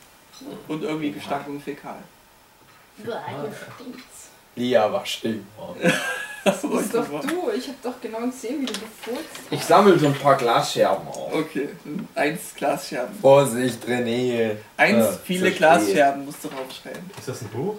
Und 0.68 0.84
irgendwie 0.84 1.12
Gestank 1.12 1.48
und 1.48 1.62
Fäkal. 1.62 2.00
Hier 2.98 3.22
stinkt's. 3.74 4.15
Lia 4.56 4.92
war 4.92 5.06
still. 5.06 5.42
Das 6.44 6.62
bist 6.62 6.94
doch 6.94 7.08
du. 7.22 7.50
Ich 7.58 7.68
hab 7.68 7.82
doch 7.82 8.00
genau 8.02 8.20
gesehen, 8.20 8.62
wie 8.62 8.66
du 8.68 8.74
gefurzt 8.74 9.26
Ich 9.50 9.64
sammle 9.64 9.98
so 9.98 10.06
ein 10.08 10.14
paar 10.14 10.36
Glasscherben 10.38 11.08
auf. 11.08 11.34
Okay, 11.34 11.70
eins 12.14 12.54
Glasscherben. 12.56 13.16
Vorsicht, 13.20 13.84
René. 13.88 14.52
Eins, 14.78 15.06
Äh, 15.06 15.12
viele 15.24 15.52
verstehe. 15.52 15.58
Glasscherben 15.58 16.26
musst 16.26 16.44
du 16.44 16.50
draufschreiben. 16.50 17.02
Ist 17.18 17.28
das 17.28 17.42
ein 17.42 17.48
Buch? 17.50 17.76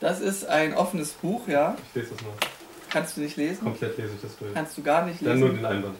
Das 0.00 0.18
ist 0.20 0.44
ein 0.46 0.74
offenes 0.74 1.10
Buch, 1.12 1.46
ja. 1.46 1.76
Ich 1.90 1.94
lese 2.02 2.14
das 2.14 2.22
mal. 2.22 2.32
Kannst 2.90 3.16
du 3.16 3.20
nicht 3.20 3.36
lesen? 3.36 3.62
Komplett 3.62 3.96
lese 3.96 4.10
ich 4.16 4.20
das 4.22 4.36
durch. 4.36 4.52
Kannst 4.52 4.76
du 4.76 4.82
gar 4.82 5.06
nicht 5.06 5.24
Dann 5.24 5.38
nur 5.38 5.50
lesen. 5.50 5.62
den 5.62 5.66
Einband. 5.66 5.96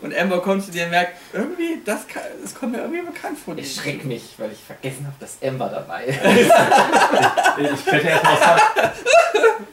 Und 0.00 0.16
Amber 0.18 0.40
kommt 0.40 0.64
zu 0.64 0.70
dir 0.70 0.84
und 0.84 0.90
merkt, 0.90 1.16
irgendwie, 1.32 1.80
das, 1.84 2.06
kann, 2.08 2.22
das 2.42 2.54
kommt 2.54 2.72
mir 2.72 2.78
irgendwie 2.78 3.02
bekannt 3.02 3.38
vor. 3.38 3.56
Ich 3.56 3.74
schreck 3.74 4.04
mich, 4.04 4.34
weil 4.38 4.50
ich 4.52 4.58
vergessen 4.58 5.06
habe, 5.06 5.16
dass 5.20 5.36
Ember 5.40 5.68
dabei 5.68 6.06
ist. 6.06 6.18
Ich 6.18 7.86
kletter 7.86 8.08
erstmal 8.10 8.32
aus, 8.34 8.40
seinem- 8.40 8.90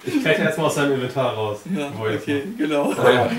ich 0.05 0.21
kletter 0.21 0.43
erstmal 0.43 0.67
aus 0.67 0.75
seinem 0.75 0.93
Inventar 0.93 1.33
raus. 1.33 1.59
Ja, 1.75 1.91
okay, 1.97 2.43
genau. 2.57 2.93
noch. 2.93 3.31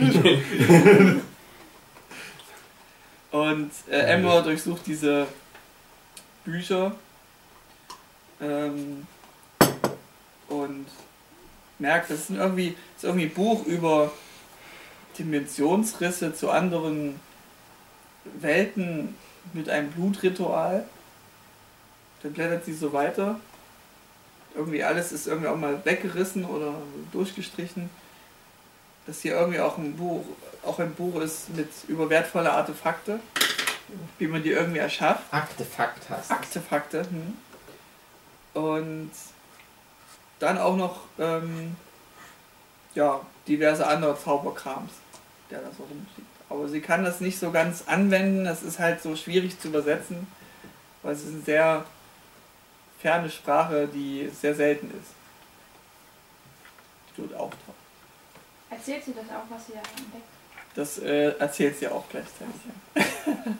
Und 3.33 3.71
äh, 3.89 4.13
Amber 4.15 4.43
durchsucht 4.43 4.83
diese 4.87 5.27
Bücher 6.45 6.93
ähm, 8.41 9.07
und 10.49 10.87
merkt, 11.79 12.11
das 12.11 12.19
ist 12.21 12.31
ein 12.31 12.37
irgendwie, 12.37 12.71
das 12.95 13.05
ist 13.05 13.09
irgendwie 13.09 13.27
ein 13.27 13.35
Buch 13.35 13.65
über 13.67 14.11
Dimensionsrisse 15.21 16.35
zu 16.35 16.51
anderen 16.51 17.21
Welten 18.25 19.15
mit 19.53 19.69
einem 19.69 19.91
Blutritual. 19.93 20.85
Dann 22.23 22.33
blättert 22.33 22.65
sie 22.65 22.73
so 22.73 22.93
weiter. 22.93 23.39
Irgendwie 24.55 24.83
alles 24.83 25.13
ist 25.13 25.27
irgendwie 25.27 25.49
auch 25.49 25.57
mal 25.57 25.85
weggerissen 25.85 26.45
oder 26.45 26.75
durchgestrichen. 27.13 27.89
Dass 29.07 29.21
hier 29.21 29.35
irgendwie 29.35 29.61
auch 29.61 29.79
ein 29.79 29.97
Buch, 29.97 30.25
auch 30.65 30.79
ein 30.79 30.95
Buch 30.95 31.21
ist 31.21 31.55
mit 31.55 31.69
über 31.89 32.11
wertvolle 32.11 32.53
Artefakte, 32.53 33.21
wie 34.19 34.27
man 34.27 34.43
die 34.43 34.51
irgendwie 34.51 34.79
erschafft. 34.79 35.23
Artefakt 35.31 36.11
hast. 36.11 36.31
Artefakte. 36.31 37.03
Hm. 37.05 37.37
Und 38.53 39.11
dann 40.41 40.59
auch 40.59 40.77
noch 40.77 41.01
ähm, 41.19 41.77
ja, 42.95 43.21
diverse 43.47 43.87
andere 43.87 44.19
Zauberkrams, 44.19 44.91
der 45.51 45.61
da 45.61 45.71
so 45.77 45.85
rumliegt. 45.85 46.11
Aber 46.49 46.69
sie 46.69 46.81
kann 46.81 47.05
das 47.05 47.21
nicht 47.21 47.39
so 47.39 47.51
ganz 47.51 47.85
anwenden, 47.87 48.45
das 48.45 48.63
ist 48.63 48.79
halt 48.79 49.01
so 49.01 49.15
schwierig 49.15 49.59
zu 49.61 49.69
übersetzen, 49.69 50.27
weil 51.03 51.15
es 51.15 51.23
ist 51.23 51.35
eine 51.35 51.43
sehr 51.43 51.85
ferne 53.01 53.31
Sprache, 53.31 53.89
die 53.89 54.31
sehr 54.41 54.55
selten 54.55 54.89
ist. 54.89 55.15
Tut 57.17 57.35
auch 57.35 57.51
drauf. 57.51 57.75
Erzählt 58.71 59.05
sie 59.05 59.15
das 59.15 59.25
auch, 59.25 59.45
was 59.49 59.67
sie 59.67 59.73
da 59.73 59.79
entdeckt? 59.79 60.25
Das 60.75 60.99
äh, 60.99 61.37
erzählt 61.39 61.79
sie 61.79 61.89
auch 61.89 62.05
gleichzeitig. 62.09 62.55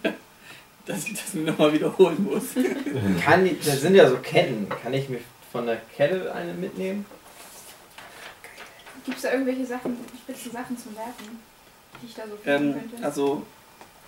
Ja. 0.05 0.13
Dass 0.87 1.05
ich 1.05 1.13
das 1.13 1.35
nochmal 1.35 1.73
wiederholen 1.73 2.25
muss. 2.25 2.55
Kann 3.25 3.47
ich, 3.47 3.65
das 3.65 3.81
sind 3.83 3.95
ja 3.95 4.09
so 4.09 4.17
Ketten. 4.19 4.69
Kann 4.69 4.95
ich 4.95 5.09
mir 5.09 5.21
von 5.53 5.67
der 5.67 5.77
Kette 5.77 6.33
eine 6.33 6.55
mitnehmen? 6.55 7.05
Gibt 9.05 9.17
es 9.17 9.23
da 9.23 9.33
irgendwelche 9.33 9.67
Sachen, 9.67 9.97
spitze 10.23 10.51
Sachen 10.51 10.77
zum 10.77 10.95
Werfen, 10.97 11.39
die 12.03 12.07
ich 12.07 12.15
da 12.15 12.23
so 12.29 12.37
finden 12.37 12.73
Ähm, 12.75 12.89
könnte? 12.91 13.05
also, 13.05 13.43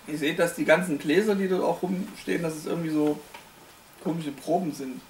ihr 0.07 0.17
seht, 0.17 0.39
dass 0.39 0.55
die 0.55 0.65
ganzen 0.65 0.97
Gläser, 0.99 1.35
die 1.35 1.47
dort 1.47 1.63
auch 1.63 1.81
rumstehen, 1.81 2.41
dass 2.43 2.55
es 2.55 2.65
irgendwie 2.65 2.89
so 2.89 3.19
komische 4.03 4.31
Proben 4.31 4.73
sind. 4.73 5.01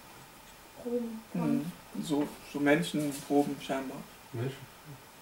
Proben. 0.82 1.20
Mhm. 1.34 1.72
So, 2.04 2.28
so 2.52 2.60
Menschenproben 2.60 3.56
scheinbar. 3.62 3.98
Mensch. 4.34 4.54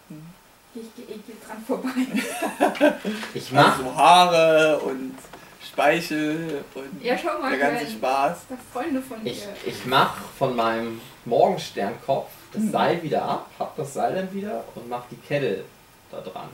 Mhm. 0.09 0.25
Ich 0.73 0.95
gehe 0.95 1.05
geh 1.05 1.33
dran 1.45 1.63
vorbei. 1.67 1.89
Ich 3.33 3.51
mach. 3.51 3.77
Also 3.77 3.95
Haare 3.95 4.79
und 4.79 5.15
Speichel 5.65 6.63
und 6.75 7.03
Ja, 7.03 7.17
schau 7.17 7.39
mal, 7.39 7.49
der 7.51 7.59
ganze 7.59 7.85
Glenn. 7.85 7.97
Spaß. 7.97 8.37
Das 8.49 8.57
ist 8.57 8.67
Freunde 8.73 9.01
von 9.01 9.21
dir. 9.23 9.31
Ich, 9.31 9.43
ich 9.65 9.85
mach 9.85 10.15
von 10.37 10.55
meinem 10.55 11.01
Morgensternkopf 11.25 12.29
das 12.53 12.63
Mhm. 12.63 12.71
Seil 12.71 13.03
wieder 13.03 13.21
ab, 13.23 13.49
hab 13.59 13.75
das 13.77 13.93
Seil 13.93 14.15
dann 14.15 14.33
wieder 14.33 14.63
und 14.75 14.89
mach 14.89 15.03
die 15.09 15.15
Kette 15.15 15.63
da 16.11 16.19
dran. 16.19 16.49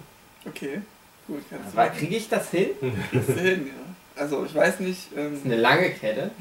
Okay, 0.45 0.81
gut, 1.27 1.43
kannst 1.49 1.77
Aber 1.77 1.89
kriege 1.89 2.15
ich 2.15 2.29
das 2.29 2.49
hin? 2.51 2.69
Kriegst 3.11 3.29
du 3.29 3.33
hin, 3.33 3.67
ja. 3.67 4.21
Also, 4.21 4.45
ich 4.45 4.55
weiß 4.55 4.79
nicht, 4.79 5.11
Das 5.15 5.19
ähm, 5.25 5.33
ist 5.35 5.45
eine 5.45 5.57
lange 5.57 5.91
Kette. 5.91 6.31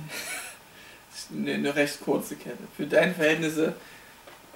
ist 1.14 1.28
eine, 1.32 1.54
eine 1.54 1.74
recht 1.74 2.00
kurze 2.00 2.36
Kette. 2.36 2.56
Für 2.76 2.86
deine 2.86 3.12
Verhältnisse, 3.14 3.74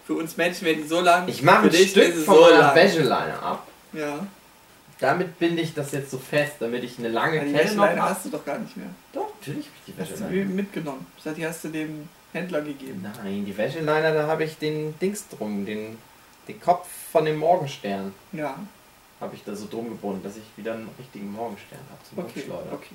für 0.06 0.14
uns 0.14 0.36
Menschen 0.36 0.64
wäre 0.66 0.76
die 0.76 0.86
so 0.88 1.00
lang. 1.00 1.28
Ich 1.28 1.42
mache 1.42 1.62
für 1.62 1.66
ein 1.68 1.72
dich 1.72 1.90
Stück 1.90 2.14
von 2.24 2.34
so 2.36 2.40
meiner. 2.42 2.74
Wäscheleine 2.74 3.38
ab. 3.42 3.66
Ja, 3.92 4.26
Damit 5.00 5.38
binde 5.38 5.62
ich 5.62 5.74
das 5.74 5.92
jetzt 5.92 6.10
so 6.10 6.18
fest, 6.18 6.54
damit 6.60 6.84
ich 6.84 6.98
eine 6.98 7.08
lange 7.08 7.38
Aber 7.40 7.46
die 7.46 7.52
Kette 7.52 7.74
noch 7.74 7.84
Wäscheleine 7.84 8.02
habe. 8.02 8.10
hast 8.14 8.24
du 8.24 8.30
doch 8.30 8.44
gar 8.44 8.58
nicht 8.58 8.76
mehr. 8.76 8.86
Doch, 9.12 9.28
natürlich 9.40 9.66
habe 9.66 9.76
ich 9.86 9.94
die 9.94 10.00
Hast 10.00 10.10
du 10.10 10.24
Wäscheleine. 10.24 10.44
mitgenommen. 10.46 11.06
Seit 11.22 11.36
die 11.36 11.46
hast 11.46 11.64
du 11.64 11.68
dem 11.68 12.08
Händler 12.32 12.62
gegeben. 12.62 13.04
Nein, 13.22 13.44
die 13.44 13.56
Wäscheleine, 13.56 14.14
da 14.14 14.26
habe 14.28 14.44
ich 14.44 14.56
den 14.58 14.96
Dings 15.00 15.26
drum, 15.28 15.66
den, 15.66 15.98
den 16.48 16.60
Kopf 16.60 16.86
von 17.12 17.24
dem 17.24 17.38
Morgenstern 17.38 18.14
Ja, 18.32 18.56
habe 19.20 19.34
ich 19.34 19.44
da 19.44 19.54
so 19.54 19.66
drum 19.68 19.88
gebunden, 19.88 20.22
dass 20.22 20.36
ich 20.36 20.42
wieder 20.56 20.74
einen 20.74 20.88
richtigen 20.98 21.32
Morgenstern 21.32 21.78
habe 21.90 22.02
zum 22.08 22.18
okay, 22.18 22.40
Hochschleudern. 22.40 22.72
okay. 22.72 22.94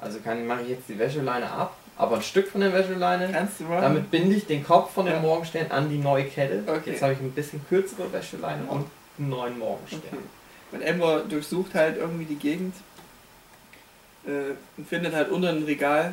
Also 0.00 0.18
mache 0.46 0.62
ich 0.62 0.68
jetzt 0.68 0.88
die 0.88 0.98
Wäscheleine 0.98 1.50
ab, 1.50 1.76
aber 1.96 2.16
ein 2.16 2.22
Stück 2.22 2.48
von 2.48 2.60
der 2.60 2.72
Wäscheleine. 2.72 3.30
Kannst 3.32 3.60
du 3.60 3.64
machen? 3.64 3.82
Damit 3.82 4.10
binde 4.10 4.36
ich 4.36 4.46
den 4.46 4.62
Kopf 4.64 4.92
von 4.92 5.06
dem 5.06 5.14
Ja. 5.14 5.20
Morgenstern 5.20 5.70
an 5.70 5.88
die 5.88 5.98
neue 5.98 6.24
Kette. 6.24 6.62
Okay. 6.66 6.90
Jetzt 6.90 7.02
habe 7.02 7.14
ich 7.14 7.20
ein 7.20 7.32
bisschen 7.32 7.66
kürzere 7.68 8.12
Wäscheleine 8.12 8.64
und 8.68 8.86
einen 9.18 9.28
neuen 9.30 9.58
Morgenstern. 9.58 10.02
Okay. 10.06 10.18
Und 10.72 10.86
Amber 10.86 11.20
durchsucht 11.20 11.74
halt 11.74 11.96
irgendwie 11.96 12.26
die 12.26 12.36
Gegend 12.36 12.74
äh, 14.26 14.54
und 14.76 14.86
findet 14.86 15.14
halt 15.14 15.30
unter 15.30 15.48
einem 15.50 15.64
Regal, 15.64 16.12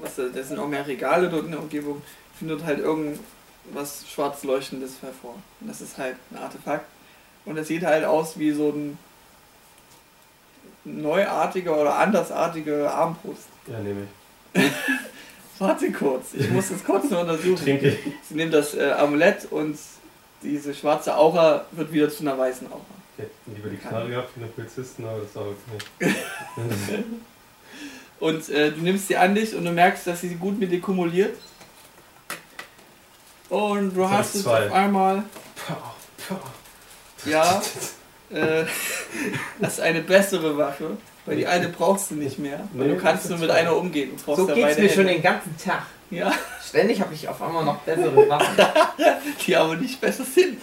was, 0.00 0.16
da 0.16 0.24
das 0.34 0.48
sind 0.48 0.58
auch 0.58 0.68
mehr 0.68 0.86
Regale 0.86 1.28
dort 1.28 1.44
in 1.44 1.50
der 1.50 1.60
Umgebung, 1.60 2.00
findet 2.38 2.64
halt 2.64 2.78
irgendwas 2.78 4.04
schwarz 4.08 4.42
leuchtendes 4.44 5.02
hervor. 5.02 5.34
Und 5.60 5.68
das 5.68 5.80
ist 5.82 5.98
halt 5.98 6.16
ein 6.30 6.38
Artefakt. 6.38 6.86
Und 7.46 7.56
das 7.56 7.68
sieht 7.68 7.84
halt 7.84 8.04
aus 8.04 8.38
wie 8.38 8.52
so 8.52 8.70
ein 8.70 8.98
neuartiger 10.84 11.80
oder 11.80 11.96
andersartige 11.96 12.90
Armbrust. 12.90 13.48
Ja, 13.66 13.78
nehme 13.78 14.02
ich. 14.54 14.62
Warte 15.58 15.90
kurz, 15.90 16.34
ich 16.34 16.50
muss 16.50 16.68
das 16.68 16.84
kurz 16.84 17.08
nur 17.10 17.20
untersuchen. 17.20 17.56
Trinke. 17.56 17.96
Sie 18.28 18.34
nimmt 18.34 18.52
das 18.52 18.74
äh, 18.74 18.90
Amulett 18.92 19.46
und 19.50 19.78
diese 20.42 20.74
schwarze 20.74 21.16
Aura 21.16 21.64
wird 21.72 21.92
wieder 21.92 22.10
zu 22.10 22.20
einer 22.20 22.36
weißen 22.36 22.70
Aura. 22.70 22.82
Ich 23.16 23.24
hätte 23.24 23.32
lieber 23.46 23.70
die 23.70 23.76
Knarre 23.76 24.10
gehabt 24.10 24.30
wie 24.36 24.42
eine 24.42 24.50
Polizisten, 24.50 25.06
aber 25.06 25.20
das 25.20 25.30
ist 25.30 25.38
auch 25.38 25.46
okay. 25.46 26.14
Und 28.20 28.48
äh, 28.48 28.72
du 28.72 28.80
nimmst 28.80 29.08
sie 29.08 29.16
an 29.16 29.34
dich 29.34 29.54
und 29.54 29.64
du 29.64 29.72
merkst, 29.72 30.06
dass 30.06 30.20
sie 30.20 30.34
gut 30.34 30.58
mit 30.58 30.72
dir 30.72 30.80
kumuliert. 30.80 31.36
Und 33.48 33.94
du 33.94 34.04
hab 34.04 34.18
hast 34.18 34.34
es 34.34 34.42
zwei. 34.42 34.66
auf 34.66 34.72
einmal, 34.72 35.22
ja, 37.24 37.62
äh, 38.30 38.64
hast 39.62 39.80
eine 39.80 40.00
bessere 40.02 40.56
Waffe, 40.58 40.96
weil 41.24 41.36
die 41.36 41.46
eine 41.46 41.68
brauchst 41.68 42.10
du 42.10 42.14
nicht 42.16 42.38
mehr. 42.38 42.68
Weil 42.74 42.88
Nee, 42.88 42.94
du 42.94 43.00
kannst 43.00 43.24
das 43.24 43.30
nur 43.30 43.36
ist 43.38 43.42
mit 43.42 43.50
zwei. 43.50 43.58
einer 43.60 43.76
umgehen. 43.76 44.10
Du 44.16 44.22
brauchst 44.24 44.40
So 44.40 44.46
geht's 44.54 44.78
mir 44.78 44.88
schon 44.88 45.06
Hände. 45.06 45.14
den 45.14 45.22
ganzen 45.22 45.56
Tag. 45.56 45.86
Ja, 46.10 46.32
Ständig 46.68 47.00
habe 47.00 47.12
ich 47.14 47.28
auf 47.28 47.40
einmal 47.42 47.64
noch 47.64 47.78
bessere 47.78 48.28
Waffen. 48.28 48.56
die 49.46 49.56
aber 49.56 49.74
nicht 49.76 50.00
besser 50.00 50.24
sind. 50.24 50.60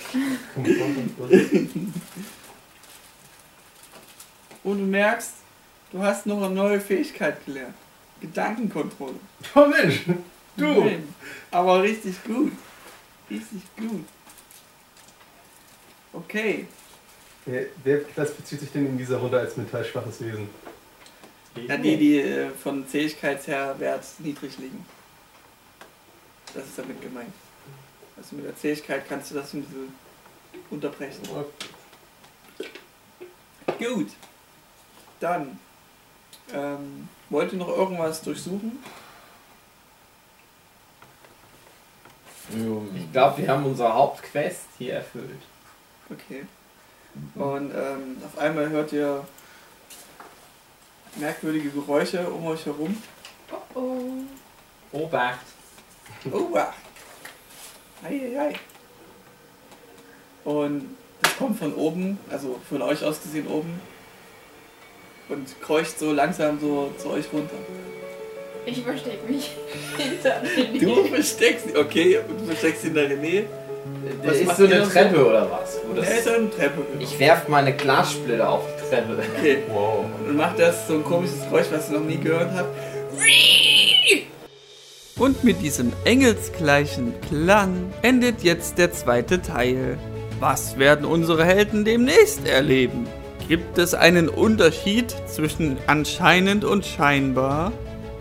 Und 4.64 4.80
du 4.80 4.86
merkst, 4.86 5.32
du 5.92 6.02
hast 6.02 6.26
noch 6.26 6.42
eine 6.42 6.50
neue 6.54 6.80
Fähigkeit 6.80 7.46
gelernt. 7.46 7.74
Gedankenkontrolle. 8.22 9.16
Oh 9.56 9.66
Mensch, 9.66 10.04
du! 10.56 10.66
Nein, 10.86 11.14
aber 11.52 11.82
richtig 11.82 12.24
gut. 12.24 12.54
Richtig 13.30 13.62
gut. 13.78 14.06
Okay. 16.14 16.68
Wer, 17.46 17.66
wer 17.84 18.04
klassifiziert 18.04 18.62
sich 18.62 18.72
denn 18.72 18.86
in 18.86 18.98
dieser 18.98 19.18
Runde 19.18 19.40
als 19.40 19.58
metallschwaches 19.58 20.22
Wesen? 20.22 20.48
Ja, 21.68 21.78
die, 21.78 21.98
die 21.98 22.20
äh, 22.20 22.50
von 22.50 22.88
Zähigkeitsherwert 22.88 24.06
niedrig 24.20 24.58
liegen. 24.58 24.86
Das 26.54 26.66
ist 26.66 26.78
damit 26.78 27.02
gemeint. 27.02 27.34
Also 28.16 28.36
mit 28.36 28.46
der 28.46 28.56
Zähigkeit 28.56 29.08
kannst 29.08 29.32
du 29.32 29.36
das 29.36 29.54
ein 29.54 29.64
bisschen 29.64 29.94
unterbrechen. 30.70 31.22
Gut. 33.78 34.10
Dann. 35.20 35.60
Ähm, 36.54 37.08
wollt 37.30 37.52
ihr 37.54 37.58
noch 37.58 37.70
irgendwas 37.70 38.22
durchsuchen? 38.22 38.80
Ich 42.96 43.12
glaube, 43.12 43.42
wir 43.42 43.48
haben 43.48 43.66
unsere 43.66 43.94
Hauptquest 43.94 44.68
hier 44.78 44.96
erfüllt. 44.96 45.42
Okay. 46.10 46.46
Und 47.36 47.72
ähm, 47.76 48.18
auf 48.26 48.38
einmal 48.38 48.70
hört 48.70 48.92
ihr 48.92 49.26
merkwürdige 51.16 51.70
Geräusche 51.70 52.28
um 52.28 52.46
euch 52.48 52.66
herum. 52.66 53.02
Oh 53.52 53.80
oh. 53.80 54.98
Obacht. 54.98 55.46
Oh, 56.32 56.50
wow. 56.52 56.74
Ei, 58.04 58.22
ei, 58.36 58.40
ei. 58.40 58.54
Und 60.44 60.96
das 61.22 61.38
kommt 61.38 61.58
von 61.58 61.74
oben, 61.74 62.20
also 62.30 62.60
von 62.70 62.82
euch 62.82 63.04
aus 63.04 63.22
gesehen 63.22 63.48
oben. 63.48 63.80
Und 65.30 65.62
kreucht 65.62 65.98
so 65.98 66.12
langsam 66.12 66.60
so 66.60 66.94
zu 66.98 67.10
euch 67.12 67.26
runter. 67.32 67.56
Ich 68.66 68.82
versteck 68.84 69.28
mich 69.30 69.52
hinter 69.98 70.42
René. 70.44 70.80
Du 70.80 71.06
versteckst 71.06 71.68
ihn, 71.68 71.78
okay, 71.78 72.20
du 72.28 72.46
versteckst 72.46 72.86
ihn 72.86 72.94
der 72.94 73.10
René. 73.10 73.46
Das 74.24 74.32
Was 74.32 74.42
ist 74.42 74.58
so 74.58 74.66
eine 74.66 74.84
Treppe 74.84 75.26
oder 75.28 75.52
was? 75.52 75.80
Wo 75.88 75.94
das 75.94 76.08
Der 76.08 76.18
ist 76.18 76.26
der 76.26 76.52
Treppe. 76.52 76.82
ich 77.00 77.20
werf 77.20 77.48
meine 77.48 77.74
Glassplitter 77.74 78.50
auf 78.50 78.62
die 78.78 78.90
Treppe. 78.90 79.18
Okay. 79.38 79.58
Wow. 79.70 80.06
Und 80.26 80.38
macht 80.38 80.60
das 80.60 80.88
so 80.88 80.94
ein 80.96 81.04
komisches 81.04 81.42
Geräusch, 81.44 81.68
was 81.72 81.90
ihr 81.90 82.00
noch 82.00 82.06
nie 82.06 82.18
gehört 82.18 82.52
habt. 82.56 82.70
Und 85.18 85.44
mit 85.44 85.62
diesem 85.62 85.94
engelsgleichen 86.06 87.14
Klang 87.30 87.92
endet 88.02 88.42
jetzt 88.44 88.78
der 88.78 88.92
zweite 88.92 89.42
Teil. 89.42 89.98
Was 90.40 90.78
werden 90.80 91.06
unsere 91.06 91.46
Helden 91.46 91.86
demnächst 91.86 92.48
erleben? 92.48 93.08
Gibt 93.48 93.78
es 93.78 93.94
einen 93.94 94.30
Unterschied 94.30 95.14
zwischen 95.28 95.78
anscheinend 95.88 96.66
und 96.66 96.86
scheinbar? 96.86 97.72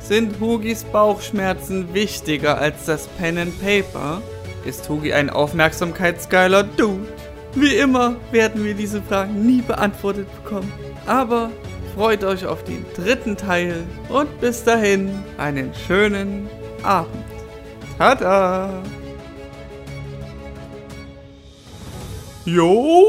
Sind 0.01 0.41
Hugis 0.41 0.85
Bauchschmerzen 0.85 1.95
wichtiger 1.95 2.59
als 2.59 2.85
das 2.87 3.07
Pen 3.07 3.39
and 3.39 3.63
Paper? 3.63 4.21
Ist 4.65 4.89
Hugi 4.89 5.13
ein 5.13 5.31
aufmerksamkeitsgeiler 5.31 6.63
Dude? 6.63 7.07
Wie 7.55 7.75
immer 7.75 8.17
werden 8.31 8.65
wir 8.65 8.75
diese 8.75 9.03
Fragen 9.03 9.45
nie 9.45 9.61
beantwortet 9.61 10.27
bekommen. 10.43 10.73
Aber 11.07 11.51
freut 11.95 12.25
euch 12.25 12.47
auf 12.47 12.65
den 12.65 12.85
dritten 12.97 13.37
Teil 13.37 13.83
und 14.09 14.41
bis 14.41 14.65
dahin 14.65 15.23
einen 15.37 15.73
schönen 15.87 16.49
Abend. 16.83 17.25
Tada! 17.99 18.83
Jo! 22.45 23.07